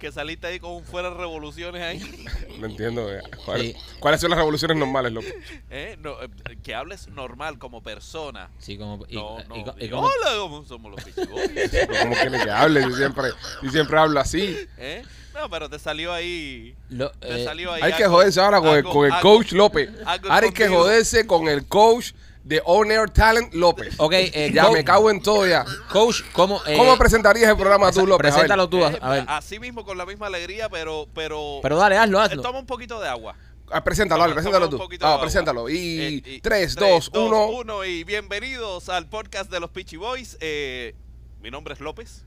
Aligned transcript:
Que 0.02 0.12
saliste 0.12 0.48
ahí 0.48 0.60
con 0.60 0.72
un 0.72 0.84
fuera 0.84 1.10
de 1.12 1.16
revoluciones 1.16 1.82
ahí. 1.82 2.00
No 2.60 2.68
entiendo. 2.68 3.12
eh. 3.12 3.22
¿Cuál- 3.46 3.62
Sí. 3.62 3.76
¿Cuáles 4.00 4.20
son 4.22 4.30
las 4.32 4.38
revoluciones 4.38 4.76
normales, 4.78 5.12
López? 5.14 5.34
¿Eh? 5.70 5.98
No, 6.02 6.22
eh, 6.22 6.28
que 6.64 6.76
hables 6.76 7.08
normal 7.08 7.58
como 7.58 7.82
persona. 7.82 8.50
Sí, 8.60 8.78
como, 8.78 9.04
y, 9.08 9.16
No, 9.16 9.38
y- 9.40 9.48
no. 9.48 9.56
y- 9.56 9.60
y 9.60 9.64
diga, 9.86 9.96
como- 9.96 10.08
Hola, 10.08 10.38
¿cómo 10.40 10.66
somos 10.66 10.92
los 10.92 11.04
pichiboys? 11.04 11.50
Pero 11.72 11.94
¿Cómo 12.02 12.16
quiere 12.16 12.44
que 12.44 12.52
hable? 12.52 12.82
Yo 12.82 12.96
siempre, 12.96 13.30
yo 13.64 13.72
siempre 13.72 14.00
hablo 14.00 14.20
así. 14.20 14.58
¿Eh? 14.78 15.04
No, 15.34 15.50
pero 15.50 15.70
te 15.70 15.80
salió 15.80 16.12
ahí. 16.14 16.76
lo- 16.90 17.10
Te 17.12 17.42
eh, 17.42 17.46
salió 17.46 17.72
ahí. 17.74 17.82
Hay 17.84 17.94
que 17.94 18.06
joderse 18.06 18.40
ahora 18.42 18.60
con 18.60 18.70
el, 18.76 18.84
con 18.84 19.06
el 19.06 19.12
algo- 19.14 19.22
coach 19.38 19.54
López. 19.54 19.90
Ahora 20.06 20.48
hay 20.48 20.52
que 20.52 20.68
joderse 20.68 21.26
con 21.26 21.48
el 21.48 21.66
coach 21.68 22.12
de 22.44 22.62
On 22.66 22.90
Air 22.92 23.10
Talent 23.10 23.54
López. 23.54 23.94
ok, 23.98 24.14
eh, 24.14 24.52
Ya 24.54 24.70
me 24.72 24.84
cago 24.84 25.10
en 25.10 25.22
todo 25.22 25.48
ya. 25.48 25.66
Coach, 25.90 26.22
¿cómo, 26.34 26.62
eh, 26.66 26.76
¿Cómo 26.78 26.98
presentarías 26.98 27.50
el 27.50 27.56
programa 27.58 27.92
tú, 27.92 28.06
López? 28.08 28.32
Preséntalo 28.34 28.68
tú, 28.70 28.84
a, 28.84 28.92
Eh, 28.92 29.00
a 29.02 29.10
ver. 29.10 29.26
Así 29.28 29.60
mismo, 29.60 29.86
con 29.86 29.98
la 29.98 30.06
misma 30.06 30.28
alegría, 30.28 30.70
pero. 30.70 31.08
Pero, 31.14 31.60
Pero 31.62 31.78
dale, 31.78 31.98
hazlo, 31.98 32.20
eh, 32.20 32.24
hazlo. 32.24 32.42
toma 32.42 32.60
un 32.60 32.66
poquito 32.66 33.00
de 33.00 33.08
agua. 33.08 33.36
Ah, 33.74 33.84
preséntalo, 33.84 34.22
dale, 34.22 34.34
preséntalo 34.34 34.70
tú. 34.70 34.80
Ah, 35.02 35.18
preséntalo. 35.22 35.70
Y 35.70 36.22
y 36.26 36.42
3, 36.42 36.42
tres, 36.42 36.76
2, 36.76 37.12
dos, 37.12 37.26
1. 37.28 37.46
uno, 37.48 37.86
y 37.86 38.04
bienvenidos 38.04 38.90
al 38.90 39.08
podcast 39.08 39.50
de 39.50 39.62
los 39.62 39.70
Peachy 39.70 39.96
Boys. 39.96 40.38
Eh, 40.42 40.94
mi 41.42 41.52
nombre 41.52 41.74
es 41.74 41.80
López, 41.80 42.26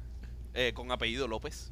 eh, 0.54 0.72
con 0.74 0.90
apellido 0.90 1.28
López. 1.28 1.70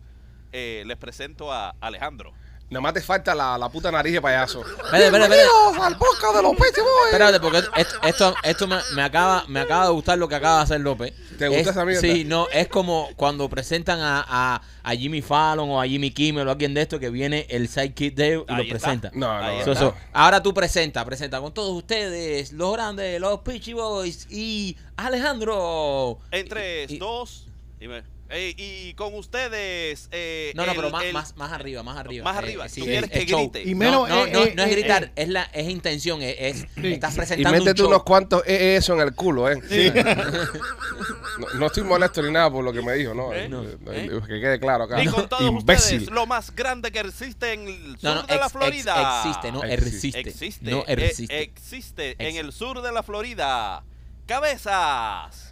Eh, 0.53 0.83
les 0.87 0.99
presento 0.99 1.51
a 1.51 1.75
Alejandro. 1.81 2.35
Nada 2.73 2.81
más 2.81 2.95
te 2.95 3.03
falta 3.03 3.35
la, 3.35 3.59
la 3.59 3.69
puta 3.69 3.91
nariz 3.93 4.15
de 4.15 4.21
payaso. 4.23 4.63
Espérate, 4.63 5.05
espérate, 5.07 5.35
al 5.83 5.99
podcast 5.99 6.37
de 6.37 6.43
los 6.43 6.57
Peachy 6.57 6.81
Boys. 6.81 7.07
Espérate, 7.13 7.39
porque 7.41 7.59
esto, 7.77 7.97
esto, 8.03 8.35
esto 8.43 8.67
me, 8.67 8.79
me 8.95 9.03
acaba, 9.03 9.45
me 9.49 9.61
acaba 9.61 9.87
de 9.87 9.93
gustar 9.93 10.17
lo 10.19 10.27
que 10.29 10.35
acaba 10.37 10.57
de 10.59 10.63
hacer 10.63 10.81
López. 10.81 11.13
¿Te 11.39 11.49
gusta 11.49 11.61
Es- 11.63 11.69
esa 11.69 11.85
mierda? 11.85 12.01
Sí, 12.01 12.25
no, 12.25 12.49
es 12.51 12.69
como 12.69 13.11
cuando 13.17 13.49
presentan 13.49 14.01
a, 14.01 14.25
a, 14.27 14.63
a 14.83 14.95
Jimmy 14.95 15.21
Fallon 15.23 15.69
o 15.71 15.81
a 15.81 15.87
Jimmy 15.87 16.11
Kimmel 16.13 16.49
o 16.49 16.51
alguien 16.51 16.73
de 16.75 16.83
esto 16.83 16.99
que 16.99 17.11
viene 17.11 17.47
el 17.51 17.69
sidekick 17.69 18.15
de 18.15 18.29
y 18.49 18.53
Ahí 18.53 18.57
lo 18.57 18.63
está. 18.63 18.79
presenta. 18.79 19.11
No, 19.15 19.41
no, 19.41 19.59
no. 19.59 19.65
So, 19.65 19.75
so, 19.75 19.95
ahora 20.13 20.43
tú 20.43 20.55
presenta, 20.55 21.05
presenta 21.05 21.41
con 21.41 21.53
todos 21.53 21.77
ustedes, 21.77 22.53
los 22.53 22.73
grandes, 22.73 23.21
los 23.21 23.41
Peachy 23.41 23.75
Boys 23.75 24.27
y 24.31 24.77
Alejandro. 24.97 26.19
En 26.31 26.49
3, 26.49 26.91
Y- 26.91 26.99
2, 26.99 27.47
y, 27.81 27.89
me- 27.89 28.03
eh, 28.33 28.55
y 28.57 28.95
con 28.95 29.15
ustedes. 29.15 30.09
eh, 30.11 30.53
No, 30.55 30.65
no, 30.67 30.73
el- 30.73 30.77
pero 30.77 30.91
más, 30.91 31.05
el- 31.05 31.13
más, 31.13 31.37
más 31.37 31.53
arriba, 31.53 31.83
más 31.83 31.99
arriba. 31.99 32.25
Más 32.25 32.37
arriba. 32.37 32.69
sí, 32.69 32.81
¿Tú 32.81 32.87
quieres 32.87 33.11
es- 33.13 33.19
que 33.21 33.27
show. 33.27 33.41
grite? 33.51 33.63
Y 33.63 33.73
No, 33.75 33.79
menos, 33.79 34.09
no, 34.09 34.27
eh, 34.27 34.31
no, 34.33 34.43
eh, 34.45 34.53
no 34.57 34.63
es 34.63 34.69
eh, 34.69 34.73
gritar, 34.73 35.05
eh. 35.05 35.13
es 35.17 35.29
la 35.29 35.43
es 35.53 35.69
intención, 35.69 36.23
es, 36.23 36.37
es- 36.39 36.67
Sí. 36.75 36.93
estás 36.93 37.15
Y 37.15 37.17
presentando 37.17 37.59
un 37.59 37.65
métete 37.65 37.79
show. 37.81 37.89
unos 37.89 38.03
cuantos 38.03 38.43
eh, 38.47 38.77
eso 38.77 38.95
en 38.95 39.01
el 39.01 39.15
culo, 39.15 39.51
¿eh? 39.51 39.57
no, 41.39 41.47
no 41.59 41.67
estoy 41.67 41.83
molesto 41.85 42.23
ni 42.23 42.31
nada 42.31 42.51
por 42.51 42.65
lo 42.65 42.73
que 42.73 42.83
me 42.83 42.95
dijo, 42.95 43.15
¿no? 43.15 43.33
¿Eh? 43.33 43.45
Eh, 43.45 43.49
No. 43.49 43.63
eh, 43.93 44.11
Que 44.27 44.41
quede 44.41 44.61
claro 44.61 44.85
acá. 44.85 45.03
Y 45.03 45.07
con 45.09 45.29
todos 45.29 45.43
Imbécil. 45.43 45.99
ustedes, 46.01 46.11
lo 46.15 46.27
más 46.27 46.55
grande 46.55 46.91
que 46.91 47.01
existe 47.01 47.53
en 47.53 47.69
el 47.69 47.85
sur 47.99 48.03
No, 48.03 48.15
no, 48.17 48.23
de 48.23 48.37
la 48.37 48.43
ex- 48.45 48.53
Florida. 48.53 49.21
ex- 49.23 49.27
existe, 49.27 49.53
no 49.53 49.65
Existe. 49.65 50.21
existe. 50.21 50.21
Existe. 50.21 50.71
No 50.71 50.79
eh, 50.87 50.95
existe. 51.07 51.43
existe 51.43 52.17
en 52.19 52.37
el 52.37 52.53
sur 52.53 52.83
de 52.83 52.93
la 52.93 53.03
Florida. 53.03 53.83
Cabezas. 54.27 55.52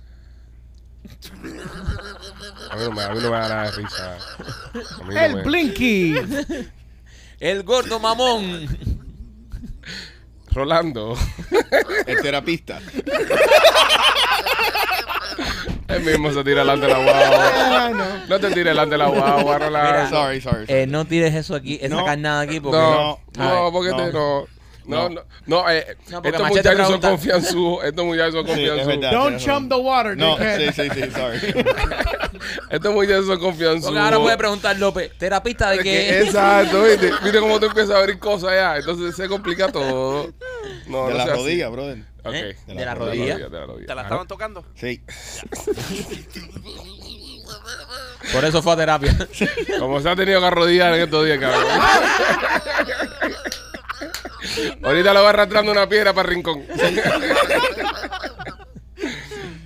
A 2.70 2.76
mí 2.76 2.84
no 2.84 2.90
me, 2.92 3.02
a 3.02 3.08
mí 3.10 3.20
no 3.20 3.30
me 3.30 3.36
da 3.38 3.48
nada 3.48 3.62
de 3.64 3.70
risa. 3.72 4.16
A 5.00 5.04
mí 5.04 5.14
no 5.14 5.20
El 5.20 5.36
me- 5.36 5.42
Blinky. 5.42 6.14
El 7.40 7.62
gordo 7.62 7.98
mamón. 8.00 8.68
Rolando. 10.52 11.16
El 12.06 12.20
terapista. 12.22 12.80
Él 15.88 16.02
mismo 16.04 16.32
se 16.32 16.44
tira 16.44 16.60
delante 16.60 16.86
de 16.86 16.92
la 16.92 16.98
guagua. 16.98 17.52
Ah, 17.86 17.90
no. 17.92 18.26
No 18.28 18.38
te 18.40 18.48
tires 18.48 18.64
delante 18.66 18.92
de 18.92 18.98
la 18.98 19.06
guagua, 19.08 19.58
Rolando. 19.58 19.90
Mira, 19.90 20.08
Sorry, 20.08 20.40
sorry. 20.40 20.64
Eh, 20.68 20.86
no 20.88 21.04
tires 21.04 21.34
eso 21.34 21.54
aquí, 21.54 21.78
esa 21.82 21.96
No. 21.96 22.04
carnada 22.04 22.42
aquí 22.42 22.60
porque 22.60 22.78
No, 22.78 23.18
no, 23.36 23.44
no, 23.44 23.64
no, 23.64 23.72
porque 23.72 23.90
no. 23.90 23.96
te 23.96 24.12
no. 24.12 24.44
No, 24.90 25.08
no, 25.08 25.22
no, 25.46 25.70
eh, 25.70 25.96
No, 26.08 26.20
porque 26.22 26.28
estos 26.28 26.42
Machete 26.42 26.68
muchachos 26.70 26.76
son 26.76 27.00
pregunta- 27.00 27.08
confianzudos, 27.10 27.84
estos 27.90 28.04
muchachos 28.04 28.34
son 28.34 28.44
Sí, 28.46 28.50
es 28.50 28.56
confianzudos. 28.70 28.86
verdad. 28.86 29.10
Don't 29.12 29.26
tienes 29.28 29.46
razón. 29.46 29.60
chum 29.62 29.68
the 29.68 29.74
water, 29.76 30.16
No, 30.16 30.36
dickhead. 30.36 30.58
sí, 30.58 30.82
sí, 30.82 30.90
sí, 30.94 31.10
sorry. 31.10 31.64
Estos 32.70 32.94
muchachos 32.94 33.26
son 33.26 33.38
confianzudos. 33.40 33.84
Porque 33.86 33.98
ahora 34.00 34.18
puede 34.18 34.36
preguntar 34.38 34.76
López, 34.78 35.12
terapista 35.18 35.70
de 35.70 35.76
Es 35.76 35.82
qué? 35.82 35.90
que- 35.90 36.20
exacto, 36.22 36.82
¿viste? 36.82 37.10
Mira 37.22 37.40
cómo 37.40 37.58
tú 37.60 37.66
empiezas 37.66 37.94
a 37.94 37.98
abrir 37.98 38.18
cosas 38.18 38.50
ya, 38.52 38.76
entonces 38.76 39.14
se 39.16 39.28
complica 39.28 39.70
todo. 39.72 40.32
No, 40.86 41.06
De 41.06 41.12
no 41.12 41.16
la 41.16 41.22
así. 41.24 41.32
rodilla, 41.32 41.68
brother. 41.68 41.98
Ok. 42.22 42.34
¿Eh? 42.34 42.56
De 42.66 42.74
De 42.74 42.80
la 42.80 42.84
la 42.86 42.94
rodilla. 42.94 43.36
de 43.38 43.48
la 43.48 43.66
rodilla. 43.66 43.86
¿Te 43.86 43.94
la 43.94 44.00
Ajá. 44.02 44.08
estaban 44.08 44.28
tocando? 44.28 44.64
Sí. 44.74 45.02
Por 48.32 48.44
eso 48.44 48.62
fue 48.62 48.72
a 48.74 48.76
terapia. 48.76 49.16
Como 49.78 50.00
se 50.00 50.08
ha 50.10 50.14
tenido 50.16 50.40
que 50.40 50.46
arrodillar 50.46 50.94
en 50.94 51.00
estos 51.02 51.24
días, 51.24 51.38
cabrón. 51.38 51.62
Ahorita 54.82 55.14
lo 55.14 55.22
va 55.22 55.30
arrastrando 55.30 55.72
una 55.72 55.88
piedra 55.88 56.12
para 56.12 56.28
el 56.28 56.34
rincón. 56.34 56.64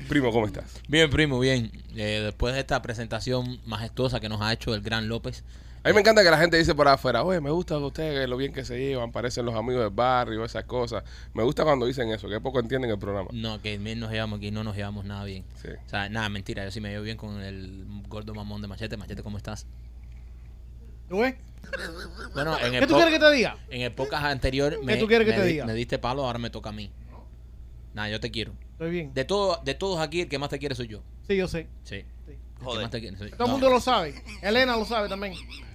Primo, 0.09 0.31
¿cómo 0.31 0.47
estás? 0.47 0.81
bien, 0.89 1.11
primo, 1.11 1.41
bien. 1.41 1.73
Eh, 1.97 2.21
después 2.25 2.55
de 2.55 2.61
esta 2.61 2.81
presentación 2.83 3.61
majestuosa 3.65 4.21
que 4.21 4.29
nos 4.29 4.41
ha 4.43 4.53
hecho 4.53 4.75
el 4.75 4.81
gran 4.81 5.09
López. 5.09 5.45
A 5.83 5.89
mí 5.89 5.95
me 5.95 6.01
encanta 6.01 6.23
que 6.23 6.31
la 6.31 6.39
gente 6.39 6.57
dice 6.57 6.75
por 6.75 6.89
afuera, 6.89 7.23
oye, 7.25 7.43
me 7.43 7.51
gusta 7.51 7.77
que 7.77 7.83
ustedes, 7.83 8.27
lo 8.27 8.39
bien 8.39 8.55
que 8.55 8.65
se 8.65 8.79
llevan, 8.79 9.13
parecen 9.13 9.45
los 9.45 9.55
amigos 9.55 9.83
del 9.83 9.91
barrio, 9.91 10.43
esas 10.43 10.65
cosas. 10.65 11.05
Me 11.35 11.43
gusta 11.43 11.63
cuando 11.63 11.85
dicen 11.85 12.11
eso, 12.11 12.27
que 12.27 12.41
poco 12.41 12.59
entienden 12.59 12.91
el 12.91 12.99
programa. 12.99 13.29
No, 13.33 13.61
que 13.61 13.77
bien 13.77 14.01
nos 14.01 14.11
llevamos 14.11 14.39
aquí, 14.39 14.51
no 14.51 14.65
nos 14.65 14.77
llevamos 14.77 15.05
nada 15.05 15.25
bien. 15.25 15.45
Sí. 15.61 15.69
O 15.69 15.89
sea, 15.89 16.09
nada, 16.09 16.31
mentira, 16.31 16.65
yo 16.65 16.71
sí 16.71 16.81
me 16.81 16.89
llevo 16.89 17.05
bien 17.05 17.19
con 17.19 17.39
el 17.43 17.85
gordo 18.09 18.35
mamón 18.35 18.63
de 18.63 18.69
Machete. 18.69 18.97
Machete, 18.97 19.23
¿cómo 19.23 19.37
estás? 19.37 19.67
¿Tú 21.09 21.19
ves? 21.21 21.35
Bueno, 22.35 22.59
en 22.61 22.73
¿Qué 22.73 22.87
tú 22.87 22.95
quieres 22.95 23.13
que 23.15 23.19
te 23.21 23.31
diga? 23.33 23.57
en 23.71 23.83
el 23.83 23.93
podcast 23.93 24.25
anterior 24.25 24.79
me, 24.85 24.97
tú 24.97 25.07
quieres 25.07 25.27
que 25.27 25.33
me 25.33 25.39
te 25.39 25.45
di- 25.47 25.53
diga? 25.55 25.67
me 25.67 25.75
diste 25.75 25.99
palo, 25.99 26.25
ahora 26.27 26.39
me 26.39 26.51
toca 26.51 26.69
a 26.71 26.73
mí. 26.73 26.91
Nada, 27.95 28.09
yo 28.09 28.21
te 28.21 28.31
quiero. 28.31 28.53
Estoy 28.73 28.91
bien. 28.91 29.15
De, 29.15 29.25
todo, 29.25 29.61
de 29.65 29.75
todos 29.75 30.01
aquí, 30.01 30.23
el 30.23 30.29
que 30.29 30.39
más 30.39 30.51
te 30.51 30.59
quiere 30.59 30.75
soy 30.75 30.89
yo. 30.89 31.03
Sí, 31.29 31.37
yo 31.37 31.47
sé. 31.49 31.69
Sí. 31.85 32.05
Sí. 32.27 32.33
El 32.33 32.37
que 32.59 32.65
Joder. 32.65 32.83
más 32.83 32.91
te 32.91 33.01
quiere 33.01 33.17
soy 33.17 33.31
yo. 33.31 33.37
Todo 33.37 33.47
el 33.47 33.51
No, 33.51 33.53
mundo 33.59 33.71
lo 33.71 33.81
sabe. 33.81 34.15
Elena 34.43 34.77
lo 34.77 34.85
sabe 34.85 35.09
también. 35.09 35.35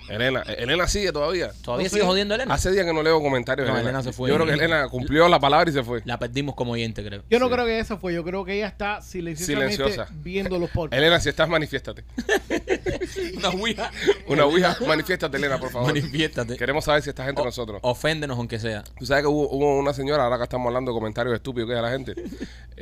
Elena, 0.10 0.44
eh, 0.48 0.56
Elena 0.60 0.88
sigue 0.88 1.12
todavía. 1.12 1.52
¿Todavía 1.64 1.86
No 1.86 1.90
sigue 1.90 2.04
jodiendo 2.06 2.34
a 2.34 2.36
Elena? 2.36 2.54
Hace 2.54 2.72
días 2.72 2.86
que 2.86 2.94
no 2.94 3.04
leo 3.04 3.22
comentarios 3.22 3.68
No, 3.68 3.74
Elena. 3.74 3.90
Elena 3.90 4.04
se 4.04 4.12
fue. 4.14 4.30
Yo 4.30 4.36
creo 4.36 4.48
que 4.48 4.54
Elena 4.54 4.88
cumplió 4.90 5.28
la 5.28 5.40
palabra 5.40 5.70
y 5.70 5.74
se 5.74 5.84
fue. 5.84 6.02
La 6.06 6.18
perdimos 6.20 6.56
como 6.56 6.74
oyente, 6.74 7.04
creo. 7.06 7.24
Yo 7.30 7.40
no 7.40 7.48
Sí. 7.48 7.54
creo 7.54 7.66
que 7.66 7.80
eso 7.80 7.98
fue. 7.98 8.14
Yo 8.14 8.24
creo 8.24 8.44
que 8.46 8.56
ella 8.56 8.68
está 8.68 9.02
silenciosamente 9.02 9.76
Silenciosa. 9.76 10.08
viendo 10.12 10.58
los 10.60 10.70
podcasts. 10.72 10.98
Elena, 10.98 11.20
si 11.20 11.30
estás, 11.30 11.48
manifiéstate. 11.50 12.04
Una 13.38 13.50
ouija. 13.50 13.92
Una 14.28 14.46
ouija, 14.46 14.78
manifiéstate, 14.88 15.38
Elena, 15.38 15.58
por 15.60 15.70
favor. 15.72 15.88
Manifiéstate. 15.94 16.56
Queremos 16.58 16.86
saber 16.86 17.02
si 17.02 17.10
estás 17.10 17.28
entre 17.28 17.42
O- 17.42 17.46
nosotros. 17.46 17.80
Oféndenos 17.84 18.38
aunque 18.38 18.60
sea. 18.60 18.84
Tú 18.98 19.06
sabes 19.06 19.24
que 19.24 19.28
hubo, 19.28 19.50
hubo 19.50 19.80
una 19.80 19.94
señora, 19.94 20.24
ahora 20.24 20.38
que 20.38 20.44
estamos 20.44 20.68
hablando 20.68 20.92
de 20.92 20.98
comentarios 20.98 21.36
estúpidos 21.36 21.68
que 21.70 21.74
es 21.74 21.78
de 21.78 21.82
la 21.82 21.92
gente, 21.92 22.14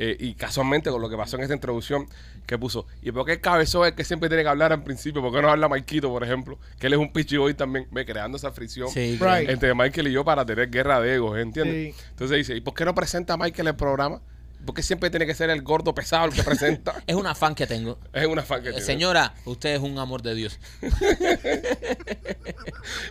eh, 0.00 0.16
y 0.20 0.34
casualmente 0.34 0.90
con 0.90 1.02
lo 1.02 1.10
que 1.10 1.16
pasó 1.16 1.36
en 1.36 1.42
esta 1.42 1.54
introducción, 1.54 2.06
que 2.46 2.56
puso, 2.56 2.86
¿y 3.02 3.10
por 3.12 3.26
qué 3.26 3.32
el 3.32 3.40
cabezón 3.40 3.82
es 3.84 3.88
el 3.90 3.94
que 3.96 4.04
siempre 4.04 4.28
tiene 4.28 4.44
que 4.44 4.48
hablar 4.48 4.72
al 4.72 4.82
principio? 4.84 5.20
¿Por 5.20 5.32
qué 5.34 5.42
no 5.42 5.50
habla 5.50 5.68
Maikito, 5.68 6.08
por 6.08 6.22
ejemplo? 6.24 6.58
Que 6.78 6.86
él 6.86 6.92
es 6.94 6.98
un 6.98 7.12
pichi 7.12 7.36
hoy 7.36 7.52
también, 7.54 7.86
ve, 7.90 8.06
creando 8.06 8.36
esa 8.38 8.52
fricción 8.52 8.88
Sí, 8.88 9.18
Right. 9.20 9.50
entre 9.50 9.74
Michael 9.74 10.06
y 10.08 10.12
yo 10.12 10.24
para 10.24 10.46
tener 10.46 10.70
guerra 10.70 11.00
de 11.00 11.14
egos, 11.16 11.36
¿entiendes? 11.38 11.94
Sí. 11.96 12.04
Entonces 12.10 12.36
dice, 12.38 12.56
¿y 12.56 12.60
por 12.60 12.74
qué 12.74 12.84
no 12.84 12.94
presenta 12.94 13.34
a 13.34 13.36
Michael 13.36 13.68
el 13.68 13.76
programa? 13.76 14.22
¿Por 14.64 14.74
qué 14.74 14.82
siempre 14.82 15.08
tiene 15.10 15.24
que 15.26 15.34
ser 15.34 15.50
el 15.50 15.62
gordo 15.62 15.94
pesado 15.94 16.26
el 16.26 16.32
que 16.32 16.42
presenta? 16.42 16.94
Es 17.06 17.14
una 17.14 17.34
fan 17.34 17.54
que 17.54 17.66
tengo. 17.66 17.98
es 18.12 18.26
una 18.26 18.42
fan 18.42 18.62
que 18.62 18.68
Eh, 18.70 18.72
tiene. 18.72 18.86
Señora, 18.86 19.34
usted 19.44 19.74
es 19.74 19.80
un 19.80 19.98
amor 19.98 20.22
de 20.22 20.34
Dios. 20.34 20.58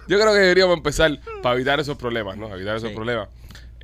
Yo 0.07 0.19
creo 0.19 0.33
que 0.33 0.39
deberíamos 0.39 0.77
empezar 0.77 1.19
para 1.41 1.55
evitar 1.55 1.79
esos 1.79 1.97
problemas, 1.97 2.37
¿no? 2.37 2.53
Evitar 2.55 2.77
esos 2.77 2.89
Sí. 2.89 2.95
problemas. 2.95 3.29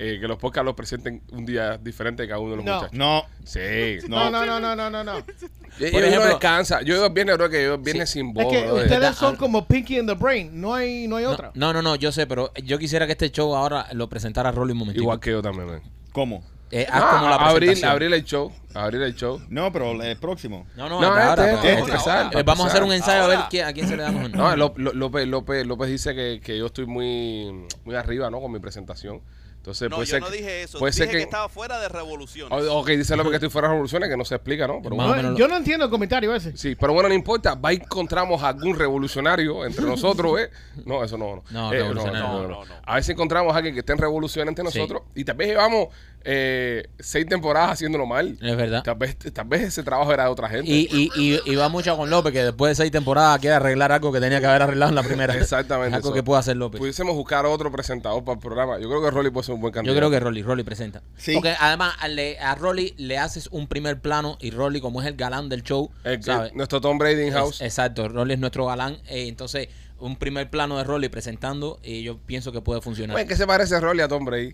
Eh, 0.06 0.20
que 0.20 0.28
los 0.28 0.38
podcasts 0.38 0.66
los 0.66 0.76
presenten 0.76 1.22
un 1.32 1.46
día 1.46 1.78
diferente 1.78 2.28
cada 2.28 2.40
uno 2.40 2.52
de 2.52 2.56
los 2.58 2.66
No. 2.66 2.74
muchachos. 2.76 2.98
No. 2.98 3.24
Sí. 3.46 3.60
No, 4.08 4.30
no, 4.30 4.46
no, 4.46 4.60
no, 4.60 4.76
no, 4.76 4.90
no, 4.90 5.04
no. 5.04 5.20
Yo, 5.20 5.24
Por 5.24 6.02
yo 6.02 6.08
ejemplo- 6.08 6.20
no 6.20 6.26
descansa. 6.28 6.82
Yo 6.82 6.96
digo 6.96 7.10
viernes, 7.10 7.36
creo 7.38 7.50
que 7.50 7.64
yo 7.64 7.78
viernes 7.78 8.10
sin 8.10 8.34
voz. 8.34 8.46
Es 8.46 8.52
que 8.52 8.66
brother. 8.66 8.84
ustedes 8.84 9.16
son 9.16 9.36
como 9.38 9.66
Pinky 9.68 9.98
in 10.00 10.06
the 10.08 10.14
Brain. 10.14 10.60
No 10.60 10.74
hay, 10.76 11.08
no 11.08 11.16
hay 11.16 11.24
No, 11.26 11.32
otra. 11.32 11.52
no, 11.56 11.74
no, 11.74 11.82
no, 11.82 11.96
yo 11.96 12.12
sé, 12.12 12.28
pero 12.28 12.52
yo 12.64 12.78
quisiera 12.78 13.06
que 13.06 13.14
este 13.14 13.32
show 13.32 13.56
ahora 13.56 13.88
lo 13.94 14.08
presentara 14.10 14.52
Rolly 14.52 14.74
un 14.74 14.80
momentito. 14.80 15.02
Igual 15.04 15.20
que 15.20 15.32
yo 15.32 15.42
también, 15.42 15.68
man. 15.68 15.82
¿Cómo? 16.12 16.44
Eh, 16.70 16.88
haz 16.92 17.02
No, 17.04 17.10
como 17.12 17.30
la 17.30 17.36
a- 17.36 17.50
abrir, 17.50 17.70
presentación. 17.70 17.92
abrir 17.92 18.14
el 18.14 18.24
show. 18.24 18.52
Abrir 18.74 19.02
el 19.04 19.16
show. 19.16 19.40
No, 19.50 19.72
pero 19.72 19.92
el 20.02 20.18
próximo. 20.18 20.66
No, 20.76 20.90
no, 20.90 21.00
No, 21.02 21.08
ahora, 21.08 21.30
este, 21.30 21.42
ahora, 21.42 21.54
este, 21.54 21.70
ahora. 21.70 21.80
empezar, 21.82 22.26
Eh, 22.26 22.30
para 22.32 22.44
Vamos 22.44 22.66
a 22.66 22.70
hacer 22.70 22.84
un 22.84 22.94
ensayo 22.94 23.24
a 23.24 23.28
ver 23.28 23.40
quién- 23.50 23.66
a 23.66 23.74
quién 23.74 23.88
se 23.88 23.96
le 23.98 24.02
damos 24.04 24.26
el 24.26 24.32
No, 24.32 24.56
Ló- 24.56 24.74
Ló- 24.78 24.94
López, 24.94 25.28
López, 25.28 25.68
López 25.68 25.90
dice 25.90 26.16
que, 26.16 26.42
que 26.44 26.58
yo 26.58 26.66
estoy 26.68 26.88
muy, 26.88 27.66
muy 27.86 27.96
arriba, 27.96 28.30
¿no? 28.32 28.42
Con 28.42 28.52
mi 28.52 28.60
presentación. 28.60 29.22
Entonces, 29.64 29.90
No, 29.90 29.96
puede 29.96 30.08
yo 30.08 30.12
ser 30.12 30.22
no 30.22 30.28
que- 30.30 30.36
dije 30.38 30.64
eso. 30.64 30.78
puede 30.78 30.92
Dije 30.92 31.04
ser 31.06 31.08
que, 31.10 31.18
que- 31.20 31.24
estaba 31.24 31.48
fuera 31.48 31.80
de 31.80 31.88
revoluciones. 31.88 32.52
O- 32.68 32.80
Ok, 32.80 32.90
dice 32.90 33.16
López 33.16 33.30
que 33.30 33.36
estoy 33.38 33.50
fuera 33.50 33.70
de 33.70 33.76
revoluciones, 33.76 34.10
que 34.10 34.18
no 34.18 34.26
se 34.26 34.36
explica, 34.36 34.68
¿no? 34.68 34.82
Pero 34.84 34.98
bueno. 34.98 35.38
yo 35.38 35.48
no 35.48 35.56
entiendo 35.56 35.86
el 35.86 35.90
comentario 35.92 36.36
ese. 36.36 36.58
Sí, 36.58 36.76
pero 36.76 36.92
bueno, 36.92 37.08
no 37.08 37.16
importa. 37.16 37.56
Va 37.56 37.72
encontramos 37.72 38.44
algún 38.44 38.78
revolucionario 38.78 39.66
entre 39.66 39.86
nosotros, 39.86 40.38
¿eh? 40.42 40.50
No, 40.86 41.02
eso 41.02 41.18
no. 41.18 41.36
No, 41.38 41.44
No, 41.52 41.72
Eh, 41.74 41.78
revolucionario 41.78 42.28
no, 42.28 42.42
no, 42.50 42.66
no. 42.66 42.74
A 42.84 42.96
ver 42.96 43.04
si 43.06 43.14
encontramos 43.14 43.54
a 43.54 43.58
alguien 43.58 43.74
que 43.74 43.80
esté 43.80 43.94
en 43.94 44.00
revolución 44.00 44.50
entre 44.50 44.66
Sí. 44.70 44.78
nosotros. 44.80 45.04
Y 45.16 45.24
tal 45.24 45.38
vez 45.38 45.48
llevamos 45.48 45.88
eh, 46.26 46.88
seis 47.00 47.26
temporadas 47.26 47.72
haciéndolo 47.72 48.06
mal. 48.06 48.38
Es 48.42 48.56
verdad. 48.56 48.84
Tal 48.84 48.96
vez, 48.96 49.18
tal 49.18 49.46
vez 49.48 49.62
ese 49.64 49.84
trabajo 49.84 50.14
era 50.14 50.24
de 50.26 50.30
otra 50.30 50.48
gente. 50.50 50.70
Y, 50.72 50.88
y, 50.92 51.12
y, 51.16 51.40
y 51.46 51.56
va 51.56 51.70
mucho 51.70 51.96
con 51.98 52.10
López, 52.10 52.32
que 52.32 52.44
después 52.44 52.72
de 52.72 52.76
seis 52.84 52.92
temporadas 52.92 53.40
quiere 53.40 53.56
arreglar 53.56 53.92
algo 53.92 54.12
que 54.12 54.20
tenía 54.20 54.40
que 54.40 54.46
haber 54.46 54.62
arreglado 54.62 54.90
en 54.90 54.96
la 54.96 55.04
primera. 55.04 55.34
Exactamente. 55.38 55.96
Algo 55.96 56.10
eso. 56.10 56.14
que 56.14 56.24
puede 56.24 56.40
hacer 56.40 56.56
López. 56.58 56.80
Pudiésemos 56.80 57.16
buscar 57.16 57.46
otro 57.46 57.72
presentador 57.72 58.24
para 58.24 58.36
el 58.36 58.40
programa. 58.40 58.80
Yo 58.80 58.88
creo 58.90 59.02
que 59.02 59.12
Rolly 59.12 59.30
puede 59.32 59.46
ser 59.46 59.56
un 59.56 59.62
buen 59.62 59.72
Yo 59.72 59.76
candidato. 59.76 60.00
creo 60.00 60.10
que 60.12 60.20
Rolly, 60.20 60.42
Rolly 60.44 60.64
presenta. 60.64 61.02
Sí. 61.18 61.34
Porque 61.34 61.54
además 61.60 61.94
a, 62.00 62.08
le- 62.08 62.40
a 62.40 62.56
Rolly 62.56 62.94
le 62.98 63.18
haces 63.18 63.48
un 63.52 63.68
primer 63.68 64.00
plano 64.00 64.38
y 64.40 64.52
Rolly, 64.52 64.80
como 64.82 65.02
es 65.02 65.08
el 65.08 65.16
galán 65.16 65.50
del 65.50 65.64
show, 65.64 65.92
El- 66.04 66.24
¿sabes? 66.24 66.54
nuestro 66.54 66.80
Tom 66.82 66.98
Brady 66.98 67.24
in 67.28 67.34
house. 67.34 67.56
Es- 67.56 67.62
exacto, 67.62 68.08
Rolly 68.08 68.34
es 68.36 68.40
nuestro 68.40 68.66
galán. 68.66 68.94
eh, 69.08 69.28
entonces, 69.28 69.68
un 70.00 70.18
primer 70.18 70.50
plano 70.50 70.78
de 70.78 70.84
Rolly 70.84 71.08
presentando 71.08 71.80
y 71.82 72.04
yo 72.04 72.18
pienso 72.18 72.52
que 72.52 72.60
puede 72.62 72.82
funcionar. 72.82 73.16
Oye, 73.16 73.26
¿qué 73.26 73.36
se 73.38 73.48
parece 73.48 73.80
Rolly 73.80 74.02
a 74.02 74.08
Tom 74.10 74.26
Brady? 74.26 74.54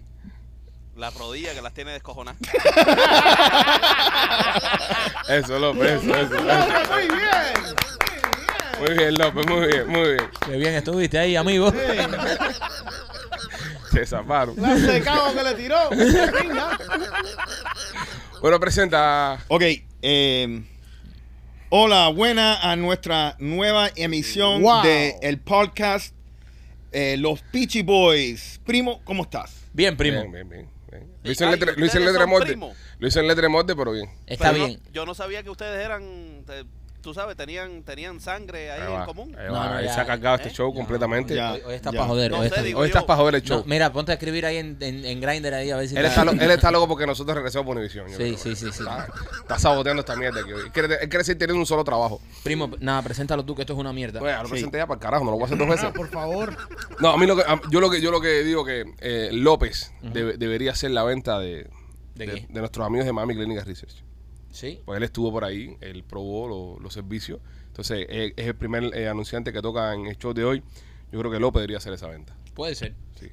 La 0.99 1.09
rodilla 1.11 1.53
que 1.53 1.61
las 1.61 1.73
tiene 1.73 1.91
descojonadas. 1.93 2.37
Eso, 5.29 5.59
López, 5.59 6.01
eso, 6.03 6.15
eso. 6.15 6.35
eso. 6.35 6.47
Muy 6.91 7.07
bien. 7.07 7.75
Muy 8.79 8.97
bien, 8.97 9.13
López, 9.17 9.45
muy 9.47 9.67
bien, 9.67 9.87
muy 9.87 10.09
bien. 10.13 10.29
Qué 10.45 10.51
bien 10.57 10.73
estuviste 10.73 11.19
ahí, 11.19 11.35
amigo. 11.35 11.71
Se 13.91 14.05
zafaron. 14.05 14.55
La 14.57 14.75
secado 14.77 15.33
que 15.35 15.43
le 15.43 15.53
tiró. 15.53 15.77
Bueno, 18.41 18.59
presenta. 18.59 19.39
Ok. 19.49 19.63
eh, 20.01 20.63
hola, 21.69 22.07
buena 22.09 22.71
a 22.71 22.75
nuestra 22.75 23.35
nueva 23.39 23.89
emisión 23.95 24.61
Wow. 24.63 24.81
de 24.83 25.15
el 25.21 25.39
podcast 25.39 26.13
eh, 26.91 27.15
Los 27.17 27.41
Peachy 27.41 27.83
Boys. 27.83 28.59
Primo, 28.65 29.01
¿cómo 29.03 29.23
estás? 29.23 29.55
Bien, 29.73 29.95
primo. 29.95 30.21
Bien, 30.21 30.31
bien, 30.31 30.49
bien. 30.49 30.78
Lo 31.23 31.31
hice 31.31 31.43
en 31.43 31.49
Ay, 31.49 31.59
letra, 31.59 31.73
lo 31.75 31.85
hice 31.85 31.97
en 31.97 32.03
¿ustedes 32.03 32.13
letra 32.13 32.25
molde. 32.27 32.75
Lo 32.99 33.07
hice 33.07 33.19
en 33.19 33.27
letra 33.27 33.49
molde, 33.49 33.75
pero 33.75 33.91
bien. 33.91 34.09
Está 34.25 34.51
Pero 34.51 34.59
no- 34.59 34.67
bien. 34.67 34.81
yo 34.93 35.05
no 35.05 35.13
sabía 35.13 35.43
que 35.43 35.49
ustedes 35.49 35.83
eran, 35.85 36.43
te- 36.45 36.65
tú 37.01 37.13
sabes, 37.13 37.35
tenían, 37.37 37.83
tenían 37.83 38.19
sangre 38.19 38.71
ahí 38.71 38.81
Ahí 38.81 38.93
en 38.93 39.05
común. 39.05 39.35
ahí 39.37 39.47
No, 39.47 39.53
va, 39.53 39.69
no, 39.69 39.75
ahí 39.77 39.85
ya. 39.85 39.93
se 39.93 40.01
ha 40.01 40.05
cargado 40.05 40.35
este 40.35 40.49
¿Eh? 40.49 40.53
show 40.53 40.73
completamente. 40.73 41.33
ya. 41.35 41.53
Hoy, 41.53 41.61
hoy 41.65 41.73
está 41.75 41.91
ya. 41.91 41.97
para 41.99 42.09
joder. 42.09 42.31
No 42.31 42.37
hoy 42.37 42.43
sé, 42.43 42.47
está- 42.49 42.61
digo 42.63 42.79
Hoy 42.79 42.87
estás 42.87 43.01
yo. 43.03 43.07
para 43.07 43.17
joder 43.19 43.35
el 43.35 43.41
No, 43.41 43.47
show. 43.47 43.63
mira, 43.65 43.91
ponte 43.93 44.11
a 44.11 44.15
escribir 44.15 44.45
ahí 44.45 44.57
en, 44.57 44.77
en, 44.81 45.05
en 45.05 45.21
Grindr 45.21 45.53
ahí 45.53 45.71
a 45.71 45.77
ver 45.77 45.87
si 45.87 45.95
él, 45.95 46.05
está, 46.05 46.25
lo- 46.25 46.31
él 46.31 46.51
está 46.51 46.71
loco 46.71 46.87
porque 46.87 47.05
nosotros 47.07 47.35
regresamos 47.35 47.67
a 47.67 47.71
Univision. 47.79 48.07
yo 48.07 48.11
Sí, 48.17 48.23
creo. 48.23 48.37
sí, 48.37 48.55
sí, 48.55 48.71
sí. 48.71 48.79
Está, 48.79 49.07
está 49.41 49.59
saboteando 49.59 50.01
esta 50.01 50.15
mierda 50.15 50.41
aquí 50.41 50.51
hoy. 50.51 50.61
Él 50.65 50.71
quiere, 50.71 50.95
él 51.01 51.09
quiere 51.09 51.23
seguir 51.23 51.39
teniendo 51.39 51.59
un 51.59 51.65
solo 51.65 51.83
trabajo. 51.83 52.21
Primo, 52.43 52.69
nada, 52.79 53.01
preséntalo 53.01 53.43
tú 53.45 53.55
que 53.55 53.61
esto 53.61 53.73
es 53.73 53.79
una 53.79 53.93
mierda. 53.93 54.19
Bueno, 54.19 54.35
ya 54.37 54.41
lo 54.43 54.47
Sí. 54.49 54.51
presenté 54.53 54.77
ya 54.79 54.87
para 54.87 54.95
el 54.97 55.01
carajo, 55.01 55.23
no 55.25 55.31
lo 55.31 55.37
voy 55.37 55.43
a 55.43 55.45
hacer 55.47 55.57
dos 55.57 55.67
veces. 55.69 55.85
Ah, 55.85 55.93
por 55.93 56.09
favor. 56.09 56.55
No, 56.99 57.09
a 57.09 57.17
mí 57.17 57.25
lo 57.25 57.35
que, 57.35 57.43
a- 57.43 57.61
yo 57.71 57.79
lo 57.79 57.89
que 57.89 58.01
yo 58.01 58.11
lo 58.11 58.21
que 58.21 58.43
digo 58.43 58.65
que 58.65 58.85
eh, 58.99 59.29
López 59.31 59.91
debe- 60.01 60.37
debería 60.37 60.71
hacer 60.71 60.91
la 60.91 61.03
venta 61.03 61.39
de, 61.39 61.69
¿De 62.15 62.25
de, 62.25 62.33
qué? 62.33 62.47
de 62.49 62.59
nuestros 62.59 62.85
amigos 62.85 63.05
de 63.05 63.13
Miami 63.13 63.35
Clinic 63.35 63.63
Research. 63.65 64.03
Sí. 64.59 64.79
Pues 64.85 64.97
él 64.97 65.03
estuvo 65.03 65.31
por 65.31 65.45
ahí, 65.45 65.77
él 65.81 66.03
probó 66.03 66.47
lo- 66.47 66.79
los 66.81 66.93
servicios. 66.93 67.39
Entonces, 67.67 68.05
eh, 68.09 68.33
es 68.35 68.47
el 68.47 68.55
primer 68.55 68.83
eh, 68.95 69.07
anunciante 69.07 69.53
que 69.53 69.61
toca 69.61 69.93
en 69.93 70.07
el 70.07 70.17
show 70.17 70.33
de 70.33 70.43
hoy. 70.43 70.63
Yo 71.11 71.19
creo 71.19 71.31
que 71.31 71.39
López 71.39 71.61
debería 71.61 71.77
hacer 71.77 71.93
esa 71.93 72.07
venta. 72.07 72.35
Puede 72.53 72.75
ser. 72.75 72.93
Sí. 73.19 73.29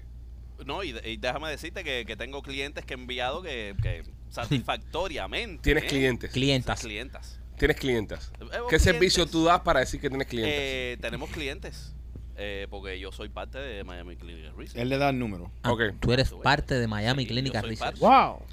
No, 0.65 0.83
y, 0.85 0.97
y 1.05 1.17
déjame 1.17 1.51
decirte 1.51 1.83
que, 1.85 2.05
que 2.07 2.17
tengo 2.17 2.43
clientes 2.43 2.85
que 2.85 2.95
he 2.95 2.97
enviado 2.97 3.43
que, 3.43 3.75
que 3.83 4.03
satisfactoriamente. 4.31 5.63
Tienes 5.63 5.85
¿eh? 5.85 5.87
clientes. 5.89 6.31
Clientas. 6.31 6.81
Clientas. 6.81 7.41
Tienes 7.59 7.77
clientes. 7.79 8.31
Eh, 8.35 8.39
¿Qué 8.41 8.47
clientes. 8.49 8.83
servicio 8.83 9.27
tú 9.27 9.45
das 9.45 9.61
para 9.61 9.81
decir 9.81 10.01
que 10.01 10.09
tienes 10.09 10.29
clientes? 10.29 10.55
Eh, 10.57 10.99
tenemos 11.01 11.31
clientes. 11.31 11.93
Eh, 12.39 12.67
porque 12.71 12.99
yo 13.01 13.13
soy 13.13 13.29
parte 13.29 13.59
de 13.59 13.83
Miami 13.85 14.17
Clinic 14.17 14.55
Research. 14.57 14.81
Él 14.81 14.89
le 14.89 14.99
da 14.99 15.11
el 15.11 15.19
número. 15.19 15.51
Ah, 15.63 15.73
Ok. 15.73 15.83
Tú 16.01 16.13
eres 16.13 16.31
Tú 16.31 16.41
parte 16.41 16.75
de 16.79 16.87
Miami 16.87 17.23
Sí, 17.25 17.29
soy 17.61 17.71
Research. 17.71 18.01
parte. 18.01 18.01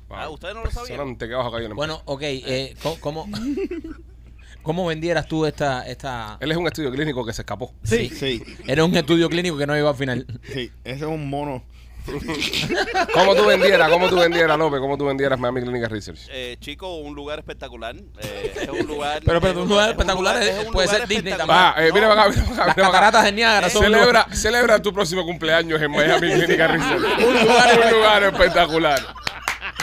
Wow. 0.07 0.17
Ah, 0.17 0.29
¿ustedes 0.29 0.55
no 0.55 0.63
lo 0.63 0.71
sabían? 0.71 0.95
Solamente 0.97 1.27
que 1.27 1.33
vas 1.33 1.47
a 1.47 1.51
caer 1.51 1.63
en 1.63 1.71
el- 1.71 1.75
Bueno, 1.75 2.01
ok. 2.05 2.21
Eh, 2.23 2.75
¿cómo, 2.81 2.99
cómo, 2.99 3.27
cómo 4.63 4.85
vendieras 4.85 5.27
tú 5.27 5.45
esta, 5.45 5.85
esta... 5.87 6.37
Él 6.39 6.51
es 6.51 6.57
un 6.57 6.67
estudio 6.67 6.91
clínico 6.91 7.25
que 7.25 7.33
se 7.33 7.41
escapó. 7.41 7.73
Sí. 7.83 8.09
Sí, 8.09 8.41
Era 8.67 8.85
un 8.85 8.95
estudio 8.95 9.29
clínico 9.29 9.57
que 9.57 9.67
no 9.67 9.73
llegó 9.75 9.89
al 9.89 9.95
final. 9.95 10.25
sí. 10.43 10.71
Ese 10.83 10.97
es 11.05 11.09
un 11.09 11.29
mono. 11.29 11.63
¿Cómo 13.13 13.35
tú 13.35 13.45
vendieras, 13.45 13.89
cómo 13.89 14.09
tú 14.09 14.17
vendieras, 14.17 14.57
López? 14.57 14.79
¿Cómo 14.79 14.97
tú 14.97 15.05
vendieras 15.05 15.39
Miami 15.39 15.61
Clinic 15.61 15.87
Research? 15.89 16.19
Eh, 16.29 16.57
chico, 16.59 16.97
un 16.97 17.15
lugar 17.15 17.39
espectacular. 17.39 17.95
eh, 18.19 18.53
es 18.61 18.69
un 18.69 18.85
lugar. 18.87 19.21
Pero, 19.25 19.39
pero, 19.39 19.53
es 19.53 19.59
un 19.59 19.69
lugar 19.69 19.85
es 19.89 19.91
espectacular 19.91 20.35
lugar- 20.35 20.47
es- 20.59 20.65
un 20.67 20.73
puede 20.73 20.87
lugar 20.87 20.99
ser 20.99 21.07
Disney 21.07 21.31
espectacular. 21.33 21.75
Va, 21.77 21.85
eh, 21.87 21.91
mira 21.93 22.11
acá, 22.11 22.29
mira 22.29 22.43
para 22.43 22.53
acá. 22.53 22.55
Las 22.55 22.55
mira 22.55 22.55
para 22.57 22.71
acá. 22.71 22.81
cataratas 22.91 23.23
de 23.25 23.31
Niágara 23.31 23.69
son 23.69 23.85
un 23.85 23.91
Celebra, 23.93 24.27
celebra 24.33 24.81
tu 24.81 24.93
próximo 24.93 25.23
cumpleaños 25.25 25.81
en 25.81 25.91
Miami 25.91 26.27
Clinic 26.33 26.59
Research. 26.59 27.19
Un 27.19 27.41
lugar- 27.41 27.79
un 27.85 27.91
lugar 27.93 28.23
espectacular. 28.23 29.01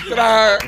Tra- 0.09 0.59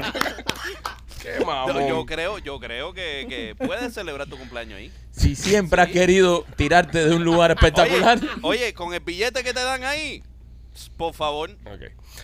Qué 1.23 1.37
Yo, 1.39 1.47
mamón. 1.47 1.87
yo 1.87 2.05
creo, 2.05 2.39
yo 2.39 2.59
creo 2.59 2.93
que, 2.93 3.27
que 3.29 3.55
puedes 3.55 3.95
celebrar 3.95 4.27
tu 4.29 4.37
cumpleaños 4.37 4.79
ahí. 4.79 4.91
Si 5.13 5.37
siempre 5.37 5.81
has 5.81 5.89
querido 5.89 6.45
tirarte 6.57 7.05
de 7.09 7.15
un 7.15 7.23
lugar 7.23 7.53
espectacular. 7.53 8.19
Oye, 8.43 8.65
oye, 8.65 8.75
con 8.75 8.93
el 8.93 8.99
billete 9.01 9.45
que 9.45 9.55
te 9.55 9.63
dan 9.63 9.85
ahí, 9.85 10.21
por 10.97 11.13
favor. 11.15 11.51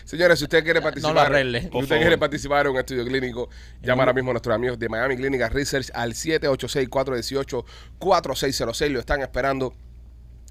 Señores, 0.05 0.39
si 0.39 0.45
usted 0.45 0.63
quiere 0.63 0.81
participar, 0.81 1.13
lo 1.13 1.21
arregle, 1.21 1.61
si 1.61 1.77
usted 1.77 1.99
quiere 1.99 2.17
participar 2.17 2.65
en 2.65 2.71
un 2.71 2.79
estudio 2.79 3.05
clínico, 3.05 3.49
llama 3.81 4.01
ahora 4.03 4.13
mismo 4.13 4.31
a 4.31 4.33
nuestros 4.33 4.55
amigos 4.55 4.79
de 4.79 4.89
Miami 4.89 5.17
Clinic 5.17 5.41
Research 5.51 5.91
al 5.93 6.13
786-418-4606. 6.13 8.89
Lo 8.89 8.99
están 8.99 9.21
esperando. 9.21 9.73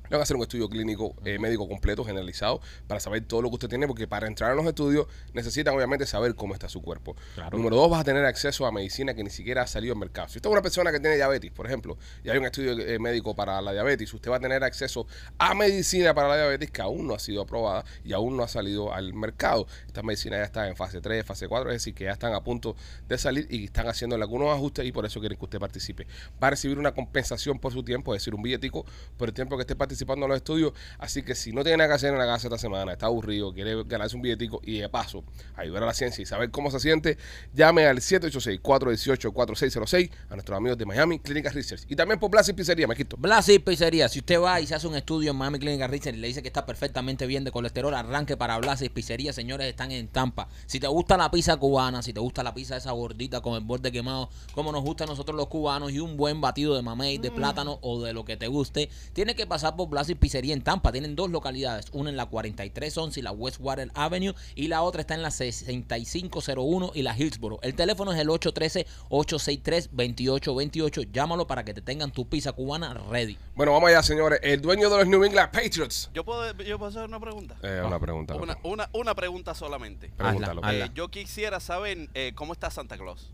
Le 0.09 0.17
van 0.17 0.21
a 0.21 0.23
hacer 0.23 0.37
un 0.37 0.43
estudio 0.43 0.69
clínico 0.69 1.15
eh, 1.25 1.39
médico 1.39 1.69
completo, 1.69 2.05
generalizado, 2.05 2.61
para 2.87 2.99
saber 2.99 3.23
todo 3.27 3.43
lo 3.43 3.51
que 3.51 3.55
usted 3.55 3.69
tiene, 3.69 3.87
porque 3.87 4.09
para 4.09 4.27
entrar 4.27 4.53
en 4.53 4.57
los 4.57 4.67
estudios 4.67 5.07
necesitan 5.35 5.75
obviamente 5.75 6.07
saber 6.07 6.35
cómo 6.35 6.55
está 6.55 6.69
su 6.69 6.81
cuerpo. 6.81 7.15
Número 7.53 7.77
dos, 7.77 7.91
vas 7.91 8.01
a 8.01 8.05
tener 8.05 8.25
acceso 8.25 8.67
a 8.67 8.73
medicina 8.73 9.13
que 9.15 9.23
ni 9.23 9.31
siquiera 9.31 9.63
ha 9.63 9.67
salido 9.67 9.93
al 9.93 10.01
mercado. 10.01 10.29
Si 10.29 10.39
usted 10.39 10.49
es 10.49 10.53
una 10.53 10.63
persona 10.63 10.91
que 10.91 10.99
tiene 10.99 11.17
diabetes, 11.17 11.51
por 11.53 11.67
ejemplo, 11.67 11.99
y 12.25 12.31
hay 12.31 12.39
un 12.39 12.47
estudio 12.47 12.73
eh, 12.73 12.99
médico 12.99 13.35
para 13.35 13.61
la 13.61 13.73
diabetes, 13.73 14.13
usted 14.15 14.31
va 14.31 14.37
a 14.37 14.41
tener 14.41 14.65
acceso 14.65 15.07
a 15.37 15.55
medicina 15.55 16.15
para 16.15 16.29
la 16.29 16.37
diabetes 16.37 16.71
que 16.71 16.81
aún 16.81 17.07
no 17.07 17.15
ha 17.15 17.19
sido 17.19 17.43
aprobada 17.43 17.85
y 18.03 18.15
aún 18.15 18.37
no 18.37 18.43
ha 18.43 18.49
salido 18.49 18.95
al 18.95 19.13
mercado. 19.13 19.67
Estas 19.87 20.05
medicinas 20.05 20.41
ya 20.41 20.45
están 20.45 20.69
en 20.69 20.77
fase 20.77 21.03
3, 21.03 21.25
fase 21.27 21.49
4, 21.49 21.71
es 21.71 21.75
decir, 21.77 21.95
que 21.95 22.05
ya 22.05 22.13
están 22.13 22.33
a 22.33 22.43
punto 22.43 22.77
de 23.07 23.19
salir 23.19 23.47
y 23.51 23.65
están 23.65 23.89
haciendo 23.89 24.17
algunos 24.17 24.49
ajustes 24.55 24.87
y 24.87 24.93
por 24.93 25.05
eso 25.05 25.21
quieren 25.21 25.39
que 25.39 25.45
usted 25.45 25.59
participe. 25.59 26.07
Va 26.43 26.49
a 26.49 26.51
recibir 26.51 26.79
una 26.79 26.93
compensación 26.93 27.59
por 27.59 27.73
su 27.73 27.83
tiempo, 27.83 28.15
es 28.15 28.23
decir, 28.23 28.35
un 28.35 28.43
billetico 28.43 28.87
por 29.19 29.29
el 29.29 29.35
tiempo 29.35 29.57
que 29.57 29.63
esté 29.63 29.77
participando 29.77 29.98
en 30.09 30.29
los 30.29 30.37
estudios. 30.37 30.73
Así 30.99 31.23
que 31.23 31.35
si 31.35 31.53
no 31.53 31.63
tiene 31.63 31.79
nada 31.79 31.89
que 31.91 31.95
hacer 31.95 32.13
en 32.13 32.19
la 32.19 32.27
casa 32.27 32.49
esta 32.49 32.59
semana, 32.59 32.93
está 32.93 33.07
aburrido, 33.07 33.53
quiere 33.53 33.83
ganarse 33.85 34.17
un 34.17 34.23
billetico 34.23 34.61
y 34.65 34.79
de 34.79 34.89
paso 34.89 35.23
ayudar 35.57 35.85
a 35.85 35.87
la 35.87 35.95
ciencia 35.95 36.23
y 36.23 36.27
saber 36.27 36.51
cómo 36.51 36.71
se 36.71 36.81
siente, 36.81 37.19
llame 37.55 37.87
al 37.87 37.99
786-418-4606 37.99 40.11
a 40.29 40.35
nuestros 40.35 40.57
amigos 40.57 40.79
de 40.79 40.87
Miami 40.87 41.19
Clinical 41.19 41.53
Research. 41.53 41.85
Y 41.89 41.97
también 41.97 42.21
por 42.21 42.31
y 42.49 42.53
Pizzería, 42.53 42.87
Mequito. 42.87 43.17
Blasi 43.19 43.59
Pizzería, 43.59 44.09
si 44.09 44.21
usted 44.21 44.41
va 44.41 44.61
y 44.61 44.67
se 44.67 44.75
hace 44.75 44.87
un 44.87 44.95
estudio 44.95 45.33
en 45.33 45.37
Miami 45.37 45.59
Clinic 45.59 45.89
Research 45.89 46.17
y 46.17 46.21
le 46.21 46.29
dice 46.29 46.43
que 46.43 46.49
está 46.49 46.67
perfectamente 46.67 47.27
bien 47.27 47.45
de 47.45 47.51
colesterol, 47.51 47.95
arranque 47.95 48.37
para 48.37 48.59
Blasi 48.59 48.89
Pizzería, 48.89 49.33
señores, 49.33 49.67
están 49.67 49.91
en 49.91 50.09
Tampa. 50.09 50.49
Si 50.67 50.81
te 50.81 50.87
gusta 50.87 51.17
la 51.17 51.31
pizza 51.31 51.57
cubana, 51.57 52.03
si 52.03 52.13
te 52.13 52.21
gusta 52.21 52.43
la 52.43 52.55
pizza 52.55 52.77
esa 52.77 52.93
gordita 52.93 53.41
con 53.41 53.55
el 53.55 53.61
borde 53.61 53.91
quemado, 53.91 54.29
como 54.53 54.73
nos 54.73 54.83
gusta 54.83 55.05
a 55.05 55.07
nosotros 55.07 55.37
los 55.37 55.49
cubanos, 55.49 55.93
y 55.93 56.01
un 56.01 56.17
buen 56.17 56.41
batido 56.41 56.77
de 56.77 56.83
mamey, 56.83 57.19
de 57.19 57.31
plátano 57.31 57.79
o 57.83 58.03
de 58.03 58.13
lo 58.13 58.25
que 58.25 58.37
te 58.37 58.49
guste, 58.49 58.91
tienes 59.13 59.35
que 59.35 59.47
pasar 59.47 59.77
por 59.77 59.88
Blasi 59.89 60.15
Pizzería 60.15 60.55
en 60.55 60.63
Tampa. 60.63 60.93
Tienen 60.93 61.17
dos 61.17 61.31
localidades, 61.31 61.87
una 61.93 62.11
en 62.11 62.17
la 62.17 62.27
4311 62.27 63.21
y 63.21 63.23
la 63.23 63.33
Westwater 63.33 63.91
Avenue, 63.95 64.35
y 64.55 64.69
la 64.69 64.83
otra 64.83 65.01
está 65.01 65.15
en 65.15 65.23
la 65.23 65.31
6501 65.31 66.93
y 66.95 67.03
la 67.03 67.17
Hillsboro. 67.17 67.59
El 67.63 67.75
teléfono 67.75 68.13
es 68.13 68.19
el 68.19 68.29
813-863-2828. 68.29 71.11
Llámalo 71.13 71.47
para 71.47 71.65
que 71.65 71.75
te 71.75 71.83
tengan 71.83 72.11
tu 72.11 72.29
pizza 72.29 72.53
cubana 72.53 72.95
ready. 73.11 73.39
Bueno, 73.55 73.73
vamos 73.73 73.89
allá, 73.91 74.03
señores. 74.03 74.41
El 74.43 74.61
dueño 74.61 74.89
de 74.91 74.99
los 74.99 75.07
New 75.07 75.25
England 75.25 75.51
Patriots. 75.51 76.11
¿Yo 76.15 76.25
puedo, 76.25 76.53
yo 76.63 76.79
puedo 76.79 76.91
hacer 76.91 77.05
una 77.05 77.21
pregunta? 77.21 77.57
Eh, 77.63 77.83
una 77.85 77.99
pregunta. 77.99 78.35
Una, 78.37 78.57
una, 78.63 78.89
una 78.93 79.15
pregunta 79.15 79.55
solamente. 79.55 80.11
Pregúntalo. 80.17 80.65
Hazla, 80.65 80.87
Eh, 80.87 80.91
yo 80.95 81.09
quisiera 81.09 81.61
saber 81.61 82.09
eh, 82.15 82.33
cómo 82.35 82.53
está 82.53 82.71
Santa 82.71 82.97
Claus. 82.97 83.31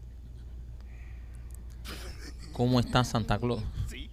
¿Cómo 2.53 2.81
está 2.81 3.05
Santa 3.05 3.39
Claus? 3.39 3.63
Sí. 3.89 4.11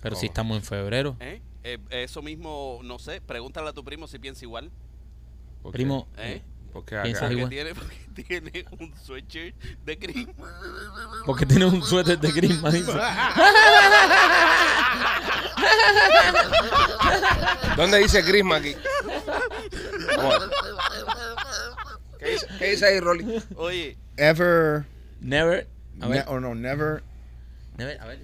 Pero 0.00 0.16
si 0.16 0.26
estamos 0.26 0.56
en 0.56 0.62
febrero. 0.64 1.16
¿Eh? 1.20 1.40
Eh, 1.64 1.78
eso 1.90 2.22
mismo, 2.22 2.80
no 2.82 2.98
sé, 2.98 3.20
pregúntale 3.20 3.68
a 3.68 3.72
tu 3.72 3.84
primo 3.84 4.06
si 4.08 4.18
piensa 4.18 4.44
igual. 4.44 4.70
Primo, 5.72 6.08
¿Eh? 6.16 6.36
eh, 6.36 6.42
Porque 6.72 6.96
acá, 6.96 7.08
igual. 7.08 7.28
Porque 7.38 7.48
tiene, 7.54 7.74
porque 7.74 8.22
tiene 8.24 8.64
un 8.80 8.92
sweatshirt 8.96 9.56
de 9.84 9.98
Christmas. 9.98 10.52
Porque 11.24 11.46
tiene 11.46 11.64
un 11.66 11.82
suéter 11.84 12.18
de 12.18 12.32
Christmas. 12.32 12.72
dice. 12.72 12.92
¿Dónde 17.76 17.98
dice 17.98 18.22
Grisma 18.22 18.56
aquí? 18.56 18.74
¿Qué 22.18 22.30
dice, 22.30 22.46
qué 22.58 22.70
dice 22.70 22.86
ahí, 22.86 23.00
Rolly? 23.00 23.42
Oye, 23.56 23.96
Ever. 24.16 24.84
Never. 25.20 25.66
A 26.00 26.06
ne- 26.06 26.16
ver, 26.16 26.24
or 26.28 26.40
no, 26.40 26.54
never. 26.54 27.02
never, 27.76 28.00
a 28.00 28.06
ver. 28.06 28.18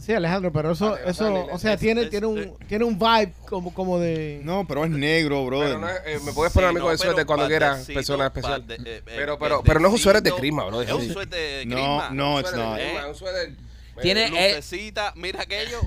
Sí, 0.00 0.12
Alejandro, 0.12 0.52
pero 0.52 0.72
eso, 0.72 0.96
eso, 0.98 1.24
dale, 1.24 1.46
o 1.52 1.58
sea, 1.58 1.74
es- 1.74 1.80
tiene, 1.80 2.02
es- 2.02 2.10
tiene 2.10 2.26
un, 2.26 2.54
tiene 2.68 2.84
un 2.84 2.98
vibe 2.98 3.32
como, 3.48 3.72
como 3.74 3.98
de. 3.98 4.40
No, 4.44 4.66
pero 4.66 4.84
es 4.84 4.90
negro, 4.90 5.44
brother. 5.46 5.78
No 5.78 5.88
eh, 5.88 6.18
me 6.24 6.32
puedes 6.32 6.52
poner 6.52 6.70
sí, 6.70 6.76
no, 6.76 6.90
el 6.90 6.98
suéter 6.98 7.14
pero 7.16 7.26
cuando 7.26 7.46
quieras, 7.46 7.84
persona 7.86 8.26
especial. 8.26 8.64
eh, 8.68 8.76
eh, 8.84 9.02
Pero, 9.04 9.38
pero, 9.38 9.62
pero 9.62 9.80
no 9.80 9.88
es 9.88 9.94
un 9.94 10.00
suéter 10.00 10.22
de 10.22 10.32
Crisma, 10.32 10.64
bro. 10.64 10.82
Es 10.82 10.92
un 10.92 11.12
suéter 11.12 11.60
de 11.60 11.66
No, 11.66 11.76
Christmas. 11.76 12.12
no, 12.12 12.36
de. 12.38 12.44
Crisma, 12.44 12.80
Eh. 12.80 12.96
es 12.98 13.04
un 13.06 13.14
suéter. 13.14 13.52
Tiene- 14.00 14.26
eh, 14.26 14.48
Lucecita, 14.56 15.12
mira 15.16 15.42
aquello. 15.42 15.80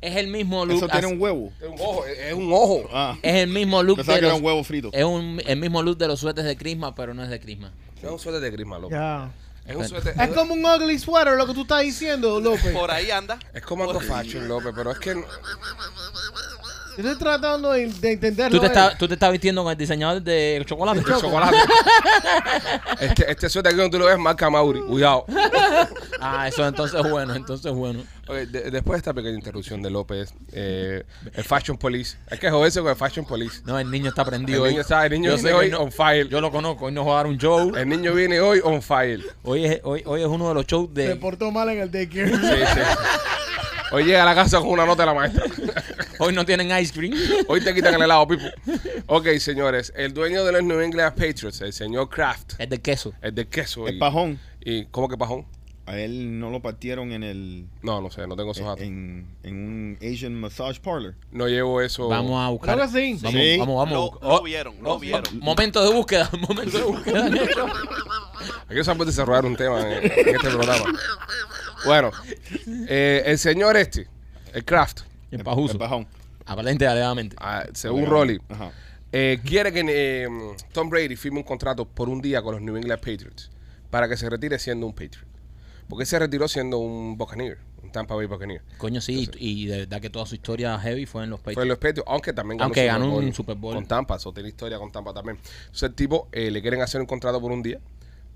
Es 0.00 0.14
el 0.14 0.28
mismo 0.28 0.64
look. 0.64 0.76
Eso 0.76 0.88
tiene 0.88 1.08
un 1.08 1.20
huevo. 1.20 1.50
Es 1.60 1.66
un 1.68 1.74
ojo, 1.80 2.06
es 2.06 2.18
es 2.20 2.32
un 2.34 2.52
ojo. 2.52 2.88
Ah, 2.92 3.16
Es 3.20 3.34
el 3.34 3.48
mismo 3.48 3.82
look 3.82 3.96
pensaba 3.96 4.14
de 4.14 4.20
que 4.20 4.26
era 4.26 4.32
los, 4.34 4.40
un 4.40 4.46
huevo 4.46 4.62
frito. 4.62 4.90
es 4.92 5.04
un, 5.04 5.42
el 5.44 5.58
mismo 5.58 5.82
look 5.82 5.98
de 5.98 6.06
los 6.06 6.20
suéteres 6.20 6.46
de 6.48 6.56
Christmas, 6.56 6.92
pero 6.96 7.14
no 7.14 7.24
es 7.24 7.30
de 7.30 7.40
Christmas. 7.40 7.72
Es 8.00 8.08
un 8.08 8.16
suéter 8.20 8.40
de 8.40 8.52
Crisma, 8.52 8.78
loco. 8.78 8.92
Ya. 8.94 9.32
Es 9.68 9.76
un 9.76 9.88
suéter. 9.88 10.14
Es 10.18 10.28
como 10.30 10.54
un 10.54 10.64
ugly 10.64 10.98
sweater 10.98 11.34
lo 11.36 11.46
que 11.46 11.52
tú 11.54 11.62
estás 11.62 11.82
diciendo, 11.82 12.40
López. 12.40 12.72
Por 12.72 12.90
ahí 12.90 13.10
anda. 13.10 13.38
Es 13.52 13.62
como 13.62 13.84
algo 13.84 14.00
fashion, 14.00 14.48
López, 14.48 14.72
pero 14.74 14.90
es 14.92 14.98
que 14.98 15.14
no- 15.14 15.26
Yo 16.98 17.12
estoy 17.12 17.16
tratando 17.18 17.70
de, 17.72 17.86
de 17.86 18.12
entenderlo. 18.12 18.56
¿Tú 18.56 18.60
te, 18.60 18.66
eh. 18.66 18.68
estás, 18.68 18.98
tú 18.98 19.06
te 19.06 19.14
estás 19.14 19.30
vistiendo 19.30 19.62
con 19.62 19.70
el 19.70 19.78
diseñador 19.78 20.20
de 20.20 20.62
chocolate. 20.66 20.98
el 20.98 21.04
chocolate. 21.04 21.56
este, 23.00 23.30
este 23.30 23.48
suéter 23.48 23.70
aquí 23.70 23.76
cuando 23.78 23.96
tú 23.96 24.00
lo 24.02 24.06
ves 24.06 24.18
marca 24.18 24.50
Mauri. 24.50 24.80
Cuidado. 24.80 25.24
Ah, 26.20 26.48
eso 26.48 26.66
entonces 26.66 26.98
es 27.00 27.08
bueno, 27.08 27.32
entonces 27.36 27.66
es 27.66 27.72
bueno. 27.72 28.02
De- 28.26 28.44
después 28.72 28.94
de 28.94 28.96
esta 28.96 29.14
pequeña 29.14 29.36
interrupción 29.36 29.80
de 29.82 29.88
López, 29.88 30.34
eh, 30.50 31.04
el 31.32 31.44
Fashion 31.44 31.78
Police. 31.78 32.16
Hay 32.28 32.38
que 32.38 32.50
joderse 32.50 32.80
con 32.80 32.90
el 32.90 32.96
Fashion 32.96 33.24
Police. 33.24 33.60
No, 33.64 33.78
el 33.78 33.88
niño 33.88 34.08
está 34.08 34.22
El 34.22 34.28
prendido 34.28 34.66
niño, 34.66 34.80
está, 34.80 35.06
el 35.06 35.12
niño 35.12 35.30
Yo 35.30 35.36
viene 35.36 35.42
sé 35.42 35.54
que 35.54 35.54
hoy 35.54 35.70
no- 35.70 35.78
on 35.78 35.92
fire. 35.92 36.28
Yo 36.28 36.40
lo 36.40 36.50
conozco, 36.50 36.86
hoy 36.86 36.92
nos 36.92 37.06
va 37.06 37.12
a 37.12 37.14
dar 37.18 37.26
un 37.28 37.38
show. 37.38 37.72
El 37.76 37.88
niño 37.88 38.12
viene 38.14 38.40
hoy 38.40 38.60
on 38.64 38.82
fire. 38.82 39.22
Hoy 39.44 39.64
es, 39.64 39.80
hoy, 39.84 40.02
hoy 40.06 40.22
es 40.22 40.26
uno 40.26 40.48
de 40.48 40.54
los 40.54 40.66
shows 40.66 40.88
Se 40.92 41.02
de... 41.02 41.16
portó 41.16 41.52
mal 41.52 41.68
en 41.68 41.78
el 41.82 41.90
daycare. 41.92 42.30
Sí, 42.30 42.36
sí. 42.74 42.80
Hoy 43.90 44.04
llega 44.04 44.22
a 44.22 44.26
la 44.26 44.34
casa 44.34 44.58
con 44.60 44.68
una 44.68 44.84
nota 44.84 45.02
de 45.02 45.06
la 45.06 45.14
maestra. 45.14 45.44
Hoy 46.18 46.34
no 46.34 46.44
tienen 46.44 46.76
ice 46.78 46.92
cream. 46.92 47.14
Hoy 47.48 47.60
te 47.62 47.74
quitan 47.74 47.94
el 47.94 48.02
helado, 48.02 48.26
Pipo. 48.26 48.44
Ok, 49.06 49.28
señores. 49.38 49.92
El 49.96 50.12
dueño 50.12 50.44
de 50.44 50.52
los 50.52 50.62
New 50.62 50.80
England 50.80 51.12
Patriots, 51.14 51.60
el 51.62 51.72
señor 51.72 52.08
Kraft, 52.10 52.54
Es 52.58 52.68
de 52.68 52.80
queso. 52.80 53.14
el 53.22 53.34
de 53.34 53.46
queso. 53.48 53.86
El 53.88 53.96
y- 53.96 53.98
pajón. 53.98 54.38
¿Y 54.60 54.84
cómo 54.86 55.08
que 55.08 55.16
pajón? 55.16 55.46
A 55.88 55.98
él 55.98 56.38
no 56.38 56.50
lo 56.50 56.60
partieron 56.60 57.12
en 57.12 57.22
el. 57.22 57.66
No, 57.82 58.02
no 58.02 58.10
sé, 58.10 58.26
no 58.26 58.36
tengo 58.36 58.52
esos 58.52 58.66
datos. 58.66 58.82
En, 58.82 59.26
en 59.42 59.54
un 59.56 59.98
Asian 60.02 60.34
massage 60.34 60.80
parlor. 60.80 61.14
No 61.32 61.48
llevo 61.48 61.80
eso. 61.80 62.08
Vamos 62.08 62.38
a 62.44 62.48
buscar. 62.50 62.78
Que 62.78 62.88
sí. 62.88 63.18
Vamos, 63.22 63.40
Sí. 63.40 63.56
vamos, 63.58 63.76
vamos. 63.88 63.92
Lo, 63.94 64.18
Oh, 64.28 64.36
lo 64.36 64.42
vieron, 64.42 64.74
lo 64.82 64.98
vieron. 64.98 65.22
momento 65.40 65.82
de 65.82 65.94
búsqueda, 65.94 66.28
momento 66.48 66.76
de 66.78 66.84
búsqueda. 66.84 67.26
Aquí 68.68 68.84
se 68.84 68.94
puede 68.94 69.10
desarrollar 69.10 69.46
un 69.46 69.56
tema 69.56 69.80
en, 69.80 70.04
en 70.04 70.28
este 70.34 70.48
programa. 70.50 70.84
Bueno, 71.86 72.10
eh, 72.88 73.22
el 73.24 73.38
señor 73.38 73.76
este, 73.76 74.08
el 74.52 74.64
Kraft, 74.64 75.00
El 75.30 75.38
El 75.40 75.44
pajuso. 75.44 75.78
pajón. 75.78 76.06
Aparente 76.44 76.86
alegadamente. 76.86 77.36
ah, 77.38 77.64
según 77.72 78.06
Rolly, 78.06 78.38
Ajá. 78.48 78.72
eh, 79.12 79.38
quiere 79.44 79.72
que 79.72 79.84
eh, 79.86 80.28
Tom 80.72 80.88
Brady 80.90 81.14
firme 81.16 81.38
un 81.38 81.44
contrato 81.44 81.84
por 81.86 82.08
un 82.08 82.20
día 82.20 82.42
con 82.42 82.54
los 82.54 82.62
New 82.62 82.76
England 82.76 83.00
Patriots 83.00 83.50
para 83.90 84.08
que 84.08 84.16
se 84.16 84.28
retire 84.28 84.58
siendo 84.58 84.86
un 84.86 84.92
Patriot. 84.92 85.26
Porque 85.88 86.02
él 86.02 86.06
se 86.06 86.18
retiró 86.18 86.46
siendo 86.48 86.78
un 86.78 87.16
Buccaneer, 87.16 87.58
un 87.82 87.90
Tampa 87.90 88.14
Bay 88.14 88.26
Buccaneer. 88.26 88.62
Coño, 88.76 89.00
sí, 89.00 89.28
y 89.38 89.66
de 89.66 89.78
verdad 89.80 90.00
que 90.00 90.10
toda 90.10 90.26
su 90.26 90.34
historia 90.34 90.78
heavy 90.78 91.06
fue 91.06 91.24
en 91.24 91.30
los 91.30 91.40
Fue 91.40 91.52
Patriots. 91.54 91.62
en 91.64 91.68
los 91.68 91.78
Patriots, 91.78 92.04
aunque 92.10 92.32
también 92.32 92.58
ganó, 92.58 92.64
Aunque 92.66 92.80
Super 92.82 92.92
ganó 93.00 93.10
Bowl 93.10 93.24
un 93.24 93.32
Super 93.34 93.56
Bowl. 93.56 93.74
con 93.74 93.86
Tampa, 93.86 94.16
eso 94.16 94.32
tiene 94.32 94.50
historia 94.50 94.78
con 94.78 94.92
Tampa 94.92 95.14
también. 95.14 95.38
Entonces 95.60 95.82
el 95.84 95.94
tipo 95.94 96.28
eh, 96.32 96.50
le 96.50 96.60
quieren 96.60 96.82
hacer 96.82 97.00
un 97.00 97.06
contrato 97.06 97.40
por 97.40 97.50
un 97.52 97.62
día 97.62 97.80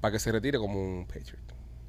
para 0.00 0.12
que 0.12 0.18
se 0.18 0.32
retire 0.32 0.59
como 0.59 0.80
un 0.82 1.06
Patriot. 1.06 1.38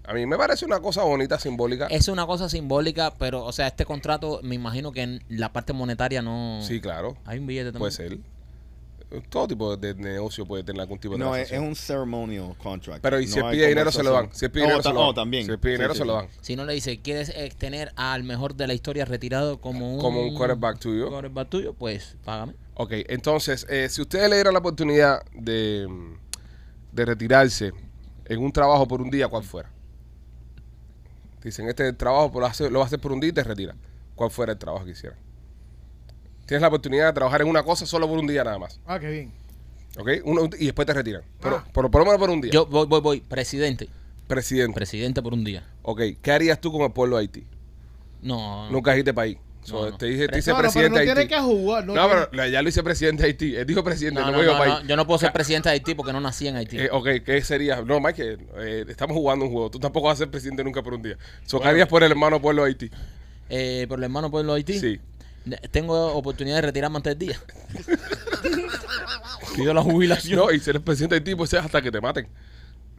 A 0.06 0.14
mí 0.14 0.26
me 0.26 0.36
parece 0.38 0.66
una 0.66 0.82
cosa 0.82 1.04
bonita, 1.04 1.40
simbólica. 1.40 1.88
Es 1.88 2.10
una 2.10 2.26
cosa 2.26 2.50
simbólica, 2.50 3.14
pero, 3.18 3.46
o 3.46 3.54
sea, 3.54 3.68
este 3.68 3.86
contrato, 3.86 4.42
me 4.44 4.56
imagino 4.56 4.92
que 4.92 5.02
en 5.02 5.24
la 5.30 5.54
parte 5.54 5.72
monetaria 5.72 6.22
no. 6.22 6.60
Sí, 6.62 6.82
claro. 6.82 7.16
Hay 7.24 7.40
un 7.40 7.48
billete 7.48 7.68
también. 7.72 7.80
Puede 7.80 7.92
ser. 7.94 8.18
Todo 9.30 9.48
tipo 9.48 9.78
de 9.78 9.94
negocio 9.96 10.46
puede 10.46 10.64
tener 10.64 10.82
algún 10.82 10.98
tipo 11.00 11.14
de 11.14 11.20
No, 11.20 11.36
es, 11.36 11.52
un 11.52 11.76
ceremonial 11.76 12.56
contract. 12.58 13.02
Pero 13.02 13.20
y 13.20 13.28
si 13.28 13.40
No 13.40 13.50
él 13.50 13.56
pide 13.56 13.68
dinero, 13.68 13.92
se 13.92 14.02
lo 14.04 14.12
dan. 14.12 14.30
Si 14.34 14.46
él 14.46 14.52
pide 14.52 14.64
Oh, 14.64 14.68
dinero, 14.68 14.84
se 14.84 14.90
lo 14.90 15.00
dan. 15.00 15.10
oh, 15.10 15.14
también. 15.14 15.46
Si 15.46 15.52
él 15.52 15.60
pide 15.60 15.74
Sí, 15.74 15.78
dinero, 15.78 15.94
sí, 15.94 16.00
se 16.00 16.06
lo 16.06 16.14
dan. 16.14 16.28
Si 16.42 16.56
no 16.56 16.66
le 16.66 16.74
dice, 16.74 17.00
¿quieres 17.00 17.32
tener 17.58 17.92
al 17.96 18.24
mejor 18.24 18.56
de 18.56 18.68
la 18.68 18.74
historia 18.74 19.06
retirado 19.06 19.62
como 19.62 19.94
un. 19.96 20.02
Como 20.02 20.22
un 20.22 20.36
quarterback 20.36 20.80
tuyo. 20.80 21.10
quarterback 21.10 21.50
tuyo? 21.50 21.74
Pues 21.74 22.16
págame. 22.26 22.54
Ok, 22.76 22.92
entonces, 23.08 23.68
eh, 23.70 23.88
si 23.90 24.02
ustedes 24.02 24.30
le 24.30 24.36
dieran 24.38 24.54
la 24.54 24.60
oportunidad 24.60 25.22
de, 25.34 25.88
de 26.92 27.06
retirarse 27.06 27.72
en 28.26 28.40
un 28.42 28.52
trabajo 28.52 28.88
por 28.88 29.00
un 29.02 29.12
día, 29.12 29.28
¿cuál 29.28 29.44
fuera? 29.44 29.70
Dicen, 31.44 31.68
este 31.68 31.92
trabajo 31.94 32.40
lo, 32.40 32.46
hace- 32.46 32.70
lo 32.70 32.80
vas 32.80 32.86
a 32.86 32.88
hacer 32.88 33.00
por 33.00 33.12
un 33.12 33.20
día 33.20 33.30
y 33.30 33.34
te 33.34 33.44
retira. 33.44 33.76
¿Cuál 34.16 34.32
fuera 34.32 34.54
el 34.54 34.58
trabajo 34.58 34.86
que 34.86 34.92
hicieran? 34.92 35.20
Tienes 36.46 36.62
la 36.62 36.68
oportunidad 36.68 37.08
de 37.08 37.14
trabajar 37.14 37.42
en 37.42 37.48
una 37.48 37.64
cosa 37.64 37.86
solo 37.86 38.08
por 38.08 38.18
un 38.18 38.28
día 38.28 38.44
nada 38.44 38.58
más. 38.60 38.80
Ah, 38.86 39.00
qué 39.00 39.10
bien. 39.10 39.32
¿Ok? 39.98 40.10
Uno- 40.26 40.50
y 40.60 40.66
después 40.66 40.86
te 40.86 40.94
retiran. 40.94 41.22
Pero, 41.42 41.58
Ah. 41.58 41.66
por, 41.72 41.90
por 41.92 42.02
lo 42.02 42.06
menos 42.06 42.20
por 42.20 42.30
un 42.30 42.42
día. 42.42 42.52
Yo 42.52 42.66
voy, 42.66 42.86
voy, 42.88 43.02
voy. 43.02 43.20
Presidente. 43.22 43.90
Presidente. 44.28 44.74
Presidente 44.74 45.22
por 45.22 45.34
un 45.34 45.44
día. 45.44 45.64
Ok, 45.84 46.02
¿qué 46.22 46.32
harías 46.32 46.60
tú 46.60 46.72
con 46.72 46.82
el 46.82 46.92
pueblo 46.92 47.18
de 47.18 47.22
Haití? 47.22 47.44
No. 48.22 48.70
Nunca 48.72 48.92
dijiste 48.92 49.14
país. 49.14 49.38
So, 49.64 49.86
No, 49.86 49.90
no. 49.92 49.98
Te 49.98 50.08
dice, 50.08 50.28
te 50.28 50.36
dice 50.36 50.52
No, 50.52 50.58
no, 50.58 50.62
pero 50.64 50.72
presidente 50.74 50.90
no 50.96 51.00
de 51.00 51.06
tiene 51.06 51.22
Haití. 51.22 51.34
que 51.36 51.40
jugar. 51.42 51.86
No, 51.86 51.94
No, 51.94 52.08
tiene- 52.08 52.26
pero 52.32 52.48
ya 52.48 52.62
lo 52.62 52.68
hice 52.70 52.84
presidente 52.84 53.24
de 53.24 53.28
Haití. 53.28 53.56
Él 53.56 53.66
dijo 53.66 53.82
presidente, 53.84 54.20
No, 54.20 54.32
no, 54.32 54.40
dijo 54.42 54.52
no, 54.54 54.58
país. 54.60 54.74
no, 54.82 54.86
Yo 54.88 54.96
no 54.98 55.08
puedo 55.08 55.20
ser 55.20 55.32
presidente 55.34 55.70
de 55.70 55.74
Haití 55.74 55.94
porque 55.96 56.12
no 56.12 56.20
nací 56.20 56.48
en 56.50 56.58
Haití. 56.58 56.80
Eh, 56.80 56.90
ok, 56.92 57.08
¿qué 57.26 57.42
sería? 57.44 57.82
No, 57.82 58.02
Mike, 58.02 58.38
eh, 58.58 58.86
estamos 58.90 59.16
jugando 59.16 59.46
un 59.46 59.52
juego. 59.52 59.70
Tú 59.72 59.80
tampoco 59.80 60.08
vas 60.08 60.16
a 60.16 60.20
ser 60.20 60.32
presidente 60.32 60.64
nunca 60.66 60.82
por 60.84 60.94
un 60.96 61.02
día. 61.02 61.18
So, 61.46 61.62
¿qué 61.62 61.68
harías 61.70 61.88
por 61.88 62.04
el 62.04 62.12
hermano 62.12 62.42
pueblo 62.42 62.64
de 62.64 62.70
Haití? 62.70 62.92
Eh, 63.50 63.86
por 63.88 64.00
el 64.00 64.04
hermano 64.04 64.30
pueblo 64.32 64.54
de 64.54 64.58
Haití. 64.58 64.80
Sí. 64.80 65.00
Tengo 65.72 66.14
oportunidad 66.14 66.56
de 66.58 66.62
retirarme 66.64 66.98
antes 66.98 67.18
del 67.18 67.28
día. 67.30 67.40
Pido 69.56 69.74
la 69.74 69.82
jubilación. 69.84 70.38
No, 70.40 70.52
y 70.52 70.60
si 70.60 70.70
eres 70.70 70.82
presidente 70.82 71.16
de 71.16 71.20
Haití, 71.20 71.36
pues 71.36 71.54
es 71.54 71.60
hasta 71.60 71.82
que 71.82 71.92
te 71.92 72.02
maten. 72.02 72.28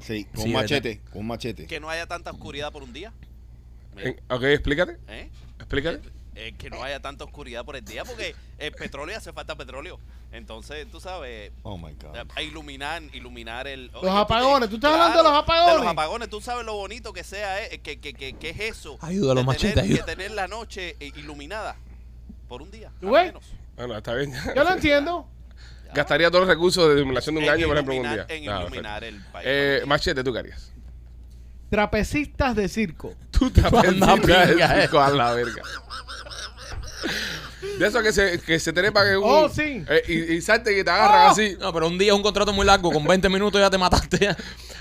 Sí, 0.01 0.25
con 0.27 0.37
Sí, 0.37 0.49
un 0.49 0.53
¿verdad? 0.55 0.63
machete. 0.63 1.01
Con 1.11 1.21
un 1.23 1.27
machete. 1.29 1.67
Que 1.67 1.81
no 1.81 1.89
haya 1.91 2.07
tanta 2.07 2.31
oscuridad 2.31 2.71
por 2.73 2.83
un 2.83 2.93
día. 2.93 3.13
En- 3.97 4.21
ok, 4.29 4.43
explícate. 4.45 4.99
¿Eh? 5.09 5.31
Explícate. 5.59 6.01
Eh, 6.37 6.53
que 6.59 6.69
no 6.69 6.83
haya 6.83 7.01
tanta 7.01 7.25
oscuridad 7.25 7.65
por 7.65 7.77
el 7.77 7.85
día 7.85 8.05
porque 8.05 8.35
el 8.59 8.73
petróleo 8.73 9.17
hace 9.17 9.33
falta 9.33 9.55
petróleo. 9.57 9.99
Entonces, 10.33 10.85
tú 10.91 10.99
sabes, 11.01 11.53
Oh 11.63 11.79
my 11.79 11.93
God. 11.95 12.17
a 12.35 12.43
iluminar, 12.43 13.01
iluminar 13.13 13.69
el... 13.69 13.87
Los 13.93 14.05
apagones, 14.07 14.69
tú 14.69 14.75
estás 14.77 14.93
hablando 14.93 15.19
de 15.19 15.23
los 15.29 15.33
apagones. 15.33 15.75
De 15.75 15.79
los 15.81 15.87
apagones, 15.87 16.29
tú 16.29 16.41
sabes 16.41 16.67
lo 16.67 16.75
bonito 16.75 17.13
que 17.13 17.23
sea, 17.23 17.65
eh, 17.67 17.79
que, 17.79 18.01
que, 18.01 18.15
que, 18.15 18.33
que 18.33 18.51
es 18.51 18.59
eso. 18.61 18.99
Ayuda 19.01 19.31
a 19.31 19.35
los 19.37 19.45
de 19.45 19.47
machetes, 19.47 19.75
tener, 19.75 19.85
ayuda. 19.93 20.05
Que 20.07 20.11
tener 20.17 20.31
la 20.33 20.49
noche 20.49 20.97
eh, 20.99 21.13
iluminada 21.17 21.77
por 22.49 22.63
un 22.63 22.71
día. 22.71 22.91
¿Tú 23.01 23.09
al 23.09 23.13
ves? 23.13 23.33
menos. 23.33 23.45
Bueno, 23.77 23.97
está 23.97 24.15
bien. 24.15 24.33
Yo 24.55 24.65
lo 24.65 24.73
entiendo. 24.73 25.29
Gastaría 25.95 26.29
todos 26.29 26.47
los 26.47 26.49
recursos 26.49 26.89
de 26.89 26.97
iluminación 26.97 27.37
de 27.37 27.41
un 27.41 27.45
En 27.45 27.51
año, 27.51 27.67
por 27.69 27.77
ejemplo, 27.77 27.95
un 27.97 28.03
día. 28.03 28.27
En 28.29 28.45
iluminar 28.45 29.05
el 29.05 29.21
país. 29.27 29.47
Eh, 29.49 29.83
machete, 29.87 30.25
¿tú 30.25 30.33
qué 30.33 30.39
harías? 30.41 30.73
Trapecistas 31.71 32.55
de 32.57 32.69
circo. 32.69 33.15
Tú 33.31 33.51
te 33.51 33.61
Anda, 33.61 34.17
pinga, 34.17 34.85
eh. 34.85 34.89
a 34.93 35.11
la 35.11 35.33
verga. 35.35 35.63
De 37.79 37.87
eso 37.87 38.03
que 38.03 38.13
se, 38.13 38.39
que 38.41 38.59
se 38.59 38.73
trepan 38.73 39.07
en 39.09 39.17
un... 39.19 39.23
Oh, 39.27 39.49
sí. 39.49 39.85
eh, 39.89 40.03
y, 40.09 40.35
y 40.35 40.41
salten 40.41 40.79
y 40.79 40.85
te 40.85 40.91
agarran 40.91 41.27
Oh. 41.29 41.31
así. 41.31 41.57
No, 41.59 41.73
pero 41.73 41.87
un 41.89 41.99
día 41.99 42.09
es 42.13 42.15
un 42.17 42.23
contrato 42.23 42.53
muy 42.53 42.65
largo. 42.67 42.91
Con 42.93 43.05
20 43.05 43.29
minutos 43.29 43.61
ya 43.61 43.71
te 43.71 43.79
mataste. 43.79 44.29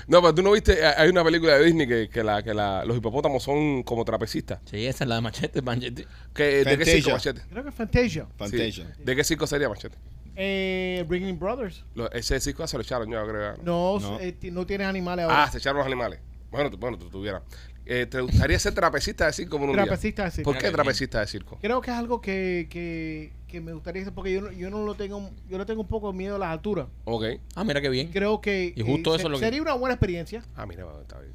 No, 0.06 0.20
pero 0.20 0.34
tú 0.34 0.42
no 0.42 0.52
viste, 0.52 0.74
eh, 0.80 0.86
hay 0.96 1.08
una 1.08 1.24
película 1.24 1.56
de 1.58 1.64
Disney 1.64 1.86
que, 1.88 2.08
que, 2.10 2.22
la, 2.22 2.42
que 2.42 2.52
la, 2.54 2.84
los 2.84 2.96
hipopótamos 2.96 3.42
son 3.42 3.82
como 3.82 4.04
trapecistas. 4.04 4.60
Sí, 4.70 4.86
esa 4.86 5.04
es 5.04 5.08
la 5.08 5.14
de 5.16 5.20
machete, 5.22 5.62
machete. 5.62 6.06
Que, 6.34 6.64
¿De 6.64 6.76
qué 6.78 6.84
circo. 6.84 7.10
Machete? 7.12 7.40
Creo 7.50 7.62
que 7.62 7.70
es 7.70 7.74
Fantasia. 7.74 8.26
Fantasia. 8.36 8.92
Sí. 8.96 9.02
¿De 9.02 9.16
qué 9.16 9.24
circo 9.24 9.46
sería 9.46 9.68
Machete? 9.68 9.96
Eh, 10.36 11.04
Bringing 11.08 11.38
Brothers. 11.38 11.84
Lo- 11.94 12.10
ese 12.12 12.38
circo 12.40 12.66
se 12.66 12.76
lo 12.76 12.82
echaron 12.82 13.10
yo, 13.10 13.26
creo. 13.26 13.54
No, 13.62 13.98
No. 14.00 14.20
eh, 14.20 14.36
no 14.52 14.66
tienes 14.66 14.86
animales 14.86 15.24
ahora. 15.24 15.44
Ah, 15.44 15.50
se 15.50 15.58
echaron 15.58 15.78
los 15.78 15.86
animales. 15.86 16.18
Bueno, 16.50 16.70
tú, 16.70 16.76
bueno, 16.76 16.98
tú 16.98 17.08
tuvieras. 17.08 17.42
Eh, 17.86 18.06
¿Te 18.06 18.20
gustaría 18.20 18.58
ser 18.58 18.72
trapecista 18.74 19.26
de 19.26 19.32
circo 19.34 19.58
por 19.58 19.68
un 19.68 19.74
día? 19.76 19.84
Trapecista 19.84 20.24
de 20.24 20.30
circo. 20.30 20.50
¿Por 20.52 20.60
qué 20.60 20.70
trapecista 20.70 21.20
de 21.20 21.26
circo? 21.26 21.58
Creo 21.60 21.80
que 21.82 21.90
es 21.90 21.96
algo 21.96 22.20
que, 22.22 22.66
que, 22.70 23.32
que 23.46 23.60
me 23.60 23.72
gustaría 23.74 24.00
hacer 24.02 24.14
porque 24.14 24.32
yo 24.32 24.40
no, 24.40 24.52
yo 24.52 24.70
no 24.70 24.84
lo 24.86 24.94
tengo, 24.94 25.30
yo 25.50 25.58
no 25.58 25.66
tengo 25.66 25.82
un 25.82 25.88
poco 25.88 26.10
de 26.10 26.16
miedo 26.16 26.36
a 26.36 26.38
las 26.38 26.48
alturas. 26.48 26.86
Ok. 27.04 27.24
Ah, 27.54 27.62
mira 27.64 27.82
qué 27.82 27.90
bien. 27.90 28.10
Creo 28.10 28.40
que 28.40 28.72
Y 28.74 28.80
justo 28.82 29.12
eh, 29.12 29.16
eso 29.16 29.18
se- 29.18 29.22
es 29.24 29.30
lo 29.30 29.38
que- 29.38 29.44
sería 29.44 29.60
una 29.60 29.74
buena 29.74 29.94
experiencia. 29.94 30.42
Ah, 30.56 30.64
mira, 30.64 30.86
está 31.02 31.18
bien. 31.20 31.32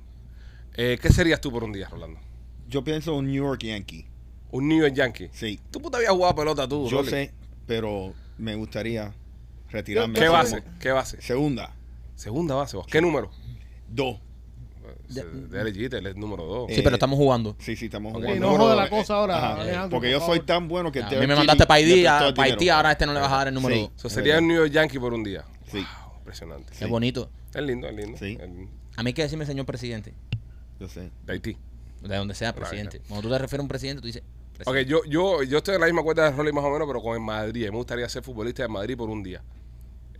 Eh, 0.75 0.97
¿Qué 0.99 1.09
serías 1.11 1.39
tú 1.39 1.51
por 1.51 1.63
un 1.63 1.71
día, 1.71 1.87
Rolando? 1.89 2.19
Yo 2.67 2.83
pienso 2.83 3.15
un 3.15 3.27
New 3.27 3.43
York 3.43 3.61
Yankee. 3.63 4.07
Un 4.51 4.67
New 4.67 4.79
York 4.81 4.93
Yankee. 4.95 5.29
Sí. 5.31 5.59
Tú 5.69 5.79
puta 5.79 5.97
habías 5.97 6.11
jugado 6.13 6.33
pelota 6.35 6.67
tú, 6.67 6.87
Yo 6.89 6.97
Rolly. 6.97 7.09
sé, 7.11 7.33
pero 7.67 8.13
me 8.39 8.55
gustaría 8.55 9.13
retirarme. 9.69 10.17
¿Qué 10.17 10.27
base? 10.29 10.63
¿Qué 10.79 10.91
base? 10.91 11.21
Segunda. 11.21 11.75
Segunda 12.15 12.55
base. 12.55 12.75
vos. 12.75 12.87
¿Qué 12.87 13.01
número? 13.01 13.29
Dos. 13.87 14.19
De, 15.09 15.23
de 15.23 15.63
LG, 15.63 15.95
él 15.95 16.07
es 16.07 16.15
número 16.15 16.43
dos. 16.45 16.67
Sí, 16.69 16.81
pero 16.83 16.95
estamos 16.95 17.17
jugando. 17.17 17.55
Sí, 17.59 17.75
sí, 17.75 17.85
estamos 17.85 18.13
Ok, 18.15 18.21
jugando. 18.23 18.47
no 18.51 18.57
joda 18.57 18.75
la 18.75 18.89
cosa 18.89 19.15
ahora, 19.15 19.55
Alejandro, 19.55 19.89
Porque 19.89 20.11
por 20.13 20.19
yo 20.19 20.25
soy 20.25 20.39
tan 20.41 20.67
bueno 20.67 20.91
que 20.91 21.01
A 21.03 21.09
te 21.09 21.19
mí 21.19 21.25
me 21.27 21.35
mandaste 21.35 21.65
para 21.65 21.77
Haití, 21.79 22.05
a- 22.05 22.31
para 22.35 22.43
Haití, 22.51 22.69
ahora 22.69 22.91
este 22.91 23.05
no 23.05 23.13
le 23.13 23.19
vas 23.19 23.31
a 23.31 23.35
dar 23.37 23.47
el 23.47 23.53
número 23.55 23.75
Sí. 23.75 23.81
dos. 23.81 23.91
Eso 23.97 24.09
sería 24.09 24.37
el 24.37 24.47
New 24.47 24.55
York 24.57 24.71
Yankee 24.71 24.99
por 24.99 25.13
un 25.13 25.23
día. 25.23 25.43
Sí. 25.71 25.83
Impresionante. 26.19 26.73
Es 26.79 26.87
bonito. 26.87 27.29
Es 27.53 27.61
lindo, 27.63 27.87
es 27.87 27.95
lindo. 27.95 28.17
Sí. 28.19 28.37
A 28.95 29.01
mí 29.03 29.07
hay 29.09 29.13
que 29.13 29.23
decirme 29.23 29.45
señor 29.45 29.65
presidente. 29.65 30.13
Yo 30.79 30.87
sé. 30.87 31.09
de 31.25 31.33
Haití. 31.33 31.57
De 32.03 32.15
donde 32.15 32.35
sea 32.35 32.53
presidente. 32.53 33.01
Cuando 33.07 33.27
tú 33.27 33.33
te 33.33 33.39
refieres 33.39 33.59
a 33.59 33.63
un 33.63 33.67
presidente, 33.67 34.01
tú 34.01 34.07
dices. 34.07 34.21
Ok, 34.21 34.65
presidente. 34.73 34.91
yo, 34.91 35.01
yo, 35.09 35.43
yo 35.43 35.57
estoy 35.57 35.75
en 35.75 35.81
la 35.81 35.87
misma 35.87 36.03
cuenta 36.03 36.23
de 36.29 36.31
Rolly 36.37 36.51
más 36.53 36.63
o 36.63 36.69
menos, 36.69 36.87
pero 36.87 37.01
con 37.01 37.15
el 37.15 37.19
Madrid. 37.21 37.63
Me 37.65 37.75
gustaría 37.77 38.07
ser 38.07 38.21
futbolista 38.23 38.61
de 38.63 38.69
Madrid 38.69 38.95
por 38.95 39.09
un 39.09 39.23
día. 39.23 39.41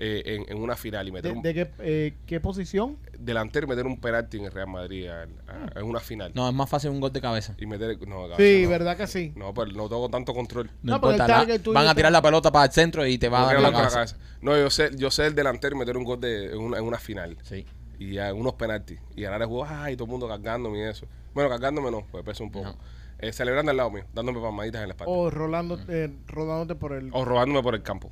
Eh, 0.02 0.24
en, 0.26 0.46
en 0.58 0.64
una 0.64 0.76
final 0.78 1.08
y 1.08 1.12
meter 1.12 1.32
¿De, 1.32 1.38
un 1.38 1.44
de 1.44 1.54
qué, 1.54 1.72
eh, 1.80 2.14
qué 2.26 2.40
posición? 2.40 2.98
delantero 3.18 3.66
y 3.66 3.70
meter 3.70 3.86
un 3.86 4.00
penalti 4.00 4.38
en 4.38 4.46
el 4.46 4.52
Real 4.52 4.68
Madrid 4.70 5.08
a- 5.08 5.24
a- 5.48 5.80
en 5.80 5.84
una 5.86 6.00
final. 6.00 6.32
No, 6.34 6.48
es 6.48 6.56
más 6.56 6.70
fácil 6.70 6.90
un 6.92 7.02
gol 7.02 7.12
de 7.12 7.20
cabeza. 7.20 7.54
Y 7.60 7.66
meter. 7.66 7.98
No, 8.08 8.28
Sí, 8.38 8.62
no. 8.64 8.70
verdad 8.70 8.96
que 8.96 9.08
sí. 9.08 9.34
No, 9.36 9.54
pero 9.54 9.72
no 9.74 9.90
tengo 9.90 10.08
tanto 10.10 10.34
control. 10.34 10.68
No, 10.82 10.92
No, 10.92 10.96
importa. 10.96 11.28
la- 11.28 11.60
van 11.74 11.88
a 11.88 11.94
tirar 11.96 12.12
la 12.14 12.22
pelota 12.22 12.50
para 12.52 12.66
el 12.66 12.72
centro 12.72 13.06
y 13.06 13.18
te 13.18 13.28
va 13.28 13.40
a 13.40 13.54
No 13.54 13.62
dar 13.62 13.72
la 13.74 13.90
cabeza. 13.90 14.18
No, 14.42 14.56
yo 14.58 14.70
sé, 14.70 14.92
yo 14.96 15.12
sé 15.12 15.26
el 15.28 15.36
delantero 15.36 15.76
y 15.76 15.80
meter 15.80 15.98
un 15.98 16.06
gol 16.06 16.22
de, 16.22 16.46
en, 16.54 16.60
una, 16.60 16.78
en 16.78 16.86
una 16.86 16.98
final. 16.98 17.38
Sí. 17.44 17.66
Y 18.00 18.18
a 18.20 18.34
unos 18.34 18.54
penaltis. 18.54 19.00
Y 19.18 19.24
ganar 19.24 19.42
el 19.42 19.48
juego, 19.50 19.66
ay, 19.68 19.96
todo 19.98 20.06
el 20.06 20.12
mundo 20.12 20.28
cargándome 20.30 20.80
y 20.80 20.84
eso. 20.84 21.06
Bueno, 21.34 21.50
cargándome 21.50 21.92
no, 21.92 22.08
pues 22.10 22.24
peso 22.24 22.46
un 22.46 22.52
poco. 22.52 22.68
No. 22.70 22.78
Eh, 23.20 23.34
celebrando 23.34 23.72
al 23.72 23.76
lado 23.76 23.92
mío, 23.92 24.06
dándome 24.14 24.40
palmaditas 24.40 24.82
en 24.82 24.88
la 24.88 24.94
espalda. 24.94 25.12
O 25.12 25.30
rolando, 25.30 25.78
eh, 25.90 26.10
rodándote 26.28 26.80
por 26.80 26.94
el... 26.94 27.10
O 27.12 27.26
robándome 27.26 27.62
por 27.62 27.76
el 27.76 27.84
campo. 27.84 28.10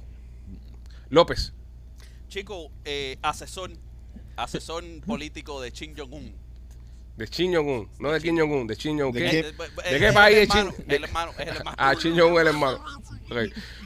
López. 1.10 1.54
Chico, 2.28 2.72
eh, 2.84 3.18
asesor, 3.22 3.72
asesor 4.36 4.84
político 5.06 5.62
de 5.62 5.72
Kim 5.72 5.94
Jong-un. 5.96 6.47
De 7.18 7.28
Kim 7.28 7.54
Jong-un. 7.54 7.90
No 8.00 8.12
de 8.12 8.22
Kim 8.22 8.38
Jong-un, 8.38 8.68
de 8.68 8.76
Kim 8.76 8.98
Jong-un. 8.98 9.12
¿De 9.14 9.20
¿Qué? 9.24 9.30
qué? 9.30 9.40
Eh, 9.40 9.46
eh, 9.50 9.90
¿De 9.90 9.96
eh, 9.96 10.00
qué 10.00 10.08
el 10.10 10.14
país 10.14 10.38
es 10.38 10.50
hermano, 10.50 10.72
Kim? 10.76 10.86
El 10.88 11.04
hermano, 11.04 11.32
es 11.32 11.40
el 11.40 11.48
hermano. 11.50 11.76
Ah, 11.80 11.96
Kim 11.96 12.16
Jong-un 12.18 12.42
el 12.42 12.48
hermano. 12.48 12.80
Ok. 13.30 13.38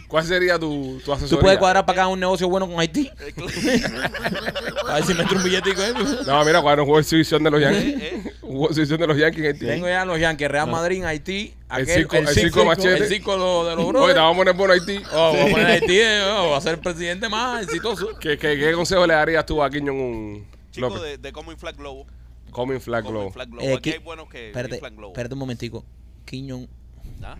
¿Cuál 0.10 0.26
sería 0.26 0.60
tu, 0.60 0.98
tu 1.00 1.06
Tú 1.06 1.14
asesoría? 1.14 1.40
puedes 1.42 1.58
cuadrar 1.58 1.86
para 1.86 2.02
acá 2.02 2.08
un 2.10 2.20
negocio 2.20 2.50
bueno 2.50 2.68
con 2.68 2.78
Haití. 2.82 3.10
A 4.90 4.96
ver 4.96 5.04
si 5.06 5.14
me 5.14 5.22
entra 5.22 5.38
un 5.38 5.44
billetico. 5.44 5.82
¿eh? 5.82 5.94
No, 6.28 6.44
mira, 6.44 6.62
cuando 6.62 6.84
jugó 6.86 7.00
exhibición 7.00 7.42
de 7.44 7.52
los 7.52 7.62
Yankees. 7.62 7.84
eh, 7.86 8.22
eh. 8.26 8.34
Jugó 8.42 8.68
exhibición 8.68 9.00
de 9.00 9.08
los 9.08 9.18
Yankees 9.18 9.40
en 9.40 9.46
Haití. 9.48 9.66
Tengo 9.66 9.88
ya 9.88 10.04
los 10.04 10.20
Yankees, 10.20 10.52
Real 10.52 10.70
Madrid 10.70 10.98
en 10.98 11.06
Haití. 11.06 11.54
El 11.74 11.86
aquel- 11.88 11.96
circo- 12.08 12.18
el 12.18 12.28
circo 12.28 12.66
machete. 12.66 12.98
El 12.98 13.08
circo 13.08 13.32
de 13.32 13.38
los 13.38 13.66
de 13.68 13.76
los 13.78 13.86
Oye, 13.86 13.92
brothers. 13.94 14.14
te 14.16 14.20
vamos 14.20 14.34
a 14.36 14.38
poner 14.38 14.56
por 14.58 14.72
Haití. 14.72 15.02
Oh, 15.14 15.32
voy 15.32 15.40
a 15.40 15.52
poner 15.52 15.66
Haití, 15.68 15.98
eh, 15.98 16.22
oh, 16.36 16.50
va 16.50 16.58
a 16.58 16.62
ser 16.62 16.74
el 16.74 16.80
presidente 16.82 17.30
más 17.30 17.64
exitoso. 17.64 18.10
¿Qué, 18.20 18.38
qué, 18.38 18.58
qué 18.60 18.74
consejo 18.74 19.08
le 19.08 19.14
darías 19.14 19.46
tú 19.46 19.64
a 19.64 19.70
Kim 19.70 19.88
Jong-un, 19.88 20.46
Chico 20.72 20.88
López? 20.90 21.02
de, 21.04 21.18
de 21.20 21.32
cómo 21.32 21.54
inflar 21.54 21.74
globo. 21.76 22.06
Coming 22.51 22.79
Flag 22.79 23.03
Cómo 23.03 23.12
Globo. 23.13 23.27
inflar 23.27 23.48
globo. 23.48 23.62
Eh, 23.65 23.74
Aquí 23.74 23.81
Ki- 23.81 23.91
hay 23.91 23.98
buenos 24.03 24.29
que 24.29 24.48
Espérate, 24.48 24.79
globo. 24.91 25.08
espérate 25.13 25.34
un 25.34 25.39
momentico. 25.39 25.86
Kim 26.25 26.50
Jong, 26.50 26.67
¿Ah? 27.24 27.38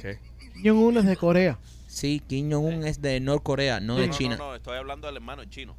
¿Qué? 0.00 0.18
Jong-un 0.64 0.98
es 0.98 1.04
de 1.06 1.16
Corea. 1.16 1.58
sí, 1.86 2.22
Kim 2.26 2.50
Jong-un 2.52 2.86
es 2.86 3.00
de 3.02 3.20
Norcorea, 3.20 3.80
no 3.80 3.94
No, 3.94 4.00
de 4.00 4.08
no, 4.08 4.12
China. 4.14 4.36
No, 4.36 4.48
no, 4.48 4.54
estoy 4.54 4.76
hablando 4.76 5.06
del 5.06 5.16
hermano 5.16 5.44
chino. 5.46 5.76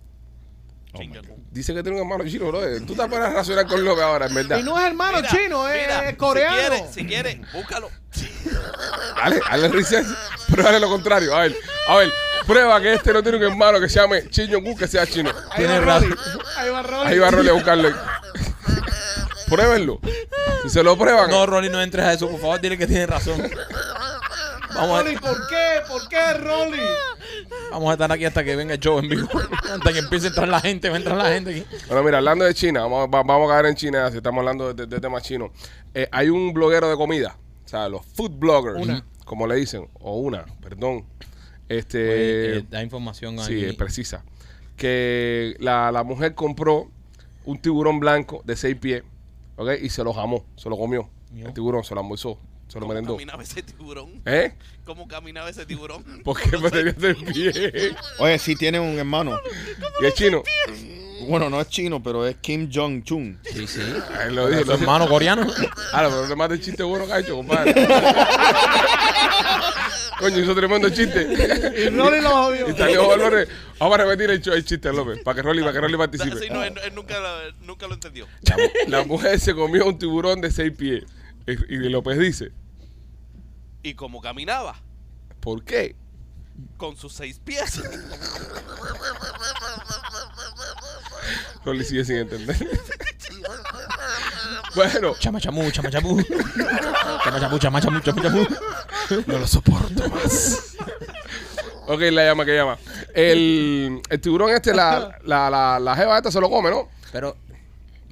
Oh 0.93 0.99
Kim. 0.99 1.11
Dice 1.51 1.73
que 1.73 1.83
tiene 1.83 2.01
un 2.01 2.03
hermano 2.09 2.27
chino, 2.29 2.47
bro. 2.47 2.61
Tú 2.85 2.95
te 2.95 3.03
pones 3.07 3.19
a 3.19 3.29
razonar 3.33 3.67
con 3.67 3.83
López 3.85 4.03
ahora, 4.03 4.25
en 4.25 4.33
verdad. 4.33 4.57
Y 4.59 4.63
no 4.63 4.77
es 4.79 4.85
hermano 4.87 5.17
Mira, 5.17 5.29
chino, 5.29 5.67
es 5.67 5.81
mira, 5.81 6.17
coreano. 6.17 6.75
Si 6.91 7.05
quieres, 7.05 7.35
si 7.35 7.37
quieres, 7.37 7.53
búscalo. 7.53 7.89
Dale, 9.15 9.39
dale 9.51 9.67
research. 9.69 10.07
Pruébale 10.49 10.79
lo 10.79 10.89
contrario. 10.89 11.35
A 11.35 11.41
ver, 11.43 11.55
a 11.87 11.95
ver, 11.97 12.11
prueba 12.49 12.81
que 12.81 12.93
este 12.93 13.13
no 13.13 13.21
tiene 13.23 13.37
un 13.37 13.43
hermano 13.43 13.79
que 13.79 13.87
se 13.87 13.99
llame 13.99 14.23
Kim 14.27 14.51
Jong-un 14.51 14.75
que 14.77 14.87
sea 14.87 15.05
chino. 15.07 15.29
Ahí 15.51 15.57
Tienes 15.65 15.87
va 15.87 15.99
Rolly. 15.99 16.13
razón. 16.13 16.41
Ahí 16.57 16.69
va 16.69 16.81
Rolly. 16.81 17.07
Ahí 17.07 17.19
va 17.19 17.31
Rolly 17.31 17.49
a 17.49 17.53
buscarlo. 17.53 17.89
Pruébenlo. 19.47 19.99
Si 20.63 20.69
se 20.69 20.83
lo 20.83 20.97
prueban. 20.97 21.29
No, 21.29 21.45
Ronnie, 21.45 21.69
no 21.69 21.81
entres 21.81 22.05
a 22.05 22.13
eso, 22.13 22.29
por 22.29 22.39
favor, 22.39 22.61
dile 22.61 22.77
que 22.77 22.85
tiene 22.87 23.05
razón. 23.07 23.41
Vamos 24.75 25.03
Rolly, 25.03 25.15
a, 25.15 25.19
¿por 25.21 25.47
qué? 25.47 25.81
¿Por 25.87 26.07
qué, 26.07 26.33
Rolly? 26.35 26.81
vamos 27.71 27.89
a 27.89 27.93
estar 27.93 28.11
aquí 28.11 28.25
hasta 28.25 28.43
que 28.43 28.55
venga 28.55 28.73
el 28.75 28.79
show 28.79 28.99
en 28.99 29.09
vivo. 29.09 29.27
Hasta 29.73 29.91
que 29.93 29.99
empiece 29.99 30.27
a 30.27 30.29
entrar 30.29 30.47
la 30.47 30.59
gente, 30.59 30.89
va 30.89 30.95
a 30.95 30.97
entrar 30.97 31.17
la 31.17 31.29
gente 31.29 31.51
aquí. 31.51 31.65
Bueno, 31.87 32.03
mira, 32.03 32.17
hablando 32.19 32.45
de 32.45 32.53
China, 32.53 32.81
vamos, 32.81 33.07
va- 33.07 33.23
vamos 33.23 33.49
a 33.49 33.53
caer 33.53 33.65
en 33.67 33.75
China 33.75 34.09
si 34.11 34.17
estamos 34.17 34.39
hablando 34.39 34.73
de, 34.73 34.85
de 34.87 34.99
temas 34.99 35.23
chinos. 35.23 35.51
Eh, 35.93 36.07
hay 36.11 36.29
un 36.29 36.53
bloguero 36.53 36.89
de 36.89 36.95
comida, 36.95 37.35
o 37.65 37.67
sea, 37.67 37.87
los 37.89 38.05
food 38.15 38.31
bloggers, 38.31 38.79
Una. 38.79 39.03
como 39.25 39.47
le 39.47 39.55
dicen, 39.55 39.89
o 39.99 40.17
una, 40.19 40.45
perdón. 40.61 41.05
Este, 41.69 41.97
Oye, 42.11 42.57
eh, 42.57 42.65
da 42.69 42.83
información 42.83 43.39
sí, 43.39 43.53
ahí. 43.53 43.65
es 43.65 43.75
precisa. 43.75 44.23
Que 44.75 45.55
la, 45.59 45.91
la 45.91 46.03
mujer 46.03 46.33
compró 46.35 46.89
un 47.45 47.59
tiburón 47.61 47.99
blanco 47.99 48.41
de 48.45 48.55
seis 48.55 48.75
pies, 48.75 49.03
¿ok? 49.55 49.69
Y 49.81 49.89
se 49.89 50.03
lo 50.03 50.13
jamó, 50.13 50.45
se 50.55 50.69
lo 50.69 50.77
comió. 50.77 51.09
El 51.35 51.53
tiburón 51.53 51.83
se 51.83 51.93
lo 51.93 52.01
almorzó, 52.01 52.39
se 52.67 52.75
lo 52.75 52.81
¿Cómo 52.81 52.87
merendó. 52.93 53.13
caminaba 53.13 53.43
ese 53.43 53.61
tiburón? 53.61 54.21
¿Eh? 54.25 54.53
¿Cómo 54.83 55.07
caminaba 55.07 55.49
ese 55.49 55.65
tiburón? 55.65 56.03
¿Por 56.23 56.39
qué 56.41 56.57
me 56.57 56.71
tenía 56.71 56.95
seis 56.99 57.17
pies? 57.33 57.95
Oye, 58.19 58.39
sí 58.39 58.55
tiene 58.55 58.79
un 58.79 58.97
hermano. 58.97 59.39
Y 60.01 60.05
es 60.05 60.13
chino. 60.15 60.41
Bueno, 61.27 61.49
no 61.49 61.59
es 61.61 61.67
chino, 61.67 62.01
pero 62.01 62.25
es 62.25 62.37
Kim 62.37 62.69
Jong-chun. 62.73 63.39
Sí, 63.43 63.67
sí. 63.67 63.81
Ahí 64.19 64.33
lo 64.33 64.47
dije. 64.47 64.63
¿Tu 64.63 64.71
hermano 64.71 65.07
coreano? 65.07 65.45
Ah, 65.93 66.07
pero 66.09 66.25
no 66.27 66.35
más 66.35 66.49
de 66.49 66.59
chiste 66.61 66.81
bueno 66.81 67.05
que 67.05 67.13
ha 67.13 67.19
hecho, 67.19 67.35
compadre. 67.35 67.73
Coño, 70.19 70.39
hizo 70.39 70.53
tremendo 70.53 70.89
chiste. 70.89 71.21
Y 71.79 71.89
Rolly 71.89 72.21
lo 72.21 72.45
odio. 72.47 72.69
Y 72.69 72.73
salió 72.77 73.07
Valores. 73.07 73.47
Vamos 73.79 73.97
a 73.99 74.03
repetir 74.03 74.29
el, 74.31 74.53
el 74.53 74.65
chiste, 74.65 74.91
López, 74.91 75.21
para 75.23 75.35
que 75.35 75.41
Rolly, 75.41 75.61
para 75.61 75.71
que 75.73 75.79
Rolly 75.79 75.97
participe. 75.97 76.37
Sí, 76.37 76.49
no, 76.49 76.61
él, 76.63 76.73
él 76.83 76.93
nunca, 76.93 77.17
lo- 77.19 77.51
nunca 77.61 77.87
lo 77.87 77.93
entendió. 77.93 78.27
La, 78.41 78.57
la 78.99 79.03
mujer 79.05 79.39
se 79.39 79.53
comió 79.55 79.85
un 79.85 79.97
tiburón 79.97 80.41
de 80.41 80.51
seis 80.51 80.73
pies. 80.77 81.03
Y, 81.47 81.51
y 81.75 81.89
López 81.89 82.19
dice, 82.19 82.51
Y 83.81 83.93
como 83.93 84.21
caminaba 84.21 84.75
¿por 85.39 85.63
qué? 85.63 85.95
con 86.75 86.97
sus 86.97 87.13
seis 87.13 87.39
pies. 87.39 87.81
Rolly 91.63 91.83
sigue 91.85 92.03
sin 92.05 92.17
entender. 92.17 92.57
bueno, 94.75 95.15
Chama 95.19 95.39
chamú, 95.39 95.69
chama 95.71 95.89
chamú. 95.89 96.21
Chama 97.23 97.39
chamú, 97.39 97.59
chama 97.59 97.81
chamú, 97.81 97.99
chama 98.01 98.21
chamú. 98.21 98.45
No 99.27 99.39
lo 99.39 99.47
soporto 99.47 100.07
más. 100.09 100.75
ok, 101.87 101.99
la 102.11 102.25
llama, 102.25 102.45
que 102.45 102.55
llama. 102.55 102.77
El, 103.13 104.01
el 104.09 104.21
tiburón 104.21 104.51
este, 104.51 104.73
la, 104.73 105.17
la, 105.23 105.49
la, 105.49 105.79
la 105.79 105.95
jeva 105.95 106.17
esta 106.17 106.31
se 106.31 106.39
lo 106.39 106.49
come, 106.49 106.69
¿no? 106.69 106.89
Pero 107.11 107.35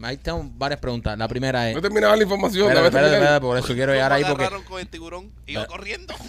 ahí 0.04 0.18
tengo 0.18 0.44
varias 0.56 0.80
preguntas. 0.80 1.18
La 1.18 1.28
primera 1.28 1.70
es. 1.70 1.76
No 1.76 1.82
terminaba 1.82 2.16
la 2.16 2.24
información. 2.24 2.68
Espérate, 2.68 2.88
espérate, 2.88 3.14
espérate, 3.16 3.42
por 3.42 3.58
eso 3.58 3.74
quiero 3.74 3.94
llegar 3.94 4.12
ahí 4.14 4.24
¿Cómo 4.24 4.34
porque. 4.34 4.44
agarraron 4.46 4.66
con 4.66 4.80
el 4.80 4.88
tiburón? 4.88 5.32
Iba 5.46 5.64
Eh. 5.64 5.68
corriendo. 5.68 6.14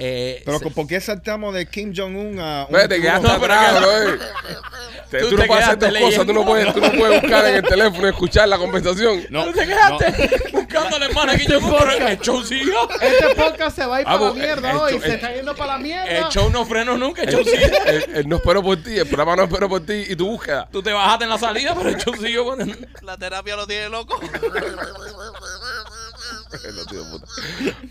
Eh, 0.00 0.42
Pero 0.44 0.60
se- 0.60 0.70
¿por 0.70 0.86
qué 0.86 1.00
saltamos 1.00 1.52
de 1.52 1.66
Kim 1.66 1.92
Jong-un 1.92 2.38
a 2.38 2.66
un 2.68 2.72
Vete, 2.72 3.00
que 3.00 3.08
atrás, 3.10 3.40
bro. 3.40 3.48
Te- 5.10 5.18
Tú 5.20 5.30
Tú, 5.30 5.36
no 5.38 5.44
puedes 5.46 5.64
hacer 5.64 5.78
tus 5.80 5.98
cosas, 5.98 6.24
tú 6.26 6.32
no, 6.32 6.44
puedes, 6.44 6.72
tú 6.72 6.80
no 6.80 6.92
puedes 6.92 7.20
buscar 7.20 7.46
en 7.46 7.56
el 7.56 7.62
teléfono 7.64 8.06
y 8.06 8.10
escuchar 8.10 8.48
la 8.48 8.58
conversación. 8.58 9.24
No, 9.30 9.46
¿Tú 9.46 9.52
te 9.54 9.66
quedaste 9.66 10.57
al 10.86 11.02
hermano 11.02 11.32
yo 11.34 11.60
pero 11.60 12.06
el 12.08 12.18
show. 12.20 12.42
Este 12.42 13.34
podcast 13.36 13.76
se 13.76 13.86
va 13.86 13.96
a 13.96 14.00
ir 14.00 14.06
para 14.06 14.20
la 14.20 14.32
mierda 14.32 14.78
hoy. 14.80 14.92
show- 14.92 15.00
Se 15.00 15.06
el- 15.08 15.12
está 15.14 15.34
yendo 15.34 15.54
para 15.54 15.72
la 15.74 15.78
mierda. 15.78 16.04
El 16.18 16.24
show 16.28 16.50
no 16.50 16.64
frenó 16.64 16.96
nunca, 16.96 17.22
el 17.22 17.30
show 17.30 17.42
no 18.26 18.36
espero 18.36 18.62
por 18.62 18.76
ti, 18.82 18.96
el 18.98 19.06
programa 19.06 19.36
no 19.36 19.42
espero 19.44 19.68
por 19.68 19.84
ti 19.84 20.04
y 20.08 20.16
tu 20.16 20.26
búsqueda. 20.28 20.68
Tú 20.70 20.82
te 20.82 20.92
bajaste 20.92 21.24
en 21.24 21.30
la 21.30 21.38
salida, 21.38 21.74
pero 21.74 21.90
el 21.90 21.96
show 21.96 22.14
con- 22.44 22.88
La 23.02 23.16
terapia 23.16 23.56
lo 23.56 23.66
tiene 23.66 23.88
loco. 23.88 24.18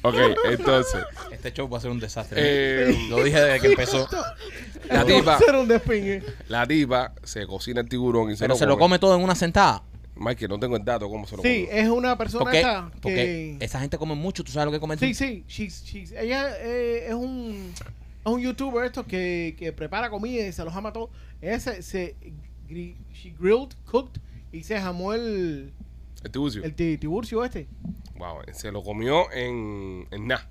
Ok, 0.03 0.15
entonces, 0.45 1.03
Este 1.31 1.53
show 1.53 1.69
va 1.69 1.77
a 1.77 1.81
ser 1.81 1.91
un 1.91 1.99
desastre. 1.99 2.37
eh, 2.41 3.07
Lo 3.09 3.23
dije 3.23 3.39
desde 3.41 3.59
que 3.59 3.67
empezó. 3.67 4.07
la 4.89 5.03
tipa, 5.05 5.35
a 5.35 5.39
ser 5.39 5.55
un 5.55 5.67
despingue. 5.67 6.23
la 6.47 6.65
tipa 6.65 7.11
se 7.23 7.45
cocina 7.45 7.81
el 7.81 7.89
tiburón 7.89 8.31
y 8.31 8.35
se 8.35 8.41
Pero 8.43 8.53
lo 8.53 8.57
se 8.59 8.65
lo 8.65 8.77
come 8.77 8.99
todo 8.99 9.15
en 9.15 9.23
una 9.23 9.35
sentada. 9.35 9.83
Mike, 10.19 10.47
no 10.47 10.59
tengo 10.59 10.75
el 10.77 10.83
dato 10.85 11.07
cómo 11.09 11.25
se 11.27 11.35
lo 11.37 11.43
Sí, 11.43 11.65
come. 11.67 11.79
es 11.81 11.89
una 11.89 12.17
persona 12.17 12.43
Porque, 12.45 12.63
porque 13.01 13.57
que... 13.59 13.65
esa 13.65 13.79
gente 13.79 13.97
come 13.97 14.15
mucho. 14.15 14.43
¿Tú 14.43 14.51
sabes 14.51 14.65
lo 14.65 14.71
que 14.71 14.79
comen? 14.79 14.97
tú? 14.99 15.05
Sí, 15.05 15.13
sí. 15.13 15.43
she's- 15.47 15.83
she's- 15.83 16.13
ella 16.19 16.49
eh, 16.59 17.05
es 17.07 17.13
un 17.13 17.71
es 18.25 18.31
un 18.33 18.41
youtuber 18.41 18.85
esto 18.85 19.05
que, 19.05 19.55
que 19.57 19.71
prepara 19.73 20.09
comida 20.09 20.45
y 20.47 20.51
se 20.51 20.63
los 20.65 20.75
ama 20.75 20.91
todo. 20.91 21.09
Ella 21.41 21.59
se, 21.59 21.81
se 21.81 22.15
gri- 22.69 22.95
she 23.13 23.33
grilled, 23.39 23.69
cooked 23.85 24.19
y 24.51 24.63
se 24.63 24.79
jamó 24.81 25.13
el, 25.13 25.71
El 26.23 26.31
tiburcio. 26.31 26.63
el 26.63 26.73
ti- 26.73 26.97
tiburcio 26.97 27.43
este. 27.45 27.67
Wow, 28.17 28.37
se 28.53 28.71
lo 28.71 28.83
comió 28.83 29.31
en, 29.31 30.07
en 30.11 30.27
nada. 30.27 30.49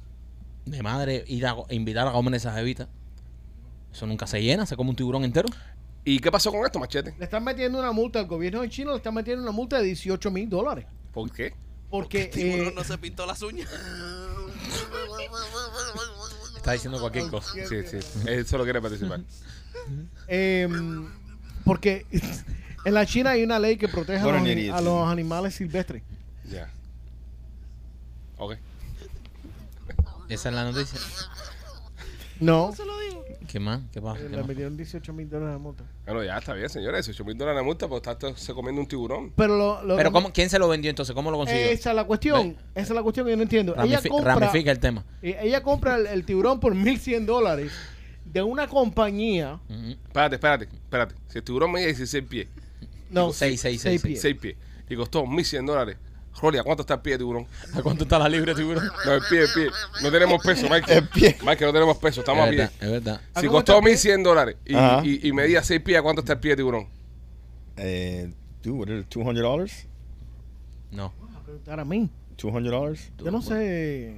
De 0.64 0.82
madre, 0.82 1.24
ir 1.26 1.46
a 1.46 1.54
invitar 1.70 2.08
a 2.08 2.12
comer 2.12 2.34
esa 2.34 2.52
jevita. 2.54 2.88
Eso 3.92 4.06
nunca 4.06 4.26
se 4.26 4.42
llena, 4.42 4.66
se 4.66 4.76
come 4.76 4.90
un 4.90 4.96
tiburón 4.96 5.24
entero. 5.24 5.48
¿Y 6.08 6.20
qué 6.20 6.30
pasó 6.30 6.52
con 6.52 6.64
esto, 6.64 6.78
machete? 6.78 7.12
Le 7.18 7.24
están 7.24 7.42
metiendo 7.42 7.80
una 7.80 7.90
multa 7.90 8.20
al 8.20 8.26
gobierno 8.26 8.62
de 8.62 8.68
China, 8.70 8.92
le 8.92 8.98
están 8.98 9.12
metiendo 9.12 9.42
una 9.42 9.50
multa 9.50 9.78
de 9.78 9.86
18 9.86 10.30
mil 10.30 10.48
dólares. 10.48 10.86
¿Por 11.12 11.32
qué? 11.32 11.52
Porque 11.90 12.22
El 12.22 12.30
tiburón 12.30 12.68
eh, 12.68 12.72
no 12.76 12.84
se 12.84 12.96
pintó 12.96 13.26
las 13.26 13.42
uñas. 13.42 13.68
está 16.54 16.72
diciendo 16.72 17.00
cualquier 17.00 17.28
cosa. 17.28 17.52
Sí, 17.68 17.82
sí. 17.88 17.98
Él 18.24 18.46
solo 18.46 18.62
quiere 18.62 18.80
participar. 18.80 19.20
Em, 20.28 21.08
porque 21.64 22.06
en 22.84 22.94
la 22.94 23.04
China 23.04 23.30
hay 23.30 23.42
una 23.42 23.58
ley 23.58 23.76
que 23.76 23.88
protege 23.88 24.20
a 24.70 24.80
los, 24.80 25.08
a 25.08 25.10
animales 25.10 25.56
silvestres. 25.56 26.04
Ya. 26.48 26.70
Ok. 28.38 28.58
Esa 30.28 30.50
es 30.50 30.54
la 30.54 30.70
noticia. 30.70 31.00
No, 32.38 32.72
¿Qué 33.46 33.60
más? 33.60 33.80
¿Qué 33.92 34.00
pasa? 34.00 34.18
eh, 34.20 34.24
¿Qué 34.24 34.28
le 34.30 34.36
más? 34.38 34.46
metieron 34.48 34.76
18 34.76 35.12
mil 35.12 35.28
dólares 35.28 35.54
de 35.54 35.58
multa. 35.58 35.84
Bueno, 36.04 36.24
ya 36.24 36.38
está 36.38 36.54
bien, 36.54 36.68
señores. 36.68 37.08
8 37.08 37.24
mil 37.24 37.36
dólares 37.38 37.58
de 37.60 37.64
multa 37.64 37.88
por 37.88 37.96
estar 37.96 38.16
se 38.36 38.54
comiendo 38.54 38.80
un 38.80 38.86
tiburón. 38.88 39.32
Pero, 39.36 39.56
lo, 39.56 39.82
lo 39.82 39.96
Pero 39.96 40.12
¿cómo, 40.12 40.32
¿quién 40.32 40.48
se 40.50 40.58
lo 40.58 40.68
vendió 40.68 40.90
entonces? 40.90 41.14
¿Cómo 41.14 41.30
lo 41.30 41.36
consiguió? 41.38 41.64
esa 41.66 41.90
es 41.90 41.96
la 41.96 42.04
cuestión. 42.04 42.56
Esa 42.74 42.82
es 42.82 42.90
la 42.90 43.02
cuestión 43.02 43.26
que 43.26 43.30
yo 43.32 43.36
no 43.36 43.42
entiendo. 43.44 43.74
Ella 43.82 44.00
compra, 44.08 44.34
ramifica 44.34 44.70
el 44.70 44.78
tema. 44.78 45.04
ella 45.22 45.62
compra 45.62 45.96
el, 45.96 46.06
el 46.06 46.24
tiburón 46.24 46.60
por 46.60 46.74
1100 46.74 47.26
dólares 47.26 47.72
de 48.24 48.42
una 48.42 48.66
compañía. 48.66 49.60
Ujú. 49.68 49.90
Espérate, 49.90 50.34
espérate, 50.36 50.64
espérate. 50.64 51.14
Si 51.28 51.38
el 51.38 51.44
tiburón 51.44 51.72
medía 51.72 51.86
16 51.86 52.24
pies, 52.28 52.48
No, 53.10 53.32
Seis, 53.32 53.60
seis, 53.60 53.80
seis, 53.80 54.02
pies. 54.02 54.20
6 54.20 54.36
pies, 54.36 54.56
y 54.88 54.96
costó 54.96 55.24
1100 55.26 55.64
dólares, 55.66 55.96
Rolly, 56.40 56.58
¿a 56.58 56.62
cuánto 56.62 56.82
está 56.82 56.94
el 56.94 57.00
pie 57.00 57.12
de 57.14 57.18
tiburón? 57.18 57.46
¿A 57.74 57.82
cuánto 57.82 58.04
está 58.04 58.18
la 58.18 58.28
libre, 58.28 58.54
tiburón? 58.54 58.84
No, 59.04 59.12
el 59.14 59.22
pie, 59.30 59.40
el 59.42 59.48
pie. 59.54 59.68
No 60.02 60.10
tenemos 60.10 60.42
peso, 60.44 60.68
Mike. 60.68 60.92
El 60.92 61.08
pie. 61.08 61.36
Mike, 61.42 61.64
no 61.64 61.72
tenemos 61.72 61.96
peso, 61.98 62.20
estamos 62.20 62.42
a 62.44 62.48
es 62.48 62.50
pie. 62.50 62.58
verdad, 62.58 62.72
es 62.80 62.90
verdad. 62.90 63.20
¿A 63.34 63.40
Si 63.40 63.46
cómo 63.46 63.58
costó 63.58 63.72
está 63.72 63.78
el 63.78 63.84
pie? 63.84 63.92
1100 63.92 64.22
dólares 64.22 64.56
y, 64.64 64.74
Ajá. 64.74 65.02
y, 65.04 65.28
y 65.28 65.32
medía 65.32 65.62
6 65.62 65.80
pies, 65.80 65.98
¿a 65.98 66.02
cuánto 66.02 66.20
está 66.20 66.34
el 66.34 66.40
pie 66.40 66.50
de 66.52 66.56
tiburón? 66.58 66.88
Eh, 67.78 68.32
dude, 68.62 68.78
what 68.78 68.88
is 68.88 69.00
it, 69.04 69.14
$200? 69.14 69.86
No. 70.90 71.12
A 71.36 71.42
preguntar 71.42 71.80
a 71.80 71.84
mí. 71.84 72.10
$200? 72.36 72.98
Yo 73.18 73.30
no 73.30 73.40
sé. 73.42 74.16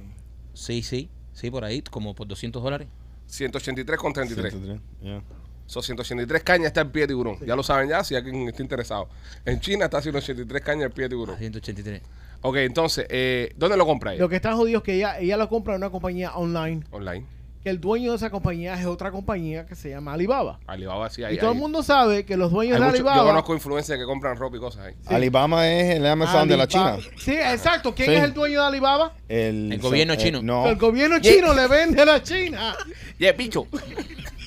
Sí, 0.53 0.81
sí. 0.83 1.09
Sí, 1.33 1.49
por 1.49 1.63
ahí, 1.63 1.81
como 1.83 2.13
por 2.15 2.27
200 2.27 2.61
dólares. 2.61 2.87
183 3.27 3.97
con 3.97 4.11
33. 4.11 4.51
103, 4.53 4.81
yeah. 5.01 5.21
Son 5.69 5.83
183 5.83 6.41
cañas 6.43 6.67
está 6.67 6.81
el 6.81 6.87
pie 6.87 7.03
de 7.03 7.09
tiburón. 7.09 7.37
Ya 7.45 7.55
lo 7.55 7.61
saben 7.61 7.87
ya, 7.89 8.03
si 8.03 8.15
alguien 8.15 8.47
está 8.47 8.63
interesado. 8.63 9.07
En 9.45 9.59
China 9.59 9.85
está 9.85 10.01
183 10.01 10.63
cañas 10.63 10.85
el 10.85 10.91
pie 10.91 11.03
de 11.03 11.09
tiburón. 11.09 11.37
183. 11.37 12.01
Ok, 12.41 12.55
entonces, 12.57 13.05
eh, 13.07 13.53
¿dónde 13.55 13.77
lo 13.77 13.85
compra 13.85 14.13
ella? 14.13 14.21
Lo 14.21 14.29
que 14.29 14.35
está 14.37 14.53
jodido 14.55 14.79
es 14.79 14.83
que 14.83 14.95
ella, 14.95 15.19
ella 15.19 15.37
lo 15.37 15.47
compra 15.47 15.75
en 15.75 15.81
una 15.83 15.91
compañía 15.91 16.31
online. 16.35 16.83
Online. 16.89 17.23
Que 17.63 17.69
el 17.69 17.79
dueño 17.79 18.11
de 18.11 18.15
esa 18.17 18.31
compañía 18.31 18.79
es 18.79 18.85
otra 18.87 19.11
compañía 19.11 19.67
que 19.67 19.75
se 19.75 19.89
llama 19.91 20.13
Alibaba. 20.13 20.59
Alibaba 20.65 21.07
sí 21.11 21.21
Y 21.21 21.25
hay. 21.25 21.37
todo 21.37 21.51
el 21.51 21.57
mundo 21.59 21.83
sabe 21.83 22.25
que 22.25 22.35
los 22.35 22.49
dueños 22.51 22.75
hay 22.77 22.79
de 22.81 22.85
mucho- 22.87 22.95
Alibaba. 23.01 23.17
yo 23.17 23.25
conozco 23.27 23.53
influencers 23.53 23.99
que 23.99 24.05
compran 24.05 24.37
ropa 24.37 24.57
y 24.57 24.59
cosas 24.61 24.85
ahí. 24.87 24.93
Alibaba 25.05 25.67
es 25.69 25.97
el 25.97 26.05
Amazon 26.07 26.47
de 26.47 26.57
la 26.57 26.63
Alibaba- 26.63 26.97
China. 26.99 27.13
Sí, 27.19 27.33
exacto. 27.33 27.93
¿Quién 27.93 28.07
Sí. 28.09 28.15
es 28.15 28.23
el 28.23 28.33
dueño 28.33 28.61
de 28.61 28.65
Alibaba? 28.67 29.13
El, 29.27 29.71
El 29.73 29.79
gobierno 29.79 30.13
eh, 30.13 30.17
chino. 30.17 30.41
no. 30.41 30.67
El 30.67 30.77
gobierno 30.77 31.19
chino 31.19 31.53
le 31.53 31.67
vende 31.67 32.01
a 32.01 32.05
la 32.05 32.23
China. 32.23 32.75
Yeah, 33.19 33.33
bicho. 33.33 33.67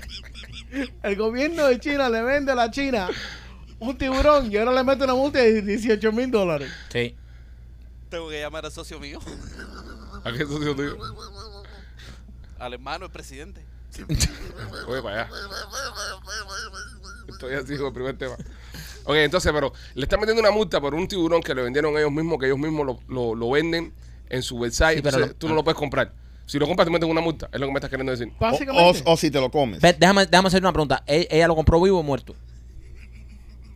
El 1.02 1.16
gobierno 1.16 1.66
de 1.66 1.78
China 1.80 2.08
le 2.08 2.22
vende 2.22 2.52
a 2.52 2.54
la 2.54 2.70
China 2.70 3.08
un 3.78 3.96
tiburón 3.98 4.50
y 4.50 4.56
ahora 4.56 4.72
le 4.72 4.84
mete 4.84 5.04
una 5.04 5.14
multa 5.14 5.38
de 5.40 5.60
18 5.62 6.12
mil 6.12 6.30
dólares. 6.30 6.70
Sí. 6.90 7.16
Tengo 8.08 8.28
que 8.28 8.40
llamar 8.40 8.64
al 8.64 8.72
socio 8.72 9.00
mío, 9.00 9.18
¿A 10.24 10.32
qué 10.32 10.44
socio 10.46 10.74
tuyo? 10.76 10.96
al 12.58 12.74
hermano 12.74 13.06
del 13.06 13.10
presidente. 13.12 13.64
Oye, 14.86 15.02
para 15.02 15.22
allá. 15.24 15.30
Estoy 17.28 17.54
así 17.54 17.76
con 17.76 17.86
el 17.88 17.92
primer 17.92 18.16
tema. 18.18 18.36
Ok, 19.04 19.14
entonces, 19.16 19.50
pero 19.52 19.72
le 19.94 20.02
están 20.04 20.20
metiendo 20.20 20.40
una 20.40 20.50
multa 20.52 20.80
por 20.80 20.94
un 20.94 21.08
tiburón 21.08 21.42
que 21.42 21.54
le 21.54 21.62
vendieron 21.62 21.96
ellos 21.98 22.12
mismos, 22.12 22.38
que 22.38 22.46
ellos 22.46 22.58
mismos 22.58 22.86
lo, 22.86 23.00
lo, 23.08 23.34
lo 23.34 23.50
venden 23.50 23.92
en 24.28 24.42
su 24.42 24.56
website. 24.56 24.96
Sí, 24.98 25.02
pero 25.02 25.16
Entonces, 25.16 25.28
lo- 25.32 25.36
tú 25.38 25.48
no 25.48 25.54
lo 25.54 25.64
puedes 25.64 25.76
comprar. 25.78 26.12
Si 26.46 26.58
lo 26.58 26.66
compras, 26.66 26.86
te 26.86 26.92
meten 26.92 27.08
una 27.08 27.20
multa. 27.20 27.48
Es 27.52 27.58
lo 27.60 27.66
que 27.66 27.72
me 27.72 27.78
estás 27.78 27.90
queriendo 27.90 28.12
decir. 28.12 28.28
O, 28.38 28.40
Básicamente. 28.40 29.02
o- 29.06 29.12
o 29.12 29.16
si 29.16 29.30
te 29.30 29.40
lo 29.40 29.50
comes. 29.50 29.80
Ve, 29.80 29.94
déjame, 29.98 30.26
déjame 30.26 30.48
hacer 30.48 30.60
una 30.62 30.72
pregunta. 30.72 31.02
¿E- 31.06 31.28
¿Ella 31.30 31.46
lo 31.48 31.54
compró 31.56 31.80
vivo 31.80 32.00
o 32.00 32.02
muerto? 32.02 32.34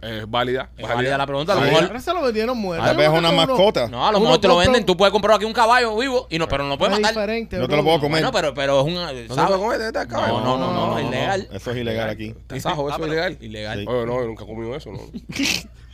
Es 0.03 0.29
válida. 0.31 0.69
Es 0.77 0.87
válida 0.87 1.17
la 1.17 1.27
pregunta. 1.27 1.53
A 1.53 1.57
lo 1.57 1.63
Sí. 1.63 1.69
mejor, 1.69 1.85
Ahora 1.85 2.01
se 2.01 2.13
lo 2.13 2.23
vendieron 2.23 2.59
muerto. 2.59 2.85
Tal 2.85 2.97
vez 2.97 3.11
es 3.11 3.19
una 3.19 3.33
mascota. 3.33 3.89
no, 3.89 4.07
a 4.07 4.13
lo 4.13 4.19
Uno 4.19 4.27
mejor 4.27 4.41
te 4.41 4.47
lo 4.49 4.57
venden. 4.59 4.85
Tú 4.85 4.97
puedes 4.97 5.11
comprar 5.11 5.37
aquí 5.37 5.47
un 5.47 5.55
caballo 5.55 5.97
vivo, 5.97 6.27
y 6.31 6.39
no, 6.39 6.47
pero 6.47 6.65
no 6.65 6.69
lo 6.71 6.79
puedes 6.79 6.95
Es 6.95 7.01
matar. 7.01 7.15
diferente. 7.15 7.57
No 7.57 7.63
te 7.63 7.69
bro. 7.69 7.77
lo 7.79 7.83
puedo 7.85 8.01
comer. 8.01 8.23
Bueno, 8.23 8.31
pero, 8.33 8.55
pero 8.55 8.81
es. 8.87 8.93
No 9.29 9.35
se 9.35 9.35
¿sabes? 9.35 9.79
de 9.79 9.87
esta 9.87 10.07
caballo. 10.07 10.41
No, 10.41 10.59
no, 10.59 10.73
no, 10.73 10.87
no, 10.89 10.99
es 10.99 11.07
ilegal. 11.07 11.49
Eso 11.51 11.71
es 11.71 11.77
ilegal 11.79 12.11
aquí. 12.11 12.35
Tasajo, 12.47 12.83
eso 12.83 12.91
Ah, 12.91 12.93
es 12.93 13.01
pero- 13.01 13.13
ilegal. 13.15 13.39
Ilegal. 13.41 13.79
Sí. 13.81 13.87
Oye, 13.89 14.07
no, 14.07 14.21
yo 14.21 14.27
nunca 14.27 14.45
he 14.45 14.47
comido 14.47 14.77
eso, 14.77 14.93
¿no? 14.93 14.99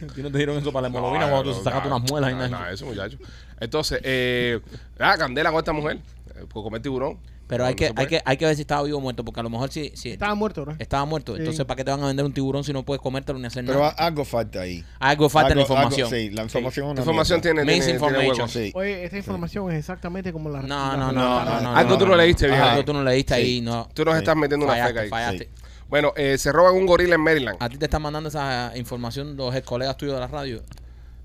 ¿Tú 0.14 0.22
no 0.22 0.30
te 0.30 0.38
dieron 0.38 0.56
eso 0.58 0.72
para 0.72 0.82
la 0.82 0.88
hemoglobina 0.88 1.26
No, 1.26 1.32
cuando 1.32 1.50
no, 1.52 1.56
tú 1.58 1.64
sacaste 1.64 1.88
unas 1.88 2.10
muelas 2.10 2.32
y 2.32 2.34
nada, 2.34 2.70
eso, 2.72 2.86
muchacho. 2.86 3.18
Entonces, 3.60 4.00
eh, 4.02 4.60
ah, 4.98 5.16
candela 5.18 5.50
con 5.50 5.58
esta 5.60 5.72
mujer. 5.72 5.98
eh, 6.34 6.44
Por 6.48 6.62
comer 6.64 6.82
tiburón. 6.82 7.18
Pero 7.46 7.64
No, 7.64 7.68
hay 7.68 7.74
que, 7.74 7.92
hay, 7.94 8.06
que, 8.06 8.22
hay 8.24 8.36
que 8.38 8.46
ver 8.46 8.54
si 8.56 8.62
estaba 8.62 8.82
vivo 8.84 8.96
o 8.96 9.00
muerto, 9.02 9.22
porque 9.22 9.38
a 9.38 9.42
lo 9.42 9.50
mejor 9.50 9.70
si, 9.70 9.92
si 9.94 10.12
Estaba 10.12 10.34
muerto, 10.34 10.64
¿no? 10.64 10.76
estaba 10.78 11.04
muerto. 11.04 11.34
Sí. 11.34 11.40
Entonces, 11.40 11.66
¿para 11.66 11.76
qué 11.76 11.84
te 11.84 11.90
van 11.90 12.02
a 12.02 12.06
vender 12.06 12.24
un 12.24 12.32
tiburón 12.32 12.64
si 12.64 12.72
no 12.72 12.84
puedes 12.84 13.02
comértelo 13.02 13.38
ni 13.38 13.44
hacer 13.46 13.66
Pero 13.66 13.80
nada? 13.80 13.94
a- 13.98 14.06
algo 14.06 14.24
falta 14.24 14.62
ahí. 14.62 14.82
Algo 14.98 15.28
falta 15.28 15.50
en 15.52 15.56
la 15.58 15.62
información. 15.62 16.06
algo- 16.08 16.16
sí, 16.16 16.30
la 16.30 16.42
información. 16.44 16.88
es 16.88 16.94
La 16.94 17.00
información 17.02 17.40
tiene, 17.42 17.62
tiene. 17.66 18.48
Sí. 18.48 18.72
Oye, 18.74 19.04
esta 19.04 19.18
información 19.18 19.70
es 19.72 19.78
exactamente 19.78 20.32
como 20.32 20.48
la. 20.48 20.62
No, 20.62 20.96
no, 20.96 20.96
no, 20.96 21.12
No, 21.12 21.44
no, 21.44 21.50
no, 21.56 21.60
no, 21.60 21.76
Algo 21.76 21.98
tú 21.98 22.06
no 22.06 22.16
leíste 22.16 22.46
bien. 22.46 22.60
Algo 22.60 22.82
tú 22.82 22.94
no 22.94 23.04
leíste 23.04 23.34
Sí. 23.34 23.40
ahí, 23.42 23.60
no. 23.60 23.90
Tú 23.92 24.06
nos 24.06 24.14
Sí. 24.14 24.18
estás 24.20 24.36
metiendo 24.36 24.64
una 24.64 24.86
feca 24.86 25.00
ahí. 25.02 25.08
fallaste. 25.10 25.50
Bueno, 25.88 26.12
eh, 26.16 26.38
se 26.38 26.50
roban 26.52 26.74
un 26.74 26.86
gorila 26.86 27.14
en 27.14 27.20
Maryland. 27.20 27.56
A 27.60 27.68
ti 27.68 27.76
te 27.78 27.84
están 27.84 28.02
mandando 28.02 28.28
esa 28.28 28.72
información 28.76 29.36
los 29.36 29.54
ex 29.54 29.66
colegas 29.66 29.96
tuyos 29.96 30.14
de 30.14 30.20
la 30.20 30.26
radio. 30.26 30.62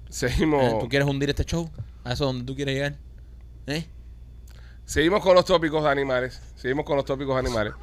Seguimos, 0.09 0.63
¿Eh? 0.63 0.77
¿Tú 0.79 0.89
quieres 0.89 1.07
hundir 1.07 1.29
este 1.29 1.43
show? 1.45 1.69
¿A 2.03 2.13
eso 2.13 2.23
es 2.25 2.27
donde 2.29 2.45
tú 2.45 2.55
quieres 2.55 2.73
llegar? 2.75 2.95
¿Eh? 3.67 3.87
seguimos 4.85 5.21
con 5.21 5.35
los 5.35 5.45
tópicos 5.45 5.83
de 5.83 5.89
animales. 5.89 6.41
Seguimos 6.55 6.83
con 6.85 6.95
los 6.95 7.05
tópicos 7.05 7.35
de 7.35 7.39
animales. 7.47 7.73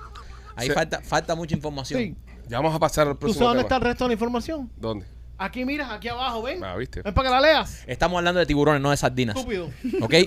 Ahí 0.57 0.67
Se- 0.69 0.75
falta, 0.75 1.01
falta 1.03 1.35
mucha 1.37 1.55
información. 1.55 2.01
Sí. 2.01 2.17
Ya 2.49 2.59
vamos 2.59 2.75
a 2.75 2.79
pasar 2.81 3.07
al 3.07 3.15
¿Tú 3.15 3.21
próximo 3.21 3.45
sabes 3.45 3.49
dónde 3.49 3.63
tema. 3.63 3.67
está 3.67 3.77
el 3.77 3.83
resto 3.93 4.05
de 4.05 4.09
la 4.09 4.13
información? 4.15 4.71
¿Dónde? 4.77 5.07
Aquí 5.39 5.65
miras, 5.67 5.91
aquí 5.91 6.09
abajo, 6.09 6.43
ven. 6.43 6.65
Ah, 6.65 6.77
¿viste? 6.77 7.03
Ven 7.03 7.13
para 7.13 7.29
que 7.29 7.35
la 7.35 7.41
leas. 7.41 7.85
Estamos 7.87 8.17
hablando 8.19 8.39
de 8.41 8.47
tiburones, 8.47 8.81
no 8.81 8.91
de 8.91 8.97
sardinas. 8.97 9.37
Estúpido. 9.37 9.71
¿Ok? 10.01 10.15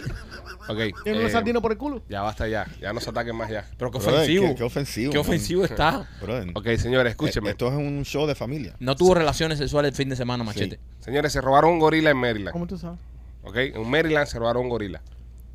Ok. 0.67 0.77
Tiene 1.03 1.17
eh, 1.17 1.21
una 1.23 1.29
sardina 1.31 1.59
por 1.61 1.71
el 1.71 1.79
culo. 1.79 2.03
Ya 2.09 2.21
basta 2.21 2.47
ya. 2.47 2.67
Ya 2.79 2.93
no 2.93 2.99
se 2.99 3.09
ataquen 3.09 3.35
más 3.35 3.49
ya. 3.49 3.65
Pero 3.75 3.89
qué 3.89 3.97
Brother, 3.97 4.13
ofensivo. 4.19 4.47
Qué, 4.49 4.55
qué 4.55 4.63
ofensivo. 4.63 5.11
Qué 5.11 5.17
man. 5.17 5.25
ofensivo 5.27 5.65
está. 5.65 6.07
Brother. 6.21 6.51
Ok, 6.53 6.67
señores, 6.77 7.07
Eh, 7.07 7.11
escúchenme. 7.11 7.49
Esto 7.49 7.69
es 7.69 7.73
un 7.73 8.03
show 8.05 8.27
de 8.27 8.35
familia. 8.35 8.75
No 8.79 8.95
tuvo 8.95 9.15
relaciones 9.15 9.57
sexuales 9.57 9.89
el 9.89 9.95
fin 9.95 10.09
de 10.09 10.15
semana, 10.15 10.43
machete. 10.43 10.79
Señores, 10.99 11.33
se 11.33 11.41
robaron 11.41 11.71
un 11.71 11.79
gorila 11.79 12.11
en 12.11 12.17
Maryland. 12.17 12.51
¿Cómo 12.51 12.67
tú 12.67 12.77
sabes? 12.77 12.99
Ok, 13.43 13.55
en 13.55 13.89
Maryland 13.89 14.27
se 14.27 14.37
robaron 14.37 14.61
un 14.63 14.69
gorila. 14.69 15.01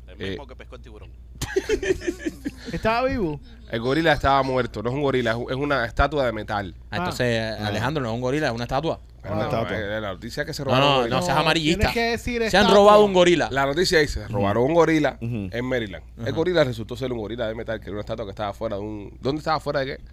El 0.07 0.21
Eh. 0.21 0.29
mismo 0.31 0.47
que 0.47 0.55
pescó 0.57 0.75
el 0.75 0.81
tiburón. 0.81 1.09
Estaba 2.73 3.07
vivo. 3.07 3.39
El 3.71 3.79
gorila 3.79 4.13
estaba 4.13 4.43
muerto, 4.43 4.83
no 4.83 4.89
es 4.89 4.95
un 4.95 5.01
gorila, 5.01 5.31
es 5.31 5.37
un- 5.37 5.49
es 5.49 5.55
una 5.55 5.85
estatua 5.85 6.25
de 6.25 6.31
metal. 6.33 6.75
Ah, 6.91 6.97
entonces, 6.97 7.59
Alejandro, 7.61 8.03
no 8.03 8.09
es 8.09 8.15
un 8.15 8.21
gorila, 8.21 8.47
es 8.47 8.53
una 8.53 8.65
estatua. 8.65 8.99
No, 9.29 9.69
eh, 9.69 10.01
La 10.01 10.09
noticia 10.13 10.41
es 10.41 10.47
que 10.47 10.53
se 10.53 10.63
No, 10.63 10.65
robaron 10.71 10.87
un 10.87 10.93
no, 10.93 10.99
gorila. 11.01 11.15
no 11.17 11.21
seas 11.25 11.37
amarillista. 11.37 11.91
Que 11.91 12.01
decir 12.11 12.49
Se 12.49 12.57
han 12.57 12.69
robado 12.73 13.03
un 13.05 13.13
gorila. 13.13 13.47
La 13.51 13.65
noticia 13.65 13.99
dice, 13.99 14.21
se 14.21 14.27
robaron 14.27 14.63
un 14.63 14.73
gorila 14.73 15.17
en 15.21 15.65
Maryland. 15.65 16.03
El 16.25 16.33
gorila 16.33 16.63
resultó 16.63 16.95
ser 16.95 17.11
un 17.11 17.19
gorila 17.19 17.47
de 17.47 17.55
metal, 17.55 17.79
que 17.79 17.85
era 17.85 17.93
una 17.93 18.01
estatua 18.01 18.25
que 18.25 18.31
estaba 18.31 18.53
fuera 18.53 18.75
de 18.75 18.81
un... 18.81 19.17
¿Dónde 19.21 19.39
estaba 19.39 19.59
fuera 19.59 19.79
de 19.81 19.85
qué? 19.97 20.03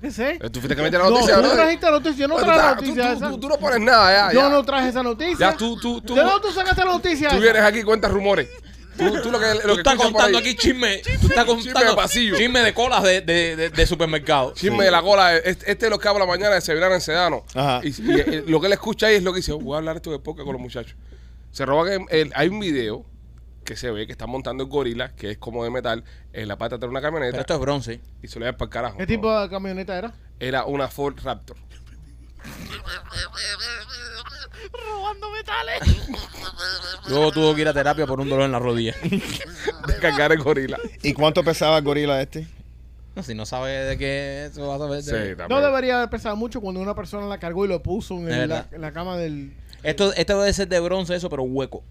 ¿Qué 0.00 0.10
sé? 0.10 0.32
Eh, 0.32 0.50
¿Tú 0.50 0.60
fuiste 0.60 0.76
que 0.76 0.82
metiste 0.82 0.98
la 0.98 1.04
No, 1.04 1.10
noticia? 1.10 1.34
tú 1.36 1.40
no 1.40 1.48
brother? 1.48 1.62
trajiste 1.62 1.86
la 1.86 1.92
noticia. 1.92 2.18
Yo 2.18 2.28
no 2.28 2.36
Tú 2.36 2.42
traje 2.44 2.58
la 2.60 2.68
tú- 2.68 2.74
noticia 2.82 3.02
tú- 3.10 3.16
esa. 3.16 3.28
tú- 3.30 3.38
Tú 3.40 3.48
no 3.48 3.56
pones 3.56 3.80
nada, 3.80 4.32
ya. 4.32 4.34
Yo 4.38 4.50
no 4.50 4.62
traje 4.64 4.88
esa 4.88 5.02
noticia. 5.02 5.50
Ya, 5.50 5.56
tú, 5.56 5.76
tú, 5.80 6.00
tú... 6.02 6.14
¿De 6.14 6.22
dónde 6.22 6.46
tú 6.46 6.52
sacaste 6.52 6.84
la 6.84 6.92
noticia? 6.92 7.28
Tú 7.30 7.36
esa? 7.36 7.42
vienes 7.42 7.62
aquí 7.62 7.78
y 7.78 7.82
cuentas 7.84 8.10
rumores. 8.10 8.48
Tú, 8.96 9.22
tú 9.22 9.30
lo 9.30 9.40
que, 9.40 9.54
lo 9.54 9.60
Tú 9.60 9.66
que 9.68 9.72
estás 9.80 9.96
contando 9.96 10.38
ahí, 10.38 10.44
aquí 10.44 10.54
chisme. 10.56 10.98
Tú 11.20 11.26
estás 11.28 11.44
contando 11.44 11.90
de 11.90 11.96
pasillo. 11.96 12.36
chisme 12.36 12.60
de 12.60 12.72
colas 12.74 13.02
de, 13.02 13.20
de, 13.22 13.56
de, 13.56 13.70
de 13.70 13.86
supermercado. 13.86 14.52
Chisme 14.54 14.84
de 14.84 14.90
la 14.90 15.02
cola. 15.02 15.36
Este, 15.36 15.70
este 15.72 15.86
es 15.86 15.90
lo 15.90 15.98
que 15.98 16.08
habla 16.08 16.26
mañana 16.26 16.54
de 16.54 16.60
Severán 16.60 16.92
en 16.92 17.00
Sedano. 17.00 17.44
Ajá. 17.54 17.80
Y, 17.82 17.88
y, 17.88 18.20
eh, 18.20 18.44
lo 18.46 18.60
que 18.60 18.66
él 18.68 18.72
escucha 18.72 19.06
ahí 19.08 19.16
es 19.16 19.22
lo 19.22 19.32
que 19.32 19.38
dice, 19.38 19.52
"Oh, 19.52 19.58
voy 19.58 19.74
a 19.74 19.78
hablar 19.78 19.96
esto 19.96 20.10
de 20.12 20.18
poca 20.20 20.44
con 20.44 20.52
los 20.52 20.60
muchachos. 20.62 20.94
Se 21.50 21.64
roba 21.66 21.86
que 21.88 22.04
el- 22.20 22.32
hay 22.34 22.48
un 22.48 22.60
video 22.60 23.04
que 23.64 23.76
se 23.76 23.90
ve 23.90 24.06
que 24.06 24.12
está 24.12 24.26
montando 24.26 24.62
el 24.64 24.68
gorila, 24.68 25.14
que 25.16 25.30
es 25.32 25.38
como 25.38 25.64
de 25.64 25.70
metal, 25.70 26.04
en 26.32 26.48
la 26.48 26.58
pata 26.58 26.76
de 26.76 26.86
una 26.86 27.00
camioneta 27.00 27.30
Pero 27.32 27.40
esto 27.40 27.54
es 27.54 27.60
bronce. 27.60 28.00
y 28.22 28.28
se 28.28 28.38
lo 28.38 28.44
lleva 28.44 28.58
para 28.58 28.66
el 28.66 28.72
carajo. 28.72 28.98
¿Qué 28.98 29.06
tipo 29.06 29.40
de 29.40 29.48
camioneta 29.48 29.96
era? 29.96 30.12
Era 30.38 30.64
una 30.66 30.88
Ford 30.88 31.16
Raptor. 31.22 31.56
Robando 34.72 35.30
metales. 35.30 35.80
Luego 37.08 37.32
tuvo 37.32 37.54
que 37.54 37.62
ir 37.62 37.68
a 37.68 37.72
terapia 37.74 38.06
por 38.06 38.20
un 38.20 38.28
dolor 38.28 38.44
en 38.46 38.52
la 38.52 38.58
rodilla. 38.58 38.94
De 39.02 39.96
cargar 40.00 40.32
el 40.32 40.42
gorila. 40.42 40.78
¿Y 41.02 41.12
cuánto 41.12 41.42
pesaba 41.44 41.78
el 41.78 41.84
gorila 41.84 42.20
este? 42.20 42.46
No, 43.14 43.22
si 43.22 43.34
no 43.34 43.46
sabe 43.46 43.70
de 43.70 43.96
qué 43.96 44.46
eso 44.46 44.66
vas 44.66 44.80
a 44.80 44.86
ver. 44.86 45.02
Sí, 45.02 45.12
de-. 45.12 45.36
No 45.48 45.60
debería 45.60 45.98
haber 45.98 46.10
pesado 46.10 46.34
mucho 46.34 46.60
cuando 46.60 46.80
una 46.80 46.94
persona 46.96 47.26
la 47.26 47.38
cargó 47.38 47.64
y 47.64 47.68
lo 47.68 47.80
puso 47.82 48.14
en, 48.18 48.28
el- 48.32 48.48
la, 48.48 48.66
en 48.72 48.90
cama 48.92 49.16
del... 49.16 49.54
Esto, 49.84 50.12
esto 50.14 50.40
debe 50.40 50.52
ser 50.52 50.66
de 50.66 50.80
bronce 50.80 51.14
eso, 51.14 51.30
pero 51.30 51.42
hueco. 51.44 51.84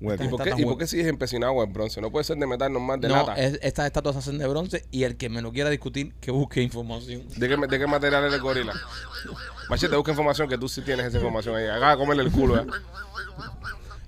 Hueco. 0.00 0.24
¿Y 0.24 0.28
por, 0.28 0.42
qué, 0.42 0.50
¿Y 0.50 0.52
por 0.52 0.60
hueco. 0.64 0.78
qué 0.78 0.86
sigues 0.86 1.06
empecinado 1.06 1.62
el 1.64 1.72
bronce? 1.72 2.00
No 2.02 2.10
puede 2.10 2.24
ser 2.24 2.36
de 2.36 2.46
metal 2.46 2.70
normal, 2.72 3.00
de 3.00 3.08
no, 3.08 3.14
lata. 3.16 3.34
es- 3.36 3.58
estas 3.62 3.86
estatuas 3.86 4.14
se 4.14 4.18
hacen 4.18 4.36
de 4.38 4.46
bronce 4.46 4.84
y 4.90 5.04
el 5.04 5.16
que 5.16 5.28
me 5.30 5.40
lo 5.40 5.52
quiera 5.52 5.70
discutir, 5.70 6.12
que 6.20 6.30
busque 6.32 6.60
información. 6.60 7.26
¿De 7.36 7.48
qué, 7.48 7.56
¿De 7.56 7.78
qué 7.78 7.86
material 7.86 8.26
es 8.26 8.34
el 8.34 8.40
gorila? 8.40 8.74
Machete, 9.68 9.96
busca 9.96 10.10
información 10.12 10.48
que 10.48 10.56
tú 10.58 10.68
sí 10.68 10.82
tienes 10.82 11.06
esa 11.06 11.16
información 11.18 11.56
ahí. 11.56 11.66
Acaba 11.66 11.92
de 11.92 11.96
comerle 11.98 12.22
el 12.24 12.30
culo, 12.30 12.58
¿eh? 12.60 12.66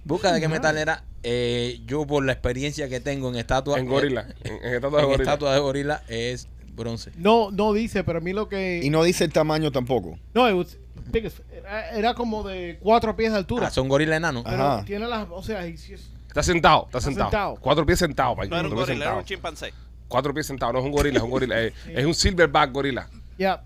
Busca 0.04 0.32
de 0.32 0.40
qué 0.40 0.48
metal 0.48 0.76
era. 0.78 1.04
Eh, 1.22 1.80
yo, 1.86 2.06
por 2.06 2.24
la 2.24 2.32
experiencia 2.32 2.88
que 2.88 3.00
tengo 3.00 3.28
en 3.28 3.36
estatua. 3.36 3.78
En 3.78 3.86
gorila. 3.86 4.22
eh, 4.22 4.34
En, 4.44 4.54
en 4.66 4.74
estatua 4.74 4.98
de 4.98 5.04
en 5.04 5.10
gorila. 5.10 5.22
estatua 5.32 5.54
de 5.54 5.60
gorila 5.60 6.02
es 6.08 6.48
bronce. 6.74 7.12
No, 7.16 7.50
no 7.50 7.72
dice, 7.74 8.02
pero 8.04 8.18
a 8.18 8.20
mí 8.22 8.32
lo 8.32 8.48
que. 8.48 8.80
Y 8.82 8.88
no 8.90 9.02
dice 9.02 9.24
el 9.24 9.32
tamaño 9.32 9.70
tampoco. 9.70 10.18
No, 10.32 10.48
it 10.48 10.54
was 10.56 10.78
biggest. 11.12 11.40
Era, 11.52 11.90
era 11.90 12.14
como 12.14 12.42
de 12.42 12.78
cuatro 12.80 13.14
pies 13.14 13.32
de 13.32 13.38
altura. 13.38 13.66
Ah, 13.66 13.70
son 13.70 13.88
gorila 13.88 14.16
enano. 14.16 14.42
Pero 14.42 14.56
Ajá. 14.62 14.84
tiene 14.84 15.06
las. 15.06 15.28
O 15.30 15.42
sea, 15.42 15.66
y 15.66 15.76
si 15.76 15.94
es- 15.94 16.08
Está 16.28 16.42
sentado, 16.44 16.84
está, 16.86 16.98
Está 16.98 17.10
sentado. 17.10 17.30
sentado. 17.30 17.54
Cuatro 17.60 17.84
pies 17.84 17.98
sentado, 17.98 18.36
Mike. 18.36 18.48
No 18.50 18.56
era 18.56 18.68
un 18.68 18.74
Cuatro 18.74 18.86
pies 18.86 18.98
gorila, 18.98 19.04
era 19.10 19.18
un 19.18 19.24
chimpancé. 19.24 19.74
Cuatro 20.08 20.32
pies 20.32 20.46
sentado, 20.46 20.72
no 20.72 20.78
es 20.78 20.84
un 20.84 20.92
gorila, 20.92 21.18
es 21.18 21.22
un 21.24 21.30
gorila. 21.30 21.60
Es, 21.64 21.72
es 21.88 22.06
un 22.06 22.14
silverback 22.14 22.72
gorila. 22.72 23.08
ya. 23.36 23.62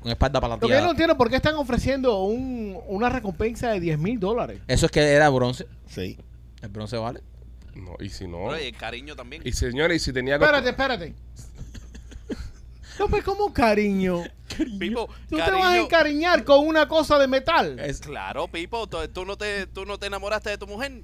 Con 0.00 0.10
espalda 0.10 0.40
Lo 0.40 0.58
que 0.58 0.68
yo 0.68 0.80
no 0.80 0.90
entiendo 0.92 1.16
por 1.16 1.28
qué 1.28 1.36
están 1.36 1.56
ofreciendo 1.56 2.22
un, 2.22 2.78
una 2.86 3.10
recompensa 3.10 3.70
de 3.70 3.80
10 3.80 3.98
mil 3.98 4.18
dólares. 4.18 4.60
Eso 4.66 4.86
es 4.86 4.92
que 4.92 5.00
era 5.00 5.28
bronce. 5.28 5.66
Sí. 5.86 6.18
El 6.62 6.68
bronce 6.70 6.96
vale. 6.96 7.22
No, 7.74 7.96
y 8.00 8.08
si 8.08 8.26
no. 8.26 8.58
Y 8.58 8.64
el 8.68 8.76
cariño 8.76 9.14
también. 9.14 9.42
Y 9.44 9.52
señores, 9.52 10.00
y 10.00 10.04
si 10.04 10.12
tenía 10.12 10.38
que. 10.38 10.44
Espérate, 10.44 10.70
espérate. 10.70 11.14
No, 12.98 13.08
pues 13.08 13.24
como 13.24 13.50
cariño. 13.54 14.24
Pipo, 14.78 15.08
Tú 15.30 15.36
te 15.36 15.50
vas 15.50 15.64
a 15.64 15.78
encariñar 15.78 16.44
con 16.44 16.66
una 16.66 16.86
cosa 16.86 17.18
de 17.18 17.26
metal. 17.28 17.78
Es- 17.80 18.00
Claro, 18.00 18.46
Pipo, 18.48 18.86
tú, 18.88 18.98
tú 19.08 19.24
no 19.24 19.38
te, 19.38 19.66
tú 19.68 19.86
no 19.86 19.96
te 19.98 20.06
enamoraste 20.08 20.50
de 20.50 20.58
tu 20.58 20.66
mujer. 20.66 21.00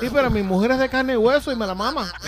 Sí, 0.00 0.08
pero 0.12 0.30
mi 0.30 0.42
mujer 0.42 0.72
es 0.72 0.78
de 0.78 0.88
carne 0.88 1.14
y 1.14 1.16
hueso 1.16 1.52
y 1.52 1.56
me 1.56 1.66
la 1.66 1.74
mama. 1.74 2.10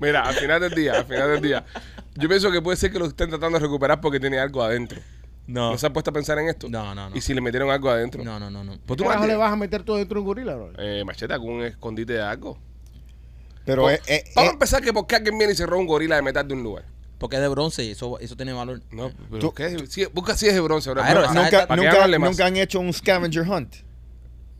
Mira, 0.00 0.22
al 0.22 0.34
final 0.34 0.60
del 0.60 0.74
día, 0.74 0.94
al 0.94 1.04
final 1.04 1.30
del 1.30 1.40
día. 1.40 1.64
Yo 2.14 2.28
pienso 2.28 2.50
que 2.50 2.60
puede 2.60 2.76
ser 2.76 2.92
que 2.92 2.98
lo 2.98 3.06
estén 3.06 3.30
tratando 3.30 3.58
de 3.58 3.64
recuperar 3.64 4.00
porque 4.00 4.20
tiene 4.20 4.38
algo 4.38 4.62
adentro. 4.62 5.00
No. 5.46 5.72
¿No 5.72 5.78
se 5.78 5.86
han 5.86 5.92
puesto 5.92 6.10
a 6.10 6.14
pensar 6.14 6.38
en 6.38 6.48
esto? 6.48 6.68
No, 6.68 6.94
no, 6.94 7.10
no. 7.10 7.16
¿Y 7.16 7.20
si 7.20 7.34
le 7.34 7.40
metieron 7.40 7.70
algo 7.70 7.90
adentro? 7.90 8.22
No, 8.22 8.38
no, 8.38 8.50
no, 8.50 8.62
no. 8.64 8.72
Pues 8.86 8.96
tú 8.96 9.04
¿Qué 9.04 9.08
carajo 9.08 9.26
le 9.26 9.36
vas 9.36 9.52
a 9.52 9.56
meter 9.56 9.82
todo 9.82 9.96
dentro 9.96 10.16
de 10.16 10.20
un 10.20 10.26
gorila, 10.26 10.54
bro? 10.54 10.72
eh, 10.78 11.02
machete, 11.04 11.32
algún 11.32 11.62
escondite 11.62 12.14
de 12.14 12.22
algo. 12.22 12.58
Pero 13.64 13.82
Vamos- 13.84 14.00
es, 14.06 14.24
es- 14.28 14.34
Vamos 14.34 14.48
a 14.48 14.50
es- 14.50 14.54
empezar 14.54 14.82
que 14.82 14.92
porque 14.92 15.16
alguien 15.16 15.38
viene 15.38 15.52
y 15.52 15.56
se 15.56 15.66
roba 15.66 15.80
un 15.80 15.86
gorila 15.86 16.16
de 16.16 16.22
metal 16.22 16.46
de 16.46 16.54
un 16.54 16.62
lugar. 16.62 16.84
Porque 17.22 17.36
es 17.36 17.42
de 17.42 17.48
bronce 17.48 17.84
y 17.84 17.92
eso, 17.92 18.18
eso 18.18 18.36
tiene 18.36 18.52
valor. 18.52 18.82
No, 18.90 19.10
pero 19.30 19.38
Tú- 19.40 19.54
¿qué? 19.54 19.86
Sí, 19.88 20.04
busca 20.12 20.36
si 20.36 20.48
es 20.48 20.54
de 20.54 20.60
bronce. 20.60 20.90
ahora. 20.90 21.08
Esa- 21.10 21.32
nunca, 21.32 21.66
para 21.68 21.80
que 21.80 21.86
nunca, 21.88 22.04
hable 22.04 22.18
más. 22.18 22.30
nunca 22.32 22.44
han 22.46 22.56
hecho 22.58 22.80
un 22.80 22.92
scavenger 22.92 23.48
hunt. 23.48 23.76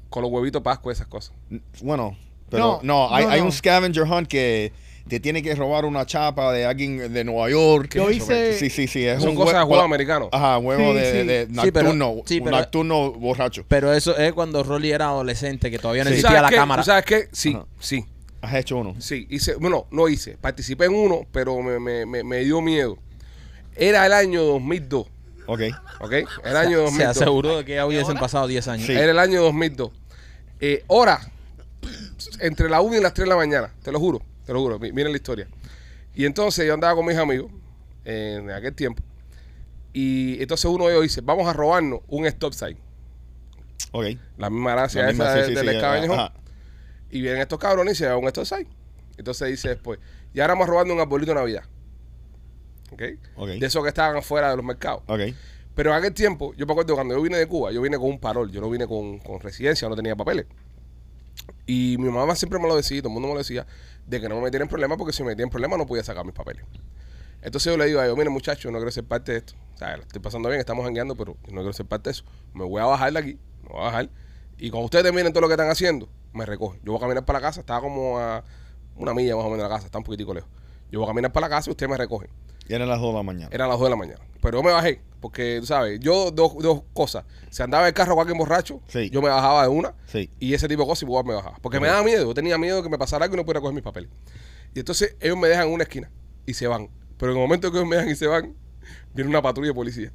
Con 0.09 0.23
los 0.23 0.31
huevitos 0.31 0.63
pascua, 0.63 0.93
esas 0.93 1.07
cosas. 1.09 1.35
Bueno, 1.83 2.17
pero 2.49 2.81
no, 2.83 3.09
No, 3.09 3.15
hay, 3.15 3.25
no, 3.25 3.31
hay 3.33 3.41
no. 3.41 3.47
un 3.47 3.53
scavenger 3.53 4.05
hunt 4.05 4.29
que 4.29 4.73
te 5.09 5.19
tiene 5.19 5.43
que 5.43 5.55
robar 5.57 5.85
una 5.85 6.07
chapa 6.07 6.53
de 6.53 6.65
alguien 6.65 7.13
de 7.13 7.25
Nueva 7.25 7.51
York. 7.51 7.95
Yo 7.97 8.09
hice. 8.11 8.57
Sí, 8.57 8.71
sí, 8.71 8.87
sí. 8.87 9.05
Es 9.05 9.21
Son 9.21 9.31
un 9.31 9.35
cosas 9.37 9.55
de 9.55 9.61
hue- 9.63 9.67
juego 9.67 9.83
americano. 9.83 10.29
Ajá, 10.31 10.59
huevo 10.59 10.93
Sí, 10.93 10.99
de, 11.01 11.11
sí. 11.23 11.27
de 11.27 11.47
Sí, 11.63 11.71
pero- 11.73 11.89
nocturno, 11.93 12.23
sí, 12.27 12.39
un 12.39 12.45
pero- 12.45 12.57
nocturno 12.59 13.13
borracho. 13.13 13.65
Pero 13.67 13.93
eso 13.93 14.17
es 14.17 14.33
cuando 14.35 14.63
Rolly 14.63 14.93
era 14.93 15.07
adolescente, 15.07 15.69
que 15.71 15.79
todavía 15.81 16.05
no 16.05 16.11
Sí. 16.11 16.15
¿Tú 16.15 16.19
existía 16.21 16.37
sabes 16.39 16.43
la 16.43 16.49
qué? 16.51 16.57
cámara. 16.57 16.83
¿Tú 16.83 16.87
sabes 16.87 17.05
qué? 17.05 17.29
Sí, 17.33 17.55
Ajá. 17.57 17.67
sí, 17.81 18.05
Has 18.43 18.55
hecho 18.55 18.77
uno. 18.77 18.95
sí. 19.01 19.27
Hice, 19.31 19.55
bueno, 19.55 19.87
no 19.91 20.09
hice. 20.09 20.37
Participé 20.37 20.85
en 20.87 20.95
uno, 20.95 21.27
pero 21.33 21.61
me, 21.63 21.79
me, 21.81 22.05
me, 22.07 22.23
me 22.25 22.39
dio 22.41 22.61
miedo. 22.61 22.99
Era 23.75 24.05
el 24.05 24.13
año 24.13 24.43
2002, 24.43 25.07
Ok. 25.47 25.61
¿ok? 26.01 26.13
El 26.45 26.57
año 26.57 26.71
Se 26.79 26.83
2002. 26.85 27.17
aseguró 27.17 27.57
de 27.59 27.65
que 27.65 27.75
ya 27.77 27.87
hubiesen 27.87 28.17
pasado 28.19 28.47
10 28.47 28.69
años. 28.69 28.87
Sí. 28.87 28.93
Era 28.93 29.13
el 29.13 29.19
año 29.19 29.41
2002. 29.43 29.91
Eh, 30.61 30.85
hora, 30.89 31.21
entre 32.41 32.69
la 32.69 32.81
1 32.81 32.97
y 32.97 33.01
las 33.01 33.15
3 33.15 33.25
de 33.25 33.31
la 33.31 33.37
mañana, 33.37 33.73
te 33.83 33.91
lo 33.93 33.99
juro, 33.99 34.21
te 34.45 34.53
lo 34.53 34.61
juro, 34.61 34.79
mi- 34.79 34.93
miren 34.93 35.13
la 35.13 35.17
historia. 35.17 35.49
Y 36.15 36.25
entonces 36.27 36.67
yo 36.67 36.75
andaba 36.75 36.95
con 36.95 37.07
mis 37.07 37.17
amigos 37.17 37.51
eh, 38.05 38.39
en 38.41 38.51
aquel 38.51 38.75
tiempo. 38.75 39.03
Y 39.93 40.41
entonces 40.43 40.65
uno 40.67 40.87
de 40.87 40.93
ellos 40.93 41.03
dice, 41.05 41.21
vamos 41.23 41.47
a 41.49 41.53
robarnos 41.53 42.01
un 42.09 42.27
stop 42.27 42.53
sign. 42.53 42.77
Ok. 43.93 44.07
La 44.39 44.51
misma 44.51 44.73
gracia 44.73 45.03
La 45.03 45.09
misma, 45.09 45.25
esa 45.25 45.35
sí, 45.35 45.41
de- 45.41 45.47
sí, 45.61 45.67
del 45.67 45.75
sí. 45.77 45.81
Y 47.13 47.21
vienen 47.21 47.41
estos 47.41 47.61
cabrones 47.61 47.95
y 47.95 47.97
se 47.99 48.09
van 48.09 48.19
un 48.19 48.27
stop 48.27 48.45
sign. 48.45 48.67
Entonces 49.17 49.49
dice 49.49 49.69
después, 49.69 50.01
y 50.35 50.41
ahora 50.41 50.55
vamos 50.55 50.69
robando 50.69 50.95
un 50.95 51.01
arbolito 51.01 51.31
de 51.31 51.37
Navidad. 51.37 51.63
¿Ok? 52.91 53.03
Ok. 53.37 53.49
De 53.51 53.67
esos 53.67 53.83
que 53.83 53.91
estaban 53.91 54.17
afuera 54.17 54.51
de 54.51 54.57
los 54.57 54.65
mercados. 54.65 55.03
Ok. 55.07 55.21
Pero 55.75 55.91
en 55.91 55.97
aquel 55.97 56.13
tiempo, 56.13 56.53
yo 56.55 56.67
me 56.67 56.73
acuerdo 56.73 56.95
cuando 56.95 57.15
yo 57.15 57.23
vine 57.23 57.39
de 57.39 57.47
Cuba, 57.47 57.71
yo 57.71 57.81
vine 57.81 57.97
con 57.97 58.09
un 58.09 58.19
parol, 58.19 58.51
yo 58.51 58.61
no 58.61 58.69
vine 58.69 58.87
con, 58.87 59.19
con 59.21 59.41
residencia, 59.41 59.89
no 59.89 59.95
tenía 59.95 60.17
papeles. 60.17 60.47
Y 61.67 61.97
mi 61.99 62.11
mamá 62.11 62.35
siempre 62.35 62.59
me 62.59 62.69
lo 62.69 62.77
decía, 62.77 63.01
todo 63.01 63.09
el 63.09 63.15
mundo 63.15 63.29
me 63.29 63.35
lo 63.35 63.39
decía, 63.39 63.67
de 64.07 64.21
que 64.21 64.29
no 64.29 64.37
me 64.37 64.43
metieran 64.43 64.67
en 64.67 64.69
problemas 64.69 64.99
porque 64.99 65.13
si 65.13 65.23
me 65.23 65.31
metían 65.31 65.47
en 65.47 65.51
problemas 65.51 65.79
no 65.79 65.87
podía 65.87 66.03
sacar 66.03 66.25
mis 66.25 66.35
papeles. 66.35 66.65
Entonces 67.43 67.73
yo 67.73 67.77
le 67.77 67.87
digo 67.87 68.01
a 68.01 68.05
ellos, 68.05 68.17
mire 68.17 68.31
muchachos, 68.31 68.71
no 68.71 68.79
quiero 68.79 68.91
ser 68.91 69.05
parte 69.05 69.33
de 69.33 69.39
esto. 69.39 69.55
O 69.75 69.79
sea, 69.79 69.97
lo 69.97 70.03
estoy 70.03 70.21
pasando 70.21 70.49
bien, 70.49 70.61
estamos 70.61 70.85
jangueando, 70.85 71.17
pero 71.17 71.37
yo 71.45 71.53
no 71.53 71.61
quiero 71.61 71.73
ser 71.73 71.87
parte 71.87 72.11
de 72.11 72.13
eso. 72.13 72.25
Me 72.55 72.65
voy 72.65 72.81
a 72.81 72.85
bajar 72.85 73.13
de 73.13 73.19
aquí, 73.19 73.39
me 73.63 73.71
voy 73.71 73.81
a 73.81 73.85
bajar. 73.85 74.11
Y 74.59 74.71
cuando 74.71 74.85
ustedes 74.85 75.05
terminen 75.05 75.33
todo 75.33 75.41
lo 75.41 75.49
que 75.49 75.55
están 75.55 75.71
haciendo, 75.71 76.09
me 76.33 76.47
recogen. 76.47 76.81
Yo 76.85 76.93
voy 76.93 76.99
a 76.99 77.01
caminar 77.01 77.25
para 77.25 77.41
la 77.41 77.47
casa, 77.47 77.61
estaba 77.61 77.81
como 77.81 78.19
a 78.19 78.43
una 78.97 79.15
milla 79.15 79.37
más 79.37 79.45
o 79.45 79.51
menos 79.51 79.59
de 79.59 79.69
la 79.69 79.75
casa, 79.75 79.87
está 79.87 79.99
un 79.99 80.05
poquitico 80.05 80.35
lejos. 80.35 80.51
Yo 80.91 80.99
voy 81.01 81.07
a 81.07 81.11
caminar 81.11 81.33
para 81.33 81.49
la 81.49 81.57
casa 81.57 81.71
y 81.71 81.73
ustedes 81.73 81.91
me 81.91 81.97
recogen. 81.97 82.31
Y 82.69 82.75
eran 82.75 82.89
las 82.89 83.01
2 83.01 83.09
de 83.09 83.15
la 83.17 83.23
mañana. 83.23 83.49
Eran 83.53 83.69
las 83.69 83.79
2 83.79 83.87
de 83.87 83.91
la 83.91 83.97
mañana. 83.97 84.21
Pero 84.41 84.59
yo 84.59 84.63
me 84.63 84.73
bajé, 84.73 85.01
porque 85.21 85.59
tú 85.61 85.67
sabes, 85.67 85.99
yo 86.01 86.31
dos, 86.31 86.57
dos 86.59 86.83
cosas. 86.93 87.25
Si 87.51 87.63
andaba 87.63 87.87
el 87.89 87.95
carro 87.95 88.15
con 88.15 88.21
alguien 88.23 88.39
borracho, 88.39 88.81
Sí. 88.89 89.09
yo 89.11 89.23
me 89.23 89.29
bajaba 89.29 89.63
de 89.63 89.69
una 89.69 89.95
Sí. 90.07 90.31
y 90.39 90.55
ese 90.55 90.69
tipo 90.69 90.83
de 90.83 90.89
cosas 90.89 91.03
igual 91.05 91.25
me 91.25 91.35
bajaba. 91.35 91.57
Porque 91.63 91.81
me 91.81 91.89
daba 91.89 92.03
miedo, 92.03 92.25
yo 92.27 92.35
tenía 92.35 92.59
miedo 92.59 92.77
de 92.79 92.83
que 92.83 92.89
me 92.89 92.99
pasara 92.99 93.25
algo 93.25 93.35
y 93.37 93.39
no 93.39 93.45
pudiera 93.45 93.61
coger 93.61 93.75
mis 93.75 93.85
papeles. 93.85 94.11
Y 94.75 94.81
entonces 94.81 95.17
ellos 95.21 95.37
me 95.37 95.49
dejan 95.49 95.69
en 95.69 95.75
una 95.75 95.83
esquina 95.85 96.11
y 96.47 96.55
se 96.55 96.67
van. 96.67 96.89
Pero 97.19 97.33
en 97.33 97.39
el 97.39 97.43
momento 97.43 97.71
que 97.71 97.79
ellos 97.79 97.89
me 97.89 97.97
dejan 97.97 98.11
y 98.11 98.17
se 98.17 98.27
van, 98.27 98.55
viene 99.15 99.29
una 99.31 99.43
patrulla 99.43 99.69
de 99.69 99.75
policía. 99.75 100.13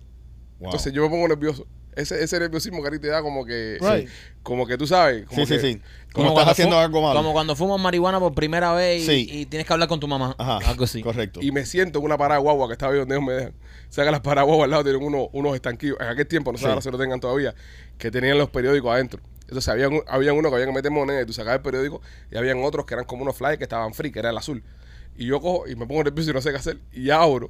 Wow. 0.59 0.67
Entonces 0.69 0.91
yo 0.93 1.03
me 1.03 1.09
pongo 1.09 1.27
nervioso. 1.27 1.65
Ese, 1.97 2.23
ese 2.23 2.39
nerviosismo 2.39 2.81
que 2.81 2.87
a 2.87 2.91
ti 2.91 2.99
te 2.99 3.07
da 3.07 3.21
como 3.21 3.43
que, 3.45 3.77
Right. 3.81 4.09
como 4.43 4.65
que 4.67 4.77
tú 4.77 4.85
sabes. 4.87 5.25
Como 5.25 5.45
sí, 5.45 5.47
sí, 5.47 5.53
que- 5.61 5.73
sí. 5.73 5.81
Como, 6.13 6.27
estás 6.29 6.33
cuando 6.35 6.51
haciendo 6.51 6.75
fu- 6.77 6.81
algo 6.81 7.01
malo. 7.01 7.15
Como 7.19 7.33
cuando 7.33 7.55
fumas 7.55 7.79
marihuana 7.81 8.19
por 8.19 8.33
primera 8.33 8.73
vez 8.73 9.03
y, 9.03 9.05
Sí. 9.05 9.29
y 9.31 9.45
tienes 9.47 9.67
que 9.67 9.73
hablar 9.73 9.87
con 9.89 9.99
tu 9.99 10.07
mamá. 10.07 10.35
Ajá. 10.37 10.59
Algo 10.69 10.83
así. 10.85 11.01
Correcto. 11.01 11.39
Y 11.43 11.51
me 11.51 11.65
siento 11.65 11.99
en 11.99 12.05
una 12.05 12.17
parada 12.17 12.39
de 12.39 12.43
guagua 12.43 12.67
que 12.67 12.73
estaba 12.73 12.93
ahí 12.93 12.99
donde 12.99 13.15
ellos 13.15 13.25
me 13.27 13.33
dejan. 13.33 13.51
O 13.53 13.91
sea 13.91 14.05
que 14.05 14.11
las 14.11 14.21
guagua 14.21 14.65
al 14.65 14.71
lado 14.71 14.83
tienen 14.83 15.03
unos, 15.03 15.27
unos 15.33 15.53
estanquillos. 15.55 15.97
En 15.99 16.07
aquel 16.07 16.27
tiempo, 16.27 16.51
no 16.51 16.57
sé 16.57 16.63
Sí. 16.63 16.69
ahora 16.69 16.81
si 16.81 16.89
lo 16.91 16.97
tengan 16.97 17.19
todavía, 17.19 17.53
que 17.97 18.09
tenían 18.11 18.37
los 18.37 18.49
periódicos 18.49 18.91
adentro. 18.91 19.21
Entonces 19.41 19.67
había, 19.69 19.89
habían 20.07 20.35
uno 20.35 20.49
que 20.49 20.55
había 20.55 20.67
que 20.67 20.73
meter 20.73 20.91
moneda 20.91 21.21
y 21.21 21.25
tú 21.25 21.33
sacabas 21.33 21.57
el 21.57 21.61
periódico 21.63 22.01
y 22.31 22.37
habían 22.37 22.63
otros 22.63 22.85
que 22.85 22.93
eran 22.95 23.05
como 23.05 23.23
unos 23.23 23.35
flyers 23.35 23.57
que 23.57 23.63
estaban 23.63 23.93
free, 23.93 24.11
que 24.11 24.19
era 24.19 24.29
el 24.31 24.37
azul. 24.37 24.63
Y 25.15 25.25
yo 25.25 25.39
cojo 25.41 25.67
y 25.67 25.75
me 25.75 25.85
pongo 25.87 26.03
nervioso 26.03 26.29
y 26.29 26.33
no 26.33 26.41
sé 26.41 26.51
qué 26.51 26.57
hacer. 26.57 26.77
Y 26.91 27.09
abro. 27.09 27.49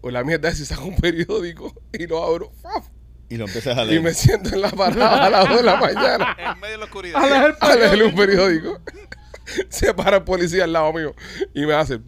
O 0.00 0.10
la 0.10 0.22
mierda 0.22 0.50
es 0.50 0.58
si 0.58 0.64
saco 0.66 0.84
un 0.84 0.96
periódico 0.96 1.72
y 1.92 2.06
lo 2.06 2.22
abro. 2.22 2.52
¡faf! 2.62 2.86
Y 3.28 3.36
lo 3.36 3.46
empiezas 3.46 3.76
a 3.78 3.84
Y 3.84 3.86
leer. 3.88 4.02
me 4.02 4.14
siento 4.14 4.50
en 4.54 4.60
la 4.60 4.70
parada 4.70 5.26
a 5.26 5.30
las 5.30 5.48
2 5.48 5.56
de 5.58 5.62
la 5.62 5.76
mañana 5.76 6.36
En 6.54 6.60
medio 6.60 6.72
de 6.72 6.78
la 6.78 6.84
oscuridad. 6.84 7.22
A 7.24 7.26
leer 7.26 7.56
a 7.60 7.74
leer 7.74 8.02
un 8.04 8.14
periódico. 8.14 8.80
Se 9.68 9.92
para 9.94 10.18
el 10.18 10.22
policía 10.24 10.64
al 10.64 10.72
lado 10.72 10.92
mío 10.92 11.14
y 11.54 11.66
me 11.66 11.74
hace, 11.74 12.00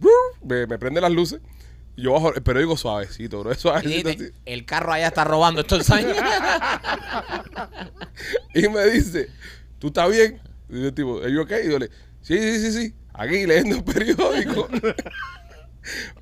me, 0.43 0.65
me 0.67 0.77
prende 0.79 0.99
las 1.01 1.11
luces. 1.11 1.39
Y 1.95 2.03
yo 2.03 2.13
bajo 2.13 2.33
el 2.33 2.41
periódico 2.43 2.77
suavecito, 2.77 3.39
bro. 3.41 3.51
Es 3.51 3.57
Y 3.59 3.61
suavecito 3.61 4.09
dice, 4.09 4.23
así. 4.25 4.33
el 4.45 4.65
carro 4.65 4.93
allá 4.93 5.07
está 5.07 5.23
robando 5.23 5.61
estos 5.61 5.89
años. 5.89 6.15
Y 8.53 8.67
me 8.69 8.85
dice, 8.85 9.29
¿tú 9.79 9.87
estás 9.87 10.09
bien? 10.09 10.41
Y 10.69 10.83
yo, 10.83 10.93
tipo, 10.93 11.19
¿are 11.21 11.31
you 11.31 11.41
okay? 11.41 11.67
Y 11.67 11.71
yo 11.71 11.79
le, 11.79 11.87
sí, 12.21 12.37
sí, 12.37 12.59
sí, 12.59 12.71
sí. 12.71 12.95
Aquí 13.13 13.45
leyendo 13.45 13.77
el 13.77 13.83
periódico. 13.83 14.67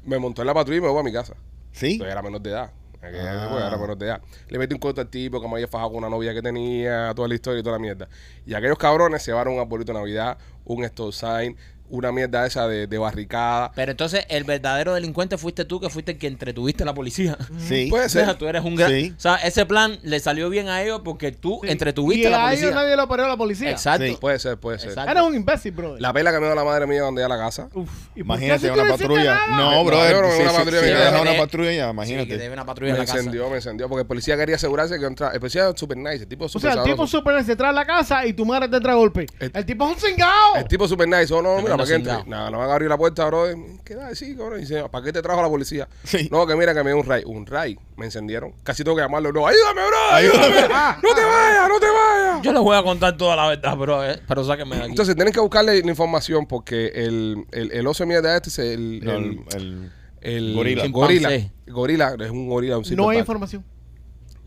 me 0.05 0.19
montó 0.19 0.41
en 0.41 0.47
la 0.47 0.53
patrulla 0.53 0.77
y 0.77 0.81
me 0.81 0.87
voy 0.89 0.99
a 0.99 1.03
mi 1.03 1.13
casa. 1.13 1.35
¿Sí? 1.71 1.97
Yo 1.97 2.05
era 2.05 2.21
menor 2.21 2.41
de 2.41 2.49
edad. 2.51 2.71
Aquella 3.07 3.43
Ah. 3.43 3.45
época 3.45 3.67
era 3.67 3.77
menor 3.77 3.97
de 3.97 4.05
edad. 4.05 4.21
Le 4.47 4.57
metí 4.59 4.73
un 4.73 4.79
corto 4.79 5.01
al 5.01 5.07
tipo 5.09 5.39
que 5.41 5.47
me 5.47 5.53
había 5.55 5.67
fajado 5.67 5.89
con 5.91 5.97
una 5.99 6.09
novia 6.09 6.33
que 6.33 6.41
tenía, 6.41 7.11
toda 7.15 7.27
la 7.27 7.35
historia 7.35 7.59
y 7.59 7.63
toda 7.63 7.75
la 7.77 7.79
mierda. 7.81 8.07
Y 8.45 8.53
aquellos 8.53 8.77
cabrones 8.77 9.21
se 9.23 9.31
llevaron 9.31 9.53
un 9.55 9.59
arbolito 9.59 9.91
de 9.93 9.99
Navidad, 9.99 10.37
un 10.65 10.83
stop 10.83 11.11
sign, 11.13 11.55
una 11.89 12.11
mierda 12.11 12.45
esa 12.45 12.67
de, 12.67 12.87
de 12.87 12.97
barricada. 12.97 13.71
Pero 13.75 13.91
entonces, 13.91 14.25
el 14.29 14.43
verdadero 14.43 14.93
delincuente 14.93 15.37
fuiste 15.37 15.65
tú, 15.65 15.79
que 15.79 15.89
fuiste 15.89 16.13
el 16.13 16.17
que 16.17 16.27
entretuviste 16.27 16.83
a 16.83 16.85
la 16.85 16.93
policía. 16.93 17.37
Sí. 17.57 17.87
Puede 17.89 18.05
O 18.05 18.09
sea, 18.09 18.25
ser. 18.27 18.35
tú 18.37 18.47
eres 18.47 18.63
un 18.63 18.75
gran... 18.75 18.91
Sí. 18.91 19.13
O 19.17 19.19
sea, 19.19 19.35
ese 19.37 19.65
plan 19.65 19.97
le 20.03 20.19
salió 20.19 20.49
bien 20.49 20.67
a 20.69 20.81
ellos 20.81 21.01
porque 21.03 21.31
tú 21.31 21.59
Sí. 21.63 21.69
entretuviste 21.69 22.23
y 22.23 22.25
a 22.27 22.29
la 22.31 22.47
a 22.47 22.53
ellos 22.53 22.61
policía. 22.63 22.81
nadie 22.81 22.95
lo 22.95 23.07
paró 23.07 23.25
a 23.25 23.27
la 23.27 23.37
policía. 23.37 23.71
Exacto. 23.71 24.05
Sí. 24.05 24.17
Puede 24.19 24.39
ser, 24.39 24.57
puede 24.57 24.79
ser. 24.79 24.89
Exacto. 24.89 25.11
Eres 25.11 25.23
un 25.23 25.35
imbécil, 25.35 25.71
brother. 25.71 26.01
La 26.01 26.11
pela 26.13 26.31
que 26.31 26.39
me 26.39 26.45
dio 26.47 26.55
la 26.55 26.63
madre 26.63 26.87
mía 26.87 27.01
cuando 27.01 27.21
ya 27.21 27.25
a 27.25 27.29
la 27.29 27.37
casa. 27.37 27.69
Uf, 27.73 27.89
¿y 28.15 28.21
Imagínate 28.21 28.71
una 28.71 28.87
patrulla. 28.87 29.39
No, 29.51 29.83
brother. 29.85 30.21
no, 30.21 30.31
sí, 30.31 30.41
una 30.41 30.49
sí, 30.51 30.57
patrulla 30.57 30.79
sí, 30.81 30.85
una 30.91 31.35
Sí, 31.65 31.89
imagínate. 31.91 32.37
debe 32.37 32.53
una 32.53 32.65
patrulla 32.65 32.93
Me 32.93 32.99
en 32.99 32.99
la 32.99 33.05
casa. 33.05 33.17
encendió, 33.19 33.49
me 33.49 33.55
encendió. 33.57 33.87
Porque 33.89 34.01
el 34.01 34.07
policía 34.07 34.35
quería 34.37 34.55
asegurarse 34.55 34.99
que 34.99 35.05
entraba. 35.05 35.33
El 35.33 35.39
policía 35.39 35.69
es 35.69 35.79
super 35.79 35.97
nice, 35.97 36.15
el 36.23 36.27
tipo 36.27 36.45
es 36.45 36.55
O 36.55 36.59
super 36.59 36.73
sea, 36.73 36.81
el 36.81 36.89
tipo 36.89 37.07
super 37.07 37.43
se 37.43 37.55
trae 37.55 37.69
a 37.69 37.73
la 37.73 37.85
casa 37.85 38.25
y 38.25 38.33
tu 38.33 38.45
madre 38.45 38.67
te 38.69 38.79
trae 38.79 38.95
golpe. 38.95 39.25
El- 39.39 39.51
El, 39.53 39.65
tipo 39.65 39.85
es 39.89 39.95
un 39.95 39.99
cingado. 40.09 40.55
El 40.57 40.67
tipo 40.67 40.87
super 40.87 41.07
nice. 41.07 41.33
Oh, 41.33 41.41
no, 41.41 41.61
mira, 41.61 41.74
Para 41.77 41.87
que 41.89 41.95
entre. 41.95 42.13
cingao. 42.23 42.51
No, 42.51 42.57
van 42.59 42.69
a 42.69 42.73
abrir 42.73 42.89
la 42.89 42.97
puerta, 42.97 43.25
bro. 43.25 43.45
¿Qué 43.83 43.95
da? 43.95 44.13
Sí, 44.15 44.35
cabrón. 44.35 44.59
Dice, 44.59 44.83
¿para 44.89 45.03
qué 45.05 45.11
te 45.13 45.21
trajo 45.21 45.41
la 45.41 45.49
policía? 45.49 45.87
Sí. 46.03 46.27
No, 46.31 46.45
que 46.47 46.55
mira 46.55 46.73
que 46.73 46.83
me 46.83 46.91
dio 46.91 46.99
un 46.99 47.05
ray. 47.05 47.23
Un 47.25 47.45
ray. 47.45 47.77
Me 47.97 48.05
encendieron. 48.05 48.53
Casi 48.63 48.83
tengo 48.83 48.95
que 48.97 49.03
llamarlo. 49.03 49.31
No, 49.31 49.45
ayúdame, 49.47 49.81
bro. 49.87 49.97
Ayúdame. 50.11 50.43
Ayúdame. 50.45 50.97
no 51.03 51.15
te 51.15 51.21
vayas, 51.23 51.69
no 51.69 51.79
te 51.79 51.85
vayas. 51.87 52.41
Yo 52.41 52.51
les 52.51 52.61
voy 52.61 52.77
a 52.77 52.83
contar 52.83 53.15
toda 53.17 53.35
la 53.35 53.47
verdad, 53.47 53.77
bro. 53.77 54.03
eh, 54.09 54.19
Pero 54.27 54.43
sáquenme 54.43 54.75
de 54.75 54.81
aquí. 54.83 54.89
Entonces 54.91 55.15
tienen 55.15 55.33
que 55.33 55.39
buscarle 55.39 55.81
la 55.81 55.89
información 55.89 56.45
porque 56.45 56.87
el, 56.95 57.45
el, 57.51 57.71
el 57.71 57.87
oso 57.87 58.03
de 58.03 58.07
mierda 58.07 58.35
este 58.35 58.49
es 58.49 58.59
el, 58.59 59.01
el, 59.03 59.09
el- 59.09 59.45
el- 59.55 59.91
el 60.21 60.53
gorila. 60.55 60.87
gorila. 60.89 61.29
Gorila 61.67 62.15
es 62.19 62.31
un 62.31 62.47
gorila, 62.49 62.77
un 62.77 62.83
no 62.95 63.09
hay 63.09 63.19
información. 63.19 63.63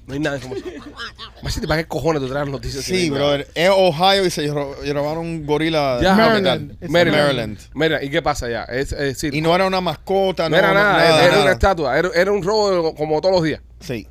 No 0.08 0.14
hay 0.14 0.20
nada 0.20 0.38
de 0.38 0.44
información. 0.44 0.82
Más 1.42 1.52
si 1.54 1.60
te 1.60 1.68
para 1.68 1.82
qué 1.82 1.86
cojones 1.88 2.20
tú 2.22 2.28
traes 2.28 2.46
las 2.46 2.52
noticias. 2.52 2.82
Sí, 2.84 3.10
brother. 3.10 3.46
Es 3.54 3.70
Ohio 3.70 4.24
y 4.26 4.30
se 4.30 4.46
ro- 4.48 4.74
y 4.84 4.90
robaron 4.92 5.18
un 5.18 5.46
gorila. 5.46 5.98
Ya. 6.02 6.14
Maryland. 6.14 6.76
Es 6.80 6.90
Maryland. 6.90 7.22
Maryland. 7.22 7.58
Mira, 7.74 8.02
¿y 8.02 8.10
qué 8.10 8.22
pasa 8.22 8.48
ya? 8.48 8.64
Es, 8.64 8.90
es 8.92 8.98
decir, 8.98 9.34
Y 9.34 9.40
no 9.42 9.54
era 9.54 9.66
una 9.66 9.80
mascota, 9.82 10.48
no 10.48 10.56
era 10.56 10.72
nada, 10.72 11.24
era, 11.26 11.42
una 11.42 11.52
estatua, 11.52 11.98
era, 11.98 12.08
era 12.14 12.32
un 12.32 12.42
robo 12.42 12.94
como 12.94 13.20
todos 13.20 13.34
los 13.36 13.44
días. 13.44 13.60
Sí. 13.80 14.08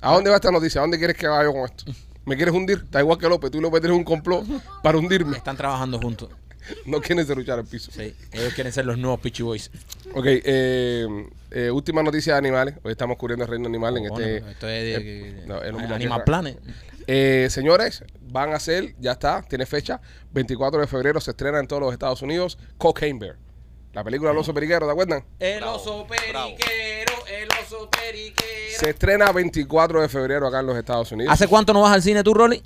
¿A 0.00 0.14
dónde 0.14 0.30
va 0.30 0.36
esta 0.36 0.50
noticia? 0.50 0.80
¿A 0.80 0.82
dónde 0.82 0.96
quieres 0.98 1.16
que 1.16 1.28
vaya 1.28 1.44
yo 1.44 1.52
con 1.52 1.64
esto? 1.66 1.84
¿Me 2.24 2.34
quieres 2.36 2.54
hundir? 2.54 2.78
Está 2.84 3.00
igual 3.00 3.18
que 3.18 3.28
López. 3.28 3.50
Tú 3.50 3.58
y 3.58 3.60
López 3.60 3.80
tienes 3.80 3.96
un 3.98 4.04
complot 4.04 4.44
para 4.82 4.98
hundirme. 4.98 5.36
Están 5.36 5.56
trabajando 5.56 5.98
juntos. 6.00 6.30
No 6.84 7.00
quieren 7.00 7.26
derruchar 7.26 7.58
el 7.58 7.64
piso. 7.64 7.90
Sí. 7.90 8.14
Ellos 8.30 8.52
quieren 8.52 8.72
ser 8.74 8.84
los 8.84 8.98
nuevos 8.98 9.20
Pitchy 9.20 9.42
Boys. 9.42 9.70
Ok, 10.14 10.24
eh, 10.26 11.06
eh, 11.50 11.70
última 11.70 12.02
noticia 12.02 12.34
de 12.34 12.38
animales. 12.38 12.74
Hoy 12.82 12.92
estamos 12.92 13.16
cubriendo 13.16 13.44
el 13.44 13.50
reino 13.50 13.68
animal 13.68 13.96
en 13.96 14.08
Cojones, 14.08 14.28
este... 14.28 14.50
esto 14.50 14.68
es 14.68 14.82
de, 14.82 15.28
eh, 15.28 15.44
no, 15.46 15.62
es 15.62 15.72
lo 15.72 15.94
Animal 15.94 16.24
Planet. 16.24 16.58
Eh, 17.06 17.48
señores, 17.50 18.04
van 18.20 18.52
a 18.52 18.60
ser, 18.60 18.94
ya 18.98 19.12
está, 19.12 19.42
tiene 19.42 19.64
fecha, 19.64 20.00
24 20.32 20.80
de 20.80 20.86
febrero 20.86 21.20
se 21.20 21.30
estrena 21.30 21.58
en 21.58 21.66
todos 21.66 21.80
los 21.80 21.92
Estados 21.92 22.20
Unidos, 22.22 22.58
Cocaine 22.76 23.18
Bear. 23.18 23.36
La 23.94 24.04
película 24.04 24.30
del 24.30 24.38
oso 24.38 24.52
periquero, 24.52 24.86
¿te 24.86 24.92
acuerdan? 24.92 25.24
El 25.38 25.62
oso 25.64 26.06
periquero, 26.06 27.26
el 27.26 27.48
oso 27.64 27.88
periquero. 27.90 28.78
Se 28.78 28.90
estrena 28.90 29.32
24 29.32 30.02
de 30.02 30.08
febrero 30.08 30.46
acá 30.46 30.60
en 30.60 30.66
los 30.66 30.76
Estados 30.76 31.10
Unidos. 31.10 31.32
¿Hace 31.32 31.48
cuánto 31.48 31.72
no 31.72 31.80
vas 31.80 31.92
al 31.92 32.02
cine 32.02 32.22
tú, 32.22 32.34
Rolly? 32.34 32.62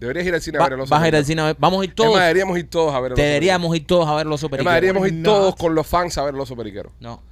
Deberías 0.00 0.26
ir 0.26 0.34
al 0.34 0.40
cine 0.40 0.58
a 0.58 0.64
ver 0.64 0.72
el 0.72 0.80
oso 0.80 0.90
vas 0.90 1.02
a 1.02 1.08
ir 1.08 1.14
al 1.14 1.24
cine 1.24 1.42
a 1.42 1.44
ver. 1.46 1.56
Vamos 1.58 1.82
a 1.82 1.84
ir 1.84 1.94
todos. 1.94 2.18
deberíamos 2.18 2.58
ir 2.58 2.68
todos 2.68 2.94
a 2.94 3.00
ver 3.00 3.12
el 3.12 3.12
oso 3.12 3.22
Deberíamos 3.22 3.76
ir 3.76 3.86
todos 3.86 4.08
a 4.08 4.14
ver 4.16 4.26
el 4.26 4.32
oso 4.32 4.48
periquero. 4.48 4.74
Deberíamos 4.74 5.08
ir 5.08 5.22
todos 5.22 5.56
con 5.56 5.74
los 5.74 5.86
fans 5.86 6.18
a 6.18 6.24
ver 6.24 6.34
el 6.34 6.40
oso 6.40 6.56
periquero. 6.56 6.90
No. 6.98 7.22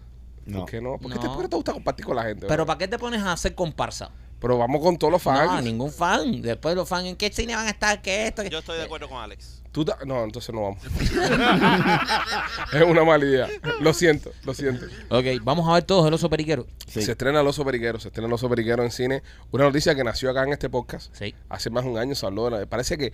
No. 0.48 0.61
¿Por 0.61 0.70
qué 0.70 0.80
no? 0.80 0.98
¿Por 0.98 1.11
qué, 1.11 1.16
No. 1.16 1.20
Te, 1.20 1.28
por 1.28 1.42
qué 1.42 1.48
te 1.48 1.56
gusta 1.56 1.72
compartir 1.72 2.06
con 2.06 2.16
la 2.16 2.22
gente? 2.24 2.46
Pero 2.46 2.64
bro? 2.64 2.66
¿para 2.66 2.78
qué 2.78 2.88
te 2.88 2.98
pones 2.98 3.22
a 3.22 3.32
hacer 3.32 3.54
comparsa? 3.54 4.11
Pero 4.40 4.56
vamos 4.56 4.80
con 4.80 4.96
todos 4.96 5.12
los 5.12 5.20
fans. 5.22 5.50
No, 5.50 5.61
ningún 5.62 5.90
fan. 5.92 6.40
Después 6.42 6.76
los 6.76 6.88
fans, 6.88 7.06
¿en 7.08 7.16
qué 7.16 7.30
cine 7.32 7.56
van 7.56 7.66
a 7.66 7.70
estar? 7.70 8.00
¿Qué 8.00 8.28
esto? 8.28 8.42
¿Qué? 8.44 8.50
Yo 8.50 8.58
estoy 8.61 8.76
de 8.78 8.84
acuerdo 8.84 9.08
con 9.08 9.18
Alex. 9.20 9.62
Tú 9.72 9.84
ta- 9.84 9.98
no, 10.06 10.22
entonces 10.24 10.54
no 10.54 10.62
vamos. 10.62 10.78
es 12.72 12.82
una 12.82 13.04
mala 13.04 13.24
idea. 13.24 13.48
Lo 13.80 13.92
siento, 13.92 14.30
lo 14.44 14.54
siento. 14.54 14.87
Ok, 15.11 15.24
vamos 15.42 15.68
a 15.68 15.74
ver 15.74 15.82
todos 15.84 16.06
el 16.06 16.14
oso 16.14 16.30
periquero. 16.30 16.66
Sí. 16.87 17.02
Se 17.02 17.12
estrena 17.12 17.40
el 17.40 17.46
oso 17.46 17.64
periquero, 17.64 17.98
se 18.00 18.08
estrena 18.08 18.28
el 18.28 18.32
oso 18.32 18.48
periquero 18.48 18.82
en 18.82 18.90
cine. 18.90 19.22
Una 19.50 19.64
noticia 19.64 19.94
que 19.94 20.04
nació 20.04 20.30
acá 20.30 20.44
en 20.44 20.52
este 20.52 20.68
podcast. 20.70 21.14
Sí. 21.14 21.34
Hace 21.48 21.70
más 21.70 21.84
de 21.84 21.90
un 21.90 21.98
año 21.98 22.14
se 22.14 22.24
habló 22.26 22.44
de 22.48 22.50
la- 22.61 22.66
Parece 22.66 22.96
que, 22.96 23.12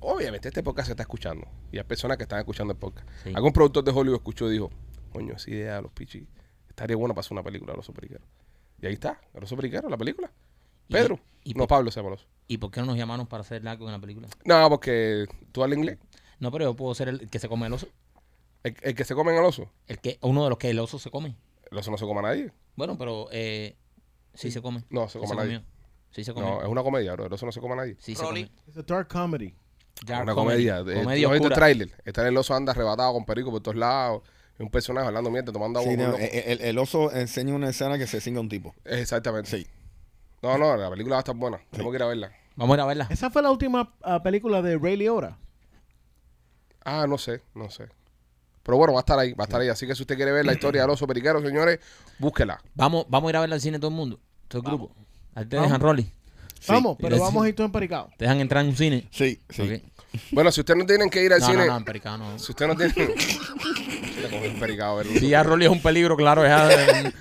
obviamente, 0.00 0.48
este 0.48 0.62
podcast 0.62 0.86
se 0.86 0.92
está 0.92 1.02
escuchando. 1.04 1.46
Y 1.72 1.78
hay 1.78 1.84
personas 1.84 2.16
que 2.16 2.24
están 2.24 2.38
escuchando 2.40 2.72
el 2.72 2.78
podcast. 2.78 3.08
Sí. 3.22 3.32
Algún 3.34 3.52
productor 3.52 3.84
de 3.84 3.92
Hollywood 3.92 4.16
escuchó 4.16 4.48
y 4.48 4.52
dijo, 4.54 4.70
coño, 5.12 5.34
esa 5.36 5.50
idea 5.50 5.76
de 5.76 5.82
los 5.82 5.92
pichis 5.92 6.24
estaría 6.74 6.96
bueno 6.96 7.14
para 7.14 7.20
hacer 7.20 7.32
una 7.32 7.42
película 7.42 7.72
del 7.72 7.80
oso 7.80 7.92
periquero. 7.92 8.24
Y 8.82 8.86
ahí 8.86 8.94
está, 8.94 9.20
el 9.32 9.44
oso 9.44 9.56
periquero, 9.56 9.88
la 9.88 9.96
película. 9.96 10.30
Pedro. 10.88 11.18
y 11.44 11.54
no, 11.54 11.60
por- 11.60 11.68
Pablo 11.68 11.90
se 11.90 12.02
llama. 12.02 12.16
¿Y 12.46 12.58
por 12.58 12.70
qué 12.70 12.80
no 12.80 12.86
nos 12.86 12.96
llamaron 12.98 13.26
para 13.26 13.40
hacer 13.42 13.66
algo 13.66 13.86
en 13.86 13.92
la 13.92 13.98
película? 14.00 14.28
No, 14.44 14.68
porque 14.68 15.26
tú 15.52 15.62
hablas 15.62 15.78
inglés. 15.78 15.98
No, 16.40 16.50
pero 16.52 16.64
yo 16.66 16.74
puedo 16.76 16.94
ser 16.94 17.08
el 17.08 17.30
que 17.30 17.38
se 17.38 17.48
come 17.48 17.66
el 17.66 17.72
oso. 17.72 17.86
El, 18.62 18.76
el 18.82 18.94
que 18.94 19.04
se 19.04 19.14
come 19.14 19.32
en 19.32 19.38
el 19.38 19.44
oso. 19.44 19.70
El 19.86 19.98
que, 20.00 20.18
uno 20.22 20.44
de 20.44 20.50
los 20.50 20.58
que 20.58 20.68
el 20.70 20.78
oso 20.78 20.98
se 20.98 21.10
come. 21.10 21.36
El 21.70 21.78
oso 21.78 21.90
no 21.90 21.96
se 21.96 22.04
come 22.04 22.18
a 22.20 22.22
nadie. 22.22 22.52
Bueno, 22.76 22.98
pero 22.98 23.28
eh, 23.32 23.76
sí 24.34 24.50
se 24.50 24.60
come. 24.60 24.84
No, 24.90 25.08
se 25.08 25.18
come 25.18 25.32
a 25.32 25.36
nadie. 25.36 25.56
comió. 25.58 25.70
Sí 26.10 26.22
se 26.24 26.34
comió. 26.34 26.50
No, 26.50 26.62
es 26.62 26.68
una 26.68 26.82
comedia, 26.82 27.12
bro. 27.14 27.26
El 27.26 27.32
oso 27.32 27.46
no 27.46 27.52
se 27.52 27.60
come 27.60 27.74
a 27.74 27.76
nadie. 27.76 27.96
Sí 27.98 28.14
se 28.14 28.22
Rolly. 28.22 28.44
come. 28.46 28.62
It's 28.68 28.76
a 28.76 28.82
dark 28.82 29.08
comedy. 29.08 29.54
Dark 30.04 30.24
una 30.24 30.34
comedy. 30.34 30.66
comedia. 30.68 30.82
De, 30.84 30.94
Comedia 31.02 31.22
¿tú 31.26 31.28
no 31.28 31.32
viste 31.34 31.46
el 31.46 31.52
oscura. 31.52 31.54
tráiler? 31.54 32.02
Está 32.04 32.28
el 32.28 32.36
oso 32.36 32.54
anda 32.54 32.72
arrebatado 32.72 33.12
con 33.14 33.24
perico 33.24 33.50
por 33.50 33.62
todos 33.62 33.76
lados. 33.76 34.22
Es 34.54 34.60
un 34.60 34.70
personaje 34.70 35.06
hablando 35.06 35.30
mierda, 35.30 35.52
tomando 35.52 35.80
agua. 35.80 35.90
Sí, 35.90 35.96
no, 35.96 36.04
un 36.06 36.12
loco. 36.12 36.22
el, 36.22 36.78
oso 36.78 37.12
enseña 37.12 37.54
una 37.54 37.70
escena 37.70 37.98
que 37.98 38.06
se 38.06 38.20
cinga 38.20 38.40
un 38.40 38.48
tipo. 38.48 38.74
Exactamente. 38.84 39.50
Sí. 39.50 39.66
No, 40.42 40.58
no, 40.58 40.76
la 40.76 40.90
película 40.90 41.14
va 41.14 41.18
a 41.18 41.22
estar 41.22 41.34
buena. 41.34 41.60
Tenemos 41.70 41.90
que 41.90 41.96
ir 41.96 42.02
a 42.02 42.06
verla. 42.06 42.32
Vamos 42.54 42.74
a 42.74 42.76
ir 42.76 42.80
a 42.82 42.86
verla. 42.86 43.06
Esa 43.10 43.30
fue 43.30 43.42
la 43.42 43.50
última 43.50 43.94
ah, 44.02 44.22
película 44.22 44.62
de 44.62 44.78
Ray 44.78 44.96
Liotta. 44.96 45.38
Ah, 46.84 47.06
no 47.08 47.18
sé, 47.18 47.42
no 47.54 47.70
sé. 47.70 47.88
Pero 48.62 48.78
bueno, 48.78 48.92
va 48.92 49.00
a 49.00 49.02
estar 49.02 49.18
ahí, 49.18 49.32
va 49.32 49.44
a 49.44 49.46
estar 49.46 49.60
ahí. 49.60 49.68
Así 49.68 49.86
que 49.86 49.94
si 49.94 50.02
usted 50.02 50.16
quiere 50.16 50.32
ver 50.32 50.46
la 50.46 50.52
historia 50.52 50.82
del 50.82 50.90
oso 50.90 51.06
periquero, 51.06 51.40
señores, 51.42 51.80
búsquela. 52.18 52.60
Vamos, 52.74 53.06
vamos 53.08 53.28
a 53.28 53.30
ir 53.30 53.36
a 53.36 53.40
verla 53.40 53.56
al 53.56 53.60
cine 53.60 53.78
todo 53.78 53.88
el 53.88 53.96
mundo. 53.96 54.20
Todo 54.48 54.62
el 54.62 54.68
grupo. 54.68 54.94
Ahí 55.34 55.46
te 55.46 55.56
Vamos. 55.56 55.70
dejan 55.70 55.80
Rolly. 55.80 56.12
Vamos, 56.68 56.96
Y 56.98 57.02
pero 57.02 57.18
vamos 57.18 57.44
a 57.44 57.48
ir 57.48 57.54
todo 57.54 57.66
empericado. 57.66 58.10
Te 58.16 58.24
dejan 58.24 58.40
entrar 58.40 58.62
en 58.62 58.70
un 58.70 58.76
cine. 58.76 59.08
Sí, 59.10 59.40
sí. 59.50 59.82
Bueno, 60.30 60.52
si 60.52 60.60
usted 60.60 60.76
no 60.76 60.86
tienen 60.86 61.10
que 61.10 61.22
ir 61.24 61.32
al 61.32 61.40
No, 61.40 61.46
cine, 61.46 61.66
no, 61.66 61.80
no, 61.80 62.18
no. 62.18 62.38
si 62.38 62.52
usted 62.52 62.66
no 62.66 62.76
tiene... 62.76 62.94
Le 64.24 64.30
cogió 64.30 64.50
un 64.50 64.58
pericado 64.58 64.98
Rolly 65.42 65.64
es 65.66 65.70
un 65.70 65.80
peligro, 65.82 66.16
claro, 66.16 66.44
un- 67.04 67.14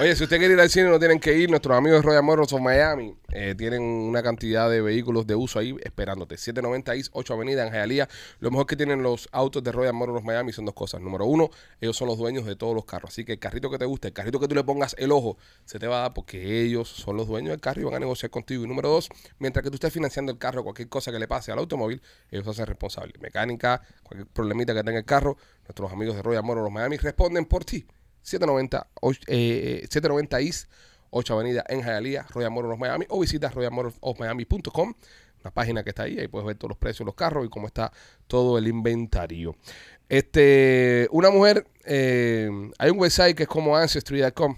Oye, 0.00 0.16
si 0.16 0.24
usted 0.24 0.38
quiere 0.38 0.54
ir 0.54 0.60
al 0.60 0.70
cine, 0.70 0.88
no 0.88 0.98
tienen 0.98 1.18
que 1.18 1.36
ir. 1.36 1.48
Nuestros 1.48 1.76
amigos 1.76 2.00
de 2.00 2.06
Royal 2.06 2.22
Motors 2.22 2.52
of 2.52 2.60
Miami 2.60 3.16
eh, 3.32 3.54
tienen 3.56 3.82
una 3.82 4.22
cantidad 4.22 4.68
de 4.68 4.80
vehículos 4.80 5.26
de 5.26 5.34
uso 5.34 5.58
ahí 5.58 5.74
esperándote. 5.82 6.36
790 6.36 6.94
East 6.94 7.10
8 7.12 7.34
Avenida 7.34 7.64
en. 7.64 8.08
Lo 8.40 8.50
mejor 8.50 8.66
que 8.66 8.76
tienen 8.76 9.02
los 9.02 9.28
autos 9.32 9.62
de 9.62 9.72
Royal 9.72 9.94
Motors 9.94 10.18
of 10.18 10.24
Miami 10.24 10.52
son 10.52 10.66
dos 10.66 10.74
cosas. 10.74 11.00
Número 11.00 11.24
uno, 11.26 11.50
ellos 11.80 11.96
son 11.96 12.08
los 12.08 12.18
dueños 12.18 12.44
de 12.44 12.56
todos 12.56 12.74
los 12.74 12.84
carros. 12.84 13.10
Así 13.10 13.24
que 13.24 13.32
el 13.32 13.38
carrito 13.38 13.70
que 13.70 13.78
te 13.78 13.86
guste, 13.86 14.08
el 14.08 14.14
carrito 14.14 14.38
que 14.38 14.48
tú 14.48 14.54
le 14.54 14.64
pongas 14.64 14.94
el 14.98 15.10
ojo, 15.10 15.38
se 15.64 15.78
te 15.78 15.86
va 15.86 15.98
a 15.98 16.00
dar 16.02 16.14
porque 16.14 16.62
ellos 16.62 16.88
son 16.88 17.16
los 17.16 17.26
dueños 17.26 17.50
del 17.50 17.60
carro 17.60 17.80
y 17.80 17.84
van 17.84 17.94
a 17.94 17.98
negociar 18.00 18.30
contigo. 18.30 18.64
Y 18.64 18.68
número 18.68 18.88
dos, 18.88 19.08
mientras 19.38 19.62
que 19.62 19.70
tú 19.70 19.76
estés 19.76 19.92
financiando 19.92 20.32
el 20.32 20.38
carro, 20.38 20.62
cualquier 20.62 20.88
cosa 20.88 21.10
que 21.10 21.18
le 21.18 21.28
pase 21.28 21.50
al 21.50 21.58
automóvil, 21.58 22.02
ellos 22.30 22.46
hacen 22.46 22.66
responsables. 22.66 23.20
Mecánica, 23.20 23.80
cualquier 24.02 24.26
problemita 24.28 24.74
que 24.74 24.82
tenga 24.82 24.98
el 24.98 25.04
carro, 25.04 25.36
nuestros 25.62 25.92
amigos 25.92 26.16
de 26.16 26.22
Royal 26.22 26.42
Motors 26.42 26.66
of 26.66 26.72
Miami 26.72 26.96
responden 26.98 27.46
por 27.46 27.64
ti. 27.64 27.86
790, 28.24 28.86
och- 29.00 29.16
eh, 29.28 29.86
790 29.88 30.40
East 30.40 30.68
8 31.10 31.34
Avenida 31.34 31.64
en 31.68 31.80
Hialeah, 31.82 32.26
Royal 32.30 32.50
Motors 32.50 32.74
of 32.74 32.80
Miami 32.80 33.06
o 33.08 33.20
visita 33.20 33.48
royalmotorsofmiami.com, 33.50 34.94
una 35.42 35.50
página 35.52 35.84
que 35.84 35.90
está 35.90 36.02
ahí, 36.04 36.18
ahí 36.18 36.26
puedes 36.26 36.44
ver 36.46 36.56
todos 36.56 36.70
los 36.70 36.78
precios 36.78 37.00
de 37.00 37.04
los 37.04 37.14
carros 37.14 37.46
y 37.46 37.48
cómo 37.48 37.66
está 37.68 37.92
todo 38.26 38.58
el 38.58 38.66
inventario. 38.66 39.54
Este, 40.08 41.06
una 41.12 41.30
mujer, 41.30 41.66
eh, 41.84 42.50
hay 42.78 42.90
un 42.90 42.98
website 42.98 43.36
que 43.36 43.44
es 43.44 43.48
como 43.48 43.76
ancestry.com. 43.76 44.56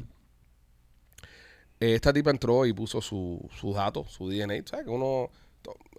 Eh, 1.81 1.94
esta 1.94 2.12
tipa 2.12 2.31
entró 2.31 2.64
y 2.64 2.72
puso 2.72 3.00
su- 3.02 3.46
sus 3.61 3.74
datos, 3.74 4.11
su 4.11 4.29
DNA. 4.31 4.62
¿Sabes? 4.64 4.87
Que 4.87 4.90
uno, 4.90 5.29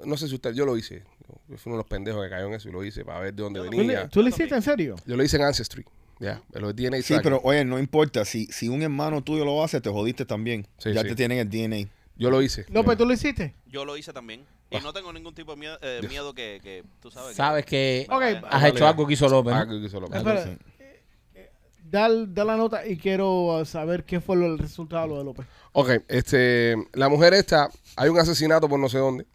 no 0.06 0.18
sé 0.18 0.28
si 0.28 0.36
usted, 0.36 0.54
yo 0.54 0.66
lo 0.66 0.76
hice. 0.78 1.04
Yo 1.48 1.58
fui 1.58 1.70
uno 1.70 1.76
de 1.76 1.84
los 1.84 1.88
pendejos 1.90 2.24
que 2.24 2.30
cayó 2.30 2.48
en 2.48 2.54
eso 2.56 2.70
y 2.70 2.72
lo 2.72 2.84
hice 2.84 3.06
para 3.06 3.20
ver 3.20 3.34
de 3.34 3.44
dónde 3.44 3.60
¿Tú 3.62 3.70
venía. 3.78 4.08
tú 4.08 4.22
le 4.24 4.30
hiciste 4.30 4.56
en 4.56 4.62
serio? 4.62 4.96
Yo 5.06 5.16
lo 5.16 5.24
hice 5.24 5.38
en 5.38 5.44
Ancestry. 5.44 5.86
Ya, 6.20 6.42
Sí, 6.52 6.52
tracking. 6.54 7.20
pero 7.24 7.42
oye, 7.44 7.64
no 7.66 7.78
importa. 7.80 8.26
Si, 8.26 8.48
si 8.48 8.70
un 8.70 8.82
hermano 8.82 9.24
tuyo 9.24 9.46
lo 9.46 9.64
hace, 9.64 9.82
te 9.82 9.90
jodiste 9.90 10.26
también. 10.26 10.68
Sí, 10.78 10.94
ya 10.94 11.02
sí. 11.02 11.10
te 11.10 11.16
tienen 11.16 11.38
el 11.40 11.50
DNA. 11.50 11.90
Yo 12.16 12.32
lo 12.32 12.42
hice. 12.42 12.66
López, 12.70 12.98
¿tú 12.98 13.06
lo 13.06 13.14
hiciste? 13.14 13.54
Yo 13.68 13.86
lo 13.86 13.96
hice 13.98 14.12
también. 14.14 14.44
Y 14.70 14.78
no 14.80 14.92
tengo 14.92 15.14
ningún 15.14 15.34
tipo 15.36 15.52
de 15.52 15.58
miedo, 15.58 15.78
eh, 15.82 16.02
miedo 16.10 16.34
que, 16.34 16.60
que 16.62 16.84
tú 17.00 17.10
sabes. 17.12 17.36
Sabes 17.36 17.66
que 17.66 18.06
has 18.10 18.42
Vale, 18.42 18.70
hecho 18.70 18.88
algo 18.88 19.08
que 19.08 19.14
hizo 19.14 19.30
López. 19.30 19.54
¿no? 19.54 19.60
Ah, 19.60 19.68
que 19.68 19.76
hizo 19.76 20.00
López. 20.00 20.18
Espera, 20.18 20.44
sí. 20.44 20.58
eh, 20.80 21.02
eh, 21.36 21.52
da, 21.84 22.10
da 22.10 22.44
la 22.44 22.58
nota 22.58 22.86
y 22.86 22.98
quiero 22.98 23.64
saber 23.66 24.04
qué 24.04 24.20
fue 24.20 24.36
lo- 24.36 24.48
el 24.48 24.58
resultado 24.58 25.04
de 25.04 25.08
lo 25.10 25.18
de 25.20 25.24
López. 25.24 25.46
Ok, 25.72 25.90
este, 26.10 26.76
la 26.94 27.08
mujer 27.08 27.34
esta, 27.36 27.70
hay 27.96 28.10
un 28.10 28.20
asesinato 28.20 28.68
por 28.68 28.80
no 28.80 28.90
sé 28.90 28.98
dónde 28.98 29.26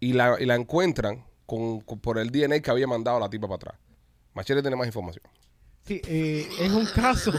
y, 0.00 0.14
la, 0.14 0.36
y 0.40 0.46
la 0.46 0.54
encuentran 0.56 1.24
con, 1.46 1.80
con- 1.82 2.00
por 2.00 2.18
el 2.18 2.30
DNA 2.30 2.58
que 2.60 2.70
había 2.70 2.86
mandado 2.88 3.20
la 3.20 3.28
tipa 3.30 3.46
para 3.46 3.56
atrás. 3.56 3.74
Machete 4.34 4.60
tiene 4.62 4.76
más 4.76 4.86
información. 4.88 5.22
Sí, 5.88 6.00
eh, 6.06 6.46
es 6.60 6.70
un 6.70 6.86
caso, 6.86 7.32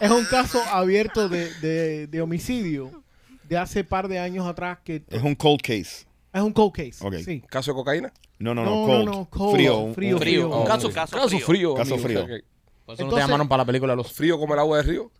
es 0.00 0.10
un 0.10 0.24
caso 0.26 0.62
abierto 0.70 1.28
de, 1.28 1.52
de- 1.54 2.06
de 2.06 2.20
homicidio 2.20 3.02
de 3.48 3.56
hace 3.58 3.82
par 3.82 4.08
de 4.08 4.18
años 4.18 4.46
atrás 4.46 4.78
que 4.84 5.02
Es 5.08 5.22
un 5.22 5.34
cold 5.34 5.60
case. 5.62 6.06
es 6.32 6.40
un 6.42 6.52
cold 6.52 6.72
case. 6.72 6.96
Ok. 7.00 7.14
Sí. 7.24 7.42
¿Caso 7.48 7.70
de 7.72 7.74
cocaína? 7.74 8.12
No, 8.38 8.54
no, 8.54 8.64
No, 8.64 8.70
no, 8.70 8.86
cold. 8.86 9.04
no, 9.06 9.24
cold. 9.30 9.54
Frío. 9.54 9.94
Frío, 9.94 10.18
Frío. 10.18 10.50
Oh, 10.50 10.60
Un 10.60 10.66
caso, 10.66 10.88
ok. 10.88 10.94
caso, 10.94 11.16
Caso 11.16 11.38
frío. 11.40 11.74
Caso 11.74 11.94
amigo. 11.94 12.08
frío. 12.08 12.20
Por 12.20 12.28
eso 12.28 12.40
no 12.40 12.96
te 12.96 13.02
Entonces- 13.04 13.24
llamaron 13.26 13.48
para 13.48 13.62
la 13.62 13.66
película 13.66 13.94
Los 13.96 14.12
Frío 14.12 14.38
como 14.38 14.54
el 14.54 14.60
agua 14.60 14.78
del 14.78 14.86
río, 14.86 15.10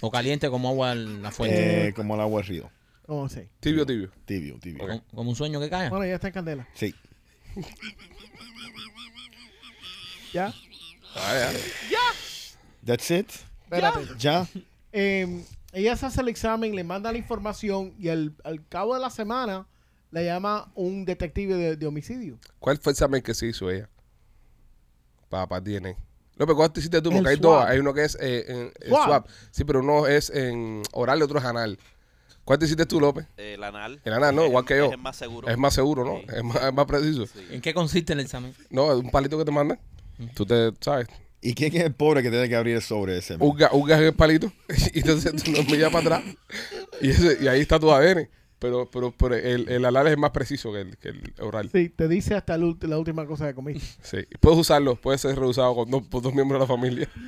O 0.00 0.10
caliente 0.10 0.48
como 0.50 0.68
agua 0.68 0.92
en 0.92 1.22
la 1.22 1.30
fuente. 1.30 1.88
Eh, 1.88 1.94
como 1.94 2.14
el 2.14 2.20
agua 2.20 2.40
del 2.40 2.48
río. 2.48 2.70
No 3.08 3.28
sé. 3.28 3.48
tibio, 3.60 3.84
tibio. 3.86 4.10
Tibio, 4.24 4.58
tibio. 4.58 5.02
Como 5.14 5.30
un 5.30 5.36
sueño 5.36 5.60
que 5.60 5.68
cae. 5.70 5.88
Bueno, 5.90 6.04
ya 6.06 6.14
está 6.14 6.28
en 6.28 6.34
candela. 6.34 6.68
Sí. 6.74 6.94
¿Ya? 10.32 10.52
Ya. 11.14 11.98
That's 12.84 13.10
it. 13.10 13.28
Espérate. 13.64 14.06
Ya. 14.18 14.46
Eh, 14.92 15.44
ella 15.72 15.96
se 15.96 16.06
hace 16.06 16.20
el 16.20 16.28
examen, 16.28 16.74
le 16.74 16.84
manda 16.84 17.10
la 17.12 17.18
información 17.18 17.94
y 17.98 18.08
al, 18.08 18.34
al 18.44 18.66
cabo 18.68 18.94
de 18.94 19.00
la 19.00 19.10
semana 19.10 19.66
le 20.10 20.24
llama 20.26 20.70
un 20.74 21.04
detective 21.04 21.54
de, 21.54 21.76
de 21.76 21.86
homicidio. 21.86 22.38
¿Cuál 22.58 22.78
fue 22.78 22.90
el 22.92 22.94
examen 22.94 23.22
que 23.22 23.32
se 23.34 23.46
hizo 23.46 23.70
ella? 23.70 23.88
Para, 25.28 25.46
para 25.48 25.60
DNA. 25.62 25.94
López, 26.36 26.56
¿cuál 26.56 26.72
te 26.72 26.80
hiciste 26.80 27.00
tú? 27.00 27.10
El 27.10 27.16
Porque 27.16 27.30
hay 27.30 27.36
dos. 27.36 27.64
Hay 27.64 27.78
uno 27.78 27.94
que 27.94 28.04
es 28.04 28.16
eh, 28.20 28.44
en, 28.48 28.72
el 28.80 28.88
swab. 28.88 29.26
Sí, 29.50 29.64
pero 29.64 29.80
uno 29.80 30.06
es 30.06 30.28
en 30.30 30.82
oral 30.92 31.20
y 31.20 31.22
otro 31.22 31.38
es 31.38 31.44
anal. 31.44 31.78
¿Cuál 32.44 32.58
te 32.58 32.64
hiciste 32.64 32.84
tú, 32.86 33.00
López? 33.00 33.26
el 33.36 33.62
anal. 33.62 34.00
El 34.04 34.12
anal, 34.14 34.34
¿no? 34.34 34.42
Es- 34.42 34.48
Igual 34.48 34.64
que 34.64 34.76
yo. 34.76 34.90
Es 34.92 34.98
más 34.98 35.16
seguro. 35.16 35.48
Es 35.48 35.56
más 35.56 35.72
seguro, 35.74 36.04
¿no? 36.04 36.16
Sí. 36.18 36.26
Es, 36.36 36.42
más, 36.42 36.62
es 36.62 36.72
más 36.74 36.86
preciso. 36.86 37.26
Sí. 37.26 37.46
¿En 37.50 37.60
qué 37.60 37.72
consiste 37.72 38.12
el 38.14 38.20
examen? 38.20 38.54
No, 38.68 38.92
es 38.92 38.98
un 38.98 39.10
palito 39.10 39.38
que 39.38 39.44
te 39.44 39.52
mandan. 39.52 39.78
Tú 40.34 40.46
te, 40.46 40.72
¿sabes? 40.80 41.06
¿Y 41.40 41.54
quién 41.54 41.74
es 41.76 41.82
el 41.82 41.92
pobre 41.94 42.22
que 42.22 42.30
tiene 42.30 42.48
que 42.48 42.54
abrir 42.56 42.76
el 42.76 42.82
sobre 42.82 43.18
ese? 43.18 43.34
Un, 43.34 43.58
ga- 43.58 43.70
un 43.72 43.86
gas 43.86 43.98
en 44.00 44.06
el 44.06 44.14
palito. 44.14 44.52
y 44.94 45.00
entonces 45.00 45.32
tú 45.42 45.50
lo 45.52 45.58
envías 45.58 45.90
para 45.90 46.16
atrás. 46.18 46.34
Y, 47.00 47.10
ese- 47.10 47.38
y 47.42 47.48
ahí 47.48 47.60
está 47.60 47.78
tu 47.80 47.90
ADN. 47.92 48.28
Pero, 48.58 48.88
pero, 48.88 49.10
pero 49.10 49.34
el, 49.34 49.68
el 49.68 49.84
alar 49.84 50.06
es 50.06 50.16
más 50.16 50.30
preciso 50.30 50.72
que 50.72 50.82
el, 50.82 50.96
que 50.98 51.08
el 51.08 51.34
oral. 51.40 51.68
Sí, 51.72 51.88
te 51.88 52.06
dice 52.06 52.36
hasta 52.36 52.56
la 52.56 52.96
última 52.98 53.26
cosa 53.26 53.48
que 53.48 53.54
comiste. 53.54 53.84
Sí. 54.02 54.18
Puedes 54.38 54.58
usarlo, 54.60 54.94
puede 54.94 55.18
ser 55.18 55.36
reusado 55.36 55.74
con 55.74 55.90
dos, 55.90 56.02
por 56.06 56.22
dos 56.22 56.32
miembros 56.32 56.60
de 56.60 56.64
la 56.64 56.68
familia. 56.72 57.08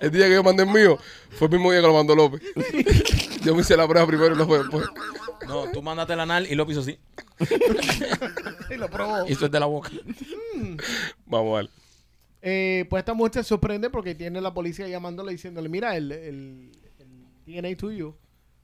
El 0.00 0.10
día 0.10 0.26
que 0.26 0.34
yo 0.34 0.42
mandé 0.42 0.62
el 0.64 0.68
mío 0.70 0.98
fue 1.30 1.46
el 1.46 1.52
mismo 1.52 1.70
día 1.70 1.80
que 1.80 1.86
lo 1.86 1.94
mandó 1.94 2.14
López. 2.16 2.40
Yo 3.44 3.54
me 3.54 3.60
hice 3.62 3.76
la 3.76 3.86
prueba 3.86 4.06
primero 4.06 4.34
y 4.34 4.38
lo 4.38 4.46
fue 4.46 4.58
después. 4.58 4.86
No, 5.46 5.70
tú 5.72 5.82
mandaste 5.82 6.12
el 6.12 6.20
anal 6.20 6.46
y 6.50 6.54
lo 6.54 6.70
hizo 6.70 6.80
así. 6.80 6.98
Y 8.70 8.76
lo 8.76 8.88
probó. 8.88 9.26
Hizo 9.28 9.48
de 9.48 9.60
la 9.60 9.66
boca. 9.66 9.90
Vamos 11.26 11.54
a 11.54 11.62
ver. 11.62 11.70
Eh, 12.42 12.86
pues 12.88 13.00
esta 13.00 13.14
mujer 13.14 13.34
se 13.34 13.44
sorprende 13.44 13.90
porque 13.90 14.14
tiene 14.14 14.40
la 14.40 14.54
policía 14.54 14.86
llamándole 14.88 15.32
diciéndole, 15.32 15.68
mira, 15.68 15.96
el, 15.96 16.12
el, 16.12 16.70
el 16.98 17.26
DNA 17.46 17.76
tuyo 17.76 18.16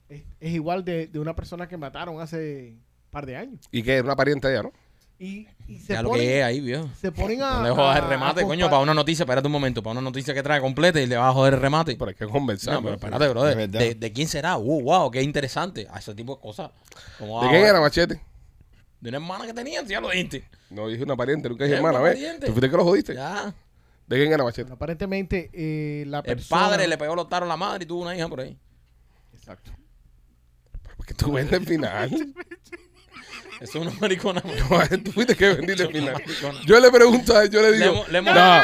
es, 0.08 0.22
es 0.40 0.52
igual 0.52 0.84
de, 0.84 1.08
de 1.08 1.18
una 1.18 1.34
persona 1.34 1.68
que 1.68 1.76
mataron 1.76 2.20
hace 2.20 2.70
un 2.76 3.10
par 3.10 3.26
de 3.26 3.36
años. 3.36 3.60
Y 3.72 3.82
que 3.82 3.94
era 3.94 4.04
una 4.04 4.16
pariente 4.16 4.46
de 4.48 4.54
ella, 4.54 4.62
¿no? 4.62 4.72
Y, 5.18 5.48
y 5.66 5.78
se, 5.78 5.94
Ya 5.94 6.02
lo 6.02 6.10
ponen, 6.10 6.26
que 6.26 6.38
es 6.40 6.44
ahí, 6.44 6.90
se 7.00 7.10
ponen 7.10 7.40
a... 7.42 7.58
No 7.58 7.62
le 7.64 7.70
jodas 7.70 7.96
el 7.98 8.04
a- 8.04 8.08
remate, 8.08 8.42
coño, 8.42 8.66
para 8.68 8.80
una 8.82 8.92
noticia, 8.92 9.22
espérate 9.22 9.46
un 9.46 9.52
momento, 9.52 9.82
para 9.82 9.92
una 9.92 10.02
noticia 10.02 10.34
que 10.34 10.42
trae 10.42 10.60
completa 10.60 11.00
y 11.00 11.06
le 11.06 11.16
vas 11.16 11.30
a 11.30 11.32
joder 11.32 11.54
el 11.54 11.60
remate. 11.60 11.96
Pero 11.96 12.10
hay 12.10 12.14
que 12.14 12.26
conversar. 12.26 12.74
No, 12.74 12.82
pero 12.82 12.94
espérate, 12.96 13.26
verdad. 13.26 13.68
¿De, 13.80 13.94
de 13.94 14.12
quién 14.12 14.28
será? 14.28 14.58
Uh, 14.58 14.82
wow, 14.82 15.10
qué 15.10 15.22
interesante. 15.22 15.86
A 15.90 15.98
ese 16.00 16.14
tipo 16.14 16.34
de 16.36 16.40
cosas. 16.42 16.70
¿Cómo 17.18 17.42
¿De 17.42 17.48
quién 17.48 17.62
era 17.62 17.80
Machete? 17.80 18.20
De 19.00 19.08
una 19.08 19.16
hermana 19.18 19.46
que 19.46 19.54
tenían, 19.54 19.86
si 19.86 19.92
ya 19.92 20.00
lo 20.00 20.10
dijiste. 20.10 20.46
No, 20.68 20.86
dije 20.88 21.02
una 21.02 21.16
pariente, 21.16 21.48
nunca 21.48 21.64
dije 21.64 21.76
Es 21.76 21.78
hermana, 21.78 22.00
¿ves? 22.00 22.18
¿Tú 22.40 22.46
fuiste 22.48 22.70
que 22.70 22.76
lo 22.76 22.84
jodiste? 22.84 23.14
Ya. 23.14 23.54
¿De 24.06 24.16
quién 24.16 24.32
era 24.32 24.44
Machete? 24.44 24.64
Bueno, 24.64 24.74
aparentemente 24.74 25.50
eh, 25.52 26.04
la 26.08 26.20
El 26.26 26.40
padre 26.42 26.86
le 26.86 26.98
pegó 26.98 27.16
los 27.16 27.28
taros 27.28 27.46
a 27.46 27.48
la 27.48 27.56
madre 27.56 27.84
y 27.84 27.86
tuvo 27.86 28.02
una 28.02 28.14
hija 28.14 28.28
por 28.28 28.40
ahí. 28.40 28.58
Exacto. 29.32 29.70
Porque 30.96 31.14
tú 31.14 31.32
vendes 31.32 31.58
el 31.58 31.66
final. 31.66 32.10
Eso 33.60 33.78
es 33.78 33.86
una 33.86 33.92
maricona. 34.00 34.42
No, 34.44 34.98
tú 35.04 35.12
fuiste 35.12 35.34
que 35.34 35.54
vendiste 35.54 35.84
el 35.84 35.92
final. 35.92 36.12
maricona. 36.14 36.60
Yo 36.66 36.78
le 36.80 36.90
pregunto 36.90 37.36
a 37.36 37.42
él, 37.44 37.50
yo 37.50 37.62
le 37.62 37.70
Le 37.72 37.76
digo. 37.78 37.92
hemos- 37.94 38.08
le 38.08 38.18
hemos- 38.18 38.34
no. 38.34 38.62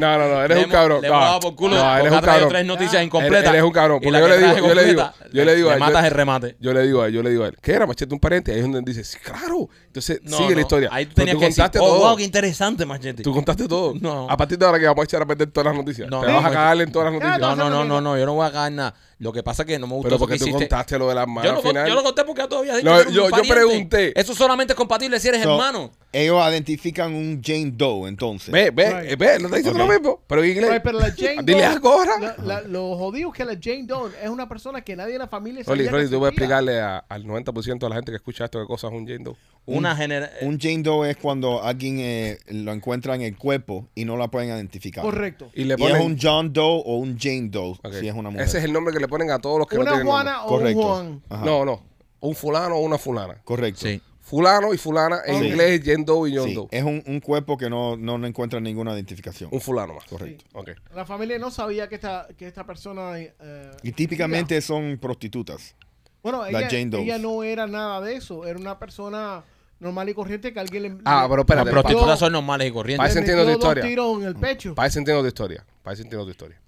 no, 0.00 0.18
no, 0.18 0.28
no, 0.28 0.42
eres 0.44 0.58
Le 0.58 0.64
un 0.64 0.70
cabrón. 0.70 1.02
Le 1.02 1.08
no, 1.08 1.14
hemos 1.14 1.24
dado 1.28 1.40
por 1.40 1.54
culo 1.54 1.76
no, 1.76 1.82
porque 1.82 2.00
eres 2.00 2.12
ha 2.12 2.16
un 2.16 2.20
traído 2.22 2.24
cabrón. 2.40 2.48
tres 2.50 2.66
noticias 2.66 2.94
Él, 2.96 3.04
incompletas. 3.04 3.50
él 3.50 3.54
es 3.56 3.62
un 3.62 3.70
cabrón. 3.70 3.98
Y 4.02 4.04
Porque 4.06 4.10
la 4.10 4.18
yo 4.20 4.24
que 4.26 4.30
le 4.30 4.36
digo, 4.38 4.48
traje 4.52 4.68
yo 4.68 4.74
le 4.74 4.84
digo, 4.84 5.02
completa, 5.02 5.28
yo 5.32 5.44
le 5.44 5.54
digo, 5.56 5.68
a 5.68 5.70
le 5.70 5.74
él, 5.76 5.80
matas 5.80 6.00
yo- 6.02 6.06
el 6.08 6.10
remate. 6.14 6.56
Yo 6.60 6.72
le 6.72 6.82
digo 6.82 7.02
a 7.02 7.06
él, 7.06 7.12
yo 7.12 7.22
le 7.22 7.30
digo 7.30 7.44
a 7.44 7.46
él, 7.46 7.56
¿qué 7.62 7.72
era 7.72 7.86
Machete 7.86 8.12
un 8.12 8.20
pariente? 8.20 8.50
Ahí 8.52 8.58
es 8.58 8.64
donde 8.64 8.78
él 8.80 8.84
dice, 8.84 9.04
sí, 9.04 9.18
claro. 9.22 9.68
Entonces 9.86 10.20
No, 10.24 10.36
sigue 10.36 10.50
no, 10.50 10.54
la 10.56 10.60
historia. 10.62 10.88
Ahí 10.92 11.04
Pero 11.06 11.14
tenías 11.14 11.34
tú 11.34 11.40
que 11.40 11.46
decir, 11.46 11.62
contaste 11.62 11.78
oh, 11.78 11.86
todo. 11.86 11.98
wow, 12.08 12.16
qué 12.16 12.22
interesante, 12.24 12.84
machete. 12.86 13.22
Tú 13.22 13.32
contaste 13.32 13.68
todo. 13.68 13.94
No. 14.00 14.28
A 14.28 14.36
partir 14.36 14.58
de 14.58 14.66
ahora 14.66 14.78
que 14.80 14.86
vamos 14.86 15.02
a 15.02 15.04
echar 15.04 15.22
a 15.22 15.26
perder 15.26 15.50
todas 15.52 15.66
las 15.66 15.76
noticias. 15.76 16.10
No, 16.10 16.20
Te 16.22 16.26
no, 16.26 16.34
vas 16.34 16.44
a 16.44 16.48
no. 16.48 16.54
cagarle 16.54 16.84
en 16.84 16.92
todas 16.92 17.04
las 17.06 17.14
noticias. 17.14 17.38
No, 17.40 17.54
no, 17.56 17.70
no, 17.70 17.84
no, 17.84 18.00
no, 18.00 18.18
yo 18.18 18.26
no 18.26 18.34
voy 18.34 18.46
a 18.46 18.50
cagar 18.50 18.72
nada. 18.72 18.94
Lo 19.18 19.32
que 19.32 19.42
pasa 19.42 19.62
es 19.62 19.66
que 19.68 19.78
no 19.78 19.86
me 19.86 19.94
gustó 19.94 20.08
Pero 20.08 20.18
porque 20.18 20.34
que 20.34 20.38
tú 20.40 20.44
hiciste. 20.46 20.68
contaste 20.68 20.98
lo 20.98 21.08
de 21.08 21.14
las 21.14 21.26
manos 21.28 21.44
Yo, 21.44 21.52
no, 21.52 21.58
al 21.58 21.66
final. 21.66 21.88
yo 21.88 21.94
lo 21.94 22.02
conté 22.02 22.24
porque 22.24 22.42
habías 22.42 22.76
dicho 22.78 22.90
No, 22.90 23.04
que 23.04 23.12
yo- 23.12 23.54
pregunté. 23.54 24.18
Eso 24.20 24.34
solamente 24.34 24.72
es 24.72 24.76
compatible 24.76 25.18
si 25.20 25.28
eres 25.28 25.42
So, 25.42 25.52
hermano. 25.52 25.90
Ellos 26.12 26.40
identifican 26.48 27.14
un 27.14 27.40
Jane 27.42 27.72
Doe, 27.74 28.08
entonces. 28.08 28.50
Ve, 28.52 28.70
ve, 28.70 29.02
Right. 29.02 29.18
ve, 29.18 29.38
no 29.40 29.48
te 29.48 29.56
diciendo 29.56 29.82
Ok. 29.84 29.88
lo 29.88 29.94
mismo. 29.98 30.20
Pero 30.26 30.42
en 30.44 30.50
inglés. 30.50 30.80
Pero 30.82 30.98
la 31.00 31.10
Jane 31.12 31.42
Dile 31.42 31.58
Doe- 31.62 31.64
algo 31.66 31.88
ahora. 31.92 32.18
la- 32.20 32.36
la- 32.44 32.60
lo 32.62 32.96
jodido 32.96 33.30
es 33.30 33.34
que 33.36 33.44
la 33.44 33.58
Jane 33.60 33.84
Doe 33.84 34.10
es 34.22 34.28
una 34.28 34.48
persona 34.48 34.80
que 34.82 34.94
nadie 34.96 35.14
en 35.14 35.20
la 35.20 35.28
familia 35.28 35.62
Rolly, 35.66 35.84
sabía 35.84 35.90
Rolly, 35.92 36.04
que 36.04 36.10
tú 36.10 36.18
voy 36.18 36.26
a 36.26 36.30
explicarle 36.30 36.80
a- 36.80 36.98
al 37.08 37.26
90% 37.26 37.86
de 37.86 37.90
la 37.90 37.96
gente 37.96 38.12
que 38.12 38.16
escucha 38.16 38.44
esto 38.44 38.60
qué 38.60 38.66
cosa 38.66 38.88
es 38.88 38.92
un 38.92 39.06
Jane 39.06 39.24
Doe. 39.24 39.36
Una 39.66 39.96
genera... 39.96 40.30
Un 40.42 40.58
Jane 40.60 40.82
Doe 40.82 41.10
es 41.10 41.16
cuando 41.16 41.62
alguien 41.62 41.98
eh, 41.98 42.38
lo 42.48 42.72
encuentra 42.72 43.14
en 43.14 43.22
el 43.22 43.36
cuerpo 43.36 43.88
y 43.94 44.04
no 44.04 44.16
la 44.16 44.28
pueden 44.28 44.50
identificar. 44.50 45.02
Correcto. 45.02 45.50
Y 45.54 45.64
le 45.64 45.76
Y 45.78 45.82
es 45.84 46.00
un 46.00 46.18
John 46.20 46.52
Doe 46.52 46.82
o 46.84 46.98
un 46.98 47.18
Jane 47.18 47.48
Doe, 47.48 47.74
si 47.98 48.06
es 48.08 48.14
una 48.14 48.28
mujer. 48.30 48.46
Ese 48.46 48.58
es 48.58 48.64
el 48.64 48.72
nombre 48.72 48.92
que 48.92 49.00
le 49.00 49.08
ponen 49.08 49.30
a 49.30 49.38
todos 49.38 49.58
los 49.58 49.66
que 49.66 49.76
no 49.76 49.82
Una 49.82 49.90
nombre. 49.92 50.10
Juana 50.10 50.44
o 50.44 50.48
Correcto. 50.48 50.80
un 50.80 50.86
Juan. 50.86 51.22
Ajá. 51.30 51.44
No, 51.46 51.64
no. 51.64 51.82
Un 52.20 52.34
fulano 52.34 52.74
o 52.76 52.80
una 52.80 52.98
fulana. 52.98 53.40
Correcto. 53.44 53.80
Sí. 53.86 54.00
Fulano 54.20 54.72
y 54.72 54.78
fulana 54.78 55.18
en 55.26 55.38
Sí. 55.40 55.46
inglés 55.48 55.80
es 55.80 55.86
Jane 55.86 56.04
Doe 56.04 56.30
y 56.30 56.36
John 56.36 56.48
Sí, 56.48 56.54
Doe. 56.54 56.68
Es 56.70 56.82
un, 56.82 57.02
un 57.06 57.20
cuerpo 57.20 57.56
que 57.58 57.68
no, 57.70 57.96
no 57.96 58.16
le 58.18 58.28
encuentra 58.28 58.58
ninguna 58.60 58.92
identificación. 58.94 59.50
Un 59.52 59.60
fulano 59.60 59.94
más. 59.94 60.04
Correcto. 60.04 60.44
Ok. 60.54 60.70
La 60.94 61.04
familia 61.06 61.38
no 61.38 61.50
sabía 61.50 61.88
que 61.88 61.94
esta, 61.94 62.28
que 62.36 62.46
esta 62.46 62.64
persona... 62.66 63.18
eh, 63.18 63.70
Y 63.82 63.92
típicamente 63.92 64.60
son 64.62 64.98
prostitutas. 65.00 65.74
Bueno, 66.22 66.42
la 66.50 66.60
ella, 66.60 66.68
Jane 66.70 66.86
Doe. 66.86 67.02
ella 67.02 67.18
no 67.18 67.42
era 67.42 67.66
nada 67.66 68.00
de 68.00 68.16
eso. 68.16 68.46
Era 68.46 68.58
una 68.58 68.78
persona 68.78 69.44
normal 69.84 70.08
y 70.08 70.14
corriente 70.14 70.52
que 70.52 70.58
alguien 70.58 70.82
le... 70.82 70.88
Ah, 71.04 71.26
pero 71.28 71.36
Las 71.36 71.44
espérate. 71.44 71.70
Pero- 71.70 71.82
prostitutas 71.82 72.18
son 72.18 72.32
normales 72.32 72.68
y 72.68 72.72
corrientes. 72.72 72.98
Parece- 73.02 73.18
entiendo 73.20 73.44
tu 73.44 73.50
historia. 73.52 73.82
tiros 73.84 74.18
en 74.20 74.26
el 74.26 74.34
pecho. 74.34 74.74
Parece 74.74 74.98
entiendo 74.98 75.22
tu 75.22 75.28
historia. 75.28 75.64
Parece 75.82 76.02
entiendo 76.02 76.24
tu 76.24 76.30
historia. 76.32 76.60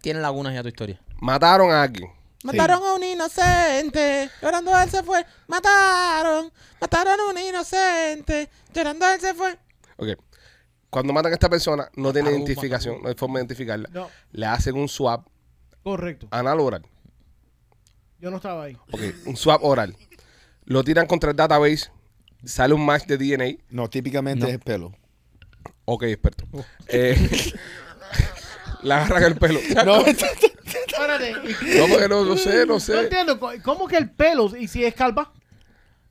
Tienen 0.00 0.22
lagunas 0.22 0.54
ya 0.54 0.62
tu 0.62 0.68
historia. 0.68 0.98
Mataron 1.20 1.70
a 1.70 1.82
alguien. 1.82 2.10
Mataron 2.44 2.82
a 2.82 2.94
un 2.94 3.04
inocente, 3.04 4.30
llorando 4.40 4.76
él 4.80 4.90
se 4.90 5.02
fue. 5.02 5.24
Mataron, 5.46 6.50
mataron 6.80 7.20
a 7.20 7.30
un 7.30 7.38
inocente, 7.38 8.48
llorando 8.74 9.06
él 9.12 9.20
se 9.20 9.34
fue. 9.34 9.56
Ok. 9.96 10.08
Cuando 10.90 11.12
matan 11.12 11.32
a 11.32 11.34
esta 11.34 11.48
persona, 11.48 11.88
no 11.94 12.12
tiene 12.12 12.30
identificación, 12.32 12.94
mataron. 12.94 13.02
no 13.04 13.08
hay 13.10 13.14
forma 13.14 13.38
de 13.38 13.44
identificarla. 13.44 13.88
No, 13.92 14.08
Le 14.32 14.46
hacen 14.46 14.76
un 14.76 14.88
swab 14.88 15.22
correcto. 15.84 16.26
anal 16.30 16.58
oral. 16.60 16.84
Yo 18.18 18.30
no 18.30 18.36
estaba 18.38 18.64
ahí. 18.64 18.76
Ok, 18.90 19.00
un 19.26 19.36
swab 19.36 19.62
oral. 19.64 19.96
Lo 20.64 20.82
tiran 20.84 21.06
contra 21.06 21.30
el 21.30 21.36
database, 21.36 21.90
sale 22.44 22.74
un 22.74 22.84
match 22.84 23.06
de 23.06 23.16
DNA. 23.18 23.58
No, 23.70 23.88
típicamente 23.90 24.40
No. 24.42 24.46
es 24.48 24.54
el 24.54 24.60
pelo. 24.60 24.92
Ok, 25.84 26.04
experto. 26.04 26.44
Eh, 26.88 27.16
le 28.82 28.94
agarran 28.94 29.22
el 29.24 29.36
pelo. 29.36 29.60
No, 29.84 30.04
Espérate. 30.06 31.30
y- 31.30 31.78
No, 31.78 31.86
porque 31.88 32.08
no, 32.08 32.24
no 32.24 32.36
sé, 32.36 32.60
no 32.66 32.74
No 32.74 32.80
sé. 32.80 33.00
entiendo. 33.00 33.38
co- 33.40 33.52
¿Cómo 33.62 33.86
que 33.88 33.96
el 33.96 34.10
pelo? 34.10 34.54
¿Y 34.56 34.68
si 34.68 34.84
es 34.84 34.94
calva? 34.94 35.32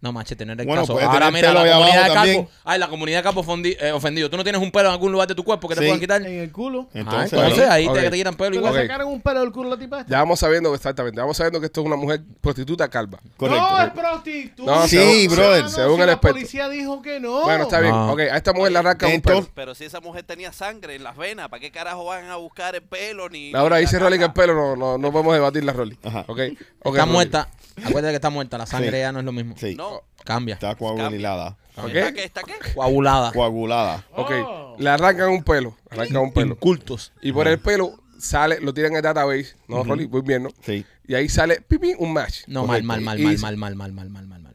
No, 0.01 0.11
machete, 0.11 0.47
no 0.47 0.53
era 0.53 0.63
el 0.63 0.67
Bueno, 0.67 0.81
caso. 0.81 0.99
Ahora 0.99 1.29
mira, 1.29 1.53
la 1.53 1.59
comunidad 1.61 1.93
de 1.93 2.01
Capo. 2.07 2.13
también. 2.15 2.47
Ay, 2.63 2.79
la 2.79 2.87
comunidad 2.87 3.19
de 3.19 3.23
Capo 3.23 3.43
fondi- 3.43 3.77
eh, 3.79 3.91
ofendido. 3.91 4.31
¿Tú 4.31 4.35
no 4.37 4.41
tienes 4.43 4.59
un 4.59 4.71
pelo 4.71 4.87
en 4.87 4.93
algún 4.93 5.11
lugar 5.11 5.27
de 5.27 5.35
tu 5.35 5.43
cuerpo 5.43 5.67
que 5.69 5.75
te 5.75 5.81
Sí. 5.81 5.85
puedan 5.85 5.99
quitar? 5.99 6.21
En 6.25 6.39
el 6.39 6.51
culo. 6.51 6.87
Ah, 6.87 6.97
entonces, 6.99 7.33
entonces 7.33 7.69
ahí 7.69 7.87
Ok. 7.87 7.93
te, 7.93 8.01
te 8.01 8.09
tiran 8.09 8.33
pelo 8.35 8.49
¿Te 8.49 8.57
igual. 8.57 8.73
le 8.73 8.79
Ok. 8.79 8.85
sacaron 8.87 9.07
un 9.13 9.21
pelo 9.21 9.39
del 9.41 9.51
culo 9.51 9.69
la 9.69 9.77
tipa 9.77 9.99
esta? 9.99 10.09
Ya 10.11 10.17
vamos 10.17 10.39
sabiendo, 10.39 10.73
exactamente, 10.73 11.21
vamos 11.21 11.37
sabiendo 11.37 11.59
que 11.59 11.67
esto 11.67 11.81
es 11.81 11.85
una 11.87 11.95
mujer 11.97 12.21
prostituta 12.41 12.87
calva. 12.89 13.19
correcto. 13.37 13.61
No, 13.69 13.83
es 13.83 13.91
prostituta. 13.91 14.71
No, 14.75 14.87
Sí, 14.87 14.97
según- 14.97 15.35
brother. 15.35 15.69
según 15.69 15.95
si 15.97 16.01
el 16.01 16.07
la 16.07 16.13
experto. 16.13 16.35
policía 16.35 16.69
dijo 16.69 17.01
que 17.03 17.19
no. 17.19 17.41
Bueno, 17.43 17.63
está 17.65 17.79
bien. 17.79 17.93
No. 17.93 18.11
Ok, 18.13 18.19
a 18.21 18.37
esta 18.37 18.53
mujer 18.53 18.71
le 18.71 18.79
arrancan 18.79 19.11
un 19.13 19.21
pelo. 19.21 19.47
Pero 19.53 19.75
si 19.75 19.85
esa 19.85 19.99
mujer 19.99 20.23
tenía 20.23 20.51
sangre 20.51 20.95
en 20.95 21.03
las 21.03 21.15
venas, 21.15 21.47
¿para 21.49 21.59
qué 21.59 21.69
carajo 21.69 22.05
van 22.05 22.25
a 22.27 22.37
buscar 22.37 22.73
el 22.73 22.81
pelo 22.81 23.29
ni. 23.29 23.53
Ahora 23.53 23.77
dice 23.77 23.97
la 23.97 24.05
Rolly 24.05 24.17
que 24.17 24.25
el 24.25 24.33
pelo 24.33 24.55
no, 24.55 24.75
no, 24.75 24.97
no 24.97 25.11
podemos 25.11 25.33
debatir 25.35 25.63
la 25.63 25.73
Rolly. 25.73 25.95
Ajá. 26.03 26.25
Ok, 26.27 26.39
Está 26.83 27.05
muerta. 27.05 27.47
Acuérdate 27.77 28.11
que 28.11 28.15
está 28.15 28.29
muerta. 28.29 28.57
La 28.57 28.65
sangre 28.65 28.91
Sí. 28.91 28.97
ya 28.99 29.11
no 29.11 29.19
es 29.19 29.25
lo 29.25 29.31
mismo. 29.31 29.55
Sí, 29.57 29.75
No. 29.75 30.01
Cambia. 30.23 30.53
está 30.55 30.75
coagulada. 30.75 31.57
Ok, 31.77 31.89
¿Está 31.89 32.13
qué? 32.13 32.23
¿Está 32.25 32.41
qué? 32.43 32.53
Coagulada. 32.75 33.31
Coagulada. 33.31 34.05
ok. 34.13 34.31
Oh. 34.45 34.75
Le 34.77 34.89
arrancan 34.89 35.29
un 35.29 35.43
pelo, 35.43 35.75
arrancan 35.89 36.17
un 36.17 36.33
pelo. 36.33 36.53
Incultos. 36.53 37.11
Y 37.21 37.31
por 37.31 37.47
el 37.47 37.59
pelo 37.59 37.99
sale, 38.19 38.59
lo 38.61 38.73
tiran 38.73 38.91
en 38.91 38.97
el 38.97 39.01
database. 39.03 39.55
No, 39.67 39.83
Rolly, 39.83 40.07
muy 40.07 40.21
bien, 40.21 40.43
¿no? 40.43 40.49
Sí. 40.63 40.85
Y 41.07 41.15
ahí 41.15 41.27
sale, 41.29 41.61
pipi, 41.61 41.95
un 41.97 42.13
match. 42.13 42.41
No, 42.47 42.65
mal, 42.65 42.83
mal, 42.83 43.01
mal, 43.01 43.19
Y 43.19 43.37
mal, 43.37 43.57
mal, 43.57 43.75
mal, 43.75 43.91
mal, 43.93 44.09
mal, 44.09 44.09
mal, 44.09 44.27
mal, 44.27 44.41
mal, 44.41 44.53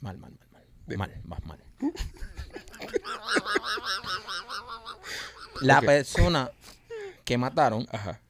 mal, 0.00 0.18
mal, 0.18 0.18
mal, 0.18 0.96
mal, 0.98 0.98
mal, 0.98 1.22
mal, 1.24 1.40
mal. 1.46 1.92
La 5.60 5.78
Ok. 5.78 5.84
persona 5.86 6.50
que 7.24 7.38
mataron 7.38 7.86
Ajá. 7.90 8.20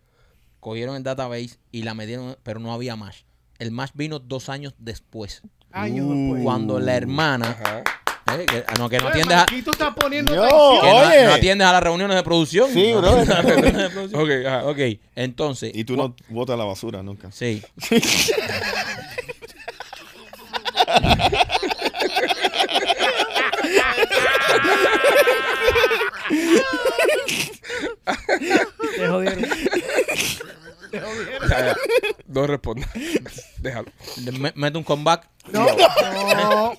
cogieron 0.60 0.96
el 0.96 1.02
database 1.02 1.58
y 1.72 1.82
la 1.82 1.94
metieron, 1.94 2.36
pero 2.42 2.60
no 2.60 2.72
había 2.72 2.96
match. 2.96 3.22
El 3.58 3.70
match 3.70 3.90
vino 3.94 4.18
dos 4.18 4.48
años 4.48 4.74
después, 4.78 5.42
Años 5.72 6.06
Uh. 6.08 6.14
después. 6.14 6.42
cuando 6.44 6.78
la 6.80 6.94
hermana, 6.96 7.50
Ajá. 7.62 7.82
eh, 8.38 8.46
que, 8.46 8.64
no, 8.78 8.88
que 8.88 8.98
no 8.98 9.08
atiendes 9.08 9.36
a, 9.36 9.40
Marquito 9.40 9.70
está 9.70 9.94
poniendo 9.94 10.34
No. 10.34 10.42
atención. 10.42 10.80
que 10.80 10.86
no- 10.90 10.96
Oye. 11.08 11.24
no 11.26 11.32
atiendes 11.34 11.66
a 11.68 11.72
las 11.72 11.82
reuniones 11.82 12.16
de 12.16 12.22
producción. 12.22 12.70
Sí, 12.72 12.92
No 12.92 13.00
bro. 13.00 13.10
a 13.12 13.24
las 13.24 13.44
reuniones 13.44 13.76
de 13.82 13.90
producción. 13.90 14.22
Ok, 14.22 14.46
ajá. 14.46 14.64
Ok, 14.66 14.78
entonces. 15.14 15.70
Y 15.74 15.84
tú 15.84 15.96
no 15.96 16.14
botas 16.28 16.58
la 16.58 16.64
basura 16.64 17.02
nunca. 17.02 17.30
Sí. 17.32 17.62
Te 28.96 29.08
jodieron. 29.08 29.46
No 32.26 32.46
responda. 32.46 32.88
Déjalo. 33.58 33.88
Me- 34.38 34.52
Mete 34.56 34.78
un 34.78 34.84
comeback. 34.84 35.28
No, 35.52 35.66
no. 35.66 36.72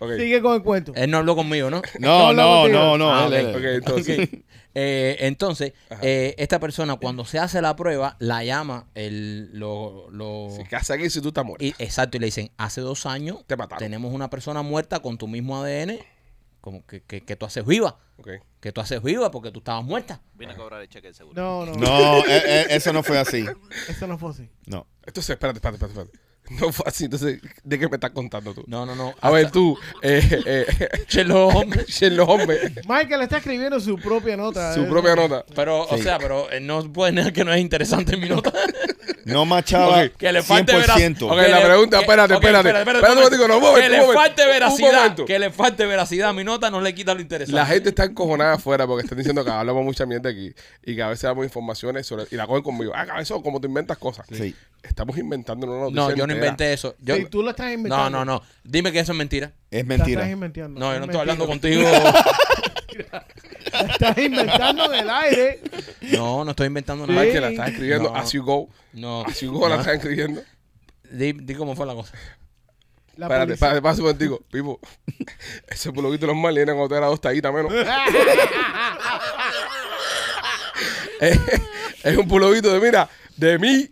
Ok. 0.00 0.12
Sigue 0.16 0.40
con 0.42 0.54
el 0.54 0.62
cuento. 0.62 0.92
Él 0.94 1.10
no 1.10 1.18
habló 1.18 1.34
conmigo, 1.34 1.70
¿no? 1.70 1.82
No, 1.98 2.32
No, 2.32 2.68
no, 2.68 2.96
no. 2.98 3.12
Ah, 3.12 3.26
ok. 3.26 3.32
Ok, 3.56 3.62
entonces. 3.64 4.18
Ok. 4.32 4.40
Eh, 4.80 5.26
entonces, 5.26 5.72
Ajá. 5.90 6.00
eh, 6.04 6.36
esta 6.38 6.60
persona 6.60 6.94
cuando 6.96 7.24
se 7.24 7.40
hace 7.40 7.60
la 7.60 7.74
prueba, 7.74 8.14
la 8.20 8.44
llama 8.44 8.86
el, 8.94 9.50
lo, 9.58 10.08
lo- 10.10 10.50
Si 10.54 10.62
¿Qué 10.64 10.76
hace 10.76 10.92
aquí 10.92 11.10
si 11.10 11.20
tú 11.20 11.28
estás 11.28 11.44
muerto? 11.44 11.64
y, 11.64 11.74
exacto, 11.80 12.16
y 12.16 12.20
le 12.20 12.26
dicen, 12.26 12.52
hace 12.58 12.80
dos 12.82 13.04
años 13.04 13.38
Te 13.48 13.56
mataron. 13.56 13.78
tenemos 13.80 14.12
una 14.12 14.30
persona 14.30 14.62
muerta 14.62 15.00
con 15.00 15.18
tu 15.18 15.26
mismo 15.26 15.60
ADN, 15.60 15.98
como 16.60 16.86
que, 16.86 17.02
que, 17.02 17.24
que 17.24 17.34
tú 17.34 17.46
haces 17.46 17.64
viva, 17.66 17.98
Ok. 18.18 18.28
Que 18.60 18.72
tú 18.72 18.80
haces 18.80 19.02
viva 19.02 19.30
porque 19.30 19.50
tú 19.50 19.58
estabas 19.60 19.84
muerta. 19.84 20.20
Vine 20.34 20.52
a 20.52 20.56
cobrar 20.56 20.80
el 20.80 20.88
cheque 20.88 21.08
de 21.08 21.14
seguro. 21.14 21.40
No, 21.40 21.66
no, 21.66 21.74
No, 21.74 22.18
eh, 22.26 22.42
eh, 22.44 22.66
eso 22.70 22.92
no 22.92 23.02
fue 23.02 23.18
así. 23.18 23.44
Eso 23.88 24.06
no 24.06 24.18
fue 24.18 24.30
así. 24.30 24.48
No. 24.66 24.86
Entonces, 25.06 25.30
espérate, 25.30 25.58
espérate, 25.58 25.84
espérate. 25.84 26.00
espérate. 26.10 26.28
No 26.50 26.72
fue 26.72 26.84
así. 26.86 27.04
Entonces, 27.04 27.40
¿de 27.62 27.78
qué 27.78 27.88
me 27.88 27.96
estás 27.96 28.10
contando 28.10 28.54
tú? 28.54 28.64
No, 28.66 28.86
no, 28.86 28.94
no. 28.94 29.14
A 29.20 29.30
ver, 29.30 29.50
tú, 29.50 29.78
eh, 30.02 30.22
eh, 30.46 30.88
Sherlock 31.08 31.54
Holmes. 31.54 31.86
Sherlock 31.86 32.28
Holmes, 32.28 32.58
Michael 32.88 33.22
está 33.22 33.38
escribiendo 33.38 33.78
su 33.80 33.96
propia 33.96 34.36
nota. 34.36 34.74
su 34.74 34.82
eh. 34.84 34.86
propia 34.86 35.14
nota. 35.14 35.44
Pero, 35.54 35.86
o 35.86 35.98
sea, 35.98 36.18
pero 36.18 36.50
eh, 36.50 36.60
no 36.60 36.90
puede 36.92 37.12
negar 37.12 37.32
que 37.32 37.44
no 37.44 37.52
es 37.52 37.60
interesante 37.60 38.14
en 38.14 38.20
mi 38.20 38.28
nota. 38.28 38.52
No 39.24 39.44
machaba 39.44 40.04
Ok, 40.04 40.12
que 40.16 40.32
le 40.32 40.42
falte 40.42 40.72
veracidad. 40.74 40.96
100%. 41.10 41.22
Ok, 41.30 41.36
la 41.50 41.62
pregunta, 41.62 42.00
espérate, 42.00 42.34
espérate. 42.34 42.68
Espérate 42.70 43.08
un 43.08 43.14
momentico, 43.16 43.48
no, 43.48 43.56
un 43.56 43.62
momento, 43.62 43.80
Que 43.80 43.88
le 43.88 44.12
falte 44.12 44.46
veracidad. 44.46 45.16
Que 45.26 45.38
le 45.38 45.50
falte 45.50 45.86
veracidad 45.86 46.28
a 46.30 46.32
mi 46.32 46.44
nota 46.44 46.70
no 46.70 46.80
le 46.80 46.94
quita 46.94 47.14
lo 47.14 47.20
interesante. 47.20 47.58
La 47.58 47.66
gente 47.66 47.90
está 47.90 48.04
encojonada 48.04 48.54
afuera 48.54 48.86
porque 48.86 49.04
están 49.04 49.18
diciendo 49.18 49.44
que 49.44 49.50
hablamos 49.50 49.84
mucha 49.84 50.06
mierda 50.06 50.30
aquí 50.30 50.52
y 50.84 50.94
que 50.96 51.02
a 51.02 51.08
veces 51.08 51.22
damos 51.22 51.44
informaciones 51.44 52.06
sobre, 52.06 52.24
y 52.30 52.36
la 52.36 52.46
cogen 52.46 52.62
conmigo. 52.62 52.92
Ah, 52.94 53.06
cabezón, 53.06 53.42
como 53.42 53.60
tú 53.60 53.66
inventas 53.68 53.98
cosas. 53.98 54.26
Sí. 54.32 54.54
Estamos 54.82 55.18
inventando 55.18 55.66
una 55.66 55.80
noticia 55.80 56.00
No, 56.02 56.10
yo 56.10 56.16
no 56.26 56.32
entera. 56.32 56.36
inventé 56.46 56.72
eso. 56.72 56.94
Yo- 57.00 57.16
Sí, 57.16 57.26
tú 57.26 57.42
lo 57.42 57.50
estás 57.50 57.72
inventando. 57.72 58.10
no, 58.10 58.24
no, 58.24 58.40
no. 58.40 58.42
Dime 58.64 58.92
que 58.92 59.00
eso 59.00 59.12
es 59.12 59.18
mentira. 59.18 59.52
Es 59.70 59.84
mentira. 59.84 60.20
estás 60.22 60.32
inventando. 60.32 60.78
No, 60.80 60.92
yo 60.92 60.98
no 61.00 61.04
Es 61.04 61.10
estoy 61.10 61.20
hablando 61.20 61.46
mentira. 61.46 61.90
contigo. 61.90 62.12
Estás 63.80 64.18
inventando 64.18 64.92
en 64.92 65.00
el 65.00 65.10
aire. 65.10 65.60
No, 66.12 66.44
no 66.44 66.50
estoy 66.50 66.66
inventando 66.68 67.06
nada. 67.06 67.20
Mike, 67.20 67.32
que 67.32 67.40
la 67.40 67.48
estás 67.50 67.68
escribiendo 67.70 68.10
No. 68.10 68.16
as 68.16 68.32
you 68.32 68.42
go. 68.42 68.68
No. 68.92 69.22
As 69.24 69.40
you 69.40 69.52
go 69.52 69.68
la 69.68 69.76
estás 69.76 69.94
escribiendo. 69.94 70.42
Di, 71.10 71.32
di 71.32 71.54
cómo 71.54 71.74
fue 71.76 71.86
la 71.86 71.94
cosa. 71.94 72.12
La 73.16 73.26
Espérate, 73.26 73.46
policía- 73.46 73.54
espérate, 73.66 73.82
pasa 73.82 73.98
un 74.00 74.06
momentico. 74.06 74.40
Pipo, 74.50 74.80
ese 75.68 75.92
puloguito 75.92 76.26
normal 76.26 76.54
viene 76.54 76.72
cuando 76.72 76.88
te 76.88 76.96
era 76.96 77.06
dos 77.06 77.20
tallitas 77.20 77.52
menos. 77.52 77.72
es, 81.20 81.38
es 82.04 82.16
un 82.16 82.28
puloguito 82.28 82.72
de, 82.72 82.80
mira, 82.80 83.08
de 83.36 83.58
mí 83.58 83.90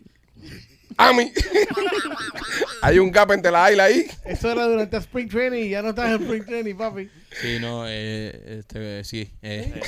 a 0.97 1.13
mí. 1.13 1.33
Hay 2.83 2.99
un 2.99 3.11
gap 3.11 3.33
entre 3.33 3.51
la 3.51 3.65
A 3.67 3.73
y 3.73 3.77
la 3.77 3.91
I. 3.91 4.07
Eso 4.25 4.51
era 4.53 4.65
durante 4.67 4.97
Spring 4.99 5.29
Training 5.29 5.65
y 5.65 5.71
ya 5.71 5.83
no 5.83 5.91
estás 5.91 6.11
en 6.11 6.23
Spring 6.23 6.45
Training, 6.45 6.75
papi. 6.77 7.11
Sí, 7.41 7.59
no, 7.61 7.85
eh, 7.87 8.59
este, 8.61 9.03
sí. 9.05 9.31
eh. 9.43 9.81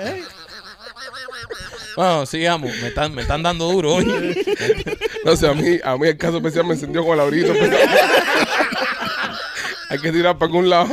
¿Eh? 0.00 0.22
Bueno, 1.96 2.26
sigamos. 2.26 2.70
Me 2.80 2.88
están, 2.88 3.14
me 3.14 3.22
están 3.22 3.42
dando 3.42 3.70
duro 3.72 3.94
hoy. 3.94 4.04
No 5.24 5.34
sé, 5.36 5.48
a 5.48 5.54
mí, 5.54 5.78
a 5.82 5.96
mí 5.96 6.08
el 6.08 6.16
caso 6.18 6.36
especial 6.38 6.66
me 6.66 6.74
encendió 6.74 7.04
con 7.04 7.14
el 7.14 7.20
abriguito. 7.20 7.52
pero- 7.58 7.76
Hay 9.88 9.98
que 10.00 10.10
tirar 10.12 10.34
para 10.36 10.46
algún 10.46 10.68
lado. 10.68 10.92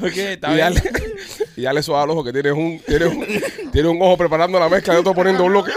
ok, 0.00 0.06
está 0.16 0.50
Y 0.52 0.54
bien. 0.54 0.74
dale, 0.74 0.82
y 1.56 1.62
dale 1.62 1.80
eso 1.80 1.98
al 2.00 2.08
ojo 2.10 2.22
que 2.24 2.32
tienes 2.32 2.52
un, 2.52 2.80
tienes 2.86 3.08
un, 3.08 3.26
tienes 3.72 3.90
un 3.90 4.00
ojo 4.00 4.16
preparando 4.16 4.58
la 4.60 4.68
mezcla 4.68 4.94
y 4.94 4.98
otro 4.98 5.12
poniendo 5.14 5.44
bloque. 5.46 5.72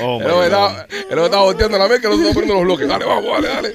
Oh, 0.00 0.18
God. 0.20 0.44
estaba, 0.44 0.86
el 1.10 1.18
ojo 1.18 1.24
estaba 1.26 1.42
volteando 1.44 1.78
la 1.78 1.88
mezcla 1.88 2.10
y 2.10 2.12
el 2.14 2.20
otro 2.20 2.32
poniendo 2.34 2.54
los 2.54 2.64
bloques. 2.64 2.88
Dale, 2.88 3.04
vamos, 3.04 3.32
dale, 3.42 3.48
dale. 3.48 3.74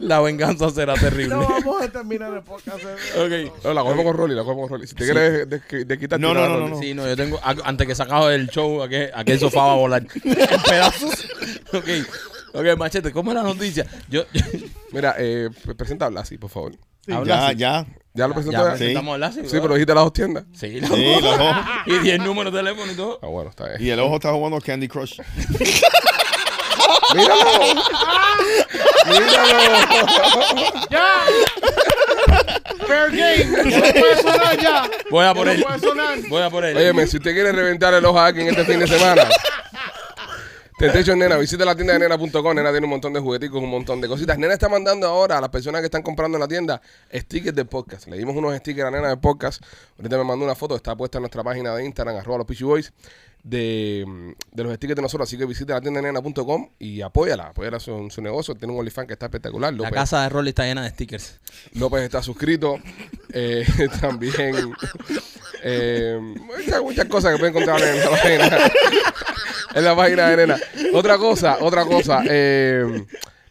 La 0.00 0.20
venganza 0.20 0.70
será 0.70 0.94
terrible. 0.94 1.28
No 1.34 1.48
vamos 1.48 1.82
a 1.82 1.88
terminar 1.88 2.32
el 2.34 2.42
podcast. 2.42 2.78
ok. 2.84 3.64
No, 3.64 3.74
la 3.74 3.82
cogemos 3.82 4.04
con 4.04 4.16
Rolly, 4.16 4.34
la 4.34 4.42
cogemos 4.42 4.68
con 4.68 4.78
Rolly. 4.78 4.86
Si 4.88 4.94
te 4.94 5.04
quieres 5.04 5.48
de, 5.48 5.58
de, 5.60 5.84
de 5.84 5.98
quitar, 5.98 6.18
No, 6.20 6.34
no, 6.34 6.44
a 6.44 6.48
no, 6.48 6.68
no, 6.68 6.80
Sí, 6.80 6.94
no, 6.94 7.06
yo 7.06 7.16
tengo. 7.16 7.38
a- 7.42 7.56
Antes 7.64 7.86
que 7.86 7.94
sacaba 7.94 8.34
el 8.34 8.48
show, 8.48 8.82
aquel, 8.82 9.10
aquel 9.14 9.38
sofá 9.38 9.66
va 9.66 9.72
a 9.72 9.76
volar 9.76 10.06
en 10.24 10.62
pedazos. 10.62 11.26
ok. 11.72 11.88
Ok, 12.54 12.76
machete, 12.76 13.12
¿cómo 13.12 13.30
es 13.30 13.34
la 13.36 13.42
noticia? 13.42 13.86
Yo. 14.08 14.24
yo- 14.32 14.42
Mira, 14.92 15.14
eh, 15.18 15.48
presenta 15.76 16.06
a 16.06 16.08
Blasi, 16.10 16.36
por 16.36 16.50
favor. 16.50 16.72
Sí. 17.06 17.12
Ya, 17.24 17.52
ya. 17.52 17.86
¿Ya 18.14 18.28
lo 18.28 18.34
presentó? 18.34 18.58
ya 18.58 18.64
ya? 18.64 18.72
Sí. 18.72 18.78
presentamos 18.78 19.18
Lassie, 19.18 19.42
Sí, 19.48 19.58
pero 19.60 19.74
dijiste 19.74 19.94
las 19.94 20.04
dos 20.04 20.12
tiendas. 20.12 20.44
Sí, 20.54 20.80
la- 20.80 20.88
Sí, 20.88 21.14
ojos. 21.22 21.66
y 21.86 21.98
10 21.98 22.20
números 22.20 22.52
de 22.52 22.58
teléfono 22.60 22.92
y 22.92 22.94
todo. 22.94 23.18
Ah, 23.22 23.26
bueno, 23.26 23.50
está 23.50 23.68
bien. 23.68 23.76
Y 23.82 23.90
el 23.90 24.00
ojo 24.00 24.16
está 24.16 24.30
jugando 24.32 24.60
Candy 24.60 24.86
Crush. 24.88 25.18
¡Míralo! 27.14 27.44
¡Míralo! 29.06 29.58
¡Ya! 30.90 31.08
Fair 32.86 33.10
game. 33.10 33.44
No 33.82 33.92
puede 34.00 34.22
sonar 34.22 34.60
ya. 34.60 34.90
Voy 35.10 35.24
a 35.26 35.34
por 35.34 35.46
No 35.46 35.52
él. 35.52 35.62
puede 35.62 35.78
sonar. 35.80 36.18
Voy 36.28 36.42
a 36.42 36.50
por 36.50 36.64
él. 36.64 36.76
Óyeme, 36.76 37.06
si 37.06 37.16
usted 37.18 37.32
quiere 37.32 37.52
reventar 37.52 37.92
el 37.94 38.04
ojo 38.04 38.18
a 38.18 38.26
alguien 38.26 38.48
este 38.48 38.64
fin 38.64 38.78
de 38.78 38.86
semana, 38.86 39.28
Temptation 40.78 41.18
Nena, 41.18 41.36
visite 41.36 41.64
la 41.64 41.74
tienda 41.74 41.92
de 41.92 42.00
nena.com. 42.00 42.54
Nena 42.54 42.70
tiene 42.70 42.86
un 42.86 42.90
montón 42.90 43.12
de 43.12 43.20
jugueticos, 43.20 43.62
un 43.62 43.70
montón 43.70 44.00
de 44.00 44.08
cositas. 44.08 44.38
Nena 44.38 44.54
está 44.54 44.68
mandando 44.68 45.06
ahora 45.06 45.38
a 45.38 45.40
las 45.40 45.50
personas 45.50 45.80
que 45.80 45.86
están 45.86 46.02
comprando 46.02 46.36
en 46.36 46.40
la 46.40 46.48
tienda 46.48 46.80
stickers 47.12 47.54
de 47.54 47.64
podcast. 47.64 48.08
Le 48.08 48.16
dimos 48.16 48.34
unos 48.34 48.56
stickers 48.56 48.88
a 48.88 48.90
Nena 48.90 49.08
de 49.08 49.16
podcast. 49.16 49.62
Ahorita 49.98 50.16
me 50.18 50.24
mandó 50.24 50.44
una 50.44 50.54
foto, 50.54 50.74
está 50.76 50.96
puesta 50.96 51.18
en 51.18 51.22
nuestra 51.22 51.44
página 51.44 51.74
de 51.74 51.84
Instagram, 51.84 52.16
arroba 52.16 52.38
los 52.38 52.46
Peachy 52.46 52.64
Boys, 52.64 52.92
de, 53.42 54.34
de 54.50 54.64
los 54.64 54.74
stickers 54.74 54.96
de 54.96 55.02
nosotros. 55.02 55.28
Así 55.28 55.36
que 55.36 55.44
visite 55.44 55.72
la 55.72 55.80
tienda 55.80 56.00
de 56.00 56.10
nena.com 56.12 56.68
y 56.78 57.02
apóyala, 57.02 57.48
apóyala 57.48 57.78
su, 57.78 58.08
su 58.10 58.22
negocio. 58.22 58.54
Tiene 58.54 58.72
un 58.72 58.80
OnlyFans 58.80 59.06
que 59.06 59.12
está 59.12 59.26
espectacular. 59.26 59.74
La 59.74 59.90
casa 59.90 60.22
de 60.22 60.30
Rolly 60.30 60.50
está 60.50 60.64
llena 60.64 60.82
de 60.82 60.90
stickers. 60.90 61.38
López 61.74 62.02
está 62.02 62.22
suscrito. 62.22 62.78
Eh, 63.34 63.64
también 64.02 64.74
eh, 65.62 66.18
muchas, 66.20 66.82
muchas 66.82 67.06
cosas 67.06 67.32
que 67.32 67.38
pueden 67.38 67.56
encontrar 67.56 67.80
en 67.80 67.98
la 67.98 68.10
página. 68.10 68.50
en 69.74 69.84
la 69.84 69.96
página 69.96 70.28
de 70.30 70.36
Nena. 70.36 70.58
Otra 70.94 71.18
cosa, 71.18 71.58
otra 71.60 71.84
cosa. 71.84 72.22
Eh, 72.28 73.04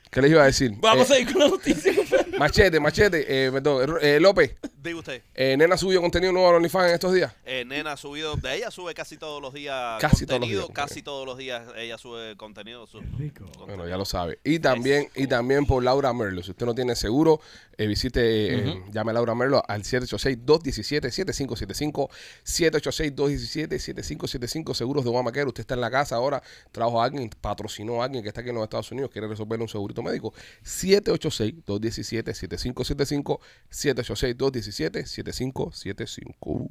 ¿Qué 0.10 0.22
les 0.22 0.32
iba 0.32 0.44
a 0.44 0.46
decir? 0.48 0.72
Vamos 0.78 1.10
Eh, 1.10 1.14
a 1.16 1.20
ir 1.20 1.32
con 1.32 1.40
la 1.42 1.48
noticia. 1.48 1.94
Machete, 2.38 2.80
machete. 2.80 3.26
Eh, 3.28 3.52
perdón, 3.52 3.98
eh, 4.02 4.20
López. 4.20 4.52
Diga 4.82 4.98
usted. 4.98 5.22
Eh, 5.36 5.56
Nena 5.58 5.78
subió 5.78 6.02
contenido 6.02 6.34
nuevo 6.34 6.48
a 6.48 6.56
OnlyFans 6.56 6.88
en 6.88 6.94
estos 6.96 7.14
días. 7.14 7.32
Eh, 7.46 7.64
Nena 7.66 7.92
ha 7.92 7.98
subido, 7.98 8.36
de 8.36 8.56
ella 8.56 8.72
sube 8.72 8.96
casi 8.96 9.16
todos 9.16 9.40
los 9.40 9.54
días 9.54 10.02
casi 10.02 10.26
contenido, 10.26 10.64
todos 10.64 10.70
los 10.70 10.74
días, 10.74 10.74
casi 10.74 11.04
contenido. 11.04 11.06
todos 11.06 11.28
los 11.28 11.38
días 11.38 11.68
ella 11.78 12.00
sube 12.00 12.36
contenido. 12.36 12.88
Su, 12.88 13.00
rico. 13.00 13.46
Contenido. 13.46 13.68
Bueno, 13.68 13.88
ya 13.88 13.96
lo 13.96 14.06
sabe. 14.06 14.40
Y 14.44 14.58
también, 14.58 15.08
y 15.16 15.28
también 15.28 15.68
por 15.68 15.84
Laura 15.84 16.12
Merlo. 16.14 16.42
Si 16.42 16.50
usted 16.50 16.66
no 16.66 16.74
tiene 16.74 16.96
seguro, 16.96 17.40
eh, 17.78 17.86
visite, 17.86 18.56
eh, 18.56 18.58
uh 18.58 18.62
-huh. 18.70 18.92
llame 18.92 19.12
a 19.12 19.14
Laura 19.14 19.36
Merlo 19.36 19.62
al 19.68 19.84
786-217-7575, 19.84 22.10
786-217-7575, 22.44 24.74
seguros 24.74 25.04
de 25.04 25.12
Obamacare. 25.12 25.46
Usted 25.46 25.62
está 25.62 25.76
en 25.76 25.82
la 25.82 25.92
casa 25.92 26.16
ahora, 26.16 26.42
trabaja 26.72 27.04
a 27.04 27.06
alguien, 27.06 27.30
patrocinó 27.40 28.02
a 28.02 28.06
alguien 28.06 28.24
que 28.24 28.30
está 28.30 28.42
aquí 28.42 28.50
en 28.50 28.56
los 28.56 28.64
Estados 28.64 28.92
Unidos, 28.92 29.12
quiere 29.12 29.28
resolverle 29.28 29.62
un 29.62 29.70
segurito 29.70 30.02
médico. 30.02 30.34
786-217-7575, 30.64 33.40
786-217 33.70 34.71
787-7575. 34.72 36.68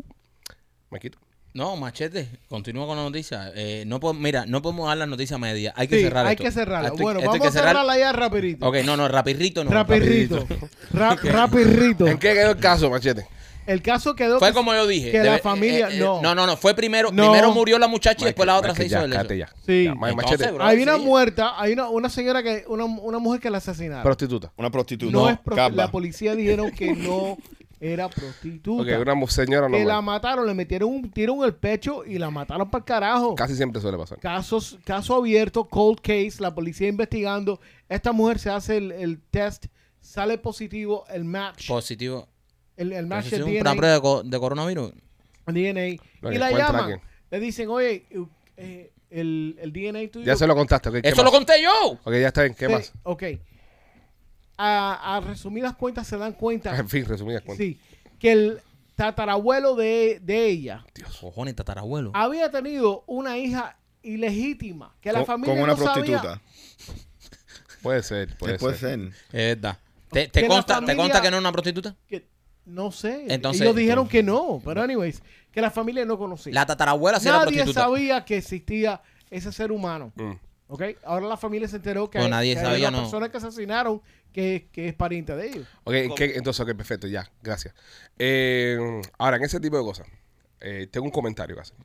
Maquito. 0.90 1.18
No, 1.53 1.74
machete, 1.76 2.28
continúa 2.48 2.86
con 2.86 2.96
la 2.96 3.03
noticia. 3.03 3.51
Eh, 3.57 3.82
no 3.84 3.98
po- 3.98 4.14
mira, 4.14 4.46
no 4.46 4.62
podemos 4.62 4.86
dar 4.86 4.96
la 4.98 5.07
noticia 5.07 5.36
media. 5.36 5.72
Hay 5.76 5.88
que 5.88 5.96
Sí, 5.96 6.03
cerrar 6.05 6.24
hay 6.26 6.34
esto. 6.34 6.44
que 6.44 6.53
cerrarla. 6.53 6.90
Bueno, 6.92 7.20
vamos 7.20 7.34
a 7.44 7.51
cerrar- 7.51 7.70
cerrarla 7.70 7.98
ya 7.98 8.12
rapidito. 8.12 8.68
Ok, 8.68 8.76
no, 8.84 8.96
no, 8.96 9.09
rapirrito 9.09 9.64
no. 9.64 9.70
rapirrito. 9.70 10.46
Rapirrito. 10.92 12.07
¿En 12.07 12.18
qué 12.18 12.34
quedó 12.34 12.53
el 12.53 12.59
caso, 12.59 12.88
Machete? 12.88 13.26
El 13.66 13.82
caso 13.82 14.14
quedó 14.14 14.38
Fue 14.38 14.48
que- 14.48 14.55
como 14.55 14.72
yo 14.74 14.86
dije. 14.86 15.11
que 15.12 15.18
la 15.22 15.36
eh, 15.36 15.40
familia- 15.40 15.88
eh, 15.90 15.98
no. 15.98 16.22
no, 16.22 16.34
no, 16.36 16.46
no, 16.46 16.57
Fue 16.57 16.74
primero, 16.74 17.11
No. 17.12 17.24
primero 17.30 17.53
murió 17.53 17.78
la 17.80 17.88
muchacha 17.88 18.22
y 18.22 18.26
después 18.26 18.46
la 18.46 18.57
otra 18.57 18.74
se 18.74 18.86
hizo 18.86 18.92
ya, 18.96 19.05
el 19.05 19.11
cállate 19.12 19.38
ya. 19.38 19.48
Sí. 19.66 19.84
Ya, 19.84 19.90
Entonces, 19.92 20.16
Machete, 20.16 20.51
bro, 20.53 20.64
Hay 20.64 20.82
una 20.82 20.96
muerta, 20.98 21.61
hay 21.61 21.72
una, 21.74 21.88
una 21.88 22.09
señora 22.09 22.42
que 22.42 22.64
una, 22.68 22.84
una 22.84 23.18
mujer 23.18 23.40
que 23.40 23.51
la 23.51 23.59
asesinaron. 23.59 24.03
prostituta. 24.05 24.53
Una 24.57 24.70
prostituta. 24.70 25.12
no, 25.12 25.28
es 25.28 25.38
pro- 25.38 25.57
capa. 25.57 25.74
la 25.74 25.90
policía 25.90 26.34
dijeron 26.36 26.70
que 26.70 26.94
no 26.94 27.36
era 27.80 28.08
prostituta. 28.10 28.82
Ok, 28.82 29.00
una 29.06 29.26
señora 29.26 29.66
que 29.68 29.84
la 29.84 30.00
mataron, 30.02 30.46
le 30.46 30.52
metieron 30.54 30.90
un 30.90 31.10
tiro 31.10 31.34
en 31.36 31.44
el 31.44 31.54
pecho 31.54 32.04
y 32.04 32.18
la 32.18 32.30
mataron 32.30 32.70
para 32.70 32.80
el 32.82 32.84
carajo. 32.84 33.34
Casi 33.34 33.56
siempre 33.56 33.80
suele 33.80 33.96
pasar. 33.96 34.18
Casos, 34.18 34.78
caso 34.84 35.14
abierto, 35.16 35.64
cold 35.66 35.98
case, 36.00 36.34
la 36.40 36.54
policía 36.54 36.88
investigando. 36.88 37.58
Esta 37.88 38.12
mujer 38.12 38.38
se 38.38 38.50
hace 38.50 38.76
el, 38.76 38.92
el 38.92 39.18
test, 39.30 39.66
sale 40.00 40.36
positivo 40.38 41.04
el 41.08 41.24
match, 41.24 41.68
Positivo. 41.68 42.28
el, 42.76 42.92
el 42.92 43.06
match 43.06 43.26
¿Eso 43.32 43.44
de 43.46 43.56
es 43.56 43.60
una 43.62 43.70
DNA, 43.70 43.76
prueba 43.78 43.94
de, 43.94 44.00
co- 44.00 44.22
de 44.22 44.38
coronavirus? 44.38 44.92
DNA, 45.46 45.96
Lo 46.20 46.32
y 46.32 46.38
la 46.38 46.50
llaman. 46.52 46.76
alguien. 46.82 47.00
Le 47.30 47.40
dicen, 47.40 47.68
oye, 47.70 48.04
eh, 48.56 48.92
el, 49.08 49.56
el 49.60 49.72
DNA 49.72 50.10
tuyo. 50.10 50.26
Ya 50.26 50.36
se 50.36 50.46
lo 50.46 50.54
contaste. 50.54 50.88
ok, 50.90 50.96
¿qué 51.02 51.08
Eso 51.08 51.16
más? 51.16 51.24
lo 51.24 51.30
conté 51.32 51.62
yo. 51.62 51.70
Ok, 52.04 52.12
ya 52.12 52.28
está 52.28 52.42
bien. 52.42 52.54
¿Qué 52.54 52.66
Sí, 52.66 52.72
más? 52.72 52.92
Ok. 53.04 53.22
A, 54.62 55.16
a 55.16 55.20
resumidas 55.20 55.74
cuentas 55.74 56.06
se 56.06 56.18
dan 56.18 56.32
cuenta, 56.34 56.76
En 56.78 56.88
fin, 56.88 57.04
resumidas 57.06 57.42
cuentas. 57.42 57.66
sí, 57.66 57.80
que 58.18 58.32
el 58.32 58.61
tatarabuelo 58.94 59.74
de, 59.74 60.20
de 60.22 60.46
ella 60.48 60.84
Cojones, 61.20 61.56
tatarabuelo. 61.56 62.11
había 62.14 62.50
tenido 62.50 63.02
una 63.06 63.38
hija 63.38 63.78
ilegítima, 64.02 64.94
que 65.00 65.12
la 65.12 65.20
Con, 65.20 65.26
familia 65.26 65.54
con 65.54 65.62
una 65.64 65.72
no 65.74 65.78
sabía. 65.82 66.20
prostituta. 66.20 66.40
Puede 67.82 68.02
ser, 68.02 68.36
puede, 68.36 68.58
Puede 68.58 68.76
ser. 68.76 68.98
ser. 69.00 69.08
Es 69.32 69.56
verdad. 69.56 69.78
¿Te, 70.12 70.28
te 70.28 70.46
consta, 70.46 70.84
¿Te 70.84 70.94
consta 70.96 71.22
que 71.22 71.30
no 71.30 71.36
es 71.38 71.40
una 71.40 71.52
prostituta? 71.52 71.96
Que, 72.06 72.26
no 72.66 72.92
sé. 72.92 73.24
Entonces- 73.28 73.62
Ellos 73.62 73.74
dijeron 73.76 74.06
que 74.08 74.22
no, 74.22 74.61
pero 74.64 74.82
anyways, 74.82 75.22
que 75.50 75.61
la 75.62 75.70
familia 75.70 76.04
no 76.04 76.18
conocía. 76.18 76.52
La 76.52 76.66
tatarabuela 76.66 77.18
sí 77.18 77.28
era 77.28 77.38
Nadie 77.38 77.52
prostituta. 77.54 77.80
sabía 77.80 78.24
que 78.26 78.36
existía 78.36 79.00
ese 79.30 79.50
ser 79.52 79.72
humano. 79.72 80.12
Mm. 80.16 80.32
¿Ok? 80.72 80.82
Ahora 81.04 81.26
la 81.26 81.36
familia 81.36 81.66
se 81.68 81.76
enteró 81.76 82.08
que, 82.08 82.18
Pues 82.18 82.24
hay, 82.26 82.30
nadie 82.30 82.54
que 82.54 82.60
hay 82.60 82.80
una 82.82 82.90
no. 82.92 83.00
persona 83.02 83.28
que 83.28 83.36
asesinaron 83.38 84.00
que, 84.32 84.68
que 84.72 84.88
es 84.88 84.94
pariente 84.94 85.34
de 85.34 85.48
ellos. 85.48 85.66
Ok, 85.84 85.94
¿qué- 86.16 86.32
entonces, 86.36 86.60
ok, 86.60 86.74
perfecto, 86.76 87.06
ya, 87.08 87.30
gracias. 87.42 87.74
Eh, 88.18 88.78
ahora, 89.18 89.36
en 89.36 89.42
ese 89.42 89.58
tipo 89.60 89.76
de 89.76 89.82
cosas, 89.82 90.06
eh, 90.60 90.86
tengo 90.90 91.06
un 91.06 91.10
comentario 91.10 91.56
que 91.56 91.62
hacer. 91.62 91.76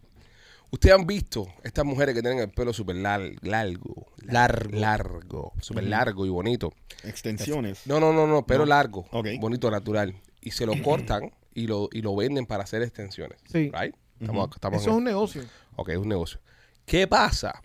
Ustedes 0.72 0.96
han 0.96 1.06
visto 1.08 1.48
estas 1.64 1.86
mujeres 1.86 2.14
que 2.14 2.22
tienen 2.22 2.40
el 2.40 2.50
pelo 2.50 2.74
súper 2.74 2.98
lar- 2.98 3.38
largo, 3.42 4.08
Largo. 4.24 4.78
largo, 4.80 5.54
súper 5.62 5.86
largo 5.86 6.26
y 6.26 6.30
bonito. 6.30 6.74
Extensiones. 7.04 7.86
No, 7.88 8.00
no, 8.00 8.12
no, 8.14 8.28
no, 8.28 8.46
pelo 8.46 8.66
largo, 8.66 9.06
Ok. 9.12 9.28
bonito, 9.40 9.72
natural. 9.72 10.16
Y 10.42 10.52
se 10.52 10.66
lo 10.66 10.74
cortan 10.84 11.32
y 11.54 11.68
lo, 11.68 11.88
y 11.92 12.02
lo 12.02 12.16
venden 12.16 12.46
para 12.46 12.64
hacer 12.64 12.82
extensiones. 12.82 13.40
Sí. 13.52 13.72
Right? 13.74 13.96
Estamos, 14.20 14.50
estamos 14.54 14.82
Eso 14.82 14.90
en- 14.90 14.94
es 14.94 14.98
un 14.98 15.04
negocio. 15.06 15.44
Ok, 15.76 15.90
es 15.90 15.98
un 15.98 16.10
negocio. 16.10 16.40
¿Qué 16.86 17.08
pasa 17.08 17.62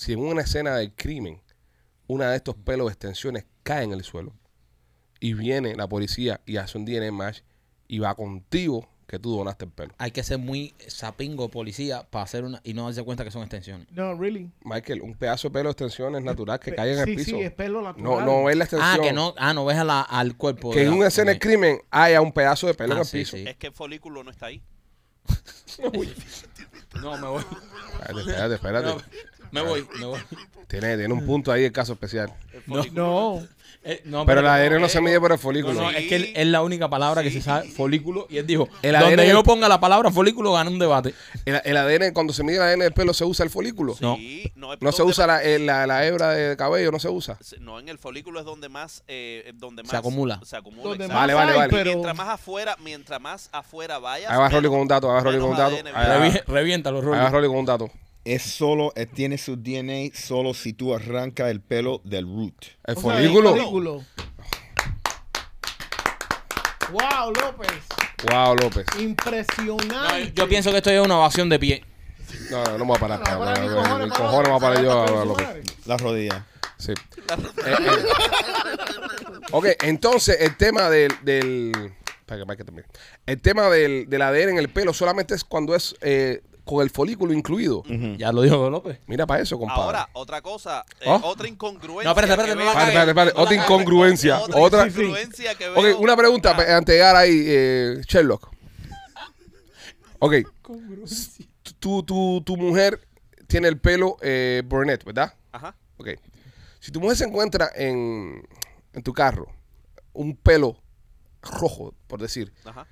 si 0.00 0.14
en 0.14 0.20
una 0.20 0.40
escena 0.40 0.76
del 0.76 0.94
crimen 0.94 1.42
una 2.06 2.30
de 2.30 2.36
estos 2.36 2.54
pelos 2.56 2.86
de 2.86 2.92
extensiones 2.92 3.44
cae 3.62 3.84
en 3.84 3.92
el 3.92 4.02
suelo 4.02 4.32
y 5.20 5.34
viene 5.34 5.74
la 5.76 5.86
policía 5.88 6.40
y 6.46 6.56
hace 6.56 6.78
un 6.78 6.86
DNA 6.86 7.12
match 7.12 7.40
y 7.86 7.98
va 7.98 8.14
contigo 8.14 8.88
que 9.06 9.18
tú 9.18 9.36
donaste 9.36 9.66
el 9.66 9.70
pelo? 9.72 9.92
Hay 9.98 10.10
que 10.12 10.22
ser 10.22 10.38
muy 10.38 10.74
sapingo 10.86 11.50
policía 11.50 12.08
para 12.08 12.22
hacer 12.24 12.44
una 12.44 12.60
y 12.64 12.72
no 12.72 12.84
darse 12.86 13.02
cuenta 13.02 13.24
que 13.24 13.30
son 13.30 13.42
extensiones. 13.42 13.86
No, 13.90 14.14
really. 14.14 14.50
Michael, 14.64 15.02
un 15.02 15.14
pedazo 15.14 15.48
de 15.48 15.52
pelo 15.52 15.64
de 15.68 15.72
extensiones 15.72 16.22
natural 16.22 16.58
que 16.60 16.74
cae 16.74 16.92
en 16.98 17.04
sí, 17.04 17.10
el 17.10 17.16
piso. 17.16 17.36
Sí, 17.36 17.42
es 17.42 17.52
pelo 17.52 17.82
natural. 17.82 18.04
no, 18.04 18.20
no 18.24 18.48
es 18.48 18.56
la 18.56 18.64
extensión. 18.64 18.90
Ah, 19.00 19.02
que 19.02 19.12
no, 19.12 19.34
ah, 19.36 19.52
no 19.52 19.66
ves 19.66 19.76
a 19.76 19.84
la- 19.84 20.00
al 20.02 20.36
cuerpo. 20.36 20.70
Que 20.70 20.80
de 20.80 20.86
en 20.86 20.92
una 20.94 21.08
escena 21.08 21.32
del 21.32 21.40
crimen 21.40 21.78
haya 21.90 22.20
un 22.22 22.32
pedazo 22.32 22.66
de 22.68 22.72
pelo 22.74 22.92
en 22.94 22.98
Ah, 22.98 23.02
el 23.02 23.06
sí, 23.06 23.18
piso. 23.18 23.36
sí. 23.36 23.44
Es 23.46 23.56
que 23.56 23.66
el 23.66 23.72
folículo 23.74 24.24
no 24.24 24.30
está 24.30 24.46
ahí. 24.46 24.62
No, 27.00 27.16
me 27.18 27.26
voy. 27.28 27.42
Espérate, 28.00 28.54
espérate, 28.54 28.54
espérate. 28.54 29.04
Me 29.50 29.60
voy, 29.62 29.86
me 29.98 30.06
voy. 30.06 30.20
Tiene, 30.68 30.96
tiene 30.96 31.12
un 31.12 31.26
punto 31.26 31.50
ahí 31.50 31.64
el 31.64 31.72
caso 31.72 31.92
especial. 31.94 32.32
El 32.52 32.62
No. 32.66 32.84
No. 32.92 33.48
Eh, 33.82 34.02
no, 34.04 34.26
Pero 34.26 34.40
el 34.40 34.46
ADN 34.46 34.78
no 34.78 34.86
eh, 34.86 34.90
se 34.90 35.00
mide 35.00 35.18
por 35.18 35.32
el 35.32 35.38
folículo. 35.38 35.72
no, 35.72 35.90
es 35.90 36.06
que 36.06 36.16
él- 36.16 36.32
es 36.36 36.46
la 36.48 36.60
única 36.62 36.90
palabra 36.90 37.22
que 37.22 37.30
se 37.30 37.40
sabe, 37.40 37.66
folículo, 37.70 38.26
y 38.28 38.36
él 38.36 38.46
dijo, 38.46 38.68
El 38.82 38.92
donde 38.98 39.26
yo 39.26 39.42
ponga 39.42 39.70
la 39.70 39.80
palabra 39.80 40.10
folículo, 40.10 40.52
gana 40.52 40.68
un 40.68 40.78
debate. 40.78 41.14
El, 41.46 41.62
el 41.64 41.76
ADN, 41.78 42.12
cuando 42.12 42.34
se 42.34 42.44
mide 42.44 42.56
el 42.56 42.62
ADN 42.62 42.80
del 42.80 42.92
pelo, 42.92 43.14
¿se 43.14 43.24
usa 43.24 43.42
el 43.42 43.48
folículo? 43.48 43.96
No. 44.00 44.16
Sí, 44.16 44.52
no, 44.54 44.74
es 44.74 44.82
No 44.82 44.92
se 44.92 45.02
usa 45.02 45.26
la, 45.26 45.42
la, 45.42 45.86
la 45.86 46.06
hebra 46.06 46.28
de 46.32 46.58
cabello, 46.58 46.92
no 46.92 46.98
se 46.98 47.08
usa. 47.08 47.38
No, 47.60 47.80
en 47.80 47.88
el 47.88 47.96
folículo 47.96 48.40
es 48.40 48.44
donde 48.44 48.68
más, 48.68 49.02
eh, 49.08 49.50
donde 49.54 49.82
más 49.82 49.90
Se 49.92 49.96
acumula. 49.96 50.38
Se 50.44 50.56
acumula. 50.58 51.06
Vale, 51.08 51.32
vale, 51.32 51.56
vale. 51.56 51.70
Pero... 51.70 51.92
Mientras 51.92 52.16
más 52.18 52.28
afuera, 52.28 52.76
mientras 52.84 53.18
más 53.18 53.48
afuera 53.50 53.98
vayas. 53.98 54.30
Ahí 54.30 54.36
va 54.38 54.50
Rolly 54.50 54.68
con 54.68 54.80
un 54.80 54.88
dato, 54.88 55.08
ahí 55.08 55.14
va 55.14 55.20
Rolly 55.22 55.38
con 55.38 55.50
un 55.52 55.56
dato. 55.56 55.76
Ahí 55.94 56.38
reviéntalo, 56.46 56.98
ahí 56.98 57.02
Rolly. 57.04 57.18
va 57.18 57.30
Rolly 57.30 57.48
con 57.48 57.56
un 57.56 57.64
dato. 57.64 57.90
Es 58.24 58.42
solo, 58.42 58.92
eh, 58.96 59.06
tiene 59.06 59.38
su 59.38 59.56
DNA 59.56 60.14
solo 60.14 60.52
si 60.54 60.72
tú 60.74 60.94
arrancas 60.94 61.50
el 61.50 61.60
pelo 61.60 62.00
del 62.04 62.24
root. 62.26 62.54
El 62.84 62.96
o 62.96 63.00
sea, 63.00 63.12
folículo. 63.12 63.50
folículo. 63.50 64.04
Wow, 66.92 67.32
López. 67.32 67.70
Wow, 68.30 68.56
López. 68.56 68.86
No, 68.94 69.00
Impresionante. 69.02 70.32
yo 70.34 70.48
pienso 70.48 70.70
que 70.70 70.78
esto 70.78 70.90
es 70.90 71.00
una 71.00 71.18
ovación 71.18 71.48
de 71.48 71.58
pie. 71.58 71.84
No, 72.50 72.64
no, 72.64 72.72
no 72.72 72.78
me 72.78 72.84
voy 72.84 72.96
a 72.96 73.00
parar. 73.00 73.20
No, 73.20 73.44
No, 73.44 74.06
no, 74.06 74.14
cojones, 74.14 74.42
me 74.42 74.48
voy 74.48 74.56
a 74.56 74.60
parar 74.60 74.82
yo 74.82 75.02
a 75.02 75.24
López. 75.24 75.46
madre. 75.46 75.62
La 75.86 75.96
rodilla. 75.96 76.46
Sí. 76.78 76.92
Eh, 76.92 76.96
eh. 77.66 77.90
Ok, 79.52 79.66
entonces 79.82 80.36
el 80.40 80.56
tema 80.56 80.88
del. 80.90 81.12
del 81.22 81.92
para 82.26 82.40
que 82.40 82.46
Mike 82.46 82.64
termine. 82.64 82.86
El 83.26 83.40
tema 83.40 83.68
del, 83.68 84.08
del 84.08 84.22
ADN 84.22 84.50
en 84.50 84.58
el 84.58 84.68
pelo 84.68 84.92
solamente 84.92 85.34
es 85.34 85.42
cuando 85.44 85.74
es 85.74 85.94
eh, 86.00 86.42
con 86.70 86.82
el 86.82 86.90
folículo 86.90 87.32
incluido. 87.32 87.82
Ya 88.16 88.30
lo 88.32 88.42
dijo 88.42 88.70
López. 88.70 89.00
Mira 89.06 89.26
para 89.26 89.42
eso, 89.42 89.58
compadre. 89.58 89.82
Ahora, 89.82 90.08
otra 90.12 90.40
cosa, 90.40 90.84
eh, 91.00 91.04
¿Oh? 91.06 91.20
otra 91.24 91.48
incongruencia. 91.48 92.04
No, 92.04 92.10
espérate, 92.10 92.32
espérate, 92.32 92.48
que 92.50 92.54
no 92.58 92.64
la 92.64 92.72
veo- 92.72 92.86
Espérate, 92.88 93.10
espérate, 93.10 93.40
Otra 93.40 93.54
incongruencia. 93.56 94.38
Otra 94.42 94.60
Otra. 94.60 94.86
incongruencia 94.86 95.54
que 95.56 95.68
veo. 95.68 95.94
Ok, 95.94 96.00
una 96.00 96.16
pregunta 96.16 96.52
Ah, 96.52 96.56
pa- 96.56 96.76
antes 96.76 96.86
de 96.86 96.98
llegar 96.98 97.16
ahí, 97.16 97.42
eh, 97.46 98.00
Sherlock. 98.06 98.50
Ok. 100.20 100.34
Tu, 101.78 102.02
tu, 102.02 102.42
tu 102.44 102.56
mujer 102.56 103.00
tiene 103.46 103.68
el 103.68 103.78
pelo 103.80 104.16
eh, 104.20 104.62
brunette, 104.64 105.04
¿verdad? 105.04 105.34
Ajá. 105.52 105.74
Ok. 105.96 106.08
Si 106.78 106.90
tu 106.92 107.00
mujer 107.00 107.16
se 107.16 107.24
encuentra 107.24 107.70
en, 107.74 108.46
en 108.92 109.02
tu 109.02 109.12
carro 109.12 109.46
un 110.12 110.36
pelo 110.36 110.76
rojo, 111.42 111.94
por 112.06 112.20
decir, 112.20 112.52
Ajá. 112.64 112.86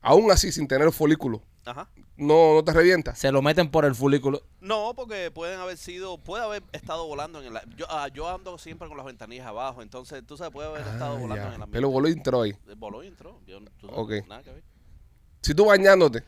aún 0.00 0.30
así 0.30 0.50
sin 0.52 0.66
tener 0.68 0.90
folículo, 0.92 1.42
Ajá. 1.64 1.88
No, 2.16 2.54
no 2.54 2.64
te 2.64 2.72
revienta. 2.72 3.14
Se 3.14 3.30
lo 3.32 3.42
meten 3.42 3.70
por 3.70 3.84
el 3.84 3.94
folículo. 3.94 4.42
No, 4.60 4.92
porque 4.94 5.30
pueden 5.30 5.60
haber 5.60 5.76
sido, 5.76 6.18
puede 6.18 6.42
haber 6.44 6.62
estado 6.72 7.06
volando 7.06 7.42
en 7.42 7.54
el 7.56 7.76
yo, 7.76 7.86
ah, 7.88 8.08
yo 8.08 8.28
ando 8.28 8.58
siempre 8.58 8.88
con 8.88 8.96
las 8.96 9.06
ventanillas 9.06 9.46
abajo, 9.46 9.82
entonces 9.82 10.22
tú 10.26 10.36
sabes, 10.36 10.52
puede 10.52 10.68
haber 10.68 10.80
estado 10.82 11.16
Ah, 11.16 11.20
volando 11.20 11.36
ya. 11.36 11.42
en 11.42 11.48
el 11.48 11.54
ambiente. 11.62 11.72
Pelo 11.72 11.90
voló 11.90 12.08
y 12.08 12.12
entró 12.12 12.42
ahí. 12.42 12.56
Voló 12.76 13.02
y 13.04 13.06
entró. 13.08 13.40
Yo, 13.46 13.60
tú 13.80 13.88
Ok. 13.90 14.12
Nada 14.28 14.42
que 14.42 14.52
ver. 14.52 14.62
Si 15.42 15.54
tú 15.54 15.66
bañándote 15.66 16.24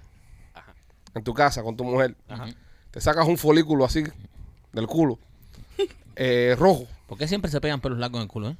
Ajá. 0.54 0.74
en 1.14 1.24
tu 1.24 1.34
casa 1.34 1.62
con 1.62 1.76
tu 1.76 1.84
mujer, 1.84 2.16
Ajá. 2.28 2.46
te 2.90 3.00
sacas 3.00 3.26
un 3.26 3.36
folículo 3.38 3.84
así 3.84 4.04
del 4.72 4.86
culo, 4.86 5.18
eh, 6.16 6.54
rojo, 6.58 6.86
¿Por 7.06 7.16
qué 7.16 7.26
siempre 7.26 7.50
se 7.50 7.58
pegan 7.60 7.80
pelos 7.80 7.98
largos 7.98 8.18
en 8.18 8.22
el 8.24 8.28
culo, 8.28 8.50
eh? 8.50 8.56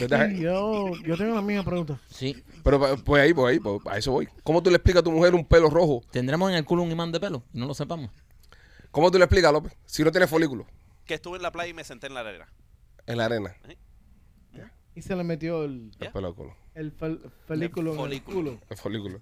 ¿Verdad? 0.00 0.28
Sí, 0.30 0.40
yo, 0.40 0.92
yo 1.04 1.16
tengo 1.16 1.34
la 1.34 1.42
misma 1.42 1.64
pregunta. 1.64 2.00
Sí. 2.10 2.42
Pero 2.64 2.80
pues 3.04 3.22
ahí, 3.22 3.32
pues 3.34 3.52
ahí, 3.52 3.60
pues, 3.60 3.80
a 3.86 3.98
eso 3.98 4.12
voy. 4.12 4.28
¿Cómo 4.42 4.62
tú 4.62 4.70
le 4.70 4.76
explicas 4.76 5.00
a 5.00 5.04
tu 5.04 5.12
mujer 5.12 5.34
un 5.34 5.44
pelo 5.44 5.70
rojo? 5.70 6.02
¿Tendremos 6.10 6.50
en 6.50 6.56
el 6.56 6.64
culo 6.64 6.82
un 6.82 6.90
imán 6.90 7.12
de 7.12 7.20
pelo? 7.20 7.42
Y 7.52 7.58
no 7.60 7.66
lo 7.66 7.74
sepamos. 7.74 8.10
¿Cómo 8.90 9.10
tú 9.10 9.18
le 9.18 9.24
explicas, 9.24 9.52
López? 9.52 9.72
Si 9.84 10.02
no 10.02 10.10
tiene 10.10 10.26
folículo 10.26 10.66
Que 11.04 11.14
estuve 11.14 11.36
en 11.36 11.42
la 11.42 11.52
playa 11.52 11.70
y 11.70 11.74
me 11.74 11.84
senté 11.84 12.06
en 12.06 12.14
la 12.14 12.20
arena. 12.20 12.48
en 13.06 13.16
la 13.18 13.24
arena. 13.26 13.54
Y 14.94 15.02
se 15.02 15.14
le 15.14 15.24
metió 15.24 15.64
el. 15.64 15.90
El 16.00 16.24
el 16.74 16.96
fel- 16.96 17.30
películo 17.46 17.90
en 17.92 17.96
el 17.98 18.02
folículo. 18.02 18.36
culo. 18.36 18.60
El 18.70 18.76
folículo. 18.78 19.20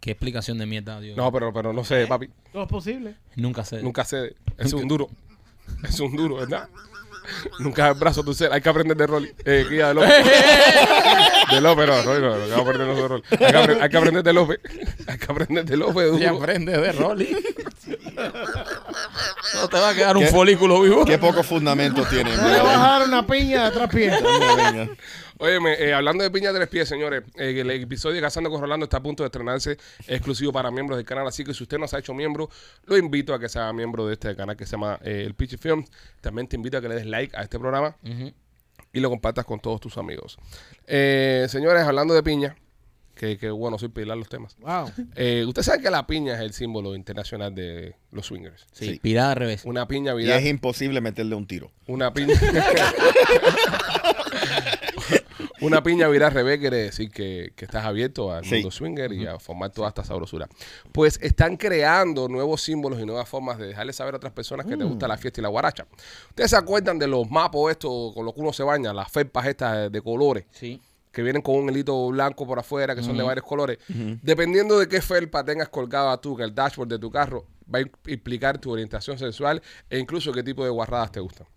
Qué 0.00 0.10
explicación 0.12 0.58
de 0.58 0.66
mierda, 0.66 1.00
Dios. 1.00 1.16
No, 1.16 1.32
pero, 1.32 1.52
pero 1.52 1.72
no 1.72 1.82
sé, 1.84 2.06
papi. 2.06 2.28
Todo 2.52 2.62
es 2.64 2.68
posible. 2.68 3.16
Nunca 3.34 3.64
sé. 3.64 3.82
Nunca 3.82 4.04
sé. 4.04 4.36
Es 4.58 4.72
un 4.74 4.86
duro. 4.86 5.08
Es 5.82 5.98
un 6.00 6.14
duro, 6.14 6.36
¿verdad? 6.36 6.68
Nunca 7.58 7.88
el 7.88 7.94
brazo 7.94 8.22
tu 8.22 8.32
ser. 8.34 8.52
Hay 8.52 8.60
que 8.60 8.68
aprender 8.68 8.96
de 8.96 9.06
Rolly. 9.06 9.32
Eh, 9.44 9.66
guía 9.68 9.88
de 9.88 9.94
López. 9.94 10.10
De 11.50 11.60
López, 11.62 11.86
no, 11.86 12.02
Rolly, 12.02 12.20
no, 12.20 12.36
no, 12.36 12.44
hay 12.44 12.50
que 12.50 12.60
aprender 12.60 12.86
nosotros 12.88 13.22
de 13.30 13.36
Rolly. 13.38 13.44
Hay 13.44 13.52
que, 13.52 13.58
apre- 13.58 13.82
hay 13.82 13.88
que 13.88 13.96
aprender 13.96 14.22
de 14.22 14.32
López. 14.32 14.60
Hay 15.08 15.18
que 15.18 15.24
aprender 15.32 15.64
de 15.64 15.76
López. 15.78 16.04
Se 16.18 16.26
Duro. 16.26 16.36
aprende 16.42 16.72
de 16.78 16.92
Rolly. 16.92 17.30
no 17.32 17.38
te 19.70 19.78
va 19.78 19.90
a 19.90 19.94
quedar 19.94 20.16
un 20.16 20.26
folículo 20.26 20.80
vivo. 20.82 21.04
Qué 21.04 21.18
poco 21.18 21.42
fundamento 21.42 22.04
tiene. 22.06 22.36
No 22.36 22.48
le 22.48 22.58
vas 22.58 22.76
a 22.76 22.98
dar 22.98 23.08
una 23.08 23.26
piña 23.26 23.62
de 23.62 23.66
atrás 23.68 23.90
pie. 23.90 24.10
Venga, 24.10 24.54
venga. 24.54 24.96
Óyeme, 25.40 25.74
eh, 25.74 25.94
hablando 25.94 26.24
de 26.24 26.30
piña 26.30 26.52
de 26.52 26.58
tres 26.58 26.68
pies, 26.68 26.88
señores, 26.88 27.22
eh, 27.36 27.60
el 27.60 27.70
episodio 27.70 28.16
de 28.16 28.22
Cazando 28.22 28.50
con 28.50 28.60
Rolando 28.60 28.84
está 28.84 28.96
a 28.96 29.02
punto 29.02 29.22
de 29.22 29.28
estrenarse 29.28 29.78
exclusivo 30.08 30.52
para 30.52 30.70
miembros 30.72 30.96
del 30.96 31.06
canal. 31.06 31.28
Así 31.28 31.44
que 31.44 31.54
si 31.54 31.62
usted 31.62 31.78
no 31.78 31.86
se 31.86 31.94
ha 31.94 32.00
hecho 32.00 32.12
miembro, 32.12 32.50
lo 32.86 32.96
invito 32.96 33.32
a 33.32 33.38
que 33.38 33.48
sea 33.48 33.72
miembro 33.72 34.06
de 34.06 34.14
este 34.14 34.34
canal 34.34 34.56
que 34.56 34.66
se 34.66 34.72
llama 34.72 34.98
eh, 35.02 35.22
El 35.24 35.34
Pitch 35.34 35.56
Film. 35.58 35.84
También 36.20 36.48
te 36.48 36.56
invito 36.56 36.78
a 36.78 36.80
que 36.80 36.88
le 36.88 36.96
des 36.96 37.06
like 37.06 37.36
a 37.36 37.42
este 37.42 37.58
programa 37.58 37.96
y 38.92 39.00
lo 39.00 39.10
compartas 39.10 39.44
con 39.44 39.60
todos 39.60 39.80
tus 39.80 39.96
amigos. 39.96 40.38
Eh, 40.86 41.46
señores, 41.48 41.84
hablando 41.84 42.14
de 42.14 42.22
piña, 42.24 42.56
que, 43.18 43.36
que 43.36 43.50
bueno, 43.50 43.78
soy 43.78 43.88
pilar 43.90 44.16
los 44.16 44.28
temas. 44.28 44.56
Wow. 44.60 44.90
Eh, 45.16 45.44
usted 45.46 45.62
sabe 45.62 45.82
que 45.82 45.90
la 45.90 46.06
piña 46.06 46.34
es 46.34 46.40
el 46.40 46.52
símbolo 46.54 46.94
internacional 46.94 47.54
de 47.54 47.94
los 48.12 48.26
swingers. 48.26 48.66
Sí, 48.72 48.92
Sí. 48.94 48.98
pirada 49.02 49.32
al 49.32 49.36
revés. 49.36 49.64
Una 49.66 49.86
piña 49.88 50.12
Y 50.14 50.16
viral. 50.18 50.38
es 50.38 50.46
imposible 50.46 51.00
meterle 51.00 51.34
un 51.34 51.46
tiro. 51.46 51.70
Una 51.86 52.12
piña. 52.14 52.34
Una 55.60 55.82
piña 55.82 56.06
viral 56.08 56.30
revés 56.32 56.60
quiere 56.60 56.76
decir 56.76 57.10
que, 57.10 57.52
que 57.56 57.64
estás 57.64 57.84
abierto 57.84 58.32
al 58.32 58.44
Sí. 58.44 58.54
mundo 58.56 58.70
swinger 58.70 59.12
y 59.12 59.26
a 59.26 59.38
formar 59.40 59.70
toda 59.70 59.88
esta 59.88 60.04
sabrosura. 60.04 60.48
Pues 60.92 61.18
están 61.20 61.56
creando 61.56 62.28
nuevos 62.28 62.62
símbolos 62.62 63.00
y 63.00 63.04
nuevas 63.06 63.28
formas 63.28 63.58
de 63.58 63.66
dejarle 63.68 63.92
saber 63.92 64.14
a 64.14 64.16
otras 64.18 64.32
personas 64.32 64.66
que 64.66 64.76
te 64.76 64.84
gusta 64.84 65.08
la 65.08 65.16
fiesta 65.16 65.40
y 65.40 65.42
la 65.42 65.48
guaracha. 65.48 65.86
Ustedes 66.30 66.50
se 66.50 66.56
acuerdan 66.56 66.98
de 66.98 67.08
los 67.08 67.28
mapos 67.28 67.72
estos 67.72 68.14
con 68.14 68.24
los 68.24 68.34
que 68.34 68.40
uno 68.40 68.52
se 68.52 68.62
baña, 68.62 68.92
las 68.92 69.10
felpas 69.10 69.46
estas 69.46 69.76
de, 69.76 69.90
de 69.90 70.00
colores 70.02 70.44
Sí. 70.52 70.80
Que 71.18 71.24
vienen 71.24 71.42
con 71.42 71.56
un 71.56 71.68
hilito 71.68 72.06
blanco 72.10 72.46
por 72.46 72.60
afuera, 72.60 72.94
que 72.94 73.02
son 73.02 73.16
de 73.16 73.24
varios 73.24 73.44
colores. 73.44 73.78
Dependiendo 74.22 74.78
de 74.78 74.86
qué 74.86 75.02
felpa 75.02 75.44
tengas 75.44 75.68
colgada 75.68 76.16
tú, 76.20 76.36
que 76.36 76.44
el 76.44 76.54
dashboard 76.54 76.90
de 76.90 77.00
tu 77.00 77.10
carro 77.10 77.44
va 77.74 77.80
a 77.80 77.82
implicar 78.06 78.58
tu 78.58 78.70
orientación 78.70 79.18
sexual 79.18 79.60
e 79.90 79.98
incluso 79.98 80.32
qué 80.32 80.44
tipo 80.44 80.62
de 80.62 80.70
guarradas 80.70 81.10
te 81.10 81.18
gustan. 81.18 81.48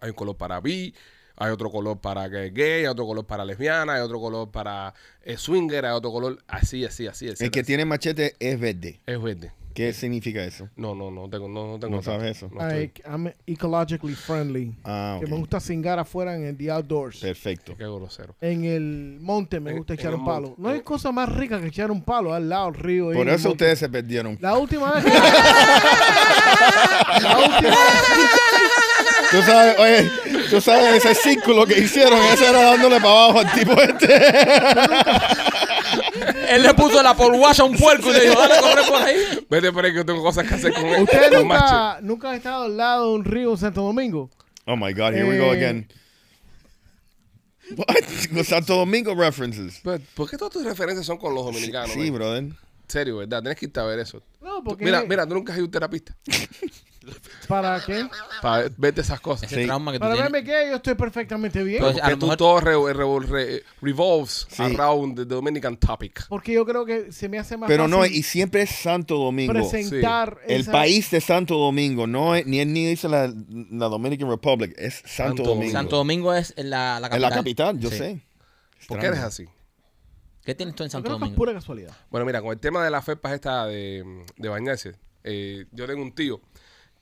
Hay 0.00 0.10
un 0.10 0.16
color 0.16 0.36
para 0.36 0.58
bi, 0.60 0.92
hay 1.36 1.52
otro 1.52 1.70
color 1.70 2.00
para 2.00 2.26
gay, 2.26 2.80
hay 2.80 2.86
otro 2.86 3.06
color 3.06 3.24
para 3.24 3.44
lesbiana, 3.44 3.94
hay 3.94 4.00
otro 4.00 4.18
color 4.18 4.50
para 4.50 4.92
eh, 5.22 5.36
swinger, 5.36 5.86
hay 5.86 5.92
otro 5.92 6.10
color 6.10 6.42
así, 6.48 6.84
así, 6.84 7.06
así. 7.06 7.26
El 7.26 7.34
etcétera. 7.34 7.50
que 7.52 7.62
tiene 7.62 7.84
machete 7.84 8.34
es 8.40 8.58
verde. 8.58 9.00
Es 9.06 9.22
verde. 9.22 9.52
¿Qué 9.74 9.92
significa 9.92 10.44
eso? 10.44 10.68
No, 10.76 10.94
no, 10.94 11.10
no 11.10 11.28
tengo, 11.28 11.48
no, 11.48 11.66
no 11.72 11.78
tengo. 11.80 11.96
No 11.96 12.02
sabes 12.02 12.36
eso. 12.36 12.48
No 12.52 12.60
I'm 12.60 13.32
ecologically 13.44 14.14
friendly. 14.14 14.72
Ah, 14.84 15.16
Que 15.18 15.24
ok. 15.26 15.30
me 15.32 15.38
gusta 15.38 15.58
cingar 15.58 15.98
afuera 15.98 16.36
en 16.36 16.44
el 16.46 16.56
the 16.56 16.70
outdoors. 16.70 17.18
Perfecto. 17.18 17.74
Qué 17.76 17.82
grosero. 17.84 18.36
En 18.40 18.64
el 18.64 19.18
monte 19.20 19.58
me 19.58 19.72
En- 19.72 19.78
gusta 19.78 19.94
en 19.94 19.98
echar 19.98 20.14
un 20.14 20.24
palo. 20.24 20.48
monte. 20.48 20.62
No 20.62 20.68
hay 20.68 20.80
cosa 20.82 21.10
más 21.10 21.28
rica 21.28 21.60
que 21.60 21.66
echar 21.66 21.90
un 21.90 22.02
palo 22.02 22.32
al 22.32 22.48
lado 22.48 22.66
del 22.70 22.74
río. 22.80 23.10
Por 23.12 23.28
eso 23.28 23.50
ustedes 23.50 23.80
se 23.80 23.88
perdieron. 23.88 24.38
La 24.40 24.56
última 24.56 24.92
vez 24.92 25.04
que... 25.04 25.10
la 27.20 27.38
última 27.38 27.70
vez... 27.70 27.78
Tú 29.30 29.42
sabes, 29.42 29.78
oye, 29.80 30.10
tú 30.50 30.60
sabes 30.60 31.04
ese 31.04 31.14
círculo 31.16 31.66
que 31.66 31.80
hicieron, 31.80 32.20
ese 32.32 32.48
era 32.48 32.62
dándole 32.62 33.00
para 33.00 33.10
abajo 33.24 33.40
al 33.40 33.52
tipo 33.52 33.72
este. 33.82 34.06
Él 36.54 36.62
le 36.62 36.74
puso 36.74 37.02
la 37.02 37.14
polguacha 37.16 37.62
a 37.62 37.66
un 37.66 37.76
puerco 37.76 38.10
y 38.10 38.12
le 38.14 38.20
dijo, 38.28 38.38
dale 38.38 38.54
a 38.54 38.60
correr 38.60 38.84
por 38.88 39.02
ahí. 39.02 39.46
Vete 39.50 39.72
por 39.72 39.84
ahí 39.84 39.90
que 39.92 39.96
yo 39.98 40.06
tengo 40.06 40.22
cosas 40.22 40.46
que 40.46 40.54
hacer 40.54 40.72
con 40.72 40.84
él. 40.86 41.02
¿Ustedes 41.02 41.30
con 41.30 41.46
Macho. 41.48 41.64
nunca, 41.64 41.98
nunca 42.02 42.30
han 42.30 42.36
estado 42.36 42.64
al 42.64 42.76
lado 42.76 43.08
de 43.10 43.14
un 43.16 43.24
río 43.24 43.50
en 43.52 43.58
Santo 43.58 43.82
Domingo? 43.82 44.30
Oh 44.66 44.76
my 44.76 44.92
God, 44.92 45.12
here 45.14 45.24
we 45.24 45.38
go 45.38 45.52
Eh. 45.52 45.56
again. 45.56 45.88
What? 47.76 47.86
Los 48.32 48.46
Santo 48.48 48.76
Domingo 48.76 49.14
references. 49.14 49.80
Pero, 49.82 50.02
¿Por 50.14 50.28
qué 50.30 50.36
todas 50.36 50.52
tus 50.52 50.64
referencias 50.64 51.06
son 51.06 51.16
con 51.18 51.34
los 51.34 51.44
dominicanos? 51.44 51.90
Sí, 51.92 52.10
man? 52.10 52.14
brother. 52.14 52.44
Serio, 52.88 53.16
¿verdad? 53.16 53.40
Tienes 53.40 53.58
que 53.58 53.64
irte 53.66 53.80
a 53.80 53.84
ver 53.84 53.98
eso. 54.00 54.22
No, 54.42 54.62
porque... 54.62 54.84
Mira, 54.84 55.02
mira, 55.08 55.26
tú 55.26 55.34
nunca 55.34 55.52
has 55.52 55.58
ido 55.58 55.64
a 55.64 55.66
un 55.68 55.70
terapista 55.72 56.14
¿Para 57.48 57.80
qué? 57.84 58.06
para 58.42 58.68
verte 58.76 59.00
esas 59.00 59.20
cosas. 59.20 59.50
Ese 59.50 59.62
Sí. 59.62 59.66
trauma 59.66 59.92
que 59.92 59.98
tú 59.98 60.02
Para 60.02 60.14
tienes. 60.14 60.32
verme 60.32 60.46
que 60.46 60.68
yo 60.70 60.76
estoy 60.76 60.94
perfectamente 60.94 61.62
bien. 61.62 61.80
Pues, 61.82 61.98
a 61.98 62.06
Que 62.06 62.10
lo 62.12 62.18
tú 62.18 62.26
mejor- 62.26 62.36
todo 62.36 62.60
re- 62.60 62.92
re- 62.94 63.26
re- 63.26 63.62
revolves 63.82 64.46
Sí. 64.50 64.62
around 64.62 65.16
the 65.16 65.24
Dominican 65.24 65.76
topic. 65.76 66.26
porque 66.28 66.52
yo 66.52 66.64
creo 66.64 66.84
que 66.84 67.12
se 67.12 67.28
me 67.28 67.38
hace 67.38 67.56
más 67.56 67.68
Pero 67.68 67.86
no, 67.88 67.98
fácil 67.98 68.16
y 68.16 68.22
siempre 68.22 68.62
es 68.62 68.70
Santo 68.70 69.16
Domingo. 69.16 69.52
presentar 69.52 70.38
El 70.46 70.62
esa- 70.62 70.72
país 70.72 71.10
de 71.10 71.20
Santo 71.20 71.56
Domingo, 71.56 72.06
no 72.06 72.34
es, 72.34 72.46
ni 72.46 72.60
él 72.60 72.72
ni 72.72 72.86
dice 72.86 73.08
la, 73.08 73.32
la 73.70 73.86
Dominican 73.86 74.28
Republic, 74.28 74.74
es 74.76 74.94
Santo, 75.04 75.12
Santo 75.38 75.42
Domingo. 75.44 75.72
Santo 75.72 75.96
Domingo 75.96 76.34
es 76.34 76.54
la, 76.56 76.98
la 77.00 77.06
Es 77.06 77.10
capital. 77.10 77.20
la 77.20 77.30
capital, 77.30 77.78
yo 77.78 77.90
Sí. 77.90 77.96
sé. 77.98 78.20
¿Por 78.88 78.98
qué 78.98 79.06
eres 79.06 79.20
así? 79.20 79.46
¿Qué 80.44 80.54
tienes 80.54 80.74
tú 80.74 80.82
en 80.82 80.88
Yo 80.88 80.92
Santo 80.92 81.06
creo 81.06 81.16
que 81.18 81.24
es 81.24 81.30
Domingo? 81.30 81.36
pura 81.38 81.54
casualidad. 81.54 81.96
Bueno, 82.10 82.26
mira, 82.26 82.42
con 82.42 82.52
el 82.52 82.58
tema 82.58 82.84
de 82.84 82.90
las 82.90 83.02
fepas 83.02 83.32
esta 83.32 83.66
de, 83.66 84.04
de 84.36 84.48
bañarse, 84.50 84.92
eh, 85.22 85.64
yo 85.72 85.86
tengo 85.86 86.02
un 86.02 86.14
tío 86.14 86.38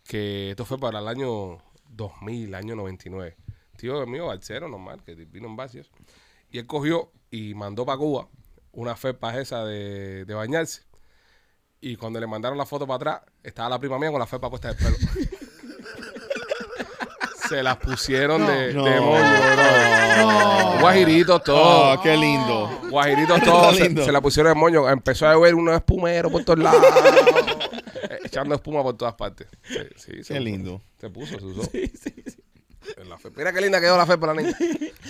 que 0.05 0.50
esto 0.50 0.64
fue 0.64 0.78
para 0.78 0.98
el 1.00 1.09
año 1.09 1.59
2000, 1.90 2.55
año 2.55 2.76
99. 2.76 3.36
Tío 3.76 4.07
mío, 4.07 4.26
balsero 4.26 4.68
normal, 4.68 5.03
que 5.05 5.14
vino 5.14 5.48
en 5.48 5.57
vacíos. 5.57 5.90
Y 6.50 6.59
él 6.59 6.66
cogió 6.66 7.11
y 7.30 7.55
mandó 7.55 7.84
para 7.86 7.98
Cuba 7.98 8.28
una 8.72 8.94
fepa 8.96 9.38
esa 9.40 9.64
de, 9.64 10.24
de 10.24 10.34
bañarse. 10.34 10.82
Y 11.80 11.96
cuando 11.96 12.20
le 12.20 12.26
mandaron 12.26 12.57
la 12.59 12.66
foto 12.66 12.86
para 12.86 12.96
atrás, 12.96 13.20
estaba 13.42 13.68
la 13.70 13.78
prima 13.78 13.98
mía 13.98 14.11
con 14.11 14.20
la 14.20 14.26
fepa 14.26 14.48
puesta 14.48 14.68
del 14.72 14.76
pelo. 14.76 14.96
Se 17.48 17.62
las 17.62 17.76
pusieron 17.76 18.46
de, 18.46 18.72
No. 18.72 18.84
de 18.84 19.00
moño. 19.00 19.24
No. 20.16 20.80
Guajiritos 20.80 21.42
todos. 21.44 21.98
Oh, 21.98 22.03
qué 22.03 22.16
lindo. 22.16 22.80
Guajiritos 22.88 23.42
todos 23.42 23.76
se, 23.76 23.84
lindo. 23.84 24.05
se 24.05 24.12
la 24.12 24.20
pusieron 24.22 24.55
de 24.55 24.59
moño. 24.59 24.88
Empezó 24.88 25.26
a 25.26 25.34
beber 25.34 25.55
unos 25.55 25.74
espumeros 25.74 26.32
por 26.32 26.44
todos 26.44 26.61
lados. 26.61 26.82
Echando 28.32 28.54
espuma 28.54 28.82
por 28.82 28.96
todas 28.96 29.14
partes. 29.14 29.46
Sí, 29.62 29.76
sí, 29.96 30.24
se 30.24 30.34
Qué 30.34 30.40
puso. 30.40 30.40
lindo. 30.40 30.82
Se 30.98 31.10
puso, 31.10 31.38
se 31.38 31.44
usó. 31.44 31.70
En 32.96 33.08
la 33.08 33.16
fe- 33.18 33.30
Mira 33.36 33.52
qué 33.52 33.60
linda 33.60 33.80
quedó 33.80 33.96
la 33.96 34.06
fe 34.06 34.16
para 34.18 34.34
la 34.34 34.42
niña. 34.42 34.56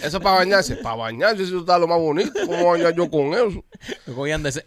Eso 0.03 0.17
es 0.19 0.23
para 0.23 0.37
bañarse. 0.37 0.77
Para 0.77 0.97
bañarse, 0.97 1.43
eso 1.45 1.61
está 1.61 1.79
lo 1.79 1.87
más 1.87 1.99
bonito. 1.99 2.33
¿Cómo 2.47 2.71
bañar 2.73 2.95
yo 2.95 3.09
con 3.11 3.33
eso? 3.33 3.65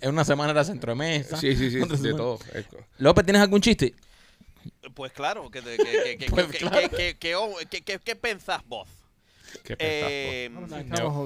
En 0.01 0.09
una 0.09 0.23
semana 0.25 0.51
era 0.51 0.63
centro 0.63 0.91
de 0.91 0.95
mesa. 0.95 1.37
Sí, 1.37 1.55
sí, 1.55 1.69
sí. 1.69 1.77
De 1.79 1.97
semana. 1.97 2.17
todo. 2.17 2.39
López, 2.97 3.25
¿tienes 3.25 3.41
algún 3.41 3.61
chiste? 3.61 3.93
Pues 4.95 5.11
claro, 5.11 5.51
que, 5.51 5.61
que, 5.61 5.77
que, 5.77 6.17
que, 6.17 6.17
que- 6.17 6.57
claro. 6.57 6.89
que- 6.89 6.89
que- 6.89 7.17
que- 7.17 7.67
que- 7.69 7.81
que- 7.83 7.99
¿qué 7.99 8.15
pensás 8.15 8.61
vos? 8.65 8.87
¿Qué 9.63 9.75
pensás, 9.77 9.79
Eh, 9.79 10.49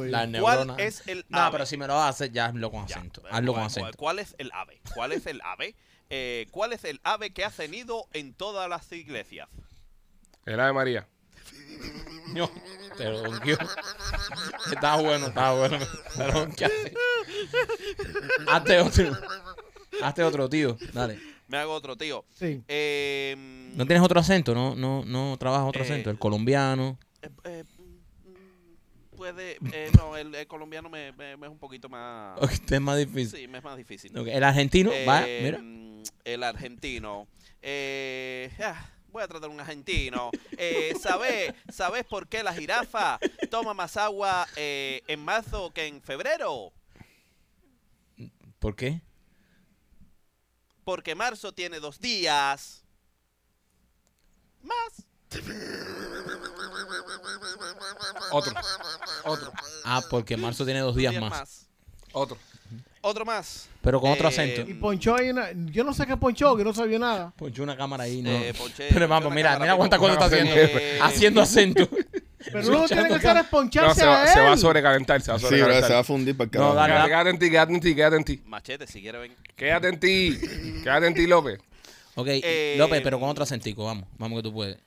La 0.08 0.28
¿Cuál 0.28 0.32
neurona. 0.32 0.76
es 0.78 1.08
el 1.08 1.26
No, 1.30 1.40
ave? 1.40 1.52
pero 1.54 1.66
si 1.66 1.78
me 1.78 1.88
lo 1.88 2.02
haces, 2.02 2.32
ya 2.32 2.48
hazlo 2.48 2.70
con 2.72 2.84
acento. 2.84 3.22
Hazlo 3.30 3.54
con 3.54 3.62
¿cuál- 3.62 3.66
acento. 3.68 3.98
¿Cuál 3.98 4.20
es 4.20 4.36
el 4.38 4.52
ave? 4.54 4.82
¿Cuál 4.94 5.12
es 5.14 5.26
el 5.28 5.42
ave? 5.44 5.76
Eh, 6.10 6.48
¿Cuál 6.52 6.74
es 6.74 6.84
el 6.86 7.00
ave 7.04 7.32
que 7.32 7.46
ha 7.46 7.50
tenido 7.52 8.08
en 8.14 8.34
todas 8.34 8.68
las 8.70 8.92
iglesias? 8.92 9.48
El 10.46 10.60
Ave 10.60 10.74
María. 10.74 11.08
No, 12.34 12.48
te 12.96 13.06
lo. 13.06 13.24
Estaba 14.72 15.02
bueno, 15.02 15.28
estaba 15.28 15.58
bueno. 15.68 15.80
Pero 16.16 16.48
¿qué 16.56 16.66
haces? 16.66 16.94
Hazte 18.48 18.80
otro. 18.80 19.18
Hazte 20.04 20.24
otro, 20.24 20.48
tío. 20.48 20.78
Dale. 20.94 21.20
Me 21.48 21.58
hago 21.58 21.74
otro, 21.74 21.96
tío. 21.96 22.24
Sí. 22.36 22.62
Eh, 22.68 23.36
¿No 23.74 23.84
tienes 23.88 24.04
otro 24.04 24.20
acento? 24.20 24.54
¿No, 24.54 24.76
no, 24.76 25.04
no 25.06 25.38
trabajas 25.40 25.68
otro 25.70 25.82
Eh, 25.82 25.86
acento? 25.86 26.12
El 26.12 26.20
colombiano. 26.20 27.00
eh, 27.24 27.30
eh, 27.46 27.64
puede... 29.20 29.58
eh, 29.74 29.92
no, 29.98 30.16
el, 30.18 30.34
el 30.34 30.48
colombiano 30.48 30.90
me, 30.90 31.12
me- 31.12 31.36
me 31.38 31.46
es 31.48 31.52
un 31.52 31.60
poquito 31.60 31.90
más... 31.90 32.40
Este 32.50 32.76
es 32.76 32.82
más 32.82 32.98
difícil. 32.98 33.40
Sí, 33.42 33.48
me 33.48 33.58
es 33.60 33.64
más 33.64 33.78
difícil. 33.78 34.16
El 34.18 34.44
argentino, 34.44 34.92
va, 35.08 35.24
Eh, 35.28 35.42
mira. 35.44 35.60
El 36.24 36.44
argentino. 36.44 37.28
Eh, 37.62 38.50
ah, 38.64 38.90
voy 39.10 39.22
a 39.24 39.28
tratar 39.28 39.50
un 39.50 39.60
argentino. 39.60 40.32
Eh, 40.58 40.94
¿sabes, 41.00 41.54
¿Sabes 41.72 42.06
por 42.06 42.28
qué 42.28 42.42
la 42.44 42.54
jirafa 42.54 43.20
toma 43.52 43.74
más 43.74 43.98
agua 43.98 44.48
eh, 44.56 45.02
en 45.08 45.24
marzo 45.24 45.72
que 45.74 45.86
en 45.88 46.02
febrero? 46.02 46.72
¿Por 48.60 48.76
qué? 48.76 49.02
Porque 50.86 51.14
marzo 51.16 51.54
tiene 51.54 51.80
dos 51.80 52.00
días. 52.00 52.84
Más. 54.62 55.06
Otro. 58.32 58.54
Otro. 59.26 59.52
Ah, 59.86 60.02
porque 60.10 60.38
marzo 60.38 60.66
tiene 60.66 60.80
dos 60.82 60.96
días 60.96 61.14
más. 61.20 61.68
Otro. 62.12 62.38
Otro 63.02 63.24
más. 63.26 63.70
Pero 63.82 64.02
con 64.02 64.12
otro 64.12 64.26
Eh, 64.28 64.32
acento. 64.32 64.70
Y 64.70 64.74
Poncho 64.74 65.16
ahí 65.16 65.30
una- 65.30 65.50
Yo 65.54 65.84
no 65.86 65.94
sé 65.94 66.06
qué 66.06 66.18
Poncho, 66.18 66.56
que 66.58 66.64
no 66.66 66.74
sabía 66.74 67.00
nada. 67.00 67.32
Poncho 67.38 67.64
una 67.64 67.78
cámara 67.78 68.04
ahí, 68.04 68.22
¿no? 68.22 68.30
Eh, 68.30 68.54
ponché- 68.54 68.88
Pero 68.92 69.08
vamos, 69.08 69.24
ponché 69.30 69.36
mira, 69.36 69.50
una 69.52 69.60
mira 69.60 69.72
cámara 69.74 69.78
cuántas 69.78 70.00
cosas 70.00 70.14
está 70.16 70.26
haciendo. 70.26 70.54
Eh, 70.56 71.00
Haciendo 71.02 71.42
acento. 71.42 71.88
Pero 72.52 72.62
luego 72.64 72.88
tiene 72.88 73.08
que 73.08 73.16
hacer 73.16 73.38
es 73.38 73.44
No, 73.44 73.50
poncharse 73.50 74.00
se 74.02 74.06
va, 74.06 74.24
a 74.24 74.28
se 74.28 74.40
va 74.42 74.52
a 74.54 74.58
sobrecalentar. 74.58 75.22
Se 75.22 75.32
va 75.32 75.38
a 75.38 75.40
Sí, 75.40 75.46
bro, 75.46 75.56
se 75.56 75.62
va 75.62 75.68
sobrecalentar. 75.68 75.98
a 75.98 76.04
fundir 76.04 76.38
para 76.38 76.46
el 76.46 76.52
No, 76.60 76.76
carajo. 76.76 76.76
dale, 76.76 76.90
Quédate, 76.94 77.10
quédate 77.10 77.30
en 77.30 77.40
ti, 77.40 77.50
quédate 77.50 77.74
en 77.74 77.82
ti, 77.82 77.96
quédate 77.96 78.16
en 78.18 78.24
ti. 78.26 78.42
Machete, 78.46 78.88
si 78.88 79.02
quieres 79.02 79.22
ven. 79.22 79.36
Quédate 79.56 79.88
en 79.90 80.00
ti. 80.00 80.40
Quédate 80.84 81.08
en 81.08 81.14
ti, 81.14 81.28
López. 81.28 81.60
Ok, 82.16 82.28
Eh, 82.30 82.76
López, 82.78 83.02
pero 83.02 83.20
con 83.20 83.30
otro 83.30 83.44
acentico, 83.44 83.86
vamos. 83.86 84.06
Vamos 84.18 84.40
que 84.40 84.44
tú 84.44 84.54
puedes. 84.54 84.78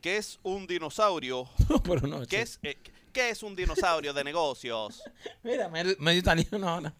¿Qué 0.00 0.16
es 0.16 0.38
un 0.42 0.66
dinosaurio? 0.66 1.48
pero 1.84 2.06
no, 2.06 2.24
¿Qué 2.26 2.42
es, 2.42 2.58
eh, 2.62 2.78
¿Qué 3.12 3.30
es 3.30 3.42
un 3.42 3.54
dinosaurio 3.56 4.12
de 4.12 4.24
negocios? 4.24 5.02
Mira, 5.42 5.68
medio, 5.68 5.94
medio 5.98 6.18
italiano 6.20 6.68
ahora. 6.68 6.94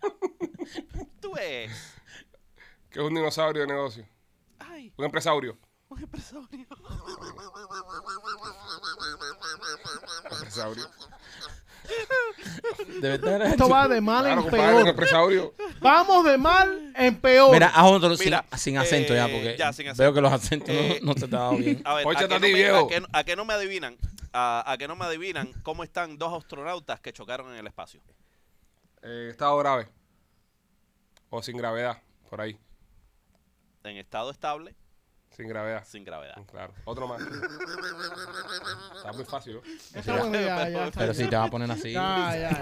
Tú 1.21 1.33
ves. 1.35 1.71
Que 2.91 2.99
es 3.01 3.05
un 3.07 3.15
dinosaurio 3.15 3.63
de 3.63 3.69
negocio. 3.69 4.07
Ay, 4.59 4.93
Un 4.97 5.05
empresario. 5.05 5.57
un 5.89 6.03
empresario. 6.03 6.49
Empresario. 10.33 10.91
De 13.01 13.09
verdad 13.19 13.43
Esto 13.49 13.69
va 13.69 13.89
de 13.89 14.01
mal 14.01 14.25
Claro, 14.25 14.41
en 14.43 14.49
compadre, 14.49 14.67
un 14.69 14.75
peor. 14.83 14.89
empresario. 14.89 15.55
Vamos 15.81 16.25
de 16.25 16.39
mal 16.39 16.90
en 17.01 17.17
peor. 17.21 17.53
Mira, 17.53 17.69
haz 17.75 17.85
otro 17.91 18.17
sin, 18.17 18.27
Mira, 18.27 18.45
sin 18.57 18.79
acento 18.79 19.15
ya, 19.15 19.27
eh, 19.27 19.33
porque 19.33 19.57
ya, 19.59 19.73
sin 19.73 19.89
acento. 19.89 20.03
veo 20.03 20.15
que 20.15 20.21
los 20.21 20.33
acentos 20.33 20.69
no- 20.75 20.81
Eh, 20.81 21.01
no, 21.03 21.13
se 21.15 21.29
te 21.29 21.37
ha 21.37 21.39
dado 21.41 21.57
bien. 21.57 21.83
A 21.85 21.95
ver, 21.95 22.05
Pónchate 22.05 22.25
a 22.35 22.39
que, 22.41 22.49
no 22.53 22.57
me, 22.57 22.67
a, 22.67 22.87
que, 22.89 23.03
a 23.13 23.25
que 23.25 23.37
no 23.37 23.45
me 23.45 23.55
adivinan, 23.55 23.97
a, 24.33 24.65
a 24.71 24.79
que 24.79 24.87
no 24.89 24.97
me 24.97 25.05
adivinan 25.07 25.53
cómo 25.63 25.83
están 25.85 26.19
dos 26.19 26.33
astronautas 26.43 27.01
que 27.01 27.13
chocaron 27.13 27.51
en 27.53 27.59
el 27.59 27.67
espacio. 27.67 28.01
Eh, 29.03 29.29
estado 29.31 29.57
grave. 29.59 29.89
O 31.31 31.43
sin 31.43 31.57
gravedad. 31.57 31.99
Por 32.29 32.41
ahí. 32.41 32.57
En 33.85 33.97
estado 33.97 34.31
estable, 34.31 34.75
Sin 35.41 35.49
gravedad. 35.49 35.85
sin 35.87 36.05
gravedad. 36.05 36.35
Claro. 36.51 36.75
Otro 36.85 37.09
más. 37.09 37.21
Está 38.97 39.13
muy 39.15 39.25
fácil, 39.25 39.55
¿no? 39.55 39.63
Está 39.99 40.17
bueno, 40.19 40.39
ya, 40.39 40.69
ya, 40.69 40.85
está 40.87 41.01
Pero 41.01 41.13
bien. 41.13 41.25
si 41.25 41.31
te 41.31 41.37
vas 41.37 41.47
a 41.49 41.51
poner 41.51 41.71
así. 41.71 41.93
Ya, 41.93 42.37
ya. 42.37 42.61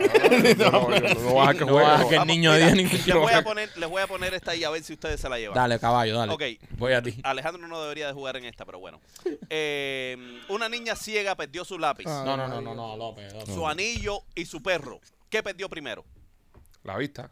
No, 0.70 0.70
no, 0.70 0.88
no, 1.00 1.14
no 1.14 1.34
vas 1.34 1.48
a 1.48 1.54
que 1.54 1.64
No 1.64 1.74
vas 1.74 1.86
a 1.88 1.96
juegue. 2.04 2.08
que 2.10 2.16
el 2.22 2.26
niño 2.28 2.52
de 2.52 2.58
mira, 2.60 2.72
día 2.74 2.82
ni- 2.84 2.88
les, 2.98 3.14
voy 3.14 3.32
a 3.32 3.42
poner, 3.42 3.76
les 3.76 3.88
voy 3.88 4.02
a 4.02 4.06
poner 4.06 4.34
esta 4.34 4.52
ahí 4.52 4.62
a 4.62 4.70
ver 4.70 4.82
si 4.84 4.92
ustedes 4.92 5.20
se 5.20 5.28
la 5.28 5.38
llevan. 5.38 5.54
Dale, 5.56 5.78
caballo, 5.80 6.16
dale. 6.16 6.32
Ok. 6.32 6.42
Voy 6.78 6.92
a 6.92 7.02
ti. 7.02 7.18
Alejandro 7.24 7.66
no 7.66 7.82
debería 7.82 8.06
de 8.06 8.12
jugar 8.12 8.36
en 8.36 8.44
esta, 8.44 8.64
pero 8.64 8.78
bueno. 8.78 9.00
Eh, 9.50 10.16
una 10.48 10.68
niña 10.68 10.94
ciega 10.94 11.34
perdió 11.34 11.64
su 11.64 11.78
lápiz, 11.78 12.06
Ah. 12.08 12.22
No, 12.24 12.36
no, 12.36 12.46
no, 12.46 12.60
no, 12.60 12.74
no, 12.74 12.96
López. 12.96 13.32
López. 13.32 13.54
su 13.54 13.66
anillo 13.66 14.20
y 14.36 14.44
su 14.46 14.62
perro. 14.62 15.00
¿Qué 15.28 15.42
perdió 15.42 15.68
primero? 15.68 16.04
La 16.84 16.96
vista. 16.96 17.30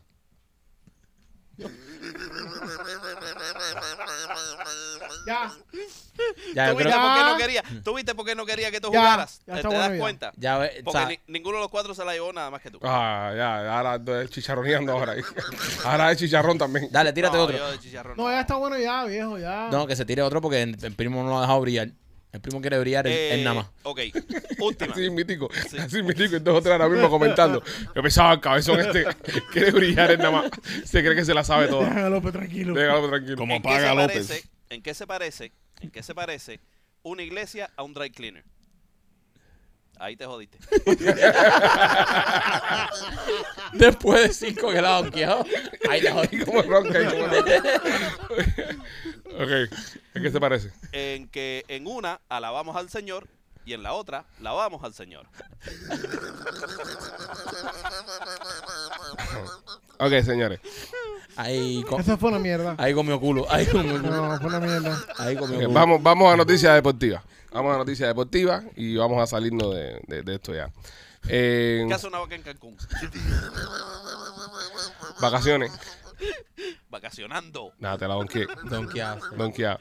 Ya. 5.26 5.50
Ya, 6.54 6.70
¿Tú 6.70 6.76
viste 6.76 6.92
creo- 6.92 7.00
por 7.02 7.14
qué 7.14 7.20
Ya. 7.20 7.28
no 7.32 7.36
quería? 7.36 7.62
¿Tú 7.84 7.94
viste 7.94 8.14
por 8.14 8.24
qué 8.26 8.34
no 8.34 8.46
quería 8.46 8.70
que 8.70 8.80
tú 8.80 8.90
Ya, 8.92 9.00
jugaras? 9.00 9.40
ya 9.46 9.54
¿Te, 9.57 9.62
te 9.62 9.74
das 9.74 9.90
ya. 9.92 9.98
cuenta? 9.98 10.32
ya 10.36 10.59
ve- 10.59 10.76
o 10.80 10.84
Porque 10.84 10.98
sea, 10.98 11.09
ni- 11.09 11.20
ninguno 11.26 11.57
de 11.59 11.62
los 11.62 11.70
cuatro 11.70 11.94
se 11.94 12.04
la 12.04 12.12
llevó 12.12 12.32
nada 12.32 12.50
más 12.50 12.62
que 12.62 12.70
tú. 12.70 12.78
Ah, 12.82 13.32
ya, 13.36 13.76
ahora 13.78 13.96
estoy 13.96 14.28
chicharroneando 14.28 14.92
ahora. 14.92 15.14
Ahora 15.84 16.12
es 16.12 16.18
chicharrón 16.18 16.59
también. 16.59 16.88
dale, 16.90 17.12
tírate 17.12 17.36
No, 17.36 17.42
otro. 17.44 17.57
yo 17.59 17.70
de 17.72 18.14
No, 18.16 18.30
ya 18.30 18.40
está 18.40 18.57
bueno 18.57 18.78
ya, 18.78 19.04
viejo, 19.04 19.38
ya. 19.38 19.68
No, 19.70 19.86
que 19.86 19.96
se 19.96 20.04
tire 20.04 20.22
otro 20.22 20.40
porque 20.40 20.62
el, 20.62 20.76
el 20.82 20.94
primo 20.94 21.22
no 21.22 21.30
lo 21.30 21.38
ha 21.38 21.40
dejado 21.42 21.61
brillar. 21.61 21.88
El 22.37 22.43
primo 22.43 22.61
quiere 22.61 22.78
brillar, 22.78 23.07
él, 23.07 23.12
Eh, 23.12 23.34
él 23.34 23.45
nada 23.45 23.55
más. 23.55 23.66
Ok, 23.82 24.01
última. 24.61 24.93
Así 24.95 25.11
mítico, 25.11 25.49
Sí. 25.70 25.78
así 25.78 26.03
mítico, 26.03 26.37
entonces 26.37 26.59
otro 26.61 26.72
ahora 26.72 26.89
mismo 26.89 27.09
comentando. 27.09 27.62
Yo 27.95 28.03
pensaba, 28.03 28.34
el 28.34 28.41
cabezón 28.41 28.78
este 28.80 29.07
quiere 29.53 29.70
brillar 29.70 30.11
en 30.12 30.18
nada 30.18 30.30
más. 30.30 30.51
Se 30.84 31.03
cree 31.03 31.14
que 31.16 31.24
se 31.24 31.32
la 31.34 31.43
sabe 31.45 31.68
toda. 31.68 31.89
Deja 31.89 32.07
a 32.07 32.11
López 32.11 32.32
tranquilo. 32.32 32.74
Déjalo 32.74 33.09
tranquilo. 33.09 33.37
Como 33.37 33.55
¿En 33.55 33.62
qué, 33.62 33.68
paga 33.68 33.95
López. 33.95 34.26
parece, 34.28 34.49
¿En 34.70 34.82
qué 34.82 34.95
se 34.95 35.07
parece? 35.07 35.53
¿En 35.80 35.91
qué 35.91 36.03
se 36.03 36.14
parece 36.14 36.61
una 37.03 37.22
iglesia 37.22 37.70
a 37.76 37.82
un 37.82 37.95
dry 37.95 38.11
cleaner? 38.11 38.45
Ahí 39.99 40.14
te 40.16 40.26
jodiste. 40.26 40.59
Después 43.72 44.22
de 44.22 44.32
cinco 44.34 44.70
que 44.70 44.80
la 44.82 44.99
ahí 44.99 46.01
te 46.01 46.12
jodí. 46.12 46.44
como 46.44 46.62
ronca 46.62 47.01
y 47.01 47.07
como 47.07 47.24
Ok, 49.42 49.51
¿en 50.14 50.22
qué 50.22 50.30
se 50.30 50.38
parece? 50.40 50.70
En 50.92 51.28
que 51.28 51.64
en 51.68 51.86
una 51.86 52.20
alabamos 52.28 52.76
al 52.76 52.90
Señor 52.90 53.26
y 53.64 53.72
en 53.72 53.82
la 53.82 53.94
otra 53.94 54.24
lavamos 54.40 54.84
al 54.84 54.92
Señor. 54.94 55.26
Ok, 59.99 60.12
señores. 60.22 60.61
Ahí, 61.36 61.82
co- 61.88 61.99
Esa 61.99 62.18
fue 62.18 62.28
una 62.28 62.38
mierda. 62.38 62.74
ahí 62.78 62.92
comió 62.92 63.18
culo. 63.18 63.47
Ahí 63.51 63.66
comió 63.66 63.99
culo. 64.01 64.11
No, 64.11 64.36
fue 64.38 64.49
una 64.49 64.61
mierda. 64.61 65.01
Ahí 65.16 65.36
comió 65.36 65.57
Ok, 65.57 65.62
culo. 65.64 65.74
vamos, 65.74 66.03
vamos 66.03 66.32
a 66.32 66.36
noticias 66.36 66.74
deportivas. 66.74 67.22
Vamos 67.57 67.74
a 67.74 67.78
noticias 67.78 68.07
deportivas 68.07 68.64
y 68.76 68.96
vamos 68.96 69.18
a 69.22 69.26
salirnos 69.26 69.74
de, 69.74 69.98
de- 70.07 70.22
de 70.22 70.34
esto 70.34 70.54
ya. 70.54 70.70
Eh, 71.26 71.86
¿Qué 71.88 71.94
hace 71.94 72.07
una 72.07 72.18
vaca 72.18 72.34
en 72.34 72.42
Cancún? 72.42 72.76
vacaciones. 75.22 75.72
Vacacionando. 76.90 77.72
Nada, 77.78 77.96
te 77.96 78.07
la 78.09 78.14
donkeé. 78.14 78.46
Donkeado. 78.68 79.20
Donkeado. 79.36 79.78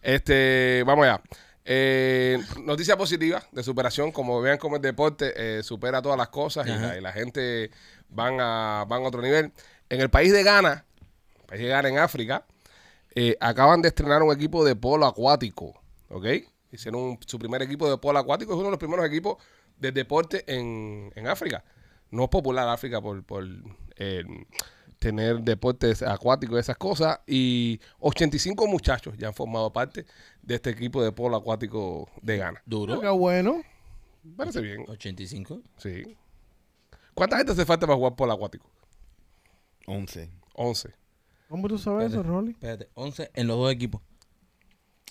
Este, 0.00 0.82
vamos 0.86 1.04
allá. 1.04 1.20
Eh, 1.66 2.38
noticia 2.64 2.96
positiva 2.96 3.42
de 3.52 3.62
superación. 3.62 4.12
Como 4.12 4.40
vean 4.40 4.56
como 4.56 4.76
el 4.76 4.82
deporte 4.82 5.34
eh, 5.36 5.62
supera 5.62 6.00
todas 6.00 6.16
las 6.16 6.28
cosas 6.28 6.66
y 6.66 6.70
Ajá. 6.70 6.86
la, 6.88 6.96
y 6.96 7.00
la 7.02 7.12
gente 7.12 7.70
van 8.08 8.38
a, 8.40 8.86
van 8.88 9.02
a 9.04 9.08
otro 9.08 9.20
nivel. 9.20 9.52
En 9.90 10.00
el 10.00 10.08
país 10.08 10.32
de 10.32 10.42
Ghana, 10.42 10.86
el 11.40 11.44
país 11.46 11.60
de 11.60 11.68
Ghana 11.68 11.88
en 11.90 11.98
África, 11.98 12.46
eh, 13.14 13.36
acaban 13.40 13.82
de 13.82 13.88
estrenar 13.88 14.22
un 14.22 14.32
equipo 14.32 14.64
de 14.64 14.74
polo 14.74 15.04
acuático. 15.04 15.78
¿Ok? 16.08 16.24
Hicieron 16.72 17.00
un- 17.02 17.18
su 17.26 17.38
primer 17.38 17.62
equipo 17.62 17.88
de 17.90 17.98
polo 17.98 18.18
acuático. 18.18 18.52
Es 18.52 18.56
uno 18.56 18.66
de 18.66 18.70
los 18.72 18.78
primeros 18.78 19.04
equipos 19.06 19.36
de 19.78 19.92
deporte 19.92 20.44
en, 20.46 21.12
en 21.16 21.26
África. 21.26 21.64
No 22.10 22.24
es 22.24 22.28
popular 22.28 22.68
África 22.68 23.00
por, 23.00 23.22
por 23.24 23.44
eh, 23.96 24.24
tener 24.98 25.40
deportes 25.40 26.02
acuáticos 26.02 26.56
y 26.56 26.60
esas 26.60 26.76
cosas. 26.76 27.20
Y 27.26 27.80
85 28.00 28.66
muchachos 28.66 29.14
ya 29.18 29.28
han 29.28 29.34
formado 29.34 29.72
parte 29.72 30.06
de 30.42 30.54
este 30.56 30.70
equipo 30.70 31.02
de 31.02 31.12
polo 31.12 31.36
acuático 31.36 32.08
de 32.22 32.36
Ghana. 32.38 32.62
Duro. 32.66 33.00
Qué 33.00 33.08
bueno. 33.08 33.62
Parece 34.36 34.60
bien, 34.60 34.84
85. 34.88 35.60
sí. 35.78 36.16
¿Cuánta 37.14 37.36
gente 37.38 37.52
hace 37.52 37.64
falta 37.66 37.86
para 37.86 37.96
jugar 37.96 38.14
polo 38.16 38.32
acuático? 38.32 38.70
11. 39.86 40.30
11. 40.54 40.94
¿Cómo 41.48 41.68
tú 41.68 41.78
sabes 41.78 42.12
eso, 42.12 42.22
Rolly? 42.22 42.52
Espérate, 42.52 42.88
11 42.94 43.30
en 43.34 43.46
los 43.48 43.56
dos 43.56 43.72
equipos. 43.72 44.00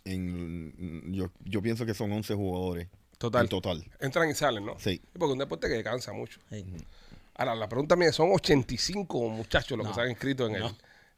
En, 0.06 1.14
yo, 1.14 1.30
yo 1.45 1.62
pienso 1.62 1.86
que 1.86 1.93
son 1.93 2.12
11 2.12 2.34
jugadores. 2.36 2.88
Total. 3.18 3.43
En 3.43 3.50
total. 3.50 3.86
Entran 4.00 4.30
y 4.30 4.34
salen, 4.34 4.66
¿no? 4.66 4.80
Sí. 4.80 5.02
Porque 5.14 5.26
es 5.26 5.32
un 5.34 5.39
deporte 5.39 5.68
que 5.68 5.84
cansa 5.84 6.14
mucho. 6.14 6.39
Sí. 6.50 6.66
Ahora, 7.36 7.56
la 7.56 7.68
pregunta 7.70 7.95
mía 7.95 8.10
es, 8.10 8.16
son 8.16 8.30
85 8.32 9.30
muchachos 9.30 9.78
los 9.78 9.86
No, 9.86 9.91
que 9.91 9.95
se 9.95 10.02
han 10.02 10.10
inscrito 10.10 10.47
en, 10.47 10.56
el, 10.56 10.64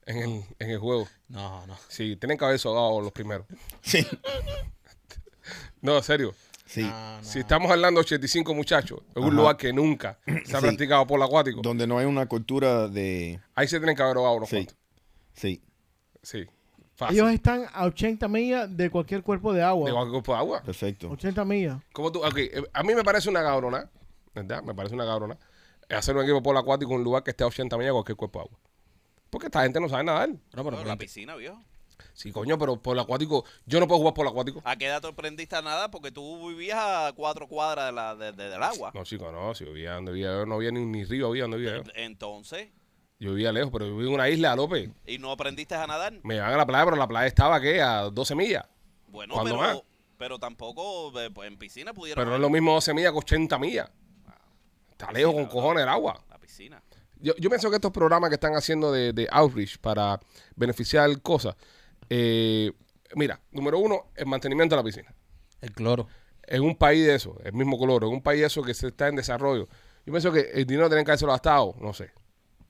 en, 0.06 0.18
el, 0.18 0.44
en 0.60 0.70
el 0.72 0.80
juego. 0.80 1.08
No, 1.30 1.66
no. 1.68 1.78
Sí, 1.88 2.16
tienen 2.16 2.38
que 2.38 2.46
haber 2.46 2.60
sobrado 2.60 3.02
los 3.02 3.12
primeros. 3.12 3.46
Sí. 3.82 4.06
No, 5.82 5.98
en 5.98 6.04
serio. 6.04 6.36
Sí. 6.66 6.84
No, 6.84 7.18
no. 7.18 7.24
Si 7.24 7.40
estamos 7.40 7.72
hablando 7.72 8.00
de 8.00 8.06
85 8.06 8.54
muchachos, 8.54 9.00
en 9.16 9.24
un 9.24 9.30
Ajá. 9.30 9.36
lugar 9.38 9.58
que 9.58 9.74
nunca 9.74 10.20
se 10.46 10.56
ha 10.56 10.60
Sí. 10.60 10.68
practicado 10.68 11.06
polo 11.08 11.26
acuático, 11.26 11.62
Donde 11.62 11.88
no 11.88 11.98
hay 11.98 12.06
una 12.06 12.28
cultura 12.28 12.88
de. 12.88 13.40
ahí 13.56 13.68
se 13.68 13.80
tienen 13.80 13.96
que 13.96 14.04
haber 14.04 14.18
ahogado 14.18 14.36
unos 14.38 14.50
Sí. 14.50 14.56
cuantos. 14.58 14.78
Sí. 15.34 15.62
Sí. 16.22 16.46
Fácil. 17.06 17.18
Ellos 17.20 17.32
están 17.34 17.66
a 17.74 17.86
80 17.86 18.28
millas 18.28 18.78
de 18.78 18.90
cualquier 18.90 19.24
cuerpo 19.24 19.54
de 19.54 19.64
agua. 19.64 19.88
De 19.90 19.94
cualquier 19.94 20.12
cuerpo 20.12 20.34
de 20.34 20.38
agua. 20.38 20.62
Perfecto. 20.64 21.10
80 21.10 21.46
millas. 21.46 21.78
¿Cómo 21.94 22.12
tú? 22.12 22.22
eh, 22.38 22.64
a 22.74 22.84
mí 22.84 22.94
me 22.96 23.04
parece 23.04 23.30
una 23.30 23.42
cabrona, 23.42 23.90
¿verdad? 24.36 24.62
Me 24.64 24.74
parece 24.76 24.94
una 24.96 25.06
cabrona 25.06 25.38
hacer 25.90 26.16
un 26.16 26.24
equipo 26.24 26.42
polo 26.42 26.60
acuático 26.60 26.92
en 26.94 27.00
un 27.00 27.04
lugar 27.04 27.24
que 27.24 27.32
esté 27.32 27.44
a 27.44 27.48
80 27.48 27.76
millas 27.78 27.90
de 27.90 27.94
cualquier 27.94 28.16
cuerpo 28.16 28.40
de 28.40 28.46
agua. 28.46 28.60
Porque 29.30 29.48
esta 29.48 29.64
gente 29.64 29.80
no 29.80 29.90
sabe 29.90 30.04
nadar. 30.04 30.30
No, 30.54 30.64
pero 30.64 30.84
la 30.84 30.96
piscina, 30.98 31.36
viejo. 31.36 31.60
Sí, 32.14 32.32
coño, 32.32 32.58
pero 32.58 32.82
polo 32.82 33.02
acuático, 33.02 33.46
yo 33.66 33.80
no 33.80 33.88
puedo 33.88 34.00
jugar 34.00 34.14
polo 34.14 34.30
acuático. 34.30 34.62
¿A 34.66 34.76
qué 34.76 34.86
edad 34.88 35.02
te 35.02 35.08
aprendiste 35.08 35.56
a 35.56 35.62
nada? 35.62 35.90
Porque 35.92 36.12
tú 36.12 36.50
vivías 36.50 36.78
a 36.80 37.14
cuatro 37.16 37.48
cuadras 37.48 37.88
de 37.88 37.92
la, 37.94 38.16
de- 38.16 38.32
de- 38.34 38.50
del 38.50 38.62
agua. 38.62 38.92
No, 38.94 39.04
chico, 39.04 39.32
no, 39.32 39.54
si 39.56 39.64
vivía 39.66 39.94
donde 39.94 40.12
vivía, 40.12 40.32
yo 40.32 40.46
no 40.46 40.56
había 40.56 40.72
ni, 40.72 40.86
ni 40.86 41.04
río, 41.06 41.28
había 41.28 41.44
donde 41.44 41.58
vivía 41.58 41.78
yo. 41.78 41.84
Entonces, 41.96 42.70
Yo 43.22 43.36
vivía 43.36 43.52
lejos, 43.52 43.70
pero 43.72 43.86
yo 43.86 43.92
vivía 43.92 44.08
en 44.08 44.16
una 44.16 44.30
isla, 44.30 44.56
López. 44.56 44.90
¿y 45.06 45.20
no 45.20 45.32
aprendiste 45.32 45.76
a 45.76 45.86
nadar? 45.86 46.12
Me 46.24 46.34
llevaban 46.34 46.56
a 46.56 46.58
la 46.58 46.66
playa, 46.66 46.86
pero 46.86 46.98
la 46.98 47.08
playa 47.08 47.28
estaba, 47.28 47.62
¿qué? 47.62 47.80
A 47.80 48.10
12 48.10 48.34
millas. 48.34 48.66
Bueno, 49.10 49.36
¿Cuándo 49.36 49.52
pero, 49.52 49.62
más? 49.62 49.84
pero 50.18 50.40
tampoco 50.40 51.22
eh, 51.22 51.30
pues, 51.30 51.48
en 51.48 51.56
piscina 51.60 51.94
pudieron. 51.94 52.20
Pero 52.20 52.32
no 52.32 52.38
es 52.38 52.42
lo 52.42 52.50
mismo 52.50 52.74
12 52.74 52.96
millas 52.96 53.12
que 53.12 53.20
80 53.20 53.60
millas. 53.60 53.92
Está 54.90 55.12
lejos 55.12 55.36
con 55.36 55.46
cojones 55.46 55.84
el 55.84 55.90
agua. 55.90 56.20
La 56.32 56.40
piscina. 56.40 56.82
Yo, 57.20 57.36
yo 57.38 57.48
pienso 57.48 57.70
que 57.70 57.76
estos 57.76 57.92
programas 57.92 58.32
que 58.32 58.36
están 58.36 58.56
haciendo 58.56 58.92
de, 58.92 59.14
de 59.14 59.28
outreach 59.30 59.78
para 59.78 60.20
beneficiar 60.56 61.22
cosas, 61.22 61.56
eh, 62.10 62.72
mira, 63.14 63.40
número 63.52 63.78
uno, 63.78 64.08
el 64.16 64.26
mantenimiento 64.26 64.76
de 64.76 64.82
la 64.82 64.84
piscina. 64.84 65.14
El 65.62 65.72
cloro. 65.74 66.08
En 66.42 66.64
un 66.64 66.76
país 66.76 67.06
de 67.06 67.14
eso, 67.14 67.38
el 67.44 67.54
mismo 67.54 67.78
color, 67.78 68.04
en 68.04 68.10
un 68.10 68.24
país 68.24 68.40
de 68.40 68.48
eso 68.48 68.64
que 68.64 68.74
se 68.74 68.88
está 68.88 69.10
en 69.10 69.16
desarrollo, 69.16 69.68
yo 70.08 70.12
pienso 70.12 70.32
que 70.32 70.50
el 70.56 70.66
dinero 70.66 70.90
tienen 70.90 71.06
que 71.06 71.12
haberse 71.12 71.28
gastado, 71.28 71.76
no 71.80 71.94
sé, 71.94 72.12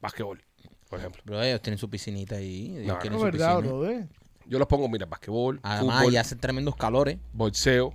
basquetbol, 0.02 0.42
por 0.90 1.00
ejemplo. 1.00 1.22
Pero 1.26 1.42
ellos 1.42 1.62
tienen 1.62 1.78
su 1.78 1.90
piscinita 1.90 2.36
ahí. 2.36 2.76
ellos 2.78 2.88
No, 2.88 3.00
tienen 3.00 3.14
No 3.14 3.20
su 3.20 3.28
es 3.28 3.34
verdad, 3.34 3.58
piscina. 3.60 3.74
bro. 3.78 4.08
Yo 4.48 4.60
los 4.60 4.68
pongo, 4.68 4.90
mira, 4.90 5.06
basquetbol, 5.06 5.60
Además, 5.64 6.00
fútbol, 6.00 6.14
y 6.14 6.18
hacen 6.18 6.40
tremendos 6.40 6.76
calores. 6.76 7.18
boxeo, 7.34 7.94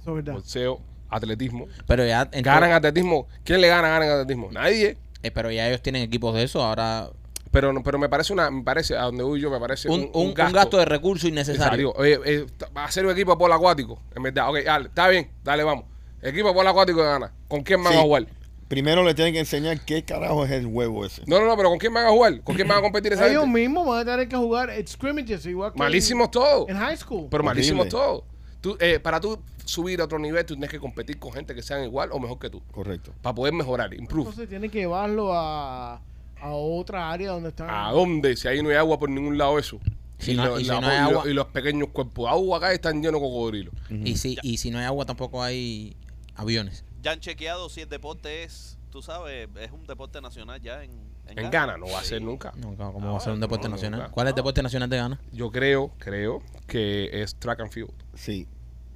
Eso 0.00 0.10
es 0.10 0.14
verdad. 0.16 0.34
boxeo, 0.34 0.80
atletismo. 1.10 1.66
Pero 1.86 2.06
ya, 2.06 2.28
en 2.32 2.42
Ganan 2.42 2.72
atletismo. 2.72 3.26
¿Quién 3.44 3.60
le 3.60 3.68
gana, 3.68 3.88
gana 3.88 4.06
en 4.06 4.12
atletismo? 4.12 4.50
Nadie. 4.52 4.96
eh, 5.22 5.30
pero 5.30 5.50
ya 5.50 5.68
ellos 5.68 5.82
tienen 5.82 6.00
equipos 6.02 6.34
de 6.34 6.44
eso. 6.44 6.62
Ahora, 6.62 7.10
Pero, 7.50 7.72
no- 7.72 7.82
pero 7.82 7.98
me 7.98 8.08
parece 8.08 8.32
una, 8.32 8.48
me 8.50 8.62
parece, 8.62 8.96
a 8.96 9.02
donde 9.02 9.24
voy 9.24 9.40
yo, 9.40 9.50
me 9.50 9.58
parece 9.58 9.88
un, 9.90 10.08
un- 10.14 10.28
un 10.28 10.34
gasto. 10.34 10.78
de 10.78 10.84
recursos 10.84 11.28
innecesario. 11.28 11.88
Exacto. 11.90 12.00
Oye, 12.02 12.20
eh, 12.24 12.46
t- 12.56 12.66
va 12.74 12.82
a 12.82 12.84
hacer 12.86 13.04
un 13.04 13.10
equipo 13.12 13.32
de 13.32 13.36
polo 13.38 13.52
acuático. 13.52 14.00
En 14.14 14.22
verdad, 14.22 14.48
ok, 14.48 14.58
dale, 14.64 14.86
está 14.88 15.08
bien, 15.08 15.30
dale, 15.42 15.64
vamos. 15.64 15.84
Equipo 16.22 16.48
de 16.48 16.54
polo 16.54 16.70
acuático 16.70 17.00
de 17.02 17.08
gana. 17.08 17.32
¿Con 17.48 17.62
quién 17.64 17.82
van 17.82 17.92
Sí. 17.92 17.98
a 17.98 18.02
jugar? 18.02 18.26
Primero 18.70 19.02
le 19.02 19.14
tienen 19.14 19.32
que 19.34 19.40
enseñar 19.40 19.80
qué 19.84 20.04
carajo 20.04 20.44
es 20.44 20.52
el 20.52 20.64
huevo 20.66 21.04
ese. 21.04 21.22
No, 21.26 21.40
no, 21.40 21.46
no, 21.46 21.56
pero 21.56 21.70
¿con 21.70 21.78
quién 21.78 21.92
van 21.92 22.06
a 22.06 22.10
jugar? 22.10 22.40
¿Con 22.42 22.54
quién 22.54 22.68
van 22.68 22.78
a 22.78 22.80
competir 22.82 23.12
esa 23.12 23.26
Ellos 23.26 23.42
gente? 23.42 23.60
mismos 23.60 23.84
van 23.84 23.98
a 23.98 24.04
tener 24.12 24.28
que 24.28 24.36
jugar 24.36 24.70
scrimmages 24.86 25.44
igual 25.46 25.72
que 25.72 25.78
Malísimos 25.80 26.30
todos. 26.30 26.68
en, 26.68 26.76
high 26.78 26.96
school. 26.96 27.26
Pero 27.28 27.40
Horrible. 27.42 27.44
malísimos 27.50 27.88
todos. 27.88 28.22
Tú, 28.60 28.76
eh, 28.78 29.00
para 29.00 29.20
tú 29.20 29.40
subir 29.64 30.00
a 30.00 30.04
otro 30.04 30.20
nivel, 30.20 30.46
tú 30.46 30.54
tienes 30.54 30.70
que 30.70 30.78
competir 30.78 31.18
con 31.18 31.32
gente 31.32 31.52
que 31.54 31.62
sean 31.62 31.82
igual 31.82 32.10
o 32.12 32.20
mejor 32.20 32.38
que 32.38 32.48
tú. 32.48 32.62
Correcto. 32.70 33.12
Para 33.22 33.34
poder 33.34 33.52
mejorar, 33.54 33.92
improve. 33.92 34.28
Entonces 34.28 34.48
tienen 34.48 34.70
que 34.70 34.78
llevarlo 34.78 35.32
a, 35.34 35.94
a 36.40 36.50
otra 36.52 37.10
área 37.10 37.32
donde 37.32 37.48
están. 37.48 37.68
¿A 37.68 37.90
dónde? 37.90 38.36
Si 38.36 38.46
ahí 38.46 38.62
no 38.62 38.68
hay 38.68 38.76
agua 38.76 39.00
por 39.00 39.10
ningún 39.10 39.36
lado 39.36 39.58
eso. 39.58 39.80
Si 40.18 40.34
no- 40.34 40.60
y 40.60 40.64
si 40.64 40.70
no 40.70 40.76
hay 40.86 40.96
y 40.96 41.00
agua- 41.00 41.24
y 41.28 41.32
los 41.32 41.46
pequeños 41.46 41.88
cuerpos 41.88 42.26
de 42.26 42.30
agua 42.30 42.58
acá 42.58 42.72
están 42.72 43.02
llenos 43.02 43.20
de 43.20 43.26
cocodrilos. 43.26 43.74
y, 43.90 44.16
si, 44.16 44.36
y 44.42 44.58
si 44.58 44.70
no 44.70 44.78
hay 44.78 44.84
agua, 44.84 45.06
tampoco 45.06 45.42
hay 45.42 45.96
aviones. 46.36 46.84
Ya 47.02 47.12
han 47.12 47.20
chequeado 47.20 47.68
si 47.68 47.80
el 47.82 47.88
deporte 47.88 48.42
es, 48.42 48.78
tú 48.90 49.02
sabes, 49.02 49.48
es 49.58 49.70
un 49.72 49.86
deporte 49.86 50.20
nacional 50.20 50.60
ya 50.60 50.82
en, 50.84 50.90
En 51.36 51.50
Ghana 51.50 51.76
no 51.78 51.86
va 51.86 52.00
a 52.00 52.02
Sí. 52.02 52.08
ser 52.10 52.22
nunca. 52.22 52.52
¿Cómo 52.60 53.08
Ah, 53.08 53.12
va 53.12 53.16
a 53.16 53.20
ser 53.20 53.32
un 53.32 53.40
deporte 53.40 53.68
no, 53.68 53.76
nacional? 53.76 54.00
nunca. 54.00 54.12
¿Cuál 54.12 54.26
es 54.26 54.30
el 54.32 54.34
deporte 54.36 54.62
nacional 54.62 54.90
de 54.90 54.96
Ghana? 54.96 55.20
Yo 55.32 55.50
creo, 55.52 55.92
creo 55.98 56.42
que 56.66 57.22
es 57.22 57.36
track 57.36 57.60
and 57.60 57.70
field. 57.70 57.92
Sí. 58.14 58.48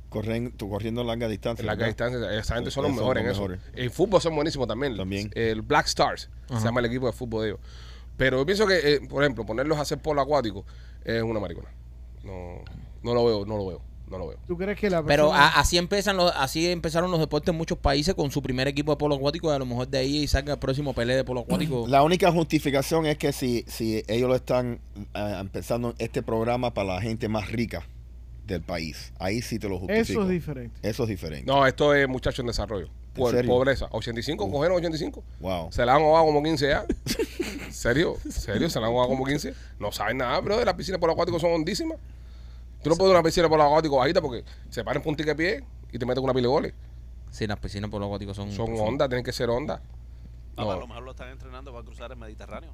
Corren, 0.08 0.52
tú 0.52 0.68
corriendo 0.68 1.02
larga 1.04 1.28
distancia. 1.28 1.62
En 1.62 1.66
larga 1.66 1.86
distancia, 1.86 2.18
esa 2.38 2.54
gente 2.56 2.70
Sí, 2.70 2.74
son 2.74 2.84
los 2.84 2.90
son 2.92 3.00
mejores 3.00 3.24
en 3.24 3.30
eso. 3.30 3.48
El 3.72 3.90
fútbol 3.90 4.20
son 4.20 4.34
buenísimos 4.34 4.66
también. 4.68 4.96
También. 4.96 5.30
El 5.34 5.62
Black 5.62 5.86
Stars 5.86 6.28
Ajá. 6.48 6.60
se 6.60 6.66
llama 6.66 6.80
el 6.80 6.86
equipo 6.86 7.06
de 7.06 7.12
fútbol 7.12 7.42
de 7.42 7.48
ellos. 7.50 7.60
Pero 8.16 8.38
yo 8.38 8.46
pienso 8.46 8.66
que, 8.66 8.94
eh, 8.94 9.00
por 9.08 9.22
ejemplo, 9.24 9.44
ponerlos 9.46 9.76
a 9.78 9.82
hacer 9.82 9.98
polo 9.98 10.20
acuático 10.20 10.64
es 11.04 11.22
una 11.22 11.40
maricona. 11.40 11.68
No, 12.22 12.62
no 13.02 13.14
lo 13.14 13.24
veo, 13.24 13.44
no 13.46 13.56
lo 13.56 13.66
veo, 13.66 13.82
no 14.10 14.18
lo 14.18 14.28
veo. 14.28 14.38
¿Tú 14.46 14.56
crees 14.56 14.78
que 14.78 14.90
la 14.90 15.02
Pero 15.02 15.28
persona- 15.28 15.46
a- 15.48 15.60
así 15.60 15.78
empiezan 15.78 16.16
los, 16.16 16.32
así 16.36 16.70
empezaron 16.70 17.10
los 17.10 17.20
deportes 17.20 17.48
en 17.50 17.56
muchos 17.56 17.78
países 17.78 18.14
con 18.14 18.30
su 18.30 18.42
primer 18.42 18.68
equipo 18.68 18.92
de 18.92 18.96
polo 18.96 19.14
acuático 19.14 19.50
y 19.50 19.54
a 19.54 19.58
lo 19.58 19.66
mejor 19.66 19.88
de 19.88 19.98
ahí 19.98 20.26
salga 20.26 20.54
el 20.54 20.58
próximo 20.58 20.92
pelea 20.94 21.16
de 21.16 21.24
polo 21.24 21.40
acuático. 21.40 21.86
La 21.88 22.02
única 22.02 22.30
justificación 22.30 23.06
es 23.06 23.16
que 23.18 23.32
si, 23.32 23.64
si 23.66 24.02
ellos 24.06 24.28
lo 24.28 24.36
están 24.36 24.78
eh, 25.14 25.36
empezando 25.40 25.94
este 25.98 26.22
programa 26.22 26.72
para 26.74 26.94
la 26.94 27.00
gente 27.00 27.28
más 27.28 27.50
rica, 27.50 27.86
del 28.46 28.60
país. 28.60 29.10
Ahí 29.18 29.40
sí 29.40 29.58
te 29.58 29.70
lo 29.70 29.78
justifico. 29.78 30.20
Eso 30.20 30.22
es 30.24 30.28
diferente. 30.28 30.76
Eso 30.86 31.02
es 31.04 31.08
diferente. 31.08 31.46
No, 31.50 31.66
esto 31.66 31.94
es 31.94 32.06
muchacho 32.06 32.42
en 32.42 32.48
desarrollo. 32.48 32.90
Po- 33.14 33.30
serio? 33.30 33.50
pobreza. 33.50 33.86
85, 33.90 34.50
cogieron 34.50 34.76
85. 34.76 35.22
Wow. 35.40 35.72
Se 35.72 35.86
la 35.86 35.94
han 35.94 36.02
ahogado 36.02 36.26
como 36.26 36.42
15 36.42 36.68
ya. 36.68 36.84
¿Serio? 37.70 38.16
¿Serio? 38.28 38.68
¿Se 38.68 38.78
la 38.80 38.86
han 38.86 38.92
ahogado 38.92 39.08
como 39.08 39.24
15? 39.24 39.54
No 39.78 39.92
saben 39.92 40.18
nada, 40.18 40.38
bro. 40.40 40.62
Las 40.62 40.74
piscinas 40.74 41.00
por 41.00 41.10
acuáticos 41.10 41.40
son 41.40 41.52
hondísimas. 41.52 41.96
Tú 42.84 42.90
no 42.90 42.96
puedes 42.96 43.10
ir 43.10 43.16
a 43.16 43.18
una 43.20 43.24
piscina 43.26 43.48
por 43.48 43.60
acuático 43.60 43.96
bajita 43.96 44.20
porque 44.20 44.44
se 44.70 44.84
paran 44.84 45.02
puntica 45.02 45.30
de 45.30 45.36
pie 45.36 45.64
y 45.90 45.98
te 45.98 46.06
meten 46.06 46.16
con 46.22 46.24
una 46.24 46.34
pila 46.34 46.42
de 46.42 46.48
goles. 46.52 46.74
Sí, 47.30 47.46
las 47.48 47.58
piscinas 47.58 47.90
por 47.90 48.00
los 48.00 48.08
góticos 48.08 48.36
son. 48.36 48.52
Son 48.52 48.72
ondas, 48.78 49.08
tienen 49.08 49.24
que 49.24 49.32
ser 49.32 49.50
ondas. 49.50 49.80
Papá, 50.54 50.72
a 50.72 50.74
lo 50.76 50.80
No, 50.82 50.86
mejor 50.86 51.02
lo 51.02 51.10
están 51.10 51.30
entrenando 51.30 51.72
para 51.72 51.84
cruzar 51.84 52.12
el 52.12 52.16
Mediterráneo. 52.16 52.70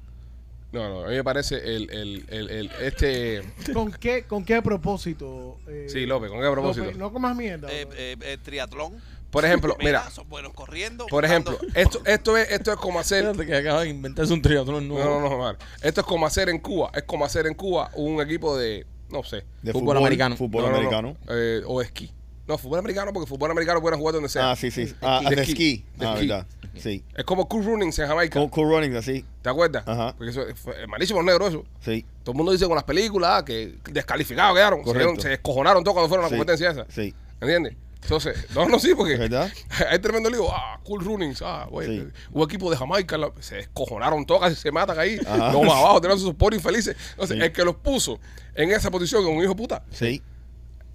no, 0.71 0.87
no, 0.87 1.03
a 1.05 1.07
mí 1.09 1.15
me 1.15 1.23
parece 1.23 1.55
el, 1.57 1.89
el, 1.89 2.25
el, 2.29 2.49
el- 2.51 2.71
este... 2.81 3.41
¿Con 3.73 3.91
qué, 3.91 4.23
con 4.25 4.45
qué 4.45 4.61
propósito? 4.61 5.57
eh, 5.67 5.87
Sí, 5.89 6.05
López, 6.05 6.29
¿con 6.29 6.39
qué 6.41 6.49
propósito? 6.51 6.85
López? 6.85 6.97
no 6.99 7.11
comas 7.11 7.35
mierda. 7.35 7.67
Eh, 7.71 7.85
bro. 7.85 7.95
eh, 7.97 8.17
eh, 8.21 8.37
triatlón. 8.43 9.01
Por 9.31 9.43
ejemplo, 9.45 9.75
mira, 9.83 10.09
son 10.11 10.29
buenos 10.29 10.53
corriendo. 10.53 11.07
por 11.07 11.25
ejemplo, 11.25 11.57
esto, 11.73 12.01
esto, 12.05 12.37
es, 12.37 12.51
esto 12.51 12.71
es 12.71 12.77
como 12.77 12.99
hacer... 12.99 13.23
Espérate 13.25 13.47
que 13.47 13.55
acabas 13.57 13.83
de 13.83 13.89
inventarse 13.89 14.31
un 14.31 14.41
triatlón 14.43 14.87
No, 14.87 14.93
nuevo. 14.93 15.19
no, 15.21 15.29
no, 15.29 15.37
madre. 15.39 15.57
Esto 15.81 16.01
es 16.01 16.07
como 16.07 16.25
hacer 16.27 16.49
en 16.49 16.59
Cuba. 16.59 16.91
Es 16.93 17.03
como 17.03 17.25
hacer 17.25 17.47
en 17.47 17.55
Cuba 17.55 17.89
un 17.95 18.21
equipo 18.21 18.55
de, 18.55 18.85
no 19.11 19.23
sé. 19.23 19.43
De 19.61 19.71
Fútbol 19.73 19.97
americano. 19.97 20.35
Fútbol 20.37 20.63
No, 20.63 20.67
no, 20.69 20.71
no. 20.73 20.77
americano. 20.77 21.17
Eh, 21.29 21.61
o 21.65 21.81
esquí. 21.81 22.11
No, 22.47 22.57
fútbol 22.57 22.79
americano 22.79 23.13
porque 23.13 23.29
fútbol 23.29 23.51
americano 23.51 23.81
pueden 23.81 23.99
jugar 23.99 24.13
donde 24.15 24.27
sea. 24.27 24.51
Ah, 24.51 24.55
sí, 24.55 24.71
sí. 24.71 24.93
Ah, 25.01 25.21
De 25.29 25.35
de 25.35 25.41
esquí. 25.43 25.85
De 25.95 26.05
Ah, 26.05 26.13
esquí. 26.15 26.27
verdad. 26.27 26.47
Sí. 26.75 27.03
Es 27.15 27.23
como 27.23 27.47
cool 27.47 27.63
runnings 27.63 27.97
en 27.99 28.07
Jamaica. 28.07 28.39
Cool, 28.39 28.49
cool 28.49 28.69
running, 28.69 28.95
así. 28.95 29.23
¿Te 29.41 29.49
acuerdas? 29.49 29.87
Ajá. 29.87 30.15
Porque 30.17 30.31
eso 30.31 30.43
fue 30.55 30.87
malísimo 30.87 31.19
los 31.21 31.25
negros 31.25 31.49
eso. 31.49 31.65
Sí. 31.81 32.05
Todo 32.23 32.31
el 32.33 32.37
mundo 32.37 32.51
dice 32.51 32.65
con 32.65 32.75
las 32.75 32.83
películas 32.83 33.43
que 33.43 33.75
descalificados 33.91 34.55
quedaron. 34.55 34.79
Se, 34.79 34.85
Correcto. 34.85 35.07
dieron- 35.09 35.21
se 35.21 35.29
descojonaron 35.29 35.83
todos 35.83 35.93
cuando 35.95 36.09
fueron 36.09 36.25
a 36.25 36.27
la 36.27 36.29
Sí. 36.29 36.37
competencia 36.37 36.71
esa. 36.71 36.85
Sí. 36.89 37.13
¿Entiendes? 37.39 37.75
Entonces, 38.01 38.47
no, 38.55 38.67
no, 38.67 38.79
sí, 38.79 38.93
porque 38.95 39.13
hay 39.89 39.99
tremendo 39.99 40.29
lío. 40.29 40.47
Ah, 40.51 40.79
cool 40.83 41.03
runnings. 41.05 41.41
Ah, 41.41 41.67
güey. 41.69 41.87
Sí. 41.99 42.07
Un 42.31 42.43
equipo 42.43 42.69
de 42.71 42.77
Jamaica 42.77 43.17
la- 43.17 43.31
se 43.39 43.55
descojonaron 43.55 44.25
todos, 44.25 44.41
casi 44.41 44.55
se 44.55 44.71
matan 44.71 44.97
ahí. 44.99 45.19
Ajá. 45.25 45.51
Los 45.53 45.61
más 45.63 45.75
abajo, 45.75 46.01
tienen 46.01 46.19
sus 46.19 46.33
poros 46.33 46.57
infelices. 46.57 46.95
Entonces, 47.11 47.37
Sí. 47.37 47.43
el 47.43 47.51
que 47.51 47.63
los 47.63 47.75
puso 47.75 48.19
en 48.55 48.71
esa 48.71 48.89
posición 48.91 49.21
es 49.23 49.27
un 49.29 49.37
hijo 49.43 49.49
de 49.49 49.55
puta. 49.55 49.83
Sí. 49.91 50.21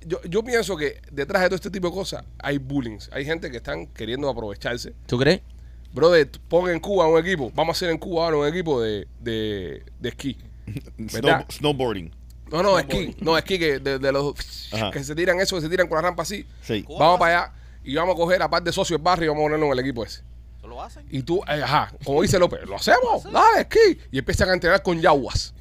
Yo, 0.05 0.21
yo 0.25 0.43
pienso 0.45 0.77
que 0.77 1.01
detrás 1.11 1.43
de 1.43 1.49
todo 1.49 1.57
este 1.57 1.71
tipo 1.71 1.89
de 1.89 1.95
cosas 1.95 2.25
hay 2.39 2.59
bullying. 2.59 2.99
Hay 3.13 3.25
gente 3.25 3.51
que 3.51 3.57
están 3.57 3.87
queriendo 3.89 4.29
aprovecharse. 4.29 4.93
¿Tú 5.07 5.19
crees? 5.19 5.41
Brother, 5.93 6.31
pon 6.49 6.71
en 6.71 6.79
Cuba 6.81 7.07
un 7.09 7.19
equipo. 7.19 7.51
Vamos 7.55 7.75
a 7.75 7.77
hacer 7.79 7.91
en 7.91 7.99
Cuba 7.99 8.25
ahora 8.25 8.37
un 8.37 8.47
equipo 8.47 8.81
de, 8.81 9.09
de, 9.21 9.83
de 9.99 10.09
esquí. 10.09 10.37
Snow- 10.99 11.47
snowboarding. 11.51 12.13
No, 12.51 12.63
no, 12.63 12.79
esquí. 12.79 13.17
No, 13.21 13.37
esquí 13.37 13.59
que 13.59 13.79
de, 13.81 13.99
de 13.99 14.13
los 14.13 14.35
Ajá. 14.73 14.91
que 14.91 15.03
se 15.03 15.15
tiran 15.15 15.41
eso, 15.41 15.57
que 15.57 15.63
se 15.63 15.69
tiran 15.69 15.89
con 15.89 15.97
la 15.97 16.03
rampa 16.03 16.23
así. 16.23 16.47
Sí. 16.63 16.85
Vamos 16.89 17.19
para 17.19 17.39
allá 17.43 17.53
y 17.85 17.95
vamos 17.95 18.15
a 18.15 18.17
coger 18.19 18.43
a 18.43 18.49
par 18.51 18.63
de 18.63 18.73
socios 18.73 18.99
del 18.99 19.05
barrio 19.05 19.27
y 19.27 19.29
vamos 19.29 19.43
a 19.43 19.45
ponerlo 19.47 19.67
en 19.67 19.73
el 19.73 19.79
equipo 19.81 20.05
ese. 20.05 20.23
¿Eso 20.59 20.67
lo 20.69 20.83
hacen? 20.83 21.07
Y 21.11 21.23
tú, 21.23 21.41
eh, 21.49 21.63
ajá, 21.63 21.93
como 22.05 22.23
dice 22.23 22.39
López, 22.39 22.61
lo 22.67 22.77
hacemos, 22.77 23.25
dale, 23.33 23.61
esquí. 23.63 23.99
Y 24.13 24.19
empiezan 24.19 24.51
a 24.51 24.55
entrenar 24.55 24.83
con 24.83 25.01
yaguas. 25.01 25.55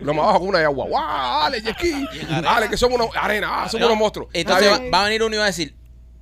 Lo 0.00 0.12
más 0.14 0.24
abajo 0.24 0.40
con 0.40 0.48
una 0.48 0.60
yagua. 0.60 0.86
¡Guau! 0.86 1.42
Dale, 1.42 1.58
y 1.64 1.68
esquí. 1.68 2.08
Dale, 2.42 2.68
que 2.68 2.76
somos 2.76 2.96
unos 2.98 3.10
arena, 3.16 3.62
ah, 3.64 3.68
somos 3.68 3.86
unos 3.86 3.98
monstruos. 3.98 4.28
Entonces 4.32 4.64
Está 4.64 4.74
va, 4.76 4.80
bien. 4.80 4.92
va 4.92 5.00
a 5.02 5.04
venir 5.04 5.22
uno 5.22 5.34
y 5.34 5.38
va 5.38 5.44
a 5.44 5.46
decir: 5.48 5.74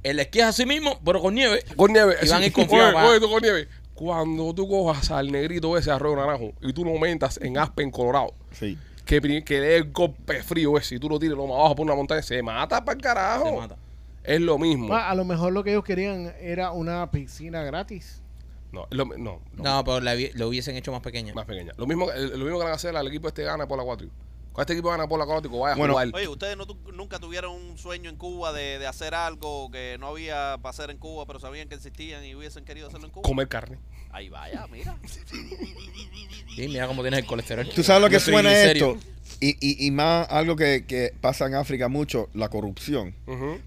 el 0.02 0.18
esquí 0.20 0.40
es 0.40 0.44
así 0.46 0.66
mismo, 0.66 1.00
pero 1.04 1.20
con 1.22 1.34
nieve. 1.34 1.64
Con 1.76 1.92
nieve. 1.92 2.16
Y 2.22 2.28
van 2.28 2.42
a 2.42 2.46
ir 2.46 2.52
confiados 2.52 2.88
Oye, 2.88 2.94
para- 2.94 3.08
oye, 3.08 3.20
tú 3.20 3.30
con 3.30 3.42
nieve. 3.42 3.68
Cuando 3.94 4.54
tú 4.54 4.68
cojas 4.68 5.10
al 5.10 5.30
negrito 5.30 5.76
ese 5.78 5.90
arroyo 5.90 6.16
naranjo 6.16 6.52
y 6.62 6.72
tú 6.72 6.84
lo 6.84 6.90
aumentas 6.90 7.38
en 7.42 7.56
Aspen, 7.58 7.90
Colorado, 7.90 8.34
Sí 8.52 8.76
que, 9.18 9.44
que 9.44 9.60
dé 9.60 9.76
el 9.76 9.90
golpe 9.90 10.42
frío 10.42 10.78
es 10.78 10.86
si 10.86 11.00
tú 11.00 11.08
lo 11.08 11.18
tires 11.18 11.36
lo 11.36 11.46
más 11.46 11.56
abajo 11.56 11.76
por 11.76 11.86
una 11.86 11.96
montaña, 11.96 12.22
se 12.22 12.40
mata 12.42 12.84
para 12.84 12.96
el 12.96 13.02
carajo. 13.02 13.46
Se 13.46 13.56
mata. 13.56 13.76
Es 14.22 14.40
lo 14.40 14.58
mismo. 14.58 14.94
A 14.94 15.14
lo 15.14 15.24
mejor 15.24 15.52
lo 15.52 15.64
que 15.64 15.70
ellos 15.70 15.84
querían 15.84 16.32
era 16.40 16.70
una 16.70 17.10
piscina 17.10 17.62
gratis. 17.62 18.22
No, 18.70 18.86
no, 18.92 19.40
no, 19.56 19.84
pero 19.84 20.00
la, 20.00 20.14
lo 20.34 20.46
hubiesen 20.46 20.76
hecho 20.76 20.92
más 20.92 21.00
pequeña. 21.00 21.34
Más 21.34 21.46
pequeña. 21.46 21.72
Lo 21.76 21.86
mismo, 21.86 22.06
lo 22.06 22.44
mismo 22.44 22.58
que 22.58 22.64
van 22.64 22.72
a 22.72 22.76
hacer 22.76 22.96
al 22.96 23.08
equipo 23.08 23.26
este 23.26 23.42
gana 23.42 23.66
por 23.66 23.78
la 23.78 23.84
4 23.84 24.06
con 24.52 24.62
este 24.62 24.72
equipo 24.72 24.88
de 24.88 24.94
Anapola 24.94 25.26
Cótico 25.26 25.60
vaya 25.60 25.76
bueno, 25.76 25.96
a 25.96 26.02
jugar. 26.02 26.14
Oye, 26.14 26.28
¿ustedes 26.28 26.56
nunca 26.92 27.20
tuvieron 27.20 27.52
un 27.52 27.78
sueño 27.78 28.10
en 28.10 28.16
Cuba 28.16 28.52
de, 28.52 28.84
hacer 28.86 29.14
algo 29.14 29.70
que 29.70 29.96
no 30.00 30.08
había 30.08 30.58
para 30.60 30.70
hacer 30.70 30.90
en 30.90 30.98
Cuba, 30.98 31.24
pero 31.26 31.38
sabían 31.38 31.68
que 31.68 31.76
existían 31.76 32.24
y 32.24 32.34
hubiesen 32.34 32.64
querido 32.64 32.88
hacerlo 32.88 33.06
en 33.06 33.12
Cuba? 33.12 33.22
Comer 33.22 33.48
carne. 33.48 33.78
Ahí 34.10 34.28
vaya, 34.28 34.66
mira. 34.70 34.96
y 36.56 36.68
mira 36.68 36.88
cómo 36.88 37.02
tienes 37.02 37.20
el 37.20 37.26
colesterol. 37.26 37.68
Tú 37.68 37.84
sabes 37.84 38.02
lo 38.02 38.10
que 38.10 38.18
suena 38.18 38.52
esto. 38.52 38.96
Y, 39.38 39.50
y, 39.60 39.86
y, 39.86 39.90
más 39.92 40.28
algo 40.28 40.56
que, 40.56 41.14
pasa 41.20 41.46
en 41.46 41.54
África 41.54 41.88
mucho, 41.88 42.28
la 42.34 42.48
corrupción. 42.48 43.14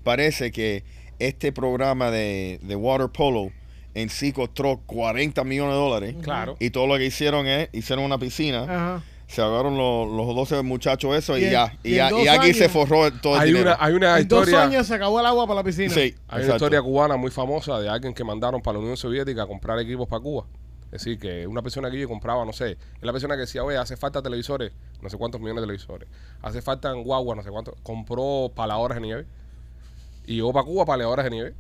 Parece 0.04 0.52
que 0.52 0.84
este 1.18 1.54
programa 1.54 2.12
de, 2.12 2.60
de 2.62 2.76
water 2.76 3.08
polo 3.08 3.52
en 3.96 4.10
sí 4.10 4.34
costó 4.34 4.82
40 4.86 5.44
millones 5.46 5.74
de 5.74 5.80
dólares. 5.80 6.16
Claro. 6.22 6.58
Y 6.60 6.72
todo 6.72 6.88
lo 6.88 6.98
que 6.98 7.06
hicieron 7.06 7.48
es, 7.48 7.70
hicieron 7.72 8.04
una 8.04 8.18
piscina. 8.18 8.64
Ajá 8.64 9.04
se 9.34 9.42
agarraron 9.42 9.78
los, 9.78 10.08
los 10.12 10.36
12 10.36 10.62
muchachos 10.62 11.16
eso 11.16 11.38
y, 11.38 11.42
Y 11.42 11.46
en- 11.46 11.52
ya. 11.52 11.78
y 11.84 11.90
Y, 11.90 11.92
en 11.94 11.98
ya, 11.98 12.10
dos 12.12 12.24
y 12.24 12.28
aquí 12.28 12.54
se 12.54 12.70
forró 12.70 13.12
todo 13.14 13.36
el 13.36 13.42
Hay 13.42 13.48
dinero. 13.50 13.72
una, 13.72 13.78
hay 13.86 13.94
una 13.94 14.20
En 14.20 14.28
dos 14.28 14.48
historia. 14.48 14.64
años 14.68 14.88
se 14.88 14.94
acabó 14.96 15.20
el 15.20 15.26
agua 15.26 15.46
para 15.48 15.56
la 15.62 15.64
piscina. 15.64 15.94
Sí, 15.94 16.16
Hay 16.28 16.44
una 16.46 16.54
historia 16.54 16.82
cubana 16.82 17.18
muy 17.18 17.32
famosa 17.32 17.80
de 17.80 17.90
alguien 17.90 18.14
que 18.14 18.24
mandaron 18.24 18.62
para 18.62 18.74
la 18.76 18.80
Unión 18.82 18.96
Soviética 18.98 19.44
a 19.44 19.48
comprar 19.48 19.80
equipos 19.80 20.08
para 20.08 20.22
Cuba. 20.22 20.46
Es 20.92 21.04
decir, 21.04 21.18
que 21.18 21.48
una 21.48 21.64
persona 21.64 21.90
que 21.90 22.08
compraba, 22.08 22.46
no 22.46 22.54
sé, 22.54 22.72
es 22.74 22.78
la 23.02 23.12
persona 23.12 23.34
que 23.34 23.42
decía, 23.42 23.64
oye, 23.64 23.78
hace 23.78 23.98
falta 23.98 24.22
televisores, 24.22 24.72
no 25.02 25.10
sé 25.10 25.18
cuántos 25.18 25.42
millones 25.42 25.62
de 25.62 25.66
televisores, 25.68 26.08
hace 26.44 26.62
falta 26.62 26.92
guaguas, 26.92 27.36
no 27.36 27.42
sé 27.44 27.50
cuántos, 27.50 27.74
compró 27.82 28.52
paladoras 28.54 28.98
de 28.98 29.02
nieve 29.02 29.26
y 30.28 30.36
llegó 30.36 30.54
para 30.54 30.66
Cuba 30.66 30.86
paladoras 30.86 31.24
de 31.26 31.32
nieve, 31.32 31.54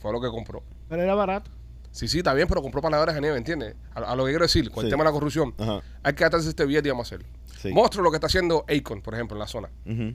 fue 0.00 0.12
lo 0.12 0.20
que 0.20 0.28
compró. 0.28 0.62
Pero 0.90 1.02
era 1.02 1.14
barato. 1.14 1.50
Sí, 1.92 2.08
sí, 2.08 2.18
está 2.18 2.32
bien, 2.34 2.48
pero 2.48 2.62
compró 2.62 2.80
paladoras 2.80 3.14
de 3.14 3.20
nieve, 3.20 3.36
¿entiendes? 3.36 3.76
A, 3.94 4.00
a 4.00 4.16
lo 4.16 4.24
que 4.24 4.30
quiero 4.32 4.44
decir, 4.44 4.70
con 4.70 4.84
el 4.84 4.90
tema 4.90 5.04
de 5.04 5.10
la 5.10 5.12
corrupción, 5.12 5.54
Ajá. 5.58 5.80
hay 6.02 6.14
que 6.14 6.24
atarse 6.24 6.48
este 6.48 6.64
billete 6.66 6.88
y 6.88 6.90
vamos 6.90 7.06
a 7.06 7.08
hacerlo. 7.14 7.28
Sí. 7.60 7.70
Monstruo 7.72 8.02
lo 8.02 8.10
que 8.10 8.16
está 8.16 8.26
haciendo 8.26 8.64
Akon, 8.68 9.02
por 9.02 9.14
ejemplo, 9.14 9.36
en 9.36 9.40
la 9.40 9.46
zona. 9.46 9.68
Ujú. 9.86 10.14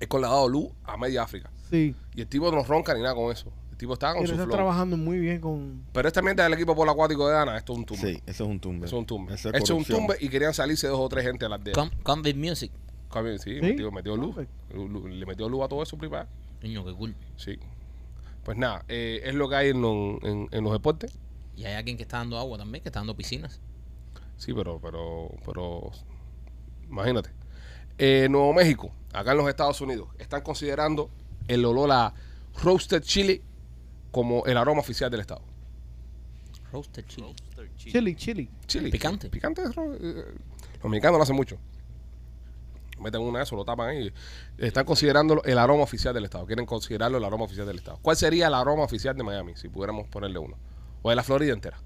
Akon 0.00 0.20
le 0.20 0.26
ha 0.26 0.30
dado 0.30 0.48
luz 0.48 0.68
a 0.84 0.96
media 0.96 1.22
África. 1.24 1.50
Sí. 1.70 1.94
Y 2.14 2.20
el 2.22 2.28
tipo 2.28 2.50
no 2.50 2.62
ronca 2.64 2.94
ni 2.94 3.02
nada 3.02 3.14
con 3.14 3.30
eso. 3.32 3.52
El 3.72 3.76
tipo 3.76 3.92
está 3.94 4.12
con 4.12 4.22
Pero 4.22 4.28
su 4.28 4.32
está 4.34 4.44
flow. 4.44 4.56
trabajando 4.56 4.96
muy 4.96 5.18
bien 5.18 5.40
con. 5.40 5.84
Pero 5.92 6.08
esta 6.08 6.22
mierda 6.22 6.44
del 6.44 6.54
equipo 6.54 6.74
polo 6.74 6.90
acuático 6.92 7.28
de 7.28 7.36
Ana, 7.36 7.56
esto 7.58 7.72
es 7.72 7.78
un 7.80 7.84
tumbe. 7.84 8.12
Sí, 8.14 8.22
eso 8.26 8.44
es 8.44 8.50
un 8.50 8.60
tumbe. 8.60 8.86
Eso 8.86 8.96
es 8.96 9.00
un 9.00 9.06
tumbe. 9.06 9.34
Eso 9.34 9.50
Eso 9.50 9.64
es 9.64 9.70
un 9.70 9.84
tumbe 9.84 10.16
y 10.20 10.28
querían 10.28 10.54
salirse 10.54 10.86
dos 10.86 10.98
o 11.00 11.08
tres 11.08 11.24
gente 11.24 11.44
a 11.46 11.48
las 11.48 11.62
de 11.62 11.72
Convict 12.04 12.38
Music. 12.38 12.72
Sí, 13.12 13.38
Sí. 13.38 13.58
Metió, 13.60 13.90
metió 13.90 14.16
luz. 14.16 14.36
Le 14.70 15.26
metió 15.26 15.48
luz 15.48 15.62
a 15.64 15.68
todo 15.68 15.82
eso 15.82 15.96
privado. 15.98 16.28
Niño, 16.62 16.84
qué 16.84 16.92
cool. 16.94 17.14
Sí. 17.36 17.58
Pues 18.48 18.56
nada, 18.56 18.82
eh, 18.88 19.20
es 19.24 19.34
lo 19.34 19.46
que 19.50 19.56
hay 19.56 19.68
en, 19.68 19.82
lo- 19.82 20.18
en- 20.22 20.48
en 20.52 20.64
los 20.64 20.72
deportes. 20.72 21.18
Y 21.54 21.66
hay 21.66 21.74
alguien 21.74 21.98
que 21.98 22.04
está 22.04 22.16
dando 22.16 22.38
agua 22.38 22.56
también, 22.56 22.82
que 22.82 22.88
está 22.88 23.00
dando 23.00 23.14
piscinas. 23.14 23.60
Sí, 24.38 24.54
pero, 24.54 24.80
pero, 24.80 25.28
pero, 25.44 25.90
imagínate. 26.88 27.28
Eh, 27.98 28.26
Nuevo 28.30 28.54
México, 28.54 28.90
acá 29.12 29.32
en 29.32 29.36
los 29.36 29.48
Estados 29.50 29.78
Unidos, 29.82 30.08
están 30.18 30.40
considerando 30.40 31.10
el 31.46 31.62
olor 31.66 31.92
a 31.92 32.14
roasted 32.62 33.02
chili 33.02 33.42
como 34.12 34.46
el 34.46 34.56
aroma 34.56 34.80
oficial 34.80 35.10
del 35.10 35.20
estado. 35.20 35.42
Roasted 36.72 37.04
chili. 37.04 37.26
Roaster 37.26 37.70
chili. 37.76 37.92
Chili, 37.92 38.14
chili. 38.16 38.50
Chili. 38.66 38.90
Picante. 38.90 39.28
Picante. 39.28 39.60
es 39.62 39.74
ro- 39.74 39.94
eh, 39.94 40.24
Los 40.82 40.90
mexicanos 40.90 41.18
lo 41.18 41.22
hacen 41.22 41.36
mucho. 41.36 41.58
Meten 43.00 43.20
una 43.20 43.38
de 43.38 43.44
eso, 43.44 43.56
lo 43.56 43.64
tapan 43.64 43.88
ahí. 43.90 44.12
Están 44.58 44.84
considerándolo 44.84 45.42
el 45.44 45.58
aroma 45.58 45.82
oficial 45.82 46.14
del 46.14 46.24
estado. 46.24 46.46
Quieren 46.46 46.66
considerarlo 46.66 47.18
el 47.18 47.24
aroma 47.24 47.44
oficial 47.44 47.66
del 47.66 47.76
estado. 47.76 47.98
¿Cuál 48.02 48.16
sería 48.16 48.48
el 48.48 48.54
aroma 48.54 48.82
oficial 48.84 49.16
de 49.16 49.22
Miami 49.22 49.54
si 49.56 49.68
pudiéramos 49.68 50.06
ponerle 50.08 50.38
uno? 50.38 50.56
O 51.02 51.10
de 51.10 51.16
la 51.16 51.22
Florida 51.22 51.52
entera. 51.52 51.78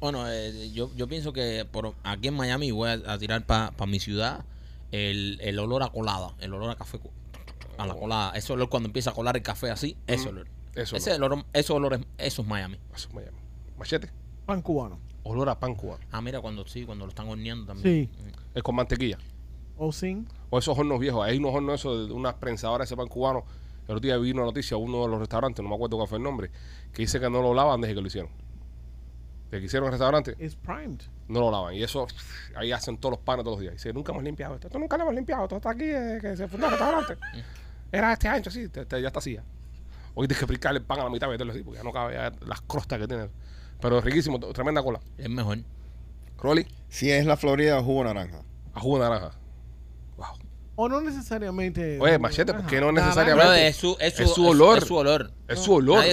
Bueno, 0.00 0.28
eh, 0.28 0.70
yo, 0.72 0.90
yo 0.96 1.06
pienso 1.06 1.32
que 1.32 1.64
por 1.70 1.94
aquí 2.02 2.28
en 2.28 2.34
Miami 2.34 2.70
voy 2.72 2.90
a, 2.90 2.92
a 3.12 3.18
tirar 3.18 3.46
para 3.46 3.72
mi 3.86 4.00
ciudad 4.00 4.44
el, 4.90 5.38
el 5.40 5.58
olor 5.58 5.82
a 5.84 5.88
colada, 5.90 6.34
el 6.40 6.52
olor 6.52 6.70
a 6.70 6.74
café, 6.74 6.98
a 7.78 7.86
la 7.86 7.94
colada. 7.94 8.32
Ese 8.32 8.52
olor 8.52 8.68
cuando 8.68 8.88
empieza 8.88 9.10
a 9.10 9.14
colar 9.14 9.36
el 9.36 9.42
café 9.42 9.70
así, 9.70 9.96
ese 10.06 10.28
olor. 10.28 10.48
Eso, 10.74 10.96
Ese 10.96 11.12
olor, 11.12 11.44
ese 11.52 11.72
olor 11.72 11.94
es, 11.94 12.00
eso 12.18 12.42
es 12.42 12.48
Miami. 12.48 12.78
eso 12.94 13.08
es 13.08 13.14
Miami. 13.14 13.36
Machete. 13.78 14.10
Pan 14.46 14.60
cubano. 14.62 14.98
Olor 15.22 15.48
a 15.50 15.60
pan 15.60 15.74
cubano. 15.76 16.02
Ah, 16.10 16.20
mira, 16.20 16.40
cuando 16.40 16.66
sí, 16.66 16.84
cuando 16.84 17.04
lo 17.04 17.10
están 17.10 17.28
horneando 17.28 17.66
también. 17.66 18.10
Sí. 18.10 18.24
Es 18.54 18.62
con 18.62 18.74
mantequilla. 18.74 19.18
O 19.76 19.92
sin. 19.92 20.26
O 20.50 20.58
esos 20.58 20.76
hornos 20.78 20.98
viejos. 21.00 21.24
Hay 21.24 21.38
unos 21.38 21.54
hornos 21.54 21.74
esos 21.80 22.08
de 22.08 22.14
unas 22.14 22.34
prensadoras 22.34 22.88
de 22.88 22.92
ese 22.94 22.96
pan 22.96 23.08
cubano. 23.08 23.44
El 23.88 23.96
otro 23.96 24.00
día 24.00 24.16
vi 24.18 24.30
una 24.30 24.42
noticia 24.44 24.76
a 24.76 24.78
uno 24.78 25.02
de 25.02 25.08
los 25.08 25.18
restaurantes, 25.18 25.62
no 25.62 25.68
me 25.68 25.74
acuerdo 25.74 25.96
cuál 25.96 26.08
fue 26.08 26.18
el 26.18 26.24
nombre, 26.24 26.50
que 26.92 27.02
dice 27.02 27.18
que 27.18 27.28
no 27.28 27.42
lo 27.42 27.52
lavan 27.52 27.80
desde 27.80 27.94
que 27.96 28.00
lo 28.00 28.06
hicieron. 28.06 28.30
Desde 29.50 29.60
que 29.60 29.66
hicieron 29.66 29.86
el 29.88 29.92
restaurante, 29.92 30.34
Es 30.38 30.54
primed. 30.56 31.00
no 31.28 31.40
lo 31.40 31.50
lavan. 31.50 31.74
Y 31.74 31.82
eso, 31.82 32.06
ahí 32.54 32.70
hacen 32.72 32.96
todos 32.96 33.14
los 33.16 33.20
panes 33.24 33.44
todos 33.44 33.56
los 33.56 33.60
días. 33.62 33.74
Dice, 33.74 33.92
nunca 33.92 34.12
hemos 34.12 34.22
limpiado 34.24 34.54
esto. 34.54 34.68
Esto 34.68 34.78
nunca 34.78 34.96
lo 34.96 35.02
hemos 35.02 35.14
limpiado. 35.14 35.42
Esto 35.44 35.56
está 35.56 35.70
aquí 35.70 35.84
desde 35.86 36.20
que 36.20 36.36
se 36.36 36.48
fundó 36.48 36.66
el 36.66 36.72
restaurante. 36.72 37.16
Era 37.92 38.12
este 38.12 38.28
ancho, 38.28 38.50
sí. 38.50 38.68
te- 38.68 38.86
te- 38.86 39.00
ya 39.02 39.08
está 39.08 39.18
así 39.18 39.34
ya. 39.34 39.42
Hoy 40.14 40.26
tienes 40.28 40.40
que 40.40 40.46
picar 40.52 40.74
el 40.74 40.82
pan 40.82 41.00
a 41.00 41.04
la 41.04 41.10
mitad 41.10 41.26
y 41.26 41.30
meterlo 41.30 41.52
así, 41.52 41.62
porque 41.62 41.78
ya 41.78 41.84
no 41.84 41.92
cabe 41.92 42.14
ya 42.14 42.32
las 42.46 42.60
crostas 42.62 42.98
que 42.98 43.08
tiene. 43.08 43.28
Pero 43.80 43.98
es 43.98 44.04
riquísimo, 44.04 44.38
tremenda 44.38 44.82
cola. 44.82 45.00
Es 45.18 45.28
mejor. 45.28 45.58
Rolly, 46.38 46.66
Si 46.88 47.10
es 47.10 47.26
la 47.26 47.36
Florida, 47.36 47.82
jugo 47.82 48.04
naranja. 48.04 48.42
a 48.74 48.80
jugo 48.80 48.98
de 48.98 49.04
naranja. 49.10 49.32
O 50.84 50.88
no 50.88 51.00
necesariamente. 51.00 51.98
Oye, 52.00 52.18
Machete, 52.18 52.52
¿por 52.52 52.66
qué 52.66 52.80
no 52.80 52.90
necesariamente? 52.90 53.44
Brother, 53.44 53.66
es 53.66 53.76
su, 53.76 53.96
es 54.00 54.14
su, 54.14 54.22
Es 54.24 54.30
su 54.34 54.46
olor. 54.48 54.78
Es, 54.78 54.84
su 54.84 54.96
olor. 54.96 55.30
Es 55.46 55.58
su 55.60 55.72
olor. 55.74 56.04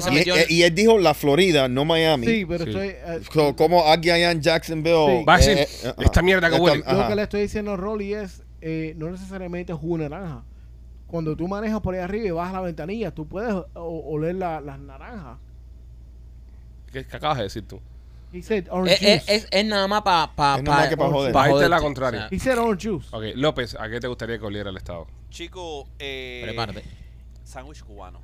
Y, 0.48 0.54
y 0.58 0.62
él 0.64 0.76
dijo 0.76 1.00
la 1.00 1.16
Florida, 1.16 1.68
no 1.68 1.86
Miami. 1.86 2.28
Sí, 2.28 2.46
pero 2.46 2.66
Sí. 2.66 2.70
estoy. 2.70 2.96
So, 3.34 3.56
como 3.56 3.88
alguien 3.88 4.14
allá 4.16 4.30
en 4.32 4.42
Jacksonville. 4.42 5.20
Sí. 5.20 5.26
Va 5.28 5.34
a 5.34 5.38
decir, 5.38 5.58
eh, 5.58 5.68
eh, 5.86 5.94
esta 6.02 6.22
mierda 6.22 6.50
que 6.50 6.56
esta- 6.58 6.64
huele. 6.64 6.84
Yo 6.88 6.94
lo 6.94 7.08
que 7.08 7.16
le 7.16 7.22
estoy 7.24 7.42
diciendo 7.42 7.72
a 7.72 7.78
Rolly 7.78 8.14
es, 8.14 8.44
eh, 8.62 8.94
no 8.96 9.10
necesariamente 9.10 9.74
jugo 9.74 9.98
de 9.98 10.10
naranja. 10.10 10.44
Cuando 11.08 11.36
tú 11.36 11.48
manejas 11.48 11.82
por 11.82 11.96
ahí 11.96 12.02
arriba 12.02 12.28
y 12.28 12.32
vas 12.32 12.50
a 12.52 12.54
la 12.54 12.62
ventanilla, 12.62 13.10
tú 13.10 13.28
puedes 13.28 13.56
oler 13.74 14.36
la- 14.36 14.62
las 14.62 14.78
naranjas. 14.78 15.40
¿Qué, 16.92 17.06
qué 17.08 17.16
acabas 17.18 17.38
de 17.38 17.44
decir 17.46 17.68
tú? 17.68 17.80
He 18.32 18.44
said 18.44 18.68
orange 18.70 18.94
es, 18.94 19.02
es, 19.02 19.20
juice. 19.22 19.36
es, 19.36 19.48
es 19.50 19.66
nada 19.66 19.88
más 19.88 20.02
para 20.04 20.36
pa, 20.36 20.58
Es 20.58 20.64
nada 20.64 20.78
más 20.78 20.90
que 20.90 20.98
pa' 20.98 21.10
joder. 21.10 21.34
Pa' 21.34 21.42
irte 21.42 21.52
joderte. 21.54 21.70
la 21.70 21.82
contraria. 21.82 22.28
He 22.32 22.40
said 22.40 22.58
orange 22.58 22.88
juice. 22.90 23.08
Ok, 23.12 23.24
López, 23.36 23.76
¿a 23.80 23.90
qué 23.90 24.00
te 24.00 24.08
gustaría 24.08 24.38
que 24.38 24.46
oliera 24.46 24.70
el 24.70 24.78
Estado? 24.78 25.08
Chico, 25.30 25.88
eh, 25.98 26.42
prepárate. 26.44 26.84
sándwich 27.44 27.84
cubano. 27.84 28.22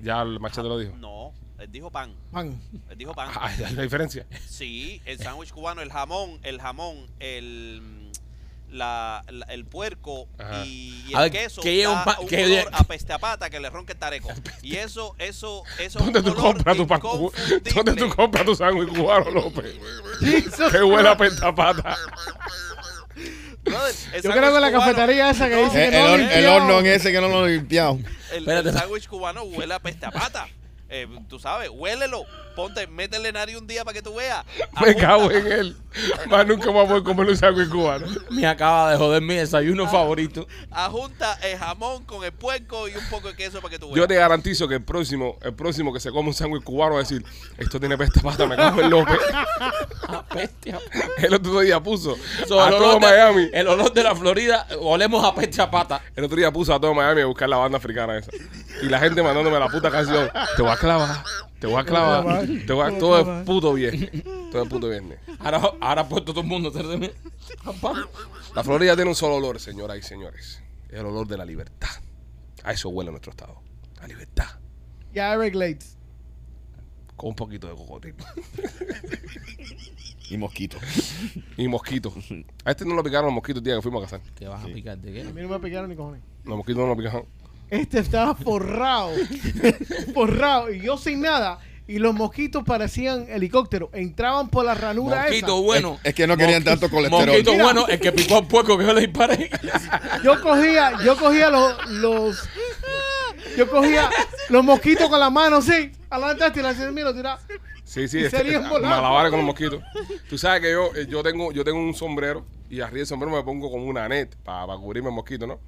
Ya 0.00 0.22
el 0.22 0.38
Machete 0.38 0.68
lo 0.68 0.78
dijo. 0.78 0.94
No, 0.96 1.32
él 1.58 1.72
dijo 1.72 1.90
pan. 1.90 2.14
Pan. 2.30 2.60
Él 2.90 2.98
dijo 2.98 3.14
pan. 3.14 3.30
Ah, 3.34 3.46
¿hay 3.48 3.72
una 3.72 3.82
diferencia? 3.82 4.26
Sí, 4.46 5.00
el 5.06 5.18
sándwich 5.18 5.50
cubano, 5.52 5.80
el 5.82 5.90
jamón, 5.90 6.38
el 6.42 6.60
jamón, 6.60 7.06
el 7.18 8.07
la, 8.70 9.24
la- 9.28 9.46
el 9.46 9.64
puerco 9.64 10.28
Ajá. 10.38 10.64
y, 10.66 11.04
el 11.12 11.18
ver, 11.18 11.30
queso 11.32 11.60
que 11.62 11.86
un 11.86 11.94
da 11.94 12.04
pa- 12.04 12.18
un 12.20 12.28
que 12.28 12.44
olor 12.60 12.68
a 12.72 12.84
peste 12.84 13.12
a 13.12 13.18
pata 13.18 13.48
que 13.50 13.60
le 13.60 13.70
ronca 13.70 13.92
el 13.94 13.98
tareco. 13.98 14.28
Y 14.62 14.76
eso, 14.76 15.14
eso, 15.18 15.62
eso 15.78 15.98
¿Dónde 16.00 16.18
es 16.20 16.24
un 16.26 16.34
tú 16.34 16.40
compras 16.40 16.76
tu 16.76 16.86
pan. 16.86 17.00
¿Dónde 17.74 17.94
tú 17.94 18.08
compras 18.14 18.44
tu 18.44 18.54
sándwich 18.54 18.88
cubano, 18.90 19.30
López? 19.30 19.74
Que 20.70 20.82
huele 20.82 21.08
a 21.08 21.16
pentapata. 21.16 21.96
Brother, 23.64 23.94
Yo 24.22 24.30
creo 24.30 24.52
que 24.54 24.60
la 24.60 24.70
cubano- 24.70 24.78
cafetería 24.80 25.30
esa 25.30 25.48
que 25.48 25.56
No, 25.56 25.64
dice 25.64 25.84
El, 25.86 25.90
que 25.90 25.98
no 25.98 26.14
el 26.14 26.46
horno 26.46 26.78
en 26.80 26.86
ese 26.86 27.12
que 27.12 27.20
no 27.20 27.28
lo 27.28 27.46
he 27.46 27.52
limpiado. 27.56 27.98
El, 28.32 28.48
el 28.48 28.72
sándwich 28.72 29.08
cubano 29.08 29.42
huele 29.42 29.74
a 29.74 29.78
peste 29.80 30.06
a 30.06 30.10
pata. 30.10 30.48
Eh, 30.90 31.06
tú 31.28 31.38
sabes, 31.38 31.68
huélelo. 31.72 32.24
Ponte, 32.58 32.88
métele 32.88 33.30
nariz 33.30 33.56
un 33.56 33.68
día 33.68 33.84
para 33.84 33.94
que 33.94 34.02
tú 34.02 34.16
veas. 34.16 34.44
Me 34.84 34.92
cago 34.96 35.30
en 35.30 35.46
él. 35.46 35.76
Más 36.28 36.44
nunca 36.44 36.70
voy 36.70 36.84
a 36.84 36.88
poder 36.88 37.02
comer 37.04 37.28
un 37.28 37.36
sándwich 37.36 37.68
cubano. 37.68 38.04
Me 38.30 38.48
acaba 38.48 38.90
de 38.90 38.96
joder 38.96 39.22
mi 39.22 39.36
desayuno 39.36 39.86
favorito. 39.86 40.44
Ajunta 40.72 41.34
el 41.34 41.56
jamón 41.56 42.04
con 42.04 42.24
el 42.24 42.32
puerco 42.32 42.88
y 42.88 42.96
un 42.96 43.08
poco 43.10 43.28
de 43.28 43.36
queso 43.36 43.60
para 43.60 43.70
que 43.70 43.78
tú 43.78 43.86
veas. 43.86 43.96
Yo 43.96 44.08
te 44.08 44.16
garantizo 44.16 44.66
que 44.66 44.74
el 44.74 44.82
próximo, 44.82 45.38
el 45.42 45.54
próximo 45.54 45.92
que 45.92 46.00
se 46.00 46.10
come 46.10 46.30
un 46.30 46.34
sándwich 46.34 46.64
cubano 46.64 46.94
va 46.94 46.98
a 46.98 47.02
decir, 47.04 47.24
esto 47.58 47.78
tiene 47.78 47.96
pesta 47.96 48.20
pata, 48.22 48.44
me 48.44 48.56
cago 48.56 48.80
en 48.80 48.90
López. 48.90 49.20
Ah, 50.10 50.24
bestia. 50.34 50.78
El 51.18 51.34
otro 51.34 51.60
día 51.60 51.82
puso 51.82 52.16
So, 52.46 52.58
a 52.62 52.70
todo 52.70 52.94
de, 52.94 53.00
Miami. 53.00 53.50
el 53.52 53.68
olor 53.68 53.92
de 53.92 54.02
la 54.02 54.16
Florida, 54.16 54.66
olemos 54.80 55.22
a 55.22 55.34
peste 55.34 55.60
a 55.60 55.70
pata. 55.70 56.00
El 56.16 56.24
otro 56.24 56.38
día 56.38 56.50
puso 56.50 56.72
a 56.72 56.80
todo 56.80 56.94
Miami 56.94 57.20
a 57.20 57.26
buscar 57.26 57.46
la 57.46 57.58
banda 57.58 57.76
africana 57.76 58.16
esa. 58.16 58.30
Y 58.80 58.86
la 58.86 59.00
gente 59.00 59.22
mandándome 59.22 59.58
la 59.58 59.68
puta 59.68 59.90
canción. 59.90 60.30
Te 60.56 60.62
voy 60.62 60.70
a 60.70 60.76
clavar, 60.78 61.22
te 61.60 61.66
voy 61.66 61.80
a 61.80 61.84
clavar, 61.84 62.46
te 62.66 62.72
voy 62.72 62.86
a... 62.94 62.98
Todo 62.98 63.18
es 63.40 63.44
puto 63.44 63.72
viernes. 63.74 64.10
Todo 64.50 64.62
es 64.62 64.68
puto 64.68 64.88
viernes. 64.88 65.18
Ahora, 65.40 65.72
ahora 65.80 66.02
ha 66.02 66.08
puesto 66.08 66.32
todo 66.32 66.42
el 66.42 66.46
mundo. 66.46 66.72
a 66.74 67.94
La 68.54 68.64
Florida 68.64 68.94
tiene 68.94 69.10
un 69.10 69.16
solo 69.16 69.36
olor, 69.36 69.60
señoras 69.60 69.98
y 69.98 70.02
señores. 70.02 70.62
El 70.88 71.06
olor 71.06 71.26
de 71.26 71.36
la 71.36 71.44
libertad. 71.44 71.88
A 72.64 72.72
eso 72.72 72.88
huele 72.88 73.10
nuestro 73.10 73.30
estado. 73.30 73.60
La 74.00 74.06
libertad. 74.06 74.46
Ya 75.12 75.34
Everglades. 75.34 75.96
Con 77.16 77.30
un 77.30 77.34
poquito 77.34 77.66
de 77.68 77.74
cocotero. 77.74 78.16
Y 80.30 80.36
mosquito. 80.36 80.76
Y 81.56 81.68
mosquitos. 81.68 82.12
A 82.64 82.70
este 82.70 82.84
no 82.84 82.94
lo 82.94 83.02
picaron 83.02 83.26
los 83.26 83.34
mosquitos 83.34 83.60
el 83.60 83.64
día 83.64 83.76
que 83.76 83.82
fuimos 83.82 84.02
a 84.02 84.06
cazar. 84.06 84.20
¿Qué 84.34 84.46
vas 84.46 84.62
a 84.62 84.66
picar 84.66 84.98
de 84.98 85.22
A 85.22 85.24
qué? 85.24 85.32
mí 85.32 85.40
no 85.40 85.48
me 85.48 85.58
picaron 85.58 85.88
ni 85.88 85.96
cojones. 85.96 86.20
Los 86.44 86.56
mosquitos 86.58 86.82
no 86.82 86.88
lo 86.88 86.96
picaron. 86.96 87.24
Este 87.70 87.98
estaba 87.98 88.34
forrado. 88.34 89.10
forrado. 90.14 90.72
Y 90.72 90.80
yo 90.80 90.96
sin 90.96 91.20
nada. 91.20 91.58
Y 91.86 91.98
los 91.98 92.14
mosquitos 92.14 92.64
parecían 92.64 93.26
helicópteros. 93.30 93.88
Entraban 93.94 94.48
por 94.50 94.64
la 94.64 94.74
ranura 94.74 95.22
Mosquito 95.22 95.54
esa. 95.54 95.62
bueno. 95.64 95.98
Es 96.04 96.14
que 96.14 96.26
no 96.26 96.36
querían 96.36 96.62
tanto 96.62 96.90
colesterol. 96.90 97.26
Mosquito 97.26 97.52
Mira. 97.52 97.64
bueno, 97.64 97.86
el 97.88 97.98
que 97.98 98.12
picó 98.12 98.36
al 98.38 98.46
puerco 98.46 98.76
que 98.76 98.84
yo 98.86 98.92
le 98.92 99.00
disparé. 99.02 99.50
Yo 100.22 100.40
cogía, 100.42 100.92
yo 101.04 101.16
cogía 101.16 101.48
los, 101.48 101.90
los 101.90 102.48
yo 103.56 103.70
cogía 103.70 104.10
los 104.50 104.64
mosquitos 104.64 105.08
con 105.08 105.18
la 105.20 105.30
mano, 105.30 105.62
sí. 105.62 105.92
Adelante 106.10 106.60
y 106.60 106.62
la 106.62 106.70
hacía, 106.70 106.90
mira, 106.90 107.14
tira. 107.14 107.38
Sí, 107.84 108.06
sí, 108.06 108.18
Y 108.18 108.24
este, 108.24 108.36
salían 108.36 108.68
volando. 108.68 108.88
malabares 108.96 109.30
con 109.30 109.38
los 109.40 109.46
mosquitos. 109.46 109.82
Tú 110.28 110.36
sabes 110.36 110.60
que 110.60 110.70
yo, 110.72 110.90
eh, 110.94 111.06
yo 111.08 111.22
tengo, 111.22 111.52
yo 111.52 111.64
tengo 111.64 111.78
un 111.78 111.94
sombrero 111.94 112.44
y 112.68 112.80
arriba 112.80 112.98
del 112.98 113.06
sombrero 113.06 113.34
me 113.34 113.42
pongo 113.42 113.70
como 113.70 113.86
una 113.86 114.06
net 114.08 114.34
para 114.44 114.76
cubrirme 114.76 115.08
el 115.08 115.14
mosquito, 115.14 115.46
¿no? 115.46 115.58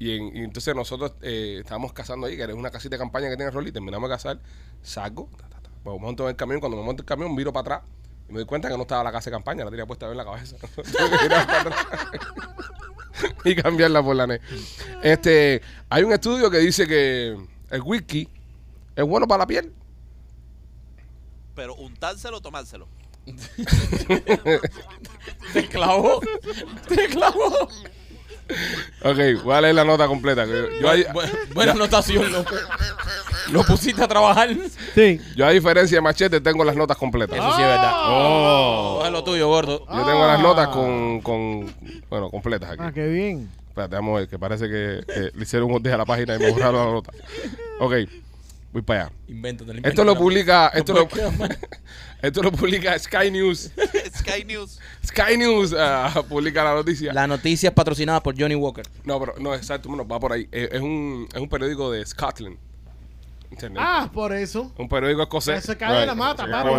Y, 0.00 0.16
en- 0.16 0.36
y 0.36 0.40
entonces 0.40 0.74
nosotros 0.74 1.12
eh, 1.22 1.58
estábamos 1.60 1.92
cazando 1.92 2.26
ahí, 2.26 2.36
que 2.36 2.42
era 2.42 2.54
una 2.56 2.70
casita 2.70 2.96
de 2.96 2.98
campaña 2.98 3.28
que 3.30 3.36
tiene 3.36 3.52
Rolly, 3.52 3.70
terminamos 3.70 4.08
de 4.10 4.14
cazar, 4.16 4.40
salgo, 4.82 5.28
ta, 5.36 5.48
ta, 5.48 5.60
ta, 5.60 5.70
me 5.84 5.96
monto 5.98 6.24
en 6.24 6.30
el 6.30 6.36
camión, 6.36 6.58
cuando 6.58 6.76
me 6.76 6.82
monto 6.82 7.02
en 7.02 7.04
el 7.04 7.08
camión 7.08 7.32
miro 7.34 7.52
para 7.52 7.76
atrás 7.76 7.90
y 8.28 8.32
me 8.32 8.38
doy 8.38 8.46
cuenta 8.46 8.68
que 8.68 8.74
no 8.76 8.82
estaba 8.82 9.04
la 9.04 9.12
casa 9.12 9.30
de 9.30 9.36
campaña, 9.36 9.64
la 9.64 9.70
tenía 9.70 9.86
puesta 9.86 10.10
en 10.10 10.16
la 10.16 10.24
cabeza. 10.24 10.56
Y 13.44 13.54
cambiarla 13.54 14.02
por 14.02 14.16
la 14.16 14.26
net. 14.26 14.40
Este, 15.02 15.60
hay 15.88 16.02
un 16.04 16.12
estudio 16.12 16.50
que 16.50 16.58
dice 16.58 16.86
que 16.86 17.36
el 17.70 17.82
whisky 17.82 18.28
es 18.96 19.04
bueno 19.04 19.26
para 19.28 19.40
la 19.40 19.46
piel. 19.46 19.72
Pero 21.54 21.74
untárselo 21.74 22.38
o 22.38 22.40
tomárselo. 22.40 22.88
Te 25.52 25.68
clavó. 25.68 26.20
Te 26.88 27.08
clavó. 27.08 27.68
Ok, 29.02 29.42
voy 29.44 29.54
a 29.54 29.60
leer 29.60 29.74
la 29.74 29.84
nota 29.84 30.06
completa. 30.06 30.44
que 30.46 30.78
Yo, 30.80 30.90
ahí- 30.90 31.04
Bu- 31.04 31.54
buena 31.54 31.72
anotación. 31.72 32.24
Lo 33.50 33.64
pusiste 33.64 34.02
a 34.02 34.08
trabajar. 34.08 34.50
Eso 34.50 34.62
Sí. 34.94 35.20
yo 35.36 35.46
a 35.46 35.50
diferencia 35.50 35.96
de 35.96 36.02
Machete 36.02 36.40
tengo 36.40 36.64
las 36.64 36.76
notas 36.76 36.96
completas. 36.96 37.36
sí 37.38 37.62
es 37.62 37.68
verdad. 37.68 37.92
Oh. 37.96 38.96
Coge 38.98 39.10
lo 39.10 39.24
tuyo, 39.24 39.48
gordo. 39.48 39.86
Yo 39.90 40.04
tengo 40.04 40.26
las 40.26 40.40
notas 40.40 40.68
Ah. 40.68 40.72
con, 40.72 41.20
con 41.22 41.74
bueno, 42.08 42.30
completas 42.30 42.70
aquí. 42.70 42.82
Ah, 42.84 42.92
qué 42.92 43.06
bien. 43.08 43.48
Espérate, 43.68 43.94
vamos 43.94 44.16
a 44.16 44.20
ver, 44.20 44.28
que 44.28 44.38
parece 44.38 44.64
que, 44.68 45.00
que 45.06 45.30
le 45.34 45.42
hicieron 45.42 45.70
un 45.70 45.76
update 45.76 45.94
a 45.94 45.98
la 45.98 46.04
página 46.04 46.34
y 46.36 46.38
me 46.38 46.50
borraron 46.50 46.86
la 46.86 46.92
nota. 46.92 47.12
Ok, 47.80 47.92
voy 48.72 48.82
para 48.82 49.04
allá. 49.04 49.12
Invéntate. 49.28 49.80
Esto 49.88 50.04
lo 50.04 50.16
publica, 50.16 50.70
No 50.74 50.78
esto 50.78 50.92
lo. 50.92 51.08
Esto 52.22 52.42
lo 52.42 52.52
publica 52.52 52.98
Sky 52.98 53.30
News. 53.30 53.70
Sky 54.18 54.44
News. 54.44 54.78
Sky 55.04 55.36
News 55.36 55.74
ah, 55.76 56.22
publica 56.28 56.62
la 56.64 56.74
noticia. 56.74 57.12
La 57.12 57.26
noticia 57.26 57.68
es 57.68 57.74
patrocinada 57.74 58.22
por 58.22 58.38
Johnny 58.38 58.54
Walker. 58.54 58.86
No, 59.04 59.18
pero 59.20 59.34
no, 59.38 59.54
exacto, 59.54 59.88
bueno, 59.88 60.06
va 60.06 60.18
por 60.20 60.32
ahí. 60.32 60.48
Eh, 60.52 60.68
Es 60.72 60.80
un, 60.80 61.28
es 61.32 61.40
un 61.40 61.48
periódico 61.48 61.90
de 61.90 62.04
Scotland. 62.04 62.56
¿Entiendes? 63.50 63.82
Ah, 63.84 64.08
por 64.12 64.32
eso. 64.32 64.72
Un 64.78 64.88
periódico 64.88 65.22
escocés. 65.22 65.64
Se 65.64 65.76
cae 65.76 66.00
de 66.00 66.06
la 66.06 66.14
mata, 66.14 66.44
Se 66.44 66.50
papi. 66.50 66.70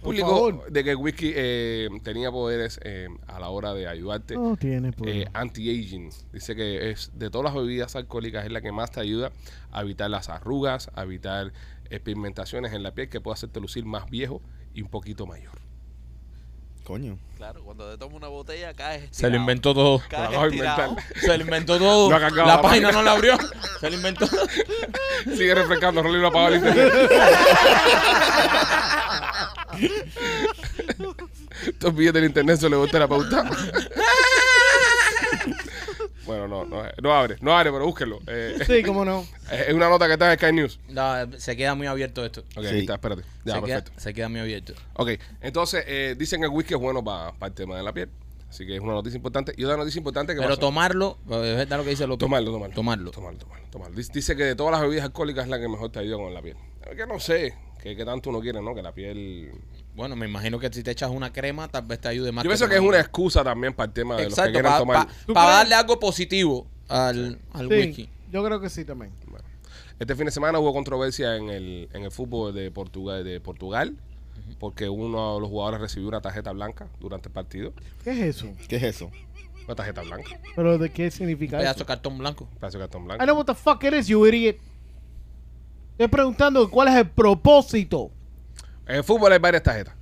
Por 0.00 0.14
Publicó 0.14 0.28
favor. 0.28 0.72
de 0.72 0.84
que 0.84 0.90
el 0.92 0.96
whisky 0.96 1.30
eh, 1.34 1.88
tenía 2.02 2.30
poderes 2.30 2.80
eh, 2.82 3.08
a 3.26 3.38
la 3.38 3.50
hora 3.50 3.74
de 3.74 3.86
ayudarte 3.86 4.34
No 4.34 4.56
tiene 4.56 4.92
eh, 5.04 5.26
anti-aging. 5.34 6.08
Dice 6.32 6.56
que 6.56 6.90
es 6.90 7.10
de 7.18 7.28
todas 7.28 7.44
las 7.52 7.54
bebidas 7.54 7.96
alcohólicas 7.96 8.46
es 8.46 8.50
la 8.50 8.62
que 8.62 8.72
más 8.72 8.90
te 8.90 9.00
ayuda 9.00 9.30
a 9.70 9.82
evitar 9.82 10.08
las 10.08 10.30
arrugas, 10.30 10.90
a 10.94 11.02
evitar 11.02 11.52
eh, 11.90 12.00
pigmentaciones 12.00 12.72
en 12.72 12.82
la 12.82 12.92
piel 12.94 13.10
que 13.10 13.20
puede 13.20 13.34
hacerte 13.34 13.60
lucir 13.60 13.84
más 13.84 14.08
viejo 14.08 14.40
y 14.74 14.82
un 14.82 14.88
poquito 14.88 15.26
mayor. 15.26 15.58
Coño. 16.84 17.18
Claro, 17.36 17.62
cuando 17.62 17.90
te 17.90 17.96
tomas 17.98 18.16
una 18.16 18.28
botella 18.28 18.74
caes 18.74 19.08
Se 19.12 19.30
lo 19.30 19.36
inventó 19.36 19.72
todo. 19.72 20.02
Lo. 20.10 20.96
Se 21.20 21.38
lo 21.38 21.44
inventó 21.44 21.78
todo. 21.78 22.10
La 22.10 22.30
la 22.30 22.60
página 22.60 22.90
no 22.90 23.02
la 23.02 23.12
abrió. 23.12 23.38
Se 23.80 23.90
lo 23.90 23.96
inventó. 23.96 24.26
Sigue 25.24 25.54
refrescando, 25.54 26.02
Rolly 26.02 26.20
no 26.20 26.26
apaga 26.28 26.48
el 26.48 26.54
internet. 26.56 26.92
Estos 31.66 31.94
billetes 31.94 32.14
del 32.14 32.24
internet 32.24 32.58
se 32.58 32.68
le 32.68 32.76
gusta 32.76 32.98
la 32.98 33.08
pauta. 33.08 33.48
Bueno, 36.30 36.48
no, 36.48 36.64
no, 36.64 36.82
no 37.02 37.12
abre, 37.14 37.36
no 37.40 37.56
abre, 37.56 37.70
pero 37.72 37.84
búsquenlo. 37.86 38.20
Eh, 38.26 38.58
Sí, 38.66 38.82
cómo 38.82 39.04
no. 39.04 39.26
es 39.52 39.72
una 39.74 39.88
nota 39.88 40.06
que 40.06 40.12
está 40.14 40.32
en 40.32 40.38
Sky 40.38 40.52
News. 40.52 40.78
No, 40.88 41.38
se 41.38 41.56
queda 41.56 41.74
muy 41.74 41.86
abierto 41.86 42.24
esto. 42.24 42.40
Ok, 42.56 42.64
Sí. 42.70 42.78
está, 42.80 42.94
espérate. 42.94 43.22
Ya, 43.44 43.54
se, 43.56 43.62
queda, 43.62 43.76
perfecto. 43.76 44.00
se 44.00 44.14
queda 44.14 44.28
muy 44.28 44.40
abierto. 44.40 44.74
Ok, 44.94 45.10
entonces 45.40 45.84
eh, 45.86 46.14
dicen 46.18 46.40
que 46.40 46.46
el 46.46 46.52
whisky 46.52 46.74
es 46.74 46.80
bueno 46.80 47.02
para 47.04 47.32
el 47.42 47.52
tema 47.52 47.76
de 47.76 47.82
la 47.82 47.92
piel. 47.92 48.08
Así 48.48 48.66
que 48.66 48.74
es 48.74 48.80
una 48.80 48.94
noticia 48.94 49.16
importante. 49.16 49.52
Y 49.56 49.62
otra 49.64 49.76
noticia 49.76 49.98
importante 49.98 50.32
que 50.34 50.38
Pero 50.38 50.50
pasó- 50.50 50.60
tomarlo, 50.60 51.18
pues, 51.26 51.40
es 51.50 51.56
verdad 51.56 51.76
lo 51.78 51.84
que 51.84 51.90
dice 51.90 52.06
López. 52.06 52.18
Tomarlo, 52.26 52.50
tomarlo. 52.50 52.74
Tomarlo. 52.74 53.10
Tomarlo, 53.12 53.38
tomarlo, 53.38 53.66
tomarlo. 53.70 53.96
Dice, 53.96 54.10
dice 54.12 54.34
que 54.36 54.42
de 54.44 54.54
todas 54.56 54.72
las 54.72 54.80
bebidas 54.80 55.04
alcohólicas 55.04 55.44
es 55.44 55.50
la 55.50 55.60
que 55.60 55.68
mejor 55.68 55.90
te 55.92 56.00
ayuda 56.00 56.16
con 56.16 56.34
la 56.34 56.42
piel. 56.42 56.56
Es 56.90 56.96
que 56.96 57.06
no 57.06 57.20
sé, 57.20 57.54
que, 57.80 57.94
que 57.94 58.04
tanto 58.04 58.30
uno 58.30 58.40
quiere, 58.40 58.60
¿no? 58.60 58.74
Que 58.74 58.82
la 58.82 58.92
piel... 58.92 59.52
Bueno, 59.94 60.16
me 60.16 60.26
imagino 60.26 60.58
que 60.58 60.72
si 60.72 60.82
te 60.82 60.90
echas 60.92 61.10
una 61.10 61.32
crema, 61.32 61.68
tal 61.68 61.84
vez 61.84 62.00
te 62.00 62.08
ayude 62.08 62.32
más. 62.32 62.44
Yo 62.44 62.50
pienso 62.50 62.68
que 62.68 62.76
es 62.76 62.80
una 62.80 63.00
excusa 63.00 63.42
también 63.44 63.74
para 63.74 63.86
el 63.88 63.92
tema 63.92 64.16
de 64.16 64.24
los 64.24 64.34
que 64.34 64.40
Exacto, 64.40 64.52
quieren 64.52 64.70
para 64.70 64.78
tomar. 64.78 65.06
¿Tú 65.26 65.32
crees? 65.34 65.46
darle 65.48 65.74
algo 65.74 65.98
positivo 66.00 66.66
al, 66.88 67.38
al 67.52 67.68
Sí, 67.68 67.74
whisky. 67.74 68.08
yo 68.32 68.44
creo 68.44 68.60
que 68.60 68.70
sí 68.70 68.84
también. 68.84 69.12
Bueno, 69.28 69.44
este 69.98 70.14
fin 70.14 70.26
de 70.26 70.30
semana 70.30 70.58
hubo 70.58 70.72
controversia 70.72 71.36
en 71.36 71.50
el, 71.50 71.88
en 71.92 72.04
el 72.04 72.10
fútbol 72.10 72.54
de 72.54 72.70
Portugal, 72.70 73.24
de 73.24 73.40
Portugal 73.40 73.96
porque 74.58 74.88
uno 74.88 75.34
de 75.36 75.40
los 75.40 75.48
jugadores 75.48 75.80
recibió 75.80 76.08
una 76.08 76.20
tarjeta 76.20 76.52
blanca 76.52 76.88
durante 77.00 77.28
el 77.28 77.32
partido. 77.32 77.72
¿Qué 78.04 78.10
es 78.10 78.18
eso? 78.36 78.46
¿Qué 78.68 78.76
es 78.76 78.82
eso? 78.82 79.10
Una 79.66 79.74
tarjeta 79.74 80.02
blanca. 80.02 80.38
Pero 80.56 80.76
¿de 80.78 80.90
qué 80.90 81.10
significa 81.10 81.56
Pedazo 81.58 81.76
eso? 81.76 81.78
de 81.80 81.86
cartón 81.86 82.18
blanco. 82.18 82.48
Pedazo 82.58 82.78
de 82.78 82.84
cartón 82.84 83.02
I 83.02 83.04
blanco. 83.06 83.24
know 83.24 83.36
what 83.36 83.46
the 83.46 83.54
fuck 83.54 83.82
it 83.84 83.94
is, 83.94 84.06
you 84.08 84.26
idiot. 84.26 84.56
Estoy 85.92 86.08
preguntando 86.08 86.68
cuál 86.70 86.88
es 86.88 86.94
el 86.96 87.08
propósito. 87.08 88.10
En 88.86 88.96
el 88.96 89.04
fútbol 89.04 89.32
hay 89.32 89.38
varias 89.38 89.62
tarjetas. 89.62 89.94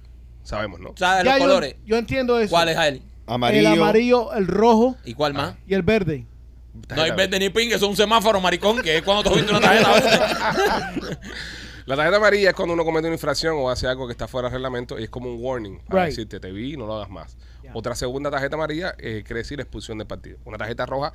Sabemos, 0.43 0.81
¿no? 0.81 0.95
¿Sabes 0.97 1.25
Ya 1.25 1.33
los 1.33 1.41
yo, 1.41 1.45
colores? 1.49 1.77
yo 1.85 1.97
entiendo 1.97 2.39
eso. 2.41 2.51
¿Cuál 2.51 2.69
es 2.71 2.79
él? 2.79 3.03
Amarillo. 3.27 3.73
El 3.75 3.81
amarillo, 3.83 4.33
el 4.33 4.47
rojo 4.47 4.97
¿Y 5.05 5.13
cuál 5.15 5.35
más? 5.35 5.55
y 5.67 5.75
el 5.75 5.83
verde. 5.83 6.27
No 6.73 6.81
hay 7.03 7.11
Tarjeta- 7.11 7.17
verde 7.17 7.39
ni 7.41 7.51
ping, 7.51 7.69
eso 7.69 7.77
es 7.77 7.83
un 7.91 7.97
semáforo, 7.97 8.41
maricón, 8.41 8.81
que 8.81 8.97
es 8.97 9.03
cuando 9.03 9.23
tú 9.29 9.35
viste 9.37 9.51
una 9.51 9.61
tarjeta 9.61 9.93
verde. 9.93 11.19
La 11.87 11.97
tarjeta 11.97 12.19
amarilla 12.19 12.51
es 12.51 12.55
cuando 12.55 12.75
uno 12.75 12.85
comete 12.85 13.07
una 13.07 13.15
infracción 13.15 13.55
o 13.59 13.71
hace 13.71 13.87
algo 13.87 14.07
que 14.07 14.13
está 14.13 14.29
fuera 14.29 14.49
del 14.49 14.57
reglamento 14.57 14.99
y 14.99 15.05
es 15.05 15.11
como 15.11 15.31
un 15.33 15.39
warning 15.43 15.79
para 15.89 16.03
Right. 16.05 16.11
decirte 16.11 16.39
te 16.39 16.53
vi 16.53 16.75
y 16.75 16.77
no 16.77 16.87
lo 16.87 16.97
hagas 16.97 17.09
más. 17.09 17.39
Ya. 17.63 17.71
Otra 17.73 17.95
segunda 17.95 18.31
tarjeta 18.31 18.57
amarilla 18.57 18.95
eh, 18.99 19.23
quiere 19.27 19.39
decir 19.41 19.59
expulsión 19.59 19.97
del 19.97 20.07
partido. 20.07 20.37
Una 20.45 20.59
tarjeta 20.59 20.85
roja 20.85 21.15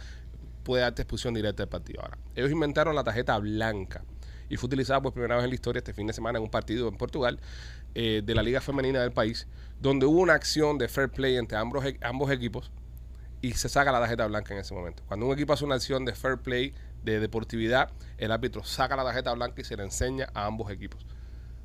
puede 0.63 0.81
darte 0.81 1.03
expulsión 1.03 1.33
directa 1.35 1.61
del 1.61 1.69
partido. 1.69 2.01
Ahora, 2.01 2.17
ellos 2.35 2.49
inventaron 2.51 2.95
la 2.95 3.03
tarjeta 3.03 3.37
blanca 3.37 4.03
y 4.53 4.57
fue 4.57 4.67
utilizada 4.67 5.01
por 5.01 5.13
primera 5.13 5.35
vez 5.35 5.43
en 5.45 5.49
la 5.49 5.55
historia 5.55 5.79
este 5.79 5.93
fin 5.93 6.05
de 6.07 6.13
semana 6.13 6.37
en 6.37 6.43
un 6.43 6.49
partido 6.51 6.87
en 6.87 6.95
Portugal 6.95 7.39
eh, 7.95 8.21
de 8.23 8.35
la 8.35 8.43
liga 8.43 8.61
femenina 8.61 9.01
del 9.01 9.11
país 9.11 9.47
donde 9.81 10.05
hubo 10.05 10.19
una 10.21 10.33
acción 10.33 10.77
de 10.77 10.87
fair 10.87 11.09
play 11.09 11.35
entre 11.37 11.57
ambos, 11.57 11.83
e- 11.85 11.97
ambos 12.01 12.31
equipos 12.31 12.71
y 13.41 13.51
se 13.53 13.67
saca 13.67 13.91
la 13.91 13.99
tarjeta 13.99 14.25
blanca 14.27 14.53
en 14.53 14.61
ese 14.61 14.73
momento. 14.73 15.03
Cuando 15.07 15.25
un 15.25 15.33
equipo 15.33 15.51
hace 15.51 15.65
una 15.65 15.75
acción 15.75 16.05
de 16.05 16.13
fair 16.15 16.37
play, 16.37 16.73
de 17.03 17.19
deportividad, 17.19 17.89
el 18.17 18.31
árbitro 18.31 18.63
saca 18.63 18.95
la 18.95 19.03
tarjeta 19.03 19.33
blanca 19.33 19.59
y 19.59 19.65
se 19.65 19.75
la 19.75 19.83
enseña 19.83 20.29
a 20.33 20.45
ambos 20.45 20.71
equipos. 20.71 21.05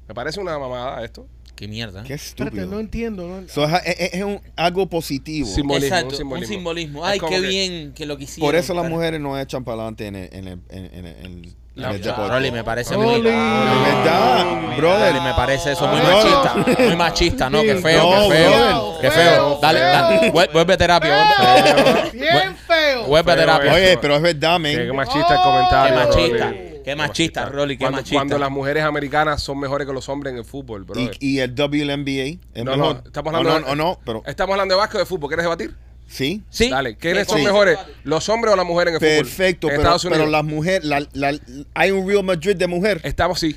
Me 0.08 0.14
parece 0.14 0.40
una 0.40 0.58
mamada 0.58 1.04
esto. 1.04 1.28
Qué 1.54 1.68
mierda. 1.68 2.02
Qué 2.02 2.14
Espérate, 2.14 2.56
estúpido. 2.56 2.74
no 2.74 2.80
entiendo. 2.80 3.28
no- 3.28 3.46
So, 3.48 3.64
es, 3.64 3.72
es- 3.98 4.14
es 4.14 4.22
un, 4.24 4.40
algo 4.56 4.88
positivo. 4.88 5.46
Simbolismo, 5.46 5.86
Exacto, 5.86 6.08
un 6.10 6.16
simbolismo. 6.16 6.48
un 6.54 6.58
simbolismo. 6.58 7.06
Es 7.06 7.12
Ay, 7.12 7.20
qué 7.20 7.28
que- 7.28 7.40
bien 7.48 7.92
que 7.94 8.06
lo 8.06 8.16
quisieron. 8.16 8.48
Por 8.48 8.56
eso 8.56 8.74
las 8.74 8.88
mujeres 8.90 9.20
no 9.20 9.38
echan 9.38 9.62
para 9.62 9.76
adelante 9.82 10.06
en 10.08 10.16
el, 10.16 10.28
en 10.32 10.48
el, 10.48 10.60
en, 10.70 10.84
en- 10.94 11.06
el 11.06 11.54
Rolly, 11.78 12.50
me 12.50 12.64
parece 12.64 12.96
muy... 12.96 13.20
Verdad, 13.22 14.76
brother. 14.76 15.12
Rolly, 15.14 15.24
me 15.24 15.34
parece 15.34 15.72
eso 15.72 15.86
muy 15.86 16.00
machista. 16.00 16.54
Muy 16.84 16.96
machista, 16.96 17.50
¿no? 17.50 17.60
Qué 17.62 17.76
feo, 17.76 18.02
No, 18.02 18.28
qué 18.28 18.34
feo. 18.36 18.98
Qué 19.00 19.10
Feo. 19.10 19.58
Dale, 19.62 19.78
feo. 19.78 19.88
dale. 19.92 20.32
Vuel- 20.32 20.52
Vuelve 20.52 20.72
a 20.72 20.76
terapia. 20.76 21.26
Bien 22.12 22.56
feo. 22.56 23.04
Vuelve 23.06 23.34
terapia. 23.36 23.72
Oye, 23.72 23.98
pero 24.00 24.16
es 24.16 24.22
verdad, 24.22 24.56
Qué 24.56 24.58
men. 24.60 24.96
machista 24.96 25.34
el 25.34 25.40
Oh, 25.40 25.44
comentario. 25.44 25.94
Qué 25.98 26.06
machista. 26.06 26.44
Rolly. 26.48 26.78
Qué 26.84 26.96
machista, 26.96 27.44
Rolly, 27.46 27.76
qué 27.76 27.80
cuando, 27.84 27.98
machista. 27.98 28.16
Cuando 28.16 28.38
las 28.38 28.50
mujeres 28.50 28.82
americanas 28.84 29.42
son 29.42 29.58
mejores 29.60 29.86
que 29.86 29.92
los 29.92 30.08
hombres 30.08 30.32
en 30.32 30.38
el 30.38 30.44
fútbol, 30.44 30.84
bro. 30.84 30.98
Y, 30.98 31.10
y 31.20 31.38
el 31.40 31.50
WNBA 31.54 32.38
es 32.54 32.64
No, 32.64 32.76
no, 32.76 32.76
mejor. 32.78 33.02
estamos 33.04 33.34
O 33.34 33.36
hablando 33.36 33.60
no, 33.60 33.66
de- 33.66 33.72
o 33.72 33.76
no, 33.76 33.98
pero 34.04 34.22
Estamos 34.26 34.54
hablando 34.54 34.74
de 34.74 34.78
básquet 34.78 34.96
o 34.96 34.98
de 35.00 35.06
fútbol. 35.06 35.28
¿Quieres 35.28 35.44
debatir? 35.44 35.74
Sí. 36.08 36.42
Sí. 36.50 36.70
Dale. 36.70 36.96
¿Quiénes 36.96 37.26
Sí. 37.28 37.32
son 37.34 37.44
mejores? 37.44 37.78
¿Los 38.04 38.28
hombres 38.28 38.52
o 38.52 38.56
las 38.56 38.66
mujeres 38.66 38.94
en 38.94 38.94
el 38.96 39.00
fútbol? 39.10 39.24
Perfecto, 39.26 39.66
En 39.68 39.70
pero, 39.72 39.82
Estados 39.82 40.04
Unidos. 40.04 40.18
pero 40.20 40.30
las 40.30 40.44
mujeres, 40.44 40.84
la, 40.84 41.06
la- 41.12 41.38
hay 41.74 41.90
un 41.92 42.08
Real 42.08 42.24
Madrid 42.24 42.56
de 42.56 42.66
mujer. 42.66 43.00
Estamos, 43.04 43.38
sí. 43.38 43.56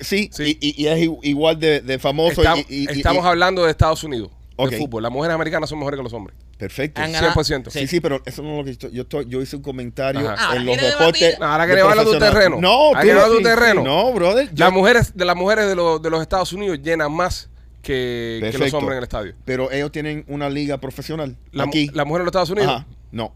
Sí, 0.00 0.28
Sí. 0.32 0.58
Y, 0.60 0.82
y- 0.82 0.86
es 0.88 0.98
i- 0.98 1.18
igual 1.22 1.58
de, 1.58 1.80
de 1.80 1.98
famoso. 1.98 2.42
Estamos, 2.42 2.64
y- 2.68 2.74
y- 2.74 2.88
y- 2.92 2.96
estamos 2.98 3.24
y- 3.24 3.28
hablando 3.28 3.64
de 3.64 3.70
Estados 3.70 4.02
Unidos. 4.04 4.30
Ok. 4.56 4.70
De 4.70 4.78
fútbol. 4.78 5.02
Las 5.02 5.12
mujeres 5.12 5.34
americanas 5.34 5.68
son 5.68 5.78
mejores 5.78 5.98
que 5.98 6.02
los 6.02 6.12
hombres. 6.12 6.36
Perfecto. 6.58 7.00
Han 7.02 7.12
ganado- 7.12 7.32
100%. 7.34 7.70
Sí, 7.70 7.86
sí, 7.86 8.00
pero 8.00 8.22
eso 8.24 8.42
no 8.42 8.52
es 8.52 8.56
lo 8.58 8.64
que 8.64 8.70
estoy, 8.70 8.90
yo 8.90 9.02
estoy, 9.02 9.26
yo 9.28 9.42
hice 9.42 9.56
un 9.56 9.62
comentario 9.62 10.28
Ajá. 10.30 10.46
Ahora 10.46 10.60
en 10.60 10.66
los 10.66 10.74
quiere 10.76 10.90
deportes. 10.92 11.20
debatir. 11.20 11.40
No, 11.40 11.46
ahora 11.46 11.64
de 11.64 11.68
quiere 11.68 11.82
llevarlo 11.82 12.00
a 12.00 12.04
tu 12.04 12.10
profesional. 12.12 12.40
terreno. 12.42 12.60
No, 12.62 12.68
Ahora 12.72 12.88
tú 12.88 12.94
quiere 13.02 13.14
llevarlo 13.14 13.34
a 13.34 13.36
tu 13.36 13.36
sí, 13.36 13.54
terreno. 13.54 13.82
No, 13.84 14.12
brother. 14.14 14.48
yo- 14.54 14.64
Las 14.64 14.72
mujeres 14.72 15.12
de 15.16 15.24
las 15.26 15.36
mujeres 15.36 15.66
de, 15.68 15.74
los 15.76 16.02
de 16.02 16.10
los 16.10 16.22
Estados 16.22 16.52
Unidos 16.54 16.78
llenan 16.82 17.12
más 17.12 17.50
que, 17.86 18.48
que 18.52 18.58
los 18.58 18.74
hombres 18.74 18.92
en 18.92 18.98
el 18.98 19.02
estadio. 19.04 19.34
Pero 19.44 19.70
ellos 19.70 19.92
tienen 19.92 20.24
una 20.28 20.48
liga 20.50 20.78
profesional. 20.78 21.36
La, 21.52 21.64
aquí. 21.64 21.88
las 21.94 22.06
mujeres 22.06 22.22
de 22.22 22.24
los 22.26 22.30
Estados 22.30 22.50
Unidos, 22.50 22.68
Ajá. 22.70 22.86
No, 23.12 23.32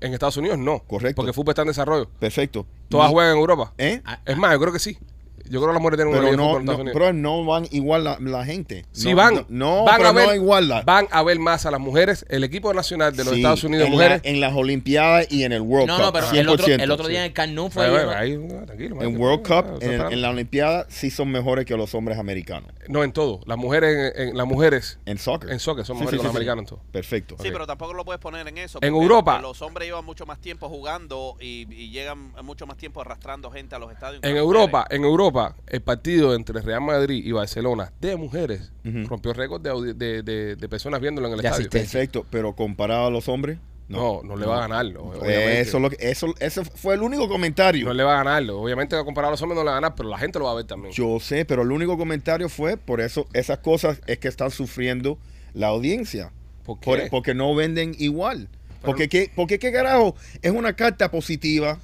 en 0.00 0.12
Estados 0.14 0.36
Unidos 0.36 0.58
no. 0.58 0.80
Correcto. 0.80 1.16
Porque 1.16 1.30
el 1.30 1.34
fútbol 1.34 1.52
está 1.52 1.62
en 1.62 1.68
desarrollo. 1.68 2.08
perfecto. 2.18 2.66
Todas 2.88 3.08
Y- 3.10 3.12
juegan 3.12 3.32
en 3.32 3.38
Europa. 3.38 3.72
¿Eh? 3.78 4.02
Es 4.24 4.36
más, 4.36 4.52
yo 4.52 4.60
creo 4.60 4.72
que 4.72 4.78
sí. 4.78 4.98
Yo 5.44 5.60
creo 5.60 5.68
que 5.68 5.72
las 5.74 5.82
mujeres 5.82 5.98
tienen 6.04 6.14
Pero 6.14 6.36
no, 6.36 6.60
no, 6.60 6.84
bro, 6.92 7.12
no 7.12 7.44
van 7.44 7.66
igual 7.70 8.04
la, 8.04 8.18
la 8.20 8.44
gente. 8.44 8.84
Sí 8.92 9.10
no, 9.10 9.16
van. 9.16 9.34
No, 9.34 9.46
no, 9.48 9.84
van 9.84 9.96
pero 9.96 10.08
a 10.08 10.12
ver, 10.12 10.28
no 10.28 10.34
igual 10.34 10.68
la. 10.68 10.82
Van 10.82 11.06
a 11.10 11.22
ver 11.22 11.38
más 11.38 11.66
a 11.66 11.70
las 11.70 11.80
mujeres. 11.80 12.24
El 12.28 12.44
equipo 12.44 12.72
nacional 12.74 13.14
de 13.16 13.24
los 13.24 13.32
Sí, 13.34 13.40
Estados 13.40 13.64
Unidos, 13.64 13.86
en, 13.86 13.92
mujeres. 13.92 14.20
la- 14.24 14.30
en 14.30 14.40
las 14.40 14.54
Olimpiadas 14.54 15.26
y 15.30 15.44
en 15.44 15.52
el 15.52 15.60
World 15.62 15.88
No, 15.88 15.96
Cup. 15.96 16.04
no, 16.06 16.12
pero 16.12 16.30
el 16.32 16.48
otro, 16.48 16.66
100%, 16.66 16.82
el 16.82 16.90
otro 16.90 17.08
día 17.08 17.24
sí. 17.26 17.32
en 17.36 17.42
el 17.50 17.54
Nou 17.54 17.70
fue... 17.70 17.86
Ahí, 17.86 17.94
ahí, 17.96 18.32
ahí, 18.32 18.66
tranquilo, 18.66 19.02
En. 19.02 19.20
World 19.20 19.46
Cup, 19.46 19.66
en, 19.66 19.82
esperando. 19.82 20.10
en 20.12 20.22
la 20.22 20.30
Olimpiada, 20.30 20.86
sí 20.88 21.10
son 21.10 21.30
mejores 21.30 21.64
que 21.66 21.76
los 21.76 21.94
hombres 21.94 22.18
americanos. 22.18 22.70
No, 22.88 23.04
en 23.04 23.12
todo. 23.12 23.40
Las 23.46 23.58
mujeres, 23.58 24.12
en, 24.16 24.28
en- 24.28 24.36
las 24.36 24.46
mujeres 24.46 24.98
En 25.06 25.18
soccer. 25.18 25.50
en 25.50 25.58
soccer 25.60 25.84
son 25.84 25.96
Sí, 25.96 26.00
mejores 26.00 26.18
sí, 26.20 26.22
que 26.22 26.24
los 26.24 26.32
sí, 26.32 26.32
sí. 26.32 26.36
americanos 26.36 26.62
en 26.62 26.66
todo. 26.66 26.80
Perfecto. 26.92 27.36
Sí, 27.40 27.48
Ok. 27.48 27.52
pero 27.52 27.66
tampoco 27.66 27.92
lo 27.94 28.04
puedes 28.04 28.20
poner 28.20 28.46
en 28.48 28.58
eso. 28.58 28.78
En 28.82 28.94
Europa. 28.94 29.40
Los 29.40 29.60
hombres 29.62 29.86
llevan 29.88 30.04
mucho 30.04 30.26
más 30.26 30.38
tiempo 30.40 30.68
jugando 30.68 31.36
y, 31.40 31.66
y 31.72 31.90
llegan 31.90 32.32
mucho 32.42 32.66
más 32.66 32.76
tiempo 32.76 33.00
arrastrando 33.00 33.50
gente 33.50 33.74
a 33.74 33.78
los 33.78 33.92
estadios. 33.92 34.22
En 34.24 34.36
Europa, 34.36 34.86
en 34.90 35.04
Europa, 35.04 35.41
el 35.66 35.80
partido 35.82 36.34
entre 36.34 36.60
Real 36.60 36.80
Madrid 36.80 37.24
y 37.24 37.32
Barcelona 37.32 37.92
de 38.00 38.16
mujeres 38.16 38.72
rompió 38.84 39.32
récord 39.32 39.60
de, 39.62 39.94
de, 39.94 40.22
de- 40.22 40.56
de 40.56 40.68
personas 40.68 41.00
viéndolo 41.00 41.28
en 41.28 41.34
el 41.34 41.40
De 41.40 41.46
estadio. 41.48 41.62
asistencia. 41.68 41.98
Perfecto, 42.00 42.26
pero 42.30 42.54
comparado 42.54 43.06
a 43.06 43.10
los 43.10 43.28
hombres, 43.28 43.58
No, 43.88 44.22
no, 44.22 44.36
le 44.36 44.46
va 44.46 44.56
a 44.58 44.60
ganar. 44.68 44.86
obviamente. 44.96 45.60
Eso, 45.60 45.76
es 45.76 45.82
lo 45.82 45.90
que- 45.90 45.96
eso, 46.10 46.34
ese 46.40 46.64
fue 46.64 46.94
el 46.94 47.02
único 47.02 47.28
comentario. 47.28 47.84
No 47.86 47.92
le 47.92 48.02
va 48.04 48.14
a 48.20 48.24
ganar. 48.24 48.48
Obviamente, 48.50 48.96
comparado 49.04 49.28
a 49.28 49.32
los 49.32 49.42
hombres, 49.42 49.56
no 49.56 49.62
le 49.64 49.66
va 49.70 49.72
a 49.76 49.80
ganar, 49.80 49.94
pero 49.94 50.08
la 50.08 50.18
gente 50.18 50.38
lo 50.38 50.46
va 50.46 50.52
a 50.52 50.54
ver 50.54 50.64
también. 50.66 50.94
Yo 50.94 51.20
sé, 51.20 51.44
pero 51.44 51.62
el 51.62 51.70
único 51.72 51.98
comentario 51.98 52.48
fue 52.48 52.76
por 52.78 53.00
eso, 53.02 53.26
esas 53.34 53.58
cosas 53.58 54.00
es 54.06 54.18
que 54.18 54.28
están 54.28 54.50
sufriendo 54.50 55.18
la 55.52 55.66
audiencia. 55.68 56.32
¿Por 56.64 56.78
qué? 56.80 56.84
Por- 56.86 57.10
porque 57.10 57.34
no 57.34 57.54
venden 57.54 57.94
igual. 57.98 58.48
Pero- 58.80 58.80
Porque, 58.92 59.08
¿qué, 59.08 59.30
porque 59.36 59.58
qué 59.58 59.70
carajo? 59.72 60.16
Es 60.40 60.52
una 60.52 60.72
carta 60.74 61.10
positiva. 61.10 61.78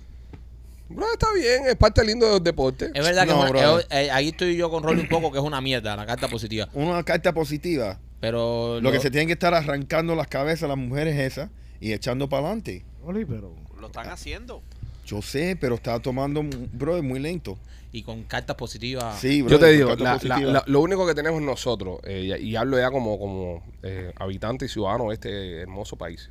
Bro, 0.88 1.06
está 1.12 1.26
bien, 1.34 1.66
es 1.66 1.76
parte 1.76 2.04
lindo 2.04 2.32
del 2.34 2.42
deporte. 2.42 2.86
Es 2.94 3.04
verdad 3.04 3.24
que 3.24 3.30
No, 3.32 3.44
es 3.44 3.50
una- 3.50 3.60
brother. 3.60 3.86
eh, 3.90 4.06
eh, 4.06 4.10
ahí 4.10 4.28
estoy 4.28 4.56
yo 4.56 4.70
con 4.70 4.82
Rolly 4.82 5.02
un 5.02 5.08
poco 5.08 5.30
que 5.30 5.38
es 5.38 5.44
una 5.44 5.60
mierda 5.60 5.94
la 5.96 6.06
carta 6.06 6.28
positiva. 6.28 6.68
Una 6.72 7.02
carta 7.02 7.32
positiva. 7.32 7.98
Pero 8.20 8.80
Lo 8.80 8.90
que 8.90 8.98
se 8.98 9.10
tienen 9.10 9.26
que 9.28 9.34
estar 9.34 9.54
arrancando 9.54 10.14
las 10.16 10.26
cabezas 10.28 10.64
a 10.64 10.68
las 10.68 10.76
mujeres 10.78 11.16
esas 11.18 11.50
y 11.80 11.92
echando 11.92 12.28
para 12.28 12.46
adelante. 12.46 12.84
Oli, 13.04 13.24
pero... 13.24 13.54
Lo 13.80 13.86
están 13.88 14.08
haciendo. 14.08 14.62
Yo 15.06 15.22
sé, 15.22 15.56
pero 15.60 15.76
está 15.76 16.00
tomando, 16.00 16.42
bro, 16.72 17.02
muy 17.02 17.18
lento. 17.20 17.58
y 17.90 18.02
con 18.02 18.24
cartas 18.24 18.54
positivas. 18.56 19.18
Sí, 19.18 19.40
bro. 19.40 19.52
Yo 19.52 19.58
te 19.58 19.70
digo, 19.72 19.88
carta 19.88 20.04
la- 20.04 20.12
positiva. 20.14 20.40
la- 20.40 20.52
la- 20.52 20.64
lo 20.66 20.80
único 20.80 21.06
que 21.06 21.14
tenemos 21.14 21.40
nosotros, 21.40 22.00
eh, 22.04 22.36
y, 22.38 22.48
y 22.50 22.56
hablo 22.56 22.76
ya 22.78 22.90
como, 22.90 23.18
como 23.18 23.62
eh, 23.82 24.12
habitante 24.16 24.66
y 24.66 24.68
ciudadano 24.68 25.08
de 25.08 25.14
este 25.14 25.60
hermoso 25.62 25.96
país, 25.96 26.28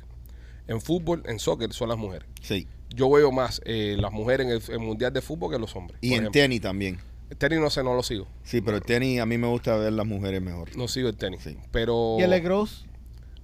en 0.68 0.80
fútbol, 0.80 1.22
en 1.26 1.40
soccer, 1.40 1.72
son 1.72 1.88
las 1.88 1.98
mujeres. 1.98 2.28
Sí. 2.42 2.68
Yo 2.94 3.10
veo 3.10 3.30
más 3.30 3.60
eh, 3.64 3.96
las 3.98 4.12
mujeres 4.12 4.68
en 4.68 4.74
el, 4.74 4.80
mundial 4.80 5.12
de 5.12 5.20
fútbol 5.20 5.52
que 5.52 5.58
los 5.58 5.74
hombres. 5.76 5.98
Y 6.00 6.08
en 6.08 6.12
ejemplo. 6.14 6.32
tenis 6.32 6.60
también. 6.60 6.98
El 7.30 7.36
tenis 7.36 7.60
no 7.60 7.68
sé, 7.68 7.84
no 7.84 7.94
lo 7.94 8.02
sigo. 8.02 8.26
Sí, 8.42 8.60
pero 8.62 8.78
el 8.78 8.82
tenis 8.82 9.20
a 9.20 9.26
mí 9.26 9.36
me 9.36 9.46
gusta 9.46 9.76
ver 9.76 9.92
las 9.92 10.06
mujeres 10.06 10.40
mejor. 10.40 10.74
No 10.76 10.88
sigo 10.88 11.08
el 11.08 11.16
tenis. 11.16 11.42
Sí. 11.42 11.58
Pero. 11.70 12.16
¿Y 12.18 12.22
el 12.22 12.30
Legros? 12.30 12.86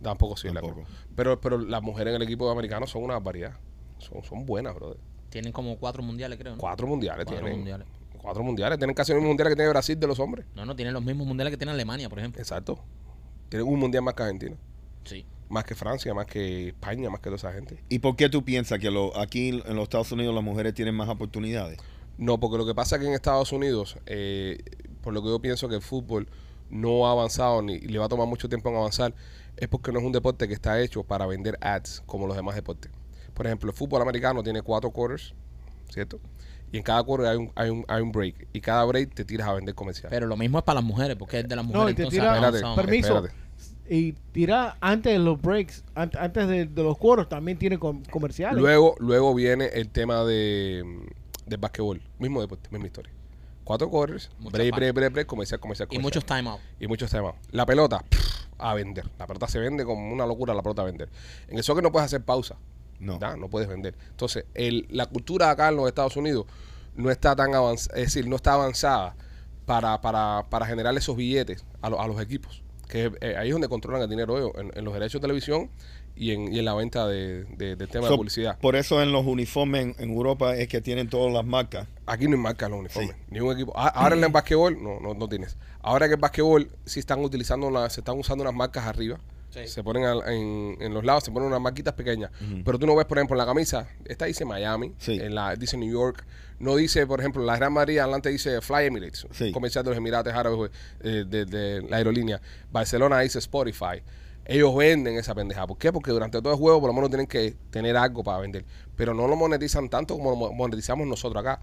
Tampoco 0.02 0.36
sigo 0.36 0.52
el 0.52 0.60
Tampoco. 0.60 0.80
lacrosse. 0.80 1.06
Pero, 1.14 1.40
pero 1.40 1.58
las 1.58 1.82
mujeres 1.82 2.10
en 2.14 2.16
el 2.16 2.22
equipo 2.22 2.50
americano 2.50 2.86
son 2.86 3.04
una 3.04 3.18
variedad. 3.18 3.56
Son, 3.98 4.24
son 4.24 4.46
buenas, 4.46 4.74
brother. 4.74 4.98
Tienen 5.28 5.52
como 5.52 5.76
cuatro 5.78 6.02
mundiales, 6.02 6.38
creo. 6.38 6.52
¿no? 6.52 6.58
Cuatro 6.58 6.86
mundiales 6.86 7.24
Cuatro 7.24 7.42
tienen. 7.42 7.58
mundiales. 7.58 7.86
Cuatro 8.20 8.42
mundiales. 8.42 8.78
Tienen 8.78 8.94
casi 8.94 9.12
los 9.12 9.18
mismos 9.18 9.30
mundiales 9.30 9.52
que 9.52 9.56
tiene 9.56 9.68
Brasil 9.70 9.98
de 10.00 10.06
los 10.06 10.18
hombres. 10.18 10.46
No, 10.54 10.64
no, 10.64 10.74
tienen 10.74 10.94
los 10.94 11.04
mismos 11.04 11.26
mundiales 11.26 11.50
que 11.50 11.58
tiene 11.58 11.72
Alemania, 11.72 12.08
por 12.08 12.18
ejemplo. 12.18 12.40
Exacto. 12.40 12.78
Tienen 13.50 13.68
un 13.68 13.78
mundial 13.78 14.02
más 14.02 14.14
que 14.14 14.22
Argentina. 14.22 14.56
Sí. 15.04 15.26
Más 15.48 15.64
que 15.64 15.74
Francia, 15.74 16.14
más 16.14 16.26
que 16.26 16.68
España, 16.68 17.10
más 17.10 17.20
que 17.20 17.24
toda 17.24 17.36
esa 17.36 17.52
gente. 17.52 17.78
¿Y 17.88 17.98
por 17.98 18.16
qué 18.16 18.28
tú 18.28 18.44
piensas 18.44 18.78
que 18.78 18.90
lo, 18.90 19.16
aquí 19.18 19.48
en 19.64 19.76
los 19.76 19.84
Estados 19.84 20.10
Unidos 20.12 20.34
las 20.34 20.42
mujeres 20.44 20.74
tienen 20.74 20.94
más 20.94 21.08
oportunidades? 21.08 21.78
No, 22.16 22.38
porque 22.40 22.56
lo 22.58 22.66
que 22.66 22.74
pasa 22.74 22.96
es 22.96 23.02
que 23.02 23.08
en 23.08 23.14
Estados 23.14 23.52
Unidos, 23.52 23.96
eh, 24.06 24.58
por 25.02 25.12
lo 25.12 25.22
que 25.22 25.28
yo 25.28 25.40
pienso 25.40 25.68
que 25.68 25.74
el 25.76 25.82
fútbol 25.82 26.28
no 26.70 27.06
ha 27.06 27.12
avanzado 27.12 27.60
ni 27.60 27.78
le 27.80 27.98
va 27.98 28.06
a 28.06 28.08
tomar 28.08 28.26
mucho 28.26 28.48
tiempo 28.48 28.70
en 28.70 28.76
avanzar, 28.76 29.14
es 29.56 29.68
porque 29.68 29.92
no 29.92 29.98
es 30.00 30.04
un 30.04 30.12
deporte 30.12 30.48
que 30.48 30.54
está 30.54 30.80
hecho 30.80 31.02
para 31.04 31.26
vender 31.26 31.58
ads 31.60 32.02
como 32.06 32.26
los 32.26 32.36
demás 32.36 32.54
deportes. 32.54 32.90
Por 33.34 33.46
ejemplo, 33.46 33.70
el 33.70 33.76
fútbol 33.76 34.00
americano 34.02 34.42
tiene 34.42 34.62
cuatro 34.62 34.90
quarters, 34.90 35.34
¿cierto? 35.90 36.20
Y 36.72 36.78
en 36.78 36.82
cada 36.82 37.02
quarter 37.04 37.26
hay 37.28 37.36
un, 37.36 37.52
hay 37.54 37.70
un, 37.70 37.84
hay 37.86 38.00
un 38.02 38.10
break. 38.10 38.48
Y 38.52 38.60
cada 38.60 38.84
break 38.84 39.14
te 39.14 39.24
tiras 39.24 39.46
a 39.46 39.52
vender 39.52 39.74
comercial. 39.74 40.08
Pero 40.10 40.26
lo 40.26 40.36
mismo 40.36 40.58
es 40.58 40.64
para 40.64 40.76
las 40.80 40.84
mujeres, 40.84 41.16
porque 41.16 41.40
es 41.40 41.48
de 41.48 41.54
las 41.54 41.64
mujeres. 41.64 41.84
No, 41.84 41.90
y 41.90 41.94
te 41.94 42.02
entonces 42.02 42.20
tira- 42.20 42.36
avanzamos. 42.36 42.70
Espérate, 42.78 42.86
Permiso. 42.90 43.16
espérate. 43.18 43.43
Y 43.88 44.12
tira 44.32 44.76
antes 44.80 45.12
de 45.12 45.18
los 45.18 45.40
breaks, 45.40 45.84
an- 45.94 46.10
antes 46.18 46.48
de, 46.48 46.66
de 46.66 46.82
los 46.82 46.96
cuoros, 46.96 47.28
también 47.28 47.58
tiene 47.58 47.78
com- 47.78 48.02
comerciales. 48.10 48.58
Luego, 48.60 48.94
luego 48.98 49.34
viene 49.34 49.66
el 49.74 49.90
tema 49.90 50.24
de, 50.24 50.82
del 51.46 51.58
basquetbol. 51.60 52.00
Mismo 52.18 52.40
deporte, 52.40 52.70
misma 52.70 52.86
historia. 52.86 53.12
Cuatro 53.62 53.88
quarters, 53.90 54.30
Mucha 54.38 54.56
break, 54.58 54.74
break, 54.74 54.94
break, 54.94 55.12
break, 55.12 55.26
comercial, 55.26 55.60
comercial, 55.60 55.86
Y 55.90 55.96
comercial. 55.96 56.02
muchos 56.02 56.24
timeouts. 56.26 56.62
y 56.80 56.86
muchos 56.86 57.10
temas. 57.10 57.34
La 57.50 57.64
pelota, 57.66 57.98
pff, 58.08 58.46
a 58.58 58.74
vender. 58.74 59.10
La 59.18 59.26
pelota 59.26 59.48
se 59.48 59.58
vende 59.58 59.84
como 59.84 60.10
una 60.12 60.26
locura, 60.26 60.52
la 60.54 60.62
pelota 60.62 60.82
a 60.82 60.84
vender. 60.86 61.08
En 61.48 61.56
el 61.58 61.62
soccer 61.64 61.82
no 61.82 61.92
puedes 61.92 62.06
hacer 62.06 62.22
pausa. 62.24 62.56
No. 63.00 63.18
¿verdad? 63.18 63.36
No 63.36 63.48
puedes 63.48 63.68
vender. 63.68 63.94
Entonces, 64.10 64.46
el, 64.54 64.86
la 64.90 65.06
cultura 65.06 65.50
acá 65.50 65.68
en 65.68 65.76
los 65.76 65.86
Estados 65.88 66.16
Unidos 66.16 66.46
no 66.94 67.10
está 67.10 67.34
tan 67.36 67.54
avanzada, 67.54 67.98
es 67.98 68.04
decir, 68.06 68.26
no 68.28 68.36
está 68.36 68.54
avanzada 68.54 69.14
para, 69.66 70.00
para, 70.00 70.46
para 70.48 70.64
generar 70.66 70.96
esos 70.96 71.16
billetes 71.16 71.64
a, 71.82 71.90
lo- 71.90 72.00
a 72.00 72.06
los 72.06 72.20
equipos. 72.20 72.62
Que 72.88 73.10
eh, 73.20 73.36
ahí 73.36 73.48
es 73.48 73.54
donde 73.54 73.68
controlan 73.68 74.02
el 74.02 74.08
dinero 74.10 74.36
ellos, 74.38 74.52
en, 74.56 74.70
en 74.74 74.84
los 74.84 74.92
derechos 74.94 75.20
de 75.20 75.26
televisión 75.26 75.70
y 76.16 76.30
en, 76.32 76.52
y 76.52 76.58
en 76.60 76.64
la 76.64 76.74
venta 76.74 77.08
de, 77.08 77.44
de- 77.44 77.74
del 77.76 77.88
tema 77.88 78.06
So, 78.06 78.12
de 78.12 78.16
publicidad. 78.18 78.58
Por 78.60 78.76
eso 78.76 79.02
en 79.02 79.10
los 79.10 79.24
uniformes 79.26 79.82
en, 79.82 79.94
en 79.98 80.10
Europa 80.10 80.54
es 80.56 80.68
que 80.68 80.80
tienen 80.80 81.08
todas 81.08 81.32
las 81.32 81.44
marcas. 81.44 81.88
Aquí 82.06 82.26
no 82.26 82.32
hay 82.36 82.42
marca 82.42 82.66
en 82.66 82.72
los 82.72 82.80
uniformes. 82.80 83.10
Sí. 83.16 83.22
Ningún 83.30 83.54
equipo. 83.54 83.72
A- 83.76 83.88
Ahora 83.88 84.14
en 84.16 84.22
el 84.24 84.30
basquetbol, 84.30 84.80
no, 84.82 85.00
no, 85.00 85.14
no 85.14 85.28
tienes. 85.28 85.56
Ahora 85.82 86.06
que 86.06 86.14
el 86.14 86.20
basquetbol 86.20 86.70
sí 86.84 87.00
están 87.00 87.20
utilizando 87.24 87.66
una- 87.66 87.88
se 87.90 88.00
están 88.00 88.18
usando 88.18 88.42
unas 88.42 88.54
marcas 88.54 88.86
arriba. 88.86 89.18
Sí. 89.54 89.68
Se 89.68 89.84
ponen 89.84 90.04
al- 90.04 90.22
en, 90.32 90.76
en 90.80 90.92
los 90.92 91.04
lados, 91.04 91.24
se 91.24 91.30
ponen 91.30 91.46
unas 91.48 91.60
marquitas 91.60 91.94
pequeñas. 91.94 92.30
Pero 92.64 92.78
tú 92.78 92.86
no 92.86 92.96
ves, 92.96 93.06
por 93.06 93.18
ejemplo, 93.18 93.34
en 93.34 93.38
la 93.38 93.46
camisa, 93.46 93.86
esta 94.04 94.24
dice 94.24 94.44
Miami, 94.44 94.92
Sí. 94.98 95.18
en 95.20 95.34
la 95.34 95.54
dice 95.54 95.76
New 95.76 95.90
York. 95.92 96.26
No 96.58 96.76
dice, 96.76 97.06
por 97.06 97.20
ejemplo, 97.20 97.42
la 97.44 97.56
Gran 97.56 97.72
María 97.72 98.02
adelante 98.04 98.28
dice 98.30 98.60
Fly 98.60 98.86
Emirates, 98.86 99.26
Sí. 99.32 99.52
comercial 99.52 99.84
de 99.84 99.90
los 99.90 99.98
Emirates 99.98 100.32
Árabes 100.34 100.70
eh, 101.00 101.24
de, 101.26 101.44
de 101.46 101.82
la 101.82 101.96
aerolínea. 101.98 102.40
Barcelona 102.72 103.20
dice 103.20 103.38
Spotify. 103.38 104.02
Ellos 104.46 104.74
venden 104.76 105.16
esa 105.16 105.34
pendeja. 105.34 105.66
¿Por 105.66 105.78
qué? 105.78 105.90
Porque 105.92 106.10
durante 106.10 106.40
todo 106.42 106.52
el 106.52 106.58
juego 106.58 106.80
por 106.80 106.88
lo 106.90 106.94
menos 106.94 107.08
tienen 107.10 107.26
que 107.26 107.54
tener 107.70 107.96
algo 107.96 108.22
para 108.22 108.38
vender. 108.40 108.64
Pero 108.94 109.14
no 109.14 109.26
lo 109.26 109.36
monetizan 109.36 109.88
tanto 109.88 110.16
como 110.16 110.30
lo 110.30 110.36
mo- 110.36 110.52
monetizamos 110.52 111.06
nosotros 111.06 111.40
acá. 111.40 111.62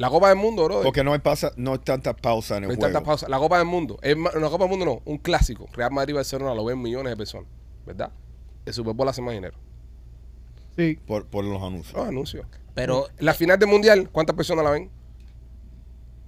La 0.00 0.08
Copa 0.08 0.28
del 0.30 0.38
Mundo, 0.38 0.64
bro. 0.64 0.82
Porque 0.82 1.04
no 1.04 1.12
hay, 1.12 1.18
pasa, 1.18 1.52
no 1.56 1.72
hay 1.72 1.78
tanta 1.78 2.14
pausa 2.16 2.56
en 2.56 2.64
el 2.64 2.68
No 2.68 2.72
hay 2.72 2.76
juego. 2.78 2.92
tanta 2.92 3.06
pausa. 3.06 3.28
La 3.28 3.38
Copa 3.38 3.58
del 3.58 3.66
Mundo. 3.66 3.98
Es 4.00 4.16
ma- 4.16 4.30
la 4.32 4.48
Copa 4.48 4.64
del 4.64 4.70
Mundo 4.70 4.86
no, 4.86 5.02
un 5.04 5.18
clásico. 5.18 5.66
Real 5.74 5.90
Madrid 5.92 6.14
Barcelona 6.14 6.54
lo 6.54 6.64
ven 6.64 6.80
millones 6.80 7.10
de 7.10 7.16
personas. 7.18 7.48
¿Verdad? 7.84 8.10
El 8.64 8.72
Super 8.72 8.94
Bowl 8.94 9.08
hace 9.08 9.20
más 9.20 9.34
dinero. 9.34 9.56
Sí. 10.76 10.98
Por, 11.06 11.26
por 11.26 11.44
los 11.44 11.62
anuncios. 11.62 11.94
Los 11.94 12.06
anuncios. 12.08 12.46
Pero 12.74 13.08
La 13.18 13.34
final 13.34 13.58
del 13.58 13.68
Mundial, 13.68 14.08
¿cuántas 14.10 14.34
personas 14.36 14.64
la 14.64 14.70
ven? 14.70 14.88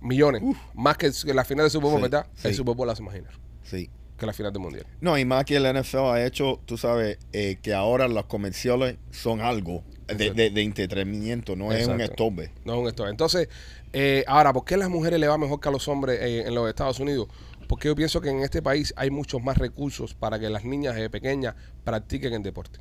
Millones. 0.01 0.43
Más 0.75 0.97
que, 0.99 1.11
la 1.33 1.45
final 1.45 1.65
del 1.65 1.71
Super 1.71 1.89
Bowl, 1.91 1.97
Sí, 1.99 2.03
¿verdad? 2.03 2.27
El. 2.43 2.55
Super 2.55 2.75
Bowl 2.75 2.91
hace 2.91 3.03
más 3.03 3.15
dinero 3.15 3.39
Sí. 3.63 3.89
Que 4.17 4.27
la 4.27 4.33
final 4.33 4.53
del 4.53 4.63
Mundial. 4.63 4.87
No, 5.01 5.19
y 5.19 5.25
más 5.25 5.45
que 5.45 5.57
el 5.57 5.65
NFL 5.65 5.99
ha 5.99 6.25
hecho, 6.25 6.61
tú 6.67 6.77
sabes, 6.77 7.19
eh, 7.33 7.59
que 7.63 7.75
ahora 7.75 8.09
los 8.09 8.27
comerciales 8.27 8.97
son 9.11 9.41
algo 9.41 9.83
de, 10.07 10.13
Exacto. 10.15 10.35
de, 10.35 10.51
de 10.51 10.63
entretenimiento, 10.63 11.57
no 11.57 11.73
es 11.73 11.87
un 11.87 12.01
estorbe. 12.01 12.53
No 12.65 12.75
es 12.75 12.81
un 12.81 12.89
esto. 12.89 13.09
Entonces, 13.09 13.49
eh, 13.93 14.25
ahora, 14.27 14.53
¿por 14.53 14.65
qué 14.65 14.75
a 14.75 14.79
las 14.79 14.91
mujeres 14.91 15.19
le 15.21 15.29
va 15.29 15.37
mejor 15.39 15.61
que 15.61 15.69
a 15.69 15.73
los 15.73 15.87
hombres 15.89 16.21
eh, 16.21 16.47
en 16.47 16.55
los 16.55 16.69
Estados 16.69 17.01
Unidos? 17.01 17.29
Porque 17.69 17.89
yo 17.89 17.97
pienso 17.97 18.21
que 18.21 18.31
en 18.31 18.41
este 18.41 18.63
país 18.63 18.93
hay 18.97 19.11
muchos 19.11 19.43
más 19.43 19.59
recursos 19.59 20.15
para 20.15 20.39
que 20.39 20.49
las 20.51 20.65
niñas 20.65 20.95
de 20.95 21.09
pequeñas 21.11 21.55
practiquen 21.85 22.35
el 22.35 22.43
deporte. 22.43 22.81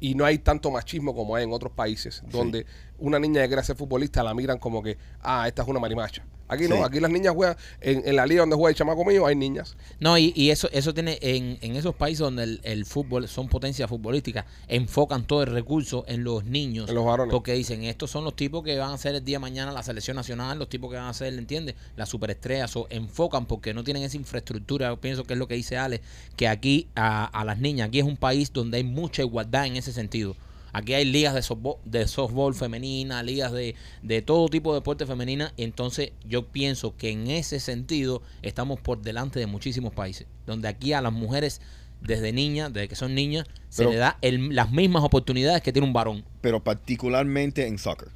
Y 0.00 0.14
no 0.14 0.24
hay 0.24 0.38
tanto 0.38 0.70
machismo 0.70 1.14
como 1.14 1.36
hay 1.36 1.44
en 1.44 1.52
otros 1.52 1.72
países, 1.72 2.22
donde 2.30 2.66
una 2.98 3.18
niña 3.18 3.42
que 3.42 3.48
quiere 3.48 3.62
ser 3.62 3.76
futbolista 3.76 4.22
la 4.22 4.34
miran 4.34 4.58
como 4.58 4.82
que, 4.82 4.96
ah, 5.20 5.46
esta 5.46 5.62
es 5.62 5.68
una 5.68 5.78
marimacha. 5.78 6.24
Aquí 6.50 6.64
Sí. 6.64 6.68
no, 6.68 6.84
aquí 6.84 7.00
las 7.00 7.10
niñas 7.10 7.32
juegan, 7.34 7.56
en, 7.80 8.02
en 8.06 8.16
la 8.16 8.26
liga 8.26 8.40
donde 8.42 8.56
juega 8.56 8.70
el 8.70 8.76
chamaco 8.76 9.04
mío 9.04 9.24
hay 9.26 9.36
niñas. 9.36 9.76
No, 10.00 10.18
y, 10.18 10.32
y 10.36 10.50
eso 10.50 10.68
eso 10.72 10.92
tiene 10.92 11.18
en, 11.22 11.58
en 11.62 11.76
esos 11.76 11.94
países 11.94 12.18
donde 12.18 12.42
el, 12.42 12.60
el 12.64 12.84
fútbol 12.84 13.28
son 13.28 13.48
potencias 13.48 13.88
futbolísticas, 13.88 14.44
enfocan 14.68 15.24
todo 15.24 15.42
el 15.42 15.52
recurso 15.52 16.04
en 16.08 16.24
los 16.24 16.44
niños. 16.44 16.88
En 16.88 16.94
los 16.96 17.04
varones. 17.04 17.32
Porque 17.32 17.52
dicen, 17.54 17.84
estos 17.84 18.10
son 18.10 18.24
los 18.24 18.34
tipos 18.36 18.62
que 18.64 18.76
van 18.76 18.92
a 18.92 18.98
ser 18.98 19.14
el 19.14 19.24
día 19.24 19.36
de 19.36 19.40
mañana 19.40 19.72
la 19.72 19.82
selección 19.82 20.16
nacional, 20.16 20.58
los 20.58 20.68
tipos 20.68 20.90
que 20.90 20.96
van 20.96 21.06
a 21.06 21.14
ser, 21.14 21.32
¿entiendes? 21.34 21.74
Las 21.96 22.08
superestrellas. 22.08 22.74
O 22.76 22.86
enfocan 22.90 23.46
porque 23.46 23.72
no 23.72 23.84
tienen 23.84 24.02
esa 24.02 24.16
infraestructura. 24.16 24.88
Yo 24.88 24.96
pienso 25.00 25.24
que 25.24 25.34
es 25.34 25.38
lo 25.38 25.46
que 25.48 25.54
dice 25.54 25.76
Ale, 25.78 26.00
que 26.36 26.48
aquí 26.48 26.88
a, 26.96 27.24
a 27.26 27.44
las 27.44 27.58
niñas, 27.58 27.88
aquí 27.88 28.00
es 28.00 28.04
un 28.04 28.16
país 28.16 28.52
donde 28.52 28.78
hay 28.78 28.84
mucha 28.84 29.22
igualdad 29.22 29.66
en 29.66 29.76
ese 29.76 29.92
sentido. 29.92 30.34
Aquí 30.72 30.94
hay 30.94 31.04
ligas 31.04 31.34
de 31.34 31.42
softball, 31.42 31.76
de 31.84 32.06
softball 32.06 32.54
femenina, 32.54 33.22
ligas 33.22 33.52
de, 33.52 33.74
de 34.02 34.22
todo 34.22 34.48
tipo 34.48 34.72
de 34.72 34.80
deporte 34.80 35.06
femenina. 35.06 35.52
Entonces 35.56 36.12
yo 36.24 36.46
pienso 36.48 36.96
que 36.96 37.10
en 37.10 37.28
ese 37.28 37.60
sentido 37.60 38.22
estamos 38.42 38.80
por 38.80 39.02
delante 39.02 39.38
de 39.40 39.46
muchísimos 39.46 39.92
países. 39.94 40.26
Donde 40.46 40.68
aquí 40.68 40.92
a 40.92 41.00
las 41.00 41.12
mujeres 41.12 41.60
desde 42.00 42.32
niñas, 42.32 42.72
desde 42.72 42.88
que 42.88 42.96
son 42.96 43.14
niñas, 43.14 43.46
se 43.68 43.82
Pero- 43.82 43.90
le 43.92 43.96
da 43.98 44.18
el- 44.22 44.54
las 44.54 44.70
mismas 44.70 45.04
oportunidades 45.04 45.60
que 45.62 45.72
tiene 45.72 45.86
un 45.86 45.92
varón. 45.92 46.24
Pero 46.40 46.62
particularmente 46.64 47.66
en 47.66 47.78
soccer. 47.78 48.08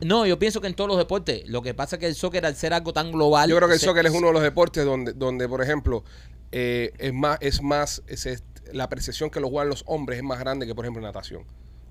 No, 0.00 0.26
yo 0.26 0.38
pienso 0.38 0.60
que 0.60 0.66
en 0.66 0.74
todos 0.74 0.88
los 0.88 0.98
deportes. 0.98 1.48
Lo 1.48 1.62
que 1.62 1.72
pasa 1.74 1.96
es 1.96 2.00
que 2.00 2.06
el 2.06 2.14
soccer 2.14 2.44
al 2.44 2.54
ser 2.54 2.74
algo 2.74 2.92
tan 2.92 3.12
global... 3.12 3.48
Yo 3.48 3.56
creo 3.56 3.68
que 3.68 3.74
el 3.74 3.80
se- 3.80 3.86
soccer 3.86 4.04
es 4.06 4.12
uno 4.12 4.26
de 4.28 4.32
los 4.34 4.42
deportes 4.42 4.84
donde, 4.84 5.12
donde 5.14 5.48
por 5.48 5.62
ejemplo, 5.62 6.04
eh, 6.52 6.92
es 6.98 7.12
más, 7.14 7.38
es 7.40 7.62
más, 7.62 8.02
es- 8.06 8.26
es- 8.26 8.44
la 8.72 8.84
apreciación 8.84 9.30
que 9.30 9.40
lo 9.40 9.48
juegan 9.48 9.68
los 9.70 9.84
hombres 9.86 10.18
es 10.18 10.24
más 10.24 10.38
grande 10.38 10.66
que, 10.66 10.74
por 10.74 10.84
ejemplo, 10.84 11.00
en 11.00 11.04
natación, 11.06 11.44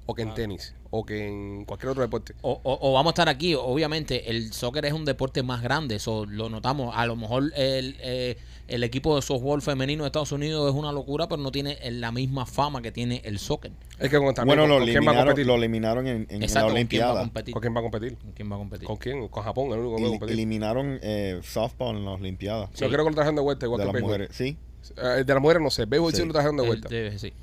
o 0.08 0.14
que 0.14 0.22
en 0.22 0.34
tenis, 0.34 0.74
o 0.92 1.06
que 1.06 1.28
en 1.28 1.66
cualquier 1.66 1.90
otro 1.90 2.02
deporte. 2.04 2.34
O, 2.42 2.60
o- 2.64 2.80
o 2.82 2.94
vamos 2.94 3.12
a 3.12 3.14
estar 3.14 3.30
aquí, 3.30 3.56
obviamente 3.56 4.30
el 4.30 4.54
soccer 4.54 4.86
es 4.86 4.94
un 4.94 5.04
deporte 5.06 5.42
más 5.44 5.62
grande, 5.62 5.96
eso 5.96 6.26
lo 6.28 6.48
notamos. 6.50 6.94
A 6.96 7.06
lo 7.06 7.16
mejor 7.16 7.52
el, 7.56 7.96
eh, 8.02 8.38
el 8.68 8.84
equipo 8.84 9.16
de 9.16 9.22
softball 9.22 9.62
femenino 9.62 10.04
de 10.04 10.08
Estados 10.08 10.32
Unidos 10.32 10.70
es 10.72 10.76
una 10.78 10.92
locura, 10.92 11.28
pero 11.28 11.42
no 11.42 11.52
tiene 11.52 11.78
la 11.92 12.12
misma 12.12 12.46
fama 12.46 12.82
que 12.82 12.92
tiene 12.92 13.22
el 13.26 13.40
soccer. 13.40 13.72
Es 14.00 14.10
que 14.10 14.18
con, 14.18 14.34
también, 14.36 14.58
bueno, 14.60 14.64
con, 14.64 14.70
lo 14.70 14.78
con 14.78 14.86
quién 14.86 14.96
va 14.96 14.98
a 14.98 15.14
eliminaron, 15.14 15.26
competir? 15.28 15.46
lo 15.48 15.56
eliminaron 15.56 16.08
en, 16.08 16.28
en 16.30 16.44
Exacto, 16.44 16.70
la 16.70 16.76
¿con 16.76 16.88
quién 16.88 17.02
va 17.02 17.06
a 17.06 17.12
Olimpiada. 17.12 17.20
competir? 17.22 17.54
¿Con 17.54 17.62
quién 17.62 17.76
va 17.76 17.80
a 17.80 17.84
competir? 17.84 18.18
¿Con 18.18 18.32
quién 18.34 18.52
va 18.52 18.56
a 18.56 18.60
competir? 18.60 18.88
¿Con 18.88 18.98
quién? 18.98 19.28
Con 19.28 19.44
Japón, 19.44 19.72
el 19.72 19.80
único 19.80 19.96
que 19.98 20.02
va 20.04 20.08
a 20.08 20.12
competir. 20.12 20.34
eliminaron 20.34 21.00
eh, 21.02 21.40
softball 21.44 21.98
en 21.98 22.06
las 22.06 22.20
Olimpiadas. 22.20 22.70
Yo 22.76 22.88
creo 22.90 23.04
que 23.04 23.10
lo 23.10 23.16
trajeron 23.16 23.36
de 23.36 23.42
vuelta, 23.42 23.66
igual 23.66 23.82
de 23.82 23.88
que 23.88 23.94
las 23.94 24.02
mujeres. 24.04 24.30
Sí. 24.34 24.58
Eh, 24.98 25.24
de 25.26 25.34
las 25.34 25.42
mujeres 25.42 25.64
no 25.64 25.72
sé, 25.72 25.86
béisbol 25.86 26.12
sí, 26.14 26.22
Sí. 26.22 26.28
lo 26.28 26.34
trajeron 26.34 26.58
de 26.58 26.66
vuelta. 26.68 26.90
sí. 27.18 27.34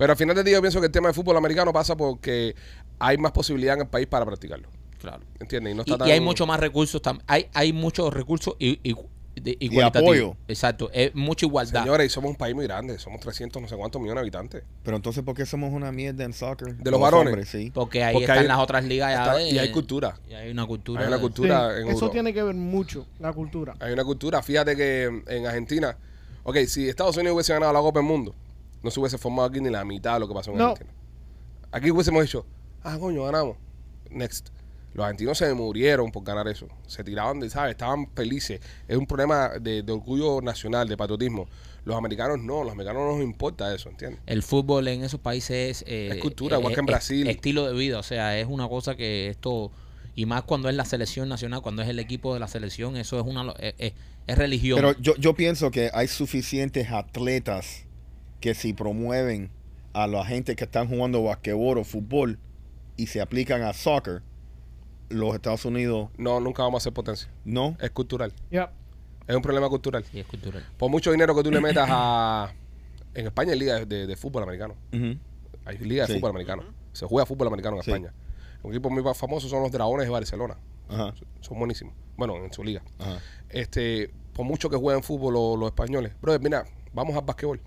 Pero 0.00 0.12
al 0.12 0.16
final 0.16 0.34
del 0.34 0.46
día 0.46 0.54
yo 0.54 0.62
pienso 0.62 0.80
que 0.80 0.86
el 0.86 0.92
tema 0.92 1.08
de 1.08 1.14
fútbol 1.14 1.36
americano 1.36 1.74
pasa 1.74 1.94
porque 1.94 2.54
hay 2.98 3.18
más 3.18 3.32
posibilidad 3.32 3.74
en 3.74 3.82
el 3.82 3.86
país 3.88 4.06
para 4.06 4.24
practicarlo. 4.24 4.66
Claro. 4.98 5.20
¿Entiendes? 5.38 5.74
Y 5.74 5.76
no 5.76 5.82
Y, 5.86 5.92
está 5.92 6.08
y 6.08 6.10
hay 6.12 6.20
mucho 6.20 6.46
más 6.46 6.58
recursos 6.58 7.02
también. 7.02 7.22
Hay, 7.28 7.48
hay 7.52 7.74
muchos 7.74 8.10
recursos 8.14 8.54
y, 8.58 8.80
y, 8.82 8.94
de- 9.40 9.56
igualitativos. 9.60 10.08
apoyo. 10.16 10.36
Exacto. 10.48 10.88
Es 10.94 11.14
mucha 11.14 11.44
igualdad. 11.44 11.82
Señores, 11.82 12.06
y 12.06 12.08
somos 12.08 12.30
un 12.30 12.36
país 12.36 12.54
muy 12.54 12.64
grande, 12.66 12.98
somos 12.98 13.20
300 13.20 13.60
no 13.60 13.68
sé 13.68 13.76
cuántos 13.76 14.00
millones 14.00 14.16
de 14.16 14.20
habitantes. 14.22 14.62
Pero 14.82 14.96
entonces, 14.96 15.22
¿por 15.22 15.34
qué 15.34 15.44
somos 15.44 15.70
una 15.70 15.92
mierda 15.92 16.24
en 16.24 16.32
soccer? 16.32 16.76
De 16.76 16.90
los 16.90 16.98
varones. 16.98 17.26
hombres, 17.28 17.48
sí. 17.50 17.70
Porque 17.70 18.02
ahí 18.02 18.14
Porque 18.14 18.24
están 18.24 18.38
hay- 18.38 18.46
las 18.48 18.58
otras 18.58 18.84
ligas 18.86 19.12
ya 19.12 19.22
está- 19.22 19.36
de- 19.36 19.50
y 19.50 19.58
hay 19.58 19.70
cultura. 19.70 20.18
Y 20.30 20.32
hay 20.32 20.50
una 20.50 20.64
cultura. 20.66 21.02
Hay 21.02 21.08
una 21.08 21.18
cultura 21.20 21.70
Sí, 21.74 21.76
en 21.82 21.88
eso 21.88 21.92
Europa. 21.92 22.12
tiene 22.12 22.32
que 22.32 22.42
ver 22.42 22.54
mucho, 22.54 23.06
la 23.18 23.34
cultura. 23.34 23.74
Hay 23.80 23.92
una 23.92 24.04
cultura. 24.04 24.42
Fíjate 24.42 24.76
que 24.76 25.22
en 25.26 25.46
Argentina, 25.46 25.94
ok, 26.42 26.56
si 26.66 26.88
Estados 26.88 27.16
Unidos 27.18 27.34
hubiese 27.34 27.52
ganado 27.52 27.72
la 27.74 27.80
Copa 27.80 28.00
del 28.00 28.08
Mundo, 28.08 28.34
no 28.82 28.90
se 28.90 29.00
hubiese 29.00 29.18
formado 29.18 29.48
aquí 29.48 29.60
ni 29.60 29.70
la 29.70 29.84
mitad 29.84 30.14
de 30.14 30.20
lo 30.20 30.28
que 30.28 30.34
pasó 30.34 30.50
en 30.52 30.58
No. 30.58 30.68
Argentina. 30.70 30.92
Aquí 31.72 31.90
hubiésemos 31.90 32.22
dicho, 32.22 32.46
ah, 32.82 32.96
coño, 32.98 33.24
ganamos. 33.24 33.56
Next. 34.10 34.48
Los 34.92 35.04
argentinos 35.04 35.38
se 35.38 35.54
murieron 35.54 36.10
por 36.10 36.24
ganar 36.24 36.48
eso. 36.48 36.66
Se 36.88 37.04
tiraban 37.04 37.38
de, 37.38 37.48
¿sabes? 37.48 37.70
Estaban 37.72 38.08
felices. 38.16 38.60
Es 38.88 38.96
un 38.96 39.06
problema 39.06 39.50
de, 39.60 39.82
de 39.84 39.92
orgullo 39.92 40.40
nacional, 40.42 40.88
de 40.88 40.96
patriotismo. 40.96 41.46
Los 41.84 41.96
americanos 41.96 42.40
no, 42.40 42.64
los 42.64 42.72
americanos 42.72 43.02
no 43.04 43.12
nos 43.14 43.22
importa 43.22 43.72
eso, 43.72 43.88
¿entiendes? 43.88 44.20
El 44.26 44.42
fútbol 44.42 44.88
en 44.88 45.04
esos 45.04 45.20
países 45.20 45.82
es... 45.82 45.84
eh, 45.86 46.08
Es 46.12 46.16
cultura, 46.18 46.58
igual 46.58 46.72
eh, 46.72 46.74
que 46.74 46.80
en 46.80 46.84
es- 46.86 46.92
Brasil. 46.92 47.26
estilo 47.28 47.66
de 47.66 47.74
vida, 47.74 48.00
o 48.00 48.02
sea, 48.02 48.36
es 48.38 48.46
una 48.48 48.68
cosa 48.68 48.96
que 48.96 49.28
esto... 49.28 49.70
Y 50.16 50.26
más 50.26 50.42
cuando 50.42 50.68
es 50.68 50.74
la 50.74 50.84
selección 50.84 51.28
nacional, 51.28 51.62
cuando 51.62 51.82
es 51.82 51.88
el 51.88 52.00
equipo 52.00 52.34
de 52.34 52.40
la 52.40 52.48
selección, 52.48 52.96
eso 52.96 53.18
es 53.20 53.24
una 53.24 53.44
lo- 53.44 53.56
es, 53.58 53.74
es- 53.78 53.92
es 54.26 54.36
religión. 54.38 54.76
Pero 54.76 54.98
yo, 55.00 55.14
yo 55.16 55.34
pienso 55.34 55.70
que 55.70 55.88
hay 55.94 56.08
suficientes 56.08 56.90
atletas 56.90 57.84
que 58.40 58.54
si 58.54 58.72
promueven 58.72 59.50
a 59.92 60.06
la 60.06 60.24
gente 60.24 60.56
que 60.56 60.64
están 60.64 60.88
jugando 60.88 61.22
basquetbol 61.22 61.78
o 61.78 61.84
fútbol 61.84 62.38
y 62.96 63.06
se 63.08 63.20
aplican 63.20 63.62
a 63.62 63.72
soccer, 63.72 64.22
los 65.08 65.34
Estados 65.34 65.64
Unidos 65.64 66.08
No, 66.16 66.38
nunca 66.40 66.62
vamos 66.62 66.82
a 66.82 66.84
ser 66.84 66.92
potencia. 66.92 67.28
no. 67.44 67.76
Es 67.80 67.90
cultural. 67.90 68.32
Ya. 68.50 68.72
Es 69.26 69.36
un 69.36 69.42
problema 69.42 69.68
cultural. 69.68 70.04
Es 70.12 70.26
cultural. 70.26 70.64
Por 70.78 70.90
mucho 70.90 71.10
dinero 71.12 71.34
que 71.34 71.42
tú 71.42 71.50
le 71.50 71.60
metas 71.60 71.86
a... 71.90 72.52
En 73.14 73.26
España 73.26 73.52
hay 73.52 73.58
liga 73.58 73.84
de, 73.84 74.06
de 74.06 74.16
fútbol 74.16 74.42
americano. 74.44 74.74
Hay 75.64 75.78
liga 75.78 76.04
de 76.06 76.12
Sí. 76.14 76.18
fútbol 76.18 76.30
americano. 76.30 76.62
Se 76.92 77.06
juega 77.06 77.26
fútbol 77.26 77.48
americano 77.48 77.76
en 77.76 77.82
Sí. 77.82 77.90
España. 77.90 78.12
Un 78.62 78.72
equipo 78.72 78.90
muy 78.90 79.02
famoso 79.14 79.48
son 79.48 79.62
los 79.62 79.72
Dragones 79.72 80.06
de 80.06 80.10
Barcelona. 80.10 80.56
Ajá, 80.88 81.14
Son 81.40 81.58
buenísimos. 81.58 81.94
Bueno, 82.16 82.36
en 82.44 82.52
su 82.52 82.62
liga. 82.64 82.82
ajá. 82.98 83.18
Este, 83.48 84.10
por 84.32 84.44
mucho 84.44 84.68
que 84.70 84.76
jueguen 84.76 85.02
fútbol 85.02 85.34
los, 85.34 85.58
los 85.58 85.68
españoles. 85.68 86.12
Brother, 86.20 86.40
mira, 86.40 86.64
vamos 86.92 87.16
al 87.16 87.24
basquetbol. 87.24 87.60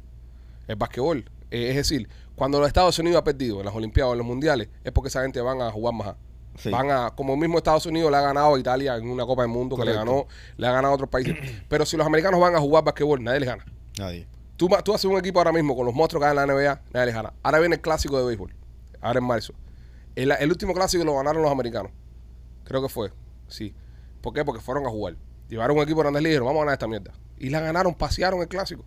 El 0.67 0.75
basquetbol, 0.75 1.25
eh, 1.51 1.69
es 1.69 1.75
decir, 1.75 2.07
cuando 2.35 2.59
los 2.59 2.67
Estados 2.67 2.97
Unidos 2.99 3.19
ha 3.19 3.23
perdido 3.23 3.59
en 3.59 3.65
las 3.65 3.75
Olimpiadas 3.75 4.09
o 4.09 4.13
en 4.13 4.17
los 4.19 4.27
Mundiales, 4.27 4.69
es 4.83 4.91
porque 4.91 5.09
esa 5.09 5.21
gente 5.21 5.39
van 5.41 5.61
a 5.61 5.71
jugar 5.71 5.93
más. 5.93 6.15
Sí. 6.55 6.69
Van 6.69 6.91
a, 6.91 7.11
como 7.15 7.35
mismo 7.35 7.57
Estados 7.57 7.85
Unidos 7.85 8.11
le 8.11 8.17
ha 8.17 8.21
ganado 8.21 8.55
a 8.55 8.59
Italia 8.59 8.95
en 8.95 9.07
una 9.09 9.25
Copa 9.25 9.41
del 9.41 9.51
Mundo, 9.51 9.75
que 9.75 9.85
le 9.85 9.93
ganó, 9.93 10.27
le 10.57 10.67
ha 10.67 10.71
ganado 10.71 10.93
a 10.93 10.95
otros 10.95 11.09
países. 11.09 11.35
Pero 11.67 11.85
si 11.85 11.97
los 11.97 12.05
americanos 12.05 12.39
van 12.39 12.55
a 12.55 12.59
jugar 12.59 12.83
basquetbol, 12.83 13.23
nadie 13.23 13.39
les 13.39 13.49
gana. 13.49 13.65
Nadie. 13.97 14.27
Tú, 14.55 14.69
tú 14.83 14.93
haces 14.93 15.05
un 15.05 15.17
equipo 15.17 15.39
ahora 15.39 15.51
mismo 15.51 15.75
con 15.75 15.85
los 15.85 15.95
monstruos 15.95 16.21
que 16.21 16.27
hay 16.27 16.37
en 16.37 16.47
la 16.47 16.53
NBA, 16.53 16.81
nadie 16.93 17.05
les 17.07 17.15
gana. 17.15 17.33
Ahora 17.41 17.59
viene 17.59 17.75
el 17.75 17.81
clásico 17.81 18.17
de 18.19 18.25
béisbol, 18.25 18.53
ahora 19.01 19.19
en 19.19 19.25
marzo. 19.25 19.53
El, 20.15 20.31
el 20.31 20.49
último 20.49 20.73
clásico 20.73 21.03
lo 21.03 21.15
ganaron 21.15 21.41
los 21.41 21.51
americanos. 21.51 21.91
Creo 22.63 22.81
que 22.81 22.89
fue, 22.89 23.11
sí. 23.47 23.73
¿Por 24.21 24.33
qué? 24.33 24.45
Porque 24.45 24.61
fueron 24.61 24.85
a 24.85 24.89
jugar. 24.89 25.17
Llevaron 25.49 25.75
un 25.75 25.83
equipo 25.83 25.97
de 25.97 26.03
grandes 26.03 26.23
ligas 26.23 26.31
y 26.31 26.39
dijeron, 26.39 26.47
vamos 26.47 26.61
a 26.61 26.65
ganar 26.65 26.73
esta 26.73 26.87
mierda. 26.87 27.11
Y 27.37 27.49
la 27.49 27.59
ganaron, 27.59 27.93
pasearon 27.93 28.41
el 28.41 28.47
clásico. 28.47 28.85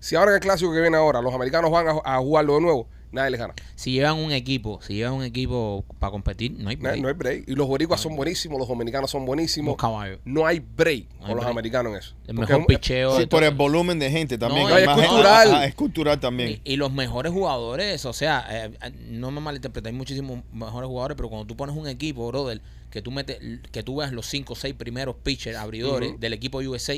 Si 0.00 0.16
ahora 0.16 0.30
en 0.32 0.34
el 0.36 0.40
clásico 0.40 0.72
que 0.72 0.80
viene 0.80 0.96
ahora 0.96 1.20
los 1.22 1.34
americanos 1.34 1.70
van 1.70 1.88
a, 1.88 2.00
a 2.04 2.18
jugarlo 2.18 2.54
de 2.56 2.60
nuevo, 2.60 2.88
nadie 3.10 3.30
les 3.30 3.40
gana. 3.40 3.54
Si 3.74 3.92
llevan 3.92 4.18
un 4.18 4.32
equipo, 4.32 4.80
si 4.82 4.94
llevan 4.94 5.14
un 5.14 5.24
equipo 5.24 5.84
para 5.98 6.10
competir, 6.10 6.52
no 6.58 6.68
hay 6.68 6.76
No, 6.76 6.82
break. 6.82 7.00
no 7.00 7.08
hay 7.08 7.14
break. 7.14 7.44
Y 7.48 7.54
los 7.54 7.66
boricuas 7.66 8.00
son 8.00 8.14
buenísimos, 8.14 8.58
los 8.58 8.68
dominicanos 8.68 9.10
son 9.10 9.24
buenísimos. 9.24 9.68
Unos 9.72 9.80
caballos. 9.80 10.20
No 10.24 10.46
hay 10.46 10.60
break 10.60 11.06
No 11.20 11.26
con 11.28 11.36
los 11.38 11.46
americanos 11.46 11.92
en 11.92 11.98
eso. 11.98 12.14
El 12.26 12.36
Porque 12.36 12.52
mejor 12.52 12.60
es- 12.72 12.78
picheo 12.78 13.18
Sí, 13.18 13.26
por 13.26 13.42
el 13.44 13.54
volumen 13.54 13.98
de 13.98 14.10
gente 14.10 14.36
también. 14.38 14.68
No, 14.68 14.76
es 14.76 14.86
cultural. 14.88 15.64
Es 15.64 15.74
cultural 15.74 16.20
también. 16.20 16.60
Y, 16.64 16.72
y 16.74 16.76
los 16.76 16.92
mejores 16.92 17.32
jugadores, 17.32 18.04
o 18.04 18.12
sea, 18.12 18.46
eh, 18.50 18.92
no 19.08 19.30
me 19.30 19.40
malinterpretes, 19.40 19.90
hay 19.90 19.96
muchísimos 19.96 20.42
mejores 20.52 20.86
jugadores, 20.86 21.16
pero 21.16 21.28
cuando 21.28 21.46
tú 21.46 21.56
pones 21.56 21.74
un 21.76 21.88
equipo, 21.88 22.28
brother, 22.28 22.60
que 22.90 23.02
tú 23.02 23.10
metes, 23.10 23.38
que 23.72 23.82
tú 23.82 23.96
veas 23.96 24.12
los 24.12 24.26
5 24.26 24.52
o 24.52 24.56
6 24.56 24.74
primeros 24.74 25.16
pitchers, 25.16 25.56
abridores 25.56 26.18
del 26.20 26.32
equipo 26.34 26.58
USA, 26.58 26.94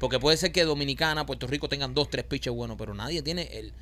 porque 0.00 0.18
puede 0.18 0.36
ser 0.36 0.50
que 0.50 0.64
Dominicana, 0.64 1.24
Puerto 1.26 1.46
Rico 1.46 1.68
tengan 1.68 1.94
dos, 1.94 2.10
tres 2.10 2.24
pitchers 2.24 2.56
buenos, 2.56 2.76
pero 2.76 2.92
nadie 2.94 3.22
tiene 3.22 3.42
el, 3.58 3.72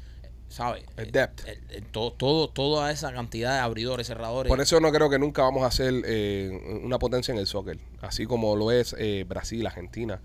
¿sabes? 0.48 0.84
El 0.98 1.10
depth. 1.10 1.46
El- 1.48 1.62
el- 1.70 1.84
todo, 1.86 2.12
todo, 2.12 2.48
toda 2.50 2.90
esa 2.90 3.10
cantidad 3.12 3.54
de 3.54 3.60
abridores, 3.60 4.06
cerradores. 4.08 4.50
Por 4.50 4.60
eso 4.60 4.78
no 4.80 4.92
creo 4.92 5.08
que 5.08 5.18
nunca 5.18 5.42
vamos 5.42 5.64
a 5.64 5.70
ser 5.70 5.94
eh, 6.04 6.80
una 6.84 6.98
potencia 6.98 7.32
en 7.32 7.38
el 7.38 7.46
soccer. 7.46 7.78
Así 8.02 8.26
como 8.26 8.54
lo 8.56 8.70
es 8.70 8.94
eh, 8.98 9.24
Brasil, 9.26 9.66
Argentina, 9.66 10.20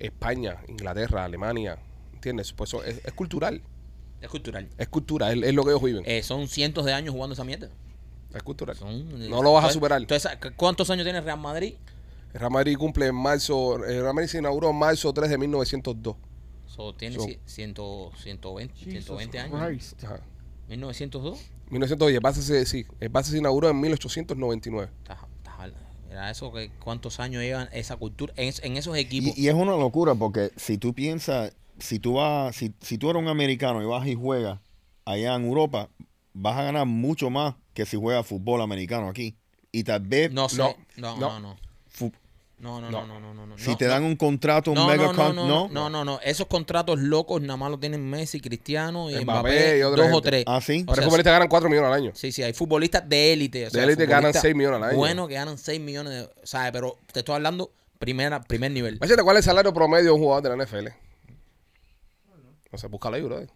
España, 0.00 0.56
Inglaterra, 0.68 1.24
Alemania. 1.24 1.78
¿Entiendes? 2.14 2.52
Pues 2.52 2.70
eso 2.70 2.82
es, 2.82 3.00
es 3.04 3.12
cultural. 3.12 3.60
es 4.22 4.28
cultural. 4.30 4.68
Es 4.78 4.88
cultural. 4.88 5.42
Es, 5.44 5.48
es 5.50 5.54
lo 5.54 5.62
que 5.62 5.70
ellos 5.70 5.82
viven. 5.82 6.02
Eh, 6.06 6.22
son 6.22 6.48
cientos 6.48 6.84
de 6.86 6.92
años 6.94 7.12
jugando 7.14 7.34
esa 7.34 7.44
mierda. 7.44 7.68
es 8.34 8.42
cultural. 8.42 8.74
Son- 8.76 9.28
No 9.28 9.42
lo 9.42 9.52
vas 9.52 9.66
a 9.66 9.70
superar. 9.70 10.00
Entonces, 10.00 10.30
¿cuántos 10.56 10.88
años 10.90 11.04
tiene 11.04 11.20
Real 11.20 11.38
Madrid? 11.38 11.74
Real 12.34 12.50
Madrid 12.50 12.76
cumple 12.76 13.06
en 13.06 13.14
marzo. 13.14 13.76
El 13.84 14.02
Real 14.02 14.14
Madrid 14.14 14.28
se 14.28 14.38
inauguró 14.38 14.70
en 14.70 14.76
marzo 14.76 15.12
3 15.12 15.30
de 15.30 15.38
1902. 15.38 16.16
So, 16.66 16.94
tiene 16.94 17.16
So- 17.16 17.26
ci- 17.26 17.38
ciento- 17.46 18.10
120, 18.16 18.74
Jesus 18.74 19.04
120 19.04 19.38
años. 19.38 19.94
Ajá. 20.02 20.20
1902. 20.68 21.38
1910. 21.70 22.16
El 22.16 22.20
base 22.20 22.42
se, 22.42 22.66
sí, 22.66 22.84
el 23.00 23.08
base 23.08 23.30
se 23.30 23.38
inauguró 23.38 23.68
en 23.70 23.80
1899. 23.80 24.90
Está- 25.02 25.14
está- 25.14 25.70
Era 26.10 26.30
eso 26.30 26.52
que 26.52 26.70
cuántos 26.78 27.18
años 27.18 27.42
llevan 27.42 27.68
esa 27.72 27.96
cultura 27.96 28.32
en, 28.36 28.48
es- 28.48 28.62
en 28.62 28.76
esos 28.76 28.96
equipos. 28.96 29.36
Y, 29.36 29.42
y 29.42 29.48
es 29.48 29.54
una 29.54 29.72
locura 29.76 30.14
porque 30.14 30.52
si 30.56 30.78
tú 30.78 30.94
piensas, 30.94 31.52
si 31.80 31.98
tú 31.98 32.14
vas, 32.14 32.54
si, 32.54 32.72
si 32.80 32.98
tú 32.98 33.10
eres 33.10 33.20
un 33.20 33.28
americano 33.28 33.82
y 33.82 33.86
vas 33.86 34.06
y 34.06 34.14
juegas 34.14 34.60
allá 35.04 35.34
en 35.34 35.44
Europa, 35.44 35.88
vas 36.32 36.56
a 36.56 36.62
ganar 36.62 36.86
mucho 36.86 37.30
más 37.30 37.56
que 37.72 37.84
si 37.84 37.96
juegas 37.96 38.24
fútbol 38.26 38.60
americano 38.62 39.08
aquí. 39.08 39.36
Y 39.72 39.82
tal 39.82 40.00
vez 40.02 40.30
no 40.32 40.48
sé. 40.48 40.58
no, 40.58 40.76
No, 40.96 41.16
no. 41.16 41.20
no, 41.20 41.40
no. 41.40 41.56
No, 42.64 42.80
no, 42.80 42.90
no, 42.90 43.06
no, 43.06 43.20
no, 43.20 43.34
no, 43.34 43.46
no. 43.46 43.58
si 43.58 43.72
No, 43.72 43.76
te 43.76 43.84
no. 43.84 43.90
dan 43.90 44.04
un 44.04 44.16
contrato, 44.16 44.70
un 44.70 44.76
no, 44.76 44.86
mega 44.88 45.12
no, 45.12 45.12
no, 45.12 45.32
no, 45.34 45.46
no, 45.46 45.68
no, 45.68 45.90
no, 45.90 46.04
no. 46.04 46.20
Esos 46.24 46.46
contratos 46.46 46.98
locos 46.98 47.42
nada 47.42 47.58
más 47.58 47.70
lo 47.70 47.78
tienen 47.78 48.08
Messi, 48.08 48.40
Cristiano 48.40 49.10
y 49.10 49.16
Mbappé 49.16 49.24
Mbappé, 49.24 49.78
y 49.78 49.82
otra 49.82 50.04
dos 50.08 50.16
o 50.16 50.22
tres. 50.22 50.44
Ah, 50.46 50.62
sí. 50.62 50.80
O 50.80 50.86
Por 50.86 50.94
sea, 50.94 51.02
eso 51.02 51.10
futbolistas 51.10 51.32
ganan 51.34 51.48
4 51.48 51.68
millones 51.68 51.88
al 51.88 51.94
año. 51.94 52.12
Sí, 52.14 52.32
sí, 52.32 52.42
hay 52.42 52.54
futbolistas 52.54 53.06
de 53.06 53.34
élite. 53.34 53.66
o 53.66 53.70
sea, 53.70 53.80
De 53.80 53.86
élite 53.86 54.04
que 54.04 54.10
ganan 54.10 54.22
futbolistas 54.32 54.42
6 54.42 54.54
millones 54.54 54.76
al 54.78 54.84
año. 54.88 54.96
Bueno, 54.96 55.28
que 55.28 55.34
ganan 55.34 55.58
6 55.58 55.78
millones, 55.80 56.12
de, 56.14 56.30
¿sabes? 56.42 56.72
Pero 56.72 56.96
te 57.12 57.18
estoy 57.20 57.34
hablando 57.34 57.70
primera, 57.98 58.40
primer 58.42 58.70
nivel. 58.70 58.96
Imagínate 58.96 59.22
cuál 59.22 59.36
es 59.36 59.40
el 59.46 59.50
salario 59.50 59.74
promedio 59.74 60.04
de 60.06 60.10
un 60.12 60.20
jugador 60.20 60.42
de 60.42 60.56
la 60.56 60.64
NFL. 60.64 60.88
No 62.72 62.78
sé, 62.78 62.86
búscalo 62.88 63.16
ahí, 63.16 63.22
bro. 63.22 63.46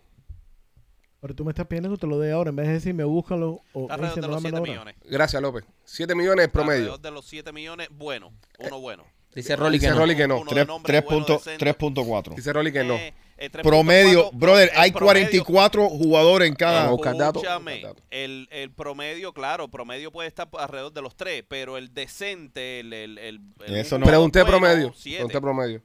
Pero 1.20 1.34
tú 1.34 1.44
me 1.44 1.50
estás 1.50 1.66
pidiendo 1.66 1.90
que 1.90 1.96
te 1.96 2.06
lo 2.06 2.18
dé 2.18 2.30
ahora 2.32 2.50
en 2.50 2.56
vez 2.56 2.68
de 2.68 2.74
decirme 2.74 3.02
búscalo 3.04 3.60
o 3.72 3.82
Está 3.82 3.94
alrededor 3.94 4.20
de 4.22 4.28
los 4.28 4.40
7 4.40 4.54
dámelo 4.54 4.56
ahora. 4.58 4.72
millones. 4.92 4.94
Gracias, 5.10 5.42
López. 5.42 5.64
7 5.84 6.14
millones 6.14 6.46
es 6.46 6.52
promedio. 6.52 6.78
Alrededor 6.78 7.00
de 7.00 7.10
los 7.10 7.26
7 7.26 7.52
millones, 7.52 7.88
bueno. 7.90 8.32
Uno 8.58 8.80
bueno. 8.80 9.04
Dice 9.34 9.54
Rolly 9.56 9.78
que 9.78 9.86
Dice 9.86 9.94
no. 9.94 10.00
Rolly 10.00 10.16
que 10.16 10.26
no. 10.28 10.36
Uno 10.40 10.50
de 10.50 10.54
Tres- 10.54 10.66
nombre 10.66 10.92
tres 10.92 11.04
bueno, 11.04 11.26
punto- 11.26 11.38
decente. 11.44 11.58
3.4. 11.58 12.34
Dice 12.34 12.52
Rolly 12.52 12.72
que 12.72 12.82
no. 12.84 12.94
Eh, 12.94 13.12
eh, 13.36 13.50
3.4, 13.50 13.62
Promedio, 13.62 14.30
brother, 14.32 14.70
hay 14.74 14.90
promedio- 14.90 15.04
44 15.06 15.88
jugadores 15.90 16.48
en 16.48 16.54
cada. 16.56 16.90
Escúchame, 16.92 17.84
el, 18.10 18.48
el 18.50 18.70
promedio, 18.72 19.32
claro, 19.32 19.68
promedio 19.68 20.10
puede 20.10 20.28
estar 20.28 20.48
alrededor 20.58 20.92
de 20.92 21.02
los 21.02 21.14
3, 21.16 21.44
pero 21.46 21.76
el 21.76 21.92
decente, 21.92 22.80
el... 22.80 22.92
el, 22.92 23.18
el, 23.18 23.40
el 23.66 23.76
Eso 23.76 23.98
no- 23.98 24.06
Pregunté 24.06 24.42
bueno, 24.42 24.58
promedio. 24.58 24.92
siete. 24.96 25.18
Pregunté 25.18 25.40
promedio. 25.40 25.82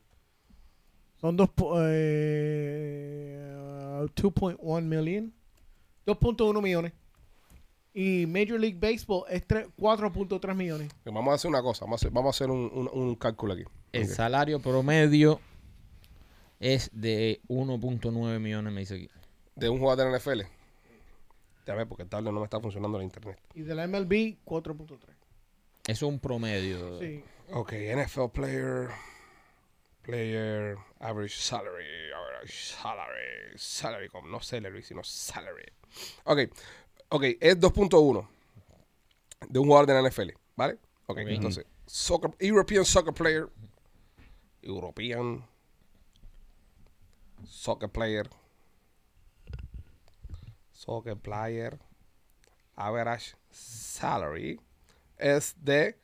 Son 1.24 1.38
dos, 1.38 1.50
eh, 1.78 3.56
2.1 4.14 4.82
million. 4.84 5.34
2.1 6.06 6.62
millones. 6.62 6.92
Y 7.94 8.26
Major 8.28 8.60
League 8.60 8.78
Baseball 8.78 9.24
es 9.30 9.48
tres- 9.48 9.68
4.3 9.78 10.54
millones. 10.54 10.92
Vamos 11.06 11.32
a 11.32 11.36
hacer 11.36 11.48
una 11.48 11.62
cosa. 11.62 11.86
Vamos 11.86 12.02
a 12.02 12.08
hacer, 12.08 12.12
vamos 12.12 12.28
a 12.28 12.32
hacer 12.36 12.52
un, 12.52 12.70
un- 12.74 12.90
un 12.92 13.16
cálculo 13.16 13.54
aquí. 13.54 13.64
El 13.94 14.08
salario 14.08 14.60
promedio 14.60 15.40
es 16.60 16.90
de 16.92 17.40
1.9 17.48 18.40
millones, 18.40 18.74
me 18.74 18.82
dice 18.82 18.96
aquí. 18.96 19.10
De 19.56 19.70
un 19.70 19.80
jugador 19.80 20.06
de 20.06 20.12
la 20.12 20.18
NFL. 20.18 20.42
Ya 21.66 21.76
ves, 21.76 21.86
porque 21.88 22.04
tablet 22.04 22.34
no 22.34 22.40
me 22.42 22.46
está 22.46 22.60
funcionando 22.60 22.98
la 22.98 23.06
internet. 23.06 23.40
Y 23.54 23.62
de 23.62 23.76
la 23.76 23.88
MLB, 23.88 24.40
4.3. 24.44 24.98
Eso 25.88 26.06
es 26.08 26.12
un 26.14 26.20
promedio. 26.20 27.00
Sí. 27.00 27.24
Ok, 27.54 27.72
NFL 27.96 28.28
player. 28.34 28.90
Player. 30.04 30.78
Average 31.00 31.38
salary. 31.38 32.12
Average 32.14 32.76
salary. 32.76 33.58
Salary. 33.58 34.10
como 34.10 34.28
No 34.28 34.40
salary, 34.42 34.84
sino 34.84 35.04
salary. 35.04 35.72
Ok. 36.26 36.40
Ok, 37.10 37.24
es 37.40 37.60
2.1 37.60 38.28
de 39.50 39.60
un 39.60 39.66
jugador 39.66 39.86
de 39.88 39.94
la 39.94 40.02
NFL. 40.10 40.32
¿Vale? 40.56 40.74
Ok, 41.08 41.20
Ok. 41.20 41.28
entonces. 41.28 41.66
Soccer, 41.86 42.32
European 42.40 42.86
soccer 42.86 43.14
player. 43.14 43.50
European 44.62 45.46
soccer 47.48 47.90
player. 47.90 48.30
Soccer 50.72 51.16
player. 51.18 51.80
Average 52.76 53.36
salary 53.52 54.60
es 55.18 55.56
de 55.62 55.98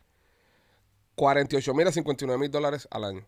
48 1.16 1.74
mil 1.74 1.88
a 1.88 1.92
59 1.92 2.40
mil 2.40 2.52
dólares 2.52 2.88
al 2.92 3.04
año. 3.04 3.26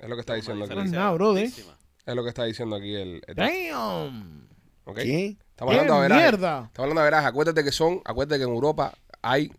Es 0.00 0.08
lo 0.08 0.16
que 0.16 0.20
está 0.20 0.34
diciendo 0.34 0.64
aquí. 0.64 0.74
Nada, 0.74 1.12
brother. 1.12 1.42
grandísima. 1.44 1.76
Es 2.06 2.14
lo 2.14 2.22
que 2.22 2.28
está 2.30 2.44
diciendo 2.44 2.76
aquí 2.76 2.94
el. 2.94 3.22
el 3.26 3.34
¡Damn! 3.34 4.48
¿ok? 4.84 4.96
¿Qué? 4.96 5.36
Estamos 5.50 5.74
¡Qué 5.74 5.80
hablando 5.80 5.94
de 5.94 6.00
veraje. 6.08 6.22
mierda! 6.22 6.64
Estamos 6.66 6.78
hablando 6.78 7.00
de 7.00 7.04
veraje. 7.04 7.26
Acuérdate 7.26 7.64
que 7.64 7.72
son. 7.72 8.00
Acuérdate 8.04 8.38
que 8.38 8.44
en 8.44 8.50
Europa 8.50 8.94
hay 9.22 9.52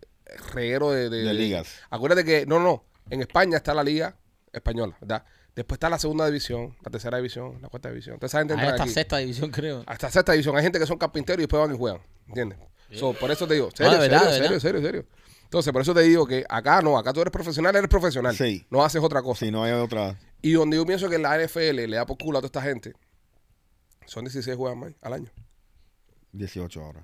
reguero 0.53 0.91
de, 0.91 1.09
de, 1.09 1.23
De 1.23 1.34
ligas. 1.34 1.76
Acuérdate 1.89 2.26
que. 2.26 2.45
No, 2.45 2.59
no. 2.59 2.84
En 3.09 3.22
España 3.22 3.57
está 3.57 3.73
la 3.73 3.84
liga 3.84 4.15
española, 4.51 4.97
¿verdad? 4.99 5.23
Después 5.55 5.76
está 5.76 5.89
la 5.89 5.99
segunda 5.99 6.26
división, 6.26 6.77
la 6.84 6.89
tercera 6.91 7.18
división, 7.18 7.59
la 7.61 7.68
cuarta 7.68 7.89
división. 7.89 8.13
Entonces, 8.15 8.34
esa 8.34 8.39
gente 8.39 8.53
Hay 8.53 8.59
entra 8.59 8.72
hasta 8.73 8.84
aquí. 8.84 8.93
sexta 8.93 9.18
división, 9.18 9.51
creo. 9.51 9.84
Hasta 9.85 10.09
sexta 10.09 10.31
división. 10.31 10.55
Hay 10.55 10.63
gente 10.63 10.80
que 10.80 10.85
son 10.88 10.97
carpinteros 10.97 11.39
y 11.39 11.43
después 11.43 11.61
van 11.61 11.76
y 11.76 11.77
juegan. 11.77 12.01
¿Entiendes? 12.27 12.57
So, 12.93 13.13
por 13.13 13.31
eso 13.31 13.47
te 13.47 13.53
digo, 13.53 13.69
serio, 13.73 13.93
de 13.93 13.99
verdad, 13.99 14.19
serio, 14.31 14.34
de 14.34 14.59
serio, 14.59 14.59
serio, 14.59 14.81
serio. 14.81 15.05
Entonces, 15.52 15.73
por 15.73 15.82
eso 15.82 15.94
te 15.94 15.99
digo 16.03 16.26
que 16.26 16.45
acá 16.48 16.82
no, 16.82 16.98
acá 16.98 17.11
tú 17.11 17.19
eres 17.19 17.32
profesional, 17.34 17.76
eres 17.76 17.90
profesional. 17.90 18.34
Sí. 18.34 18.65
No 18.69 18.86
haces 18.86 19.03
otra 19.03 19.22
cosa. 19.22 19.45
Si 19.45 19.52
no 19.52 19.65
hay 19.65 19.73
otra. 19.73 20.18
Y 20.41 20.53
donde 20.53 20.78
yo 20.78 20.86
pienso 20.86 21.10
que 21.10 21.18
la 21.18 21.38
NFL 21.38 21.76
le 21.76 21.88
da 21.98 22.06
por 22.06 22.18
culo 22.18 22.38
a 22.38 22.41
toda 22.41 22.48
esta 22.48 22.61
gente, 22.61 22.94
son 24.06 24.23
16 24.23 24.56
juegos 24.56 24.78
más 24.78 24.94
al 25.02 25.11
año. 25.11 25.30
18 26.32 26.82
horas. 26.86 27.03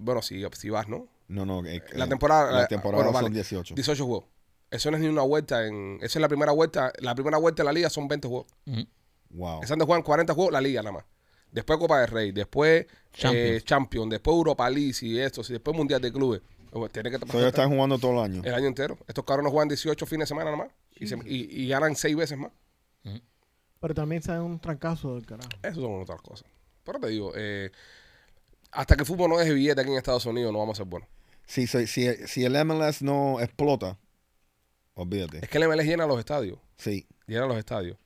Bueno, 0.00 0.20
si, 0.20 0.42
si 0.54 0.68
vas, 0.70 0.88
¿no? 0.88 1.06
No, 1.28 1.46
no. 1.46 1.64
eh, 1.64 1.80
La 1.92 2.08
temporada, 2.08 2.50
La 2.50 2.66
temporada 2.66 3.04
bueno, 3.04 3.16
son 3.16 3.22
vale. 3.24 3.34
18. 3.34 3.74
18 3.76 4.04
juegos. 4.04 4.24
Eso 4.70 4.90
no 4.90 4.96
es 4.96 5.02
ni 5.04 5.08
una 5.08 5.22
vuelta 5.22 5.64
en. 5.66 5.98
Esa 6.02 6.18
es 6.18 6.20
la 6.20 6.28
primera 6.28 6.50
vuelta. 6.50 6.92
La 6.98 7.14
primera 7.14 7.38
vuelta 7.38 7.62
de 7.62 7.66
la 7.66 7.72
liga 7.72 7.88
son 7.88 8.08
20 8.08 8.26
juegos. 8.26 8.46
Ujú. 8.66 8.84
Wow. 9.30 9.60
Esa 9.62 9.70
donde 9.74 9.84
juegan 9.84 10.02
40 10.02 10.34
juegos 10.34 10.52
la 10.52 10.60
liga 10.60 10.82
nada 10.82 10.92
más. 10.92 11.04
Después 11.52 11.78
Copa 11.78 12.00
del 12.00 12.08
Rey, 12.08 12.32
después 12.32 12.86
Champions. 13.12 13.48
eh, 13.48 13.62
Champions, 13.64 14.10
después 14.10 14.34
Europa 14.36 14.68
League 14.68 14.94
y 15.02 15.20
esto, 15.20 15.42
y 15.48 15.52
después 15.52 15.76
Mundial 15.76 16.00
de 16.00 16.12
Clubes. 16.12 16.40
Tiene 16.92 17.10
que 17.10 17.18
pasar 17.20 17.42
están 17.44 17.70
jugando 17.70 17.98
todo 17.98 18.12
el 18.12 18.18
año. 18.18 18.42
el 18.44 18.54
año 18.54 18.66
entero. 18.66 18.98
Estos 19.06 19.24
cabrones 19.24 19.52
juegan 19.52 19.68
18 19.68 20.06
fines 20.06 20.24
de 20.24 20.28
semana 20.28 20.50
nada 20.50 20.64
más 20.64 20.72
y, 20.96 21.06
se- 21.06 21.16
y- 21.24 21.62
y 21.64 21.68
ganan 21.68 21.94
6 21.96 22.16
veces 22.16 22.36
más. 22.38 22.50
Pero 23.80 23.94
también 23.94 24.22
se 24.22 24.32
un 24.40 24.58
trancazo 24.58 25.14
del 25.14 25.26
carajo. 25.26 25.50
Eso 25.62 25.80
son 25.82 26.00
otras 26.00 26.20
cosas. 26.22 26.48
Pero 26.84 26.98
te 26.98 27.08
digo, 27.08 27.32
eh, 27.36 27.70
hasta 28.72 28.96
que 28.96 29.02
el 29.02 29.06
fútbol 29.06 29.28
no 29.30 29.36
deje 29.38 29.52
billete 29.52 29.80
aquí 29.80 29.90
en 29.90 29.96
Estados 29.98 30.24
Unidos, 30.26 30.52
no 30.52 30.58
vamos 30.58 30.78
a 30.78 30.82
ser 30.82 30.86
buenos. 30.86 31.08
Si, 31.46 31.66
si, 31.66 31.86
si, 31.86 32.08
si 32.26 32.44
el 32.44 32.54
MLS 32.64 33.02
no 33.02 33.40
explota, 33.40 33.98
olvídate. 34.94 35.40
Es 35.42 35.48
que 35.50 35.58
el 35.58 35.68
MLS 35.68 35.84
llena 35.86 36.06
los 36.06 36.18
estadios. 36.18 36.58
Sí. 36.78 37.06
Llena 37.26 37.46
los 37.46 37.56
estadios. 37.58 37.98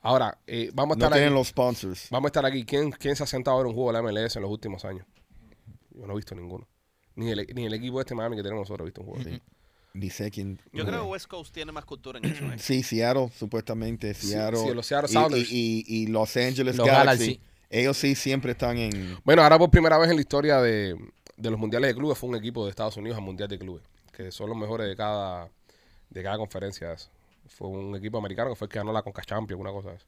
Ahora, 0.00 0.38
eh, 0.46 0.70
vamos 0.72 0.96
a 0.96 0.98
No 0.98 1.04
estar 1.06 1.12
tienen 1.16 1.28
aquí. 1.32 1.38
los 1.38 1.48
sponsors. 1.48 2.08
Vamos 2.10 2.28
a 2.28 2.30
estar 2.30 2.46
aquí. 2.46 2.64
¿Quién, 2.64 2.92
¿Quién 2.92 3.16
se 3.16 3.24
ha 3.24 3.26
sentado 3.26 3.56
a 3.56 3.60
ver 3.60 3.66
un 3.66 3.74
juego 3.74 3.90
de 3.92 3.94
la 3.94 4.02
MLS 4.02 4.36
en 4.36 4.42
los 4.42 4.50
últimos 4.50 4.84
años? 4.84 5.04
Yo 5.90 6.06
no 6.06 6.12
he 6.12 6.16
visto 6.16 6.34
ninguno. 6.34 6.68
Ni 7.16 7.30
el, 7.30 7.46
ni 7.54 7.66
el 7.66 7.74
equipo 7.74 8.00
este 8.00 8.14
Miami 8.14 8.36
que 8.36 8.42
tenemos 8.42 8.62
nosotros 8.68 8.84
visto 8.86 9.00
un 9.02 9.06
juego. 9.08 9.20
así. 9.22 9.40
Ni 9.94 10.10
sé 10.10 10.30
quién. 10.30 10.58
Yo 10.72 10.84
creo 10.84 11.02
que 11.04 11.08
West 11.10 11.26
Coast 11.28 11.54
tiene 11.54 11.70
más 11.70 11.84
cultura 11.84 12.18
en 12.18 12.24
eso. 12.24 12.44
¿eh? 12.52 12.58
Sí, 12.58 12.82
Seattle, 12.82 13.30
supuestamente. 13.36 14.12
Seattle. 14.14 14.58
sí, 14.58 14.74
los 14.74 14.86
Seattle 14.86 15.08
y- 15.10 15.12
Sounders. 15.12 15.52
Y, 15.52 15.84
y- 15.86 16.02
y 16.02 16.06
Los 16.08 16.36
Angeles 16.36 16.76
Los 16.76 16.86
Galaxy. 16.86 17.24
Galaxy. 17.26 17.40
Ellos 17.70 17.96
sí 17.96 18.14
siempre 18.14 18.52
están 18.52 18.76
en. 18.78 19.16
Bueno, 19.24 19.42
ahora 19.42 19.58
por 19.58 19.70
primera 19.70 19.96
vez 19.98 20.10
en 20.10 20.16
la 20.16 20.20
historia 20.20 20.60
de, 20.60 20.96
de 21.36 21.50
los 21.50 21.58
mundiales 21.58 21.88
de 21.88 21.94
clubes 21.94 22.18
fue 22.18 22.28
un 22.30 22.36
equipo 22.36 22.64
de 22.64 22.70
Estados 22.70 22.96
Unidos 22.96 23.16
al 23.18 23.24
mundial 23.24 23.48
de 23.48 23.58
clubes, 23.58 23.82
que 24.12 24.30
son 24.32 24.48
los 24.48 24.58
mejores 24.58 24.88
de 24.88 24.96
cada 24.96 25.48
de 26.10 26.22
cada 26.22 26.36
conferencia. 26.38 26.88
de 26.88 26.94
eso. 26.94 27.08
Fue 27.48 27.68
un 27.68 27.94
equipo 27.94 28.18
americano 28.18 28.50
que 28.50 28.56
fue 28.56 28.66
el 28.66 28.70
que 28.70 28.78
ganó 28.78 28.92
la 28.92 29.02
Conca 29.02 29.22
Champions, 29.22 29.60
una 29.60 29.70
cosa 29.72 29.90
de 29.90 29.96
eso. 29.96 30.06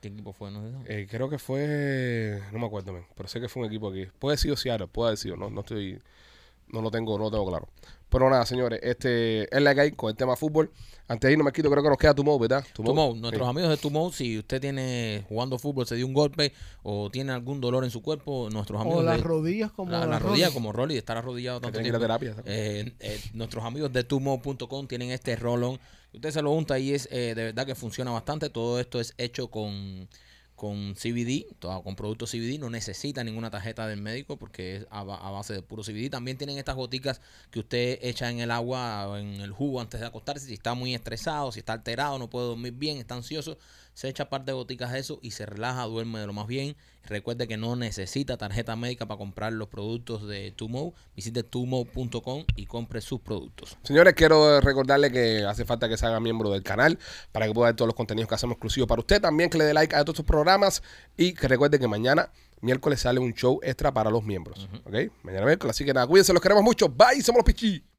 ¿Qué 0.00 0.08
equipo 0.08 0.32
fue? 0.32 0.50
No 0.50 0.62
sé. 0.84 1.02
Eh, 1.02 1.06
creo 1.10 1.28
que 1.28 1.38
fue. 1.38 2.40
No 2.52 2.58
me 2.58 2.66
acuerdo, 2.66 2.92
men, 2.92 3.04
pero 3.16 3.28
sé 3.28 3.40
que 3.40 3.48
fue 3.48 3.62
un 3.62 3.68
equipo 3.68 3.90
aquí. 3.90 4.06
Puede 4.18 4.32
haber 4.32 4.38
sido 4.38 4.56
Seattle, 4.56 4.86
puede 4.88 5.08
haber 5.10 5.18
sido. 5.18 5.36
No, 5.36 5.50
no 5.50 5.60
estoy. 5.60 6.00
No 6.72 6.82
lo 6.82 6.90
tengo, 6.90 7.16
no 7.18 7.24
lo 7.24 7.30
tengo 7.30 7.46
claro. 7.48 7.68
Pero 8.08 8.28
nada, 8.28 8.44
señores, 8.44 8.80
este 8.82 9.54
es 9.56 9.62
la 9.62 9.74
que 9.74 9.80
hay 9.82 9.92
con 9.92 10.10
el 10.10 10.16
tema 10.16 10.34
fútbol. 10.36 10.70
Antes 11.06 11.26
de 11.28 11.32
irnos, 11.32 11.44
me 11.44 11.52
quito, 11.52 11.70
creo 11.70 11.82
que 11.82 11.88
nos 11.88 11.98
queda 11.98 12.14
Tumo, 12.14 12.38
¿verdad? 12.38 12.64
Tumou, 12.72 13.14
Sí. 13.14 13.20
nuestros 13.20 13.48
amigos 13.48 13.70
de 13.70 13.76
Tumou, 13.76 14.12
si 14.12 14.38
usted 14.38 14.60
tiene 14.60 15.24
jugando 15.28 15.58
fútbol, 15.58 15.86
se 15.86 15.96
dio 15.96 16.06
un 16.06 16.14
golpe 16.14 16.52
o 16.84 17.10
tiene 17.10 17.32
algún 17.32 17.60
dolor 17.60 17.82
en 17.84 17.90
su 17.90 18.00
cuerpo, 18.02 18.48
nuestros 18.52 18.80
amigos 18.80 19.00
O 19.00 19.02
las 19.02 19.16
de, 19.16 19.22
rodillas 19.24 19.72
como 19.72 19.90
la, 19.90 20.00
la 20.00 20.06
las 20.06 20.22
rodilla 20.22 20.46
Rolly. 20.46 20.54
como 20.54 20.72
Rolly, 20.72 20.94
de 20.94 20.98
estar 20.98 21.16
arrodillado 21.16 21.60
tanto 21.60 21.78
tiene 21.80 21.90
que 21.90 22.04
ir 22.04 22.10
a 22.10 22.18
tiempo. 22.18 22.42
terapia. 22.42 22.52
Eh, 22.52 22.92
eh, 23.00 23.20
nuestros 23.34 23.64
amigos 23.64 23.92
de 23.92 24.04
tumo.com 24.04 24.86
tienen 24.86 25.10
este 25.10 25.34
rolón. 25.36 25.80
Usted 26.12 26.30
se 26.30 26.42
lo 26.42 26.52
unta 26.52 26.78
y 26.78 26.92
es 26.94 27.08
eh, 27.10 27.34
de 27.34 27.44
verdad 27.46 27.66
que 27.66 27.74
funciona 27.74 28.10
bastante. 28.12 28.48
Todo 28.50 28.78
esto 28.80 29.00
es 29.00 29.14
hecho 29.18 29.48
con, 29.48 30.08
con 30.60 30.94
CBD, 30.94 31.46
todo, 31.58 31.82
con 31.82 31.96
productos 31.96 32.32
CBD. 32.32 32.58
No 32.58 32.68
necesita 32.68 33.24
ninguna 33.24 33.50
tarjeta 33.50 33.86
del 33.88 34.02
médico 34.02 34.36
porque 34.36 34.76
es 34.76 34.86
a, 34.90 35.02
ba- 35.04 35.16
a 35.16 35.30
base 35.30 35.54
de 35.54 35.62
puro 35.62 35.82
CBD. 35.82 36.10
También 36.10 36.36
tienen 36.36 36.58
estas 36.58 36.76
goticas 36.76 37.22
que 37.50 37.60
usted 37.60 37.98
echa 38.02 38.30
en 38.30 38.40
el 38.40 38.50
agua 38.50 39.18
en 39.18 39.40
el 39.40 39.52
jugo 39.52 39.80
antes 39.80 40.00
de 40.00 40.06
acostarse. 40.06 40.46
Si 40.46 40.52
está 40.52 40.74
muy 40.74 40.94
estresado, 40.94 41.50
si 41.50 41.60
está 41.60 41.72
alterado, 41.72 42.18
no 42.18 42.28
puede 42.28 42.48
dormir 42.48 42.74
bien, 42.74 42.98
está 42.98 43.14
ansioso, 43.14 43.56
se 43.94 44.08
echa 44.08 44.30
par 44.30 44.44
de 44.44 44.52
goticas 44.52 44.92
de 44.92 44.98
eso 44.98 45.18
y 45.22 45.32
se 45.32 45.46
relaja, 45.46 45.84
duerme 45.84 46.20
de 46.20 46.26
lo 46.26 46.32
más 46.32 46.46
bien. 46.46 46.76
Recuerde 47.04 47.48
que 47.48 47.56
no 47.56 47.76
necesita 47.76 48.36
tarjeta 48.36 48.76
médica 48.76 49.06
para 49.06 49.18
comprar 49.18 49.52
los 49.52 49.68
productos 49.68 50.26
de 50.28 50.52
Tumo. 50.52 50.94
Visite 51.16 51.42
tumo.com 51.42 52.44
y 52.56 52.66
compre 52.66 53.00
sus 53.00 53.20
productos. 53.20 53.76
Señores, 53.82 54.14
quiero 54.14 54.60
recordarle 54.60 55.10
que 55.10 55.44
hace 55.44 55.64
falta 55.64 55.88
que 55.88 55.96
se 55.96 56.06
haga 56.06 56.20
miembro 56.20 56.50
del 56.50 56.62
canal 56.62 56.98
para 57.32 57.46
que 57.46 57.52
pueda 57.52 57.68
ver 57.68 57.76
todos 57.76 57.88
los 57.88 57.96
contenidos 57.96 58.28
que 58.28 58.34
hacemos 58.34 58.54
exclusivos 58.54 58.88
para 58.88 59.00
usted. 59.00 59.20
También 59.20 59.50
que 59.50 59.58
le 59.58 59.64
dé 59.64 59.74
like 59.74 59.94
a 59.94 60.04
todos 60.04 60.14
estos 60.14 60.26
programas 60.26 60.82
y 61.16 61.32
que 61.32 61.48
recuerde 61.48 61.78
que 61.78 61.88
mañana, 61.88 62.30
miércoles, 62.60 63.00
sale 63.00 63.18
un 63.18 63.34
show 63.34 63.60
extra 63.62 63.92
para 63.92 64.10
los 64.10 64.22
miembros. 64.22 64.68
¿Ok? 64.84 64.94
Mañana 65.22 65.46
miércoles. 65.46 65.74
Así 65.74 65.84
que 65.84 65.92
nada, 65.92 66.06
cuídense, 66.06 66.32
los 66.32 66.42
queremos 66.42 66.62
mucho. 66.62 66.88
Bye, 66.88 67.22
somos 67.22 67.38
los 67.38 67.44
Pichi. 67.44 67.90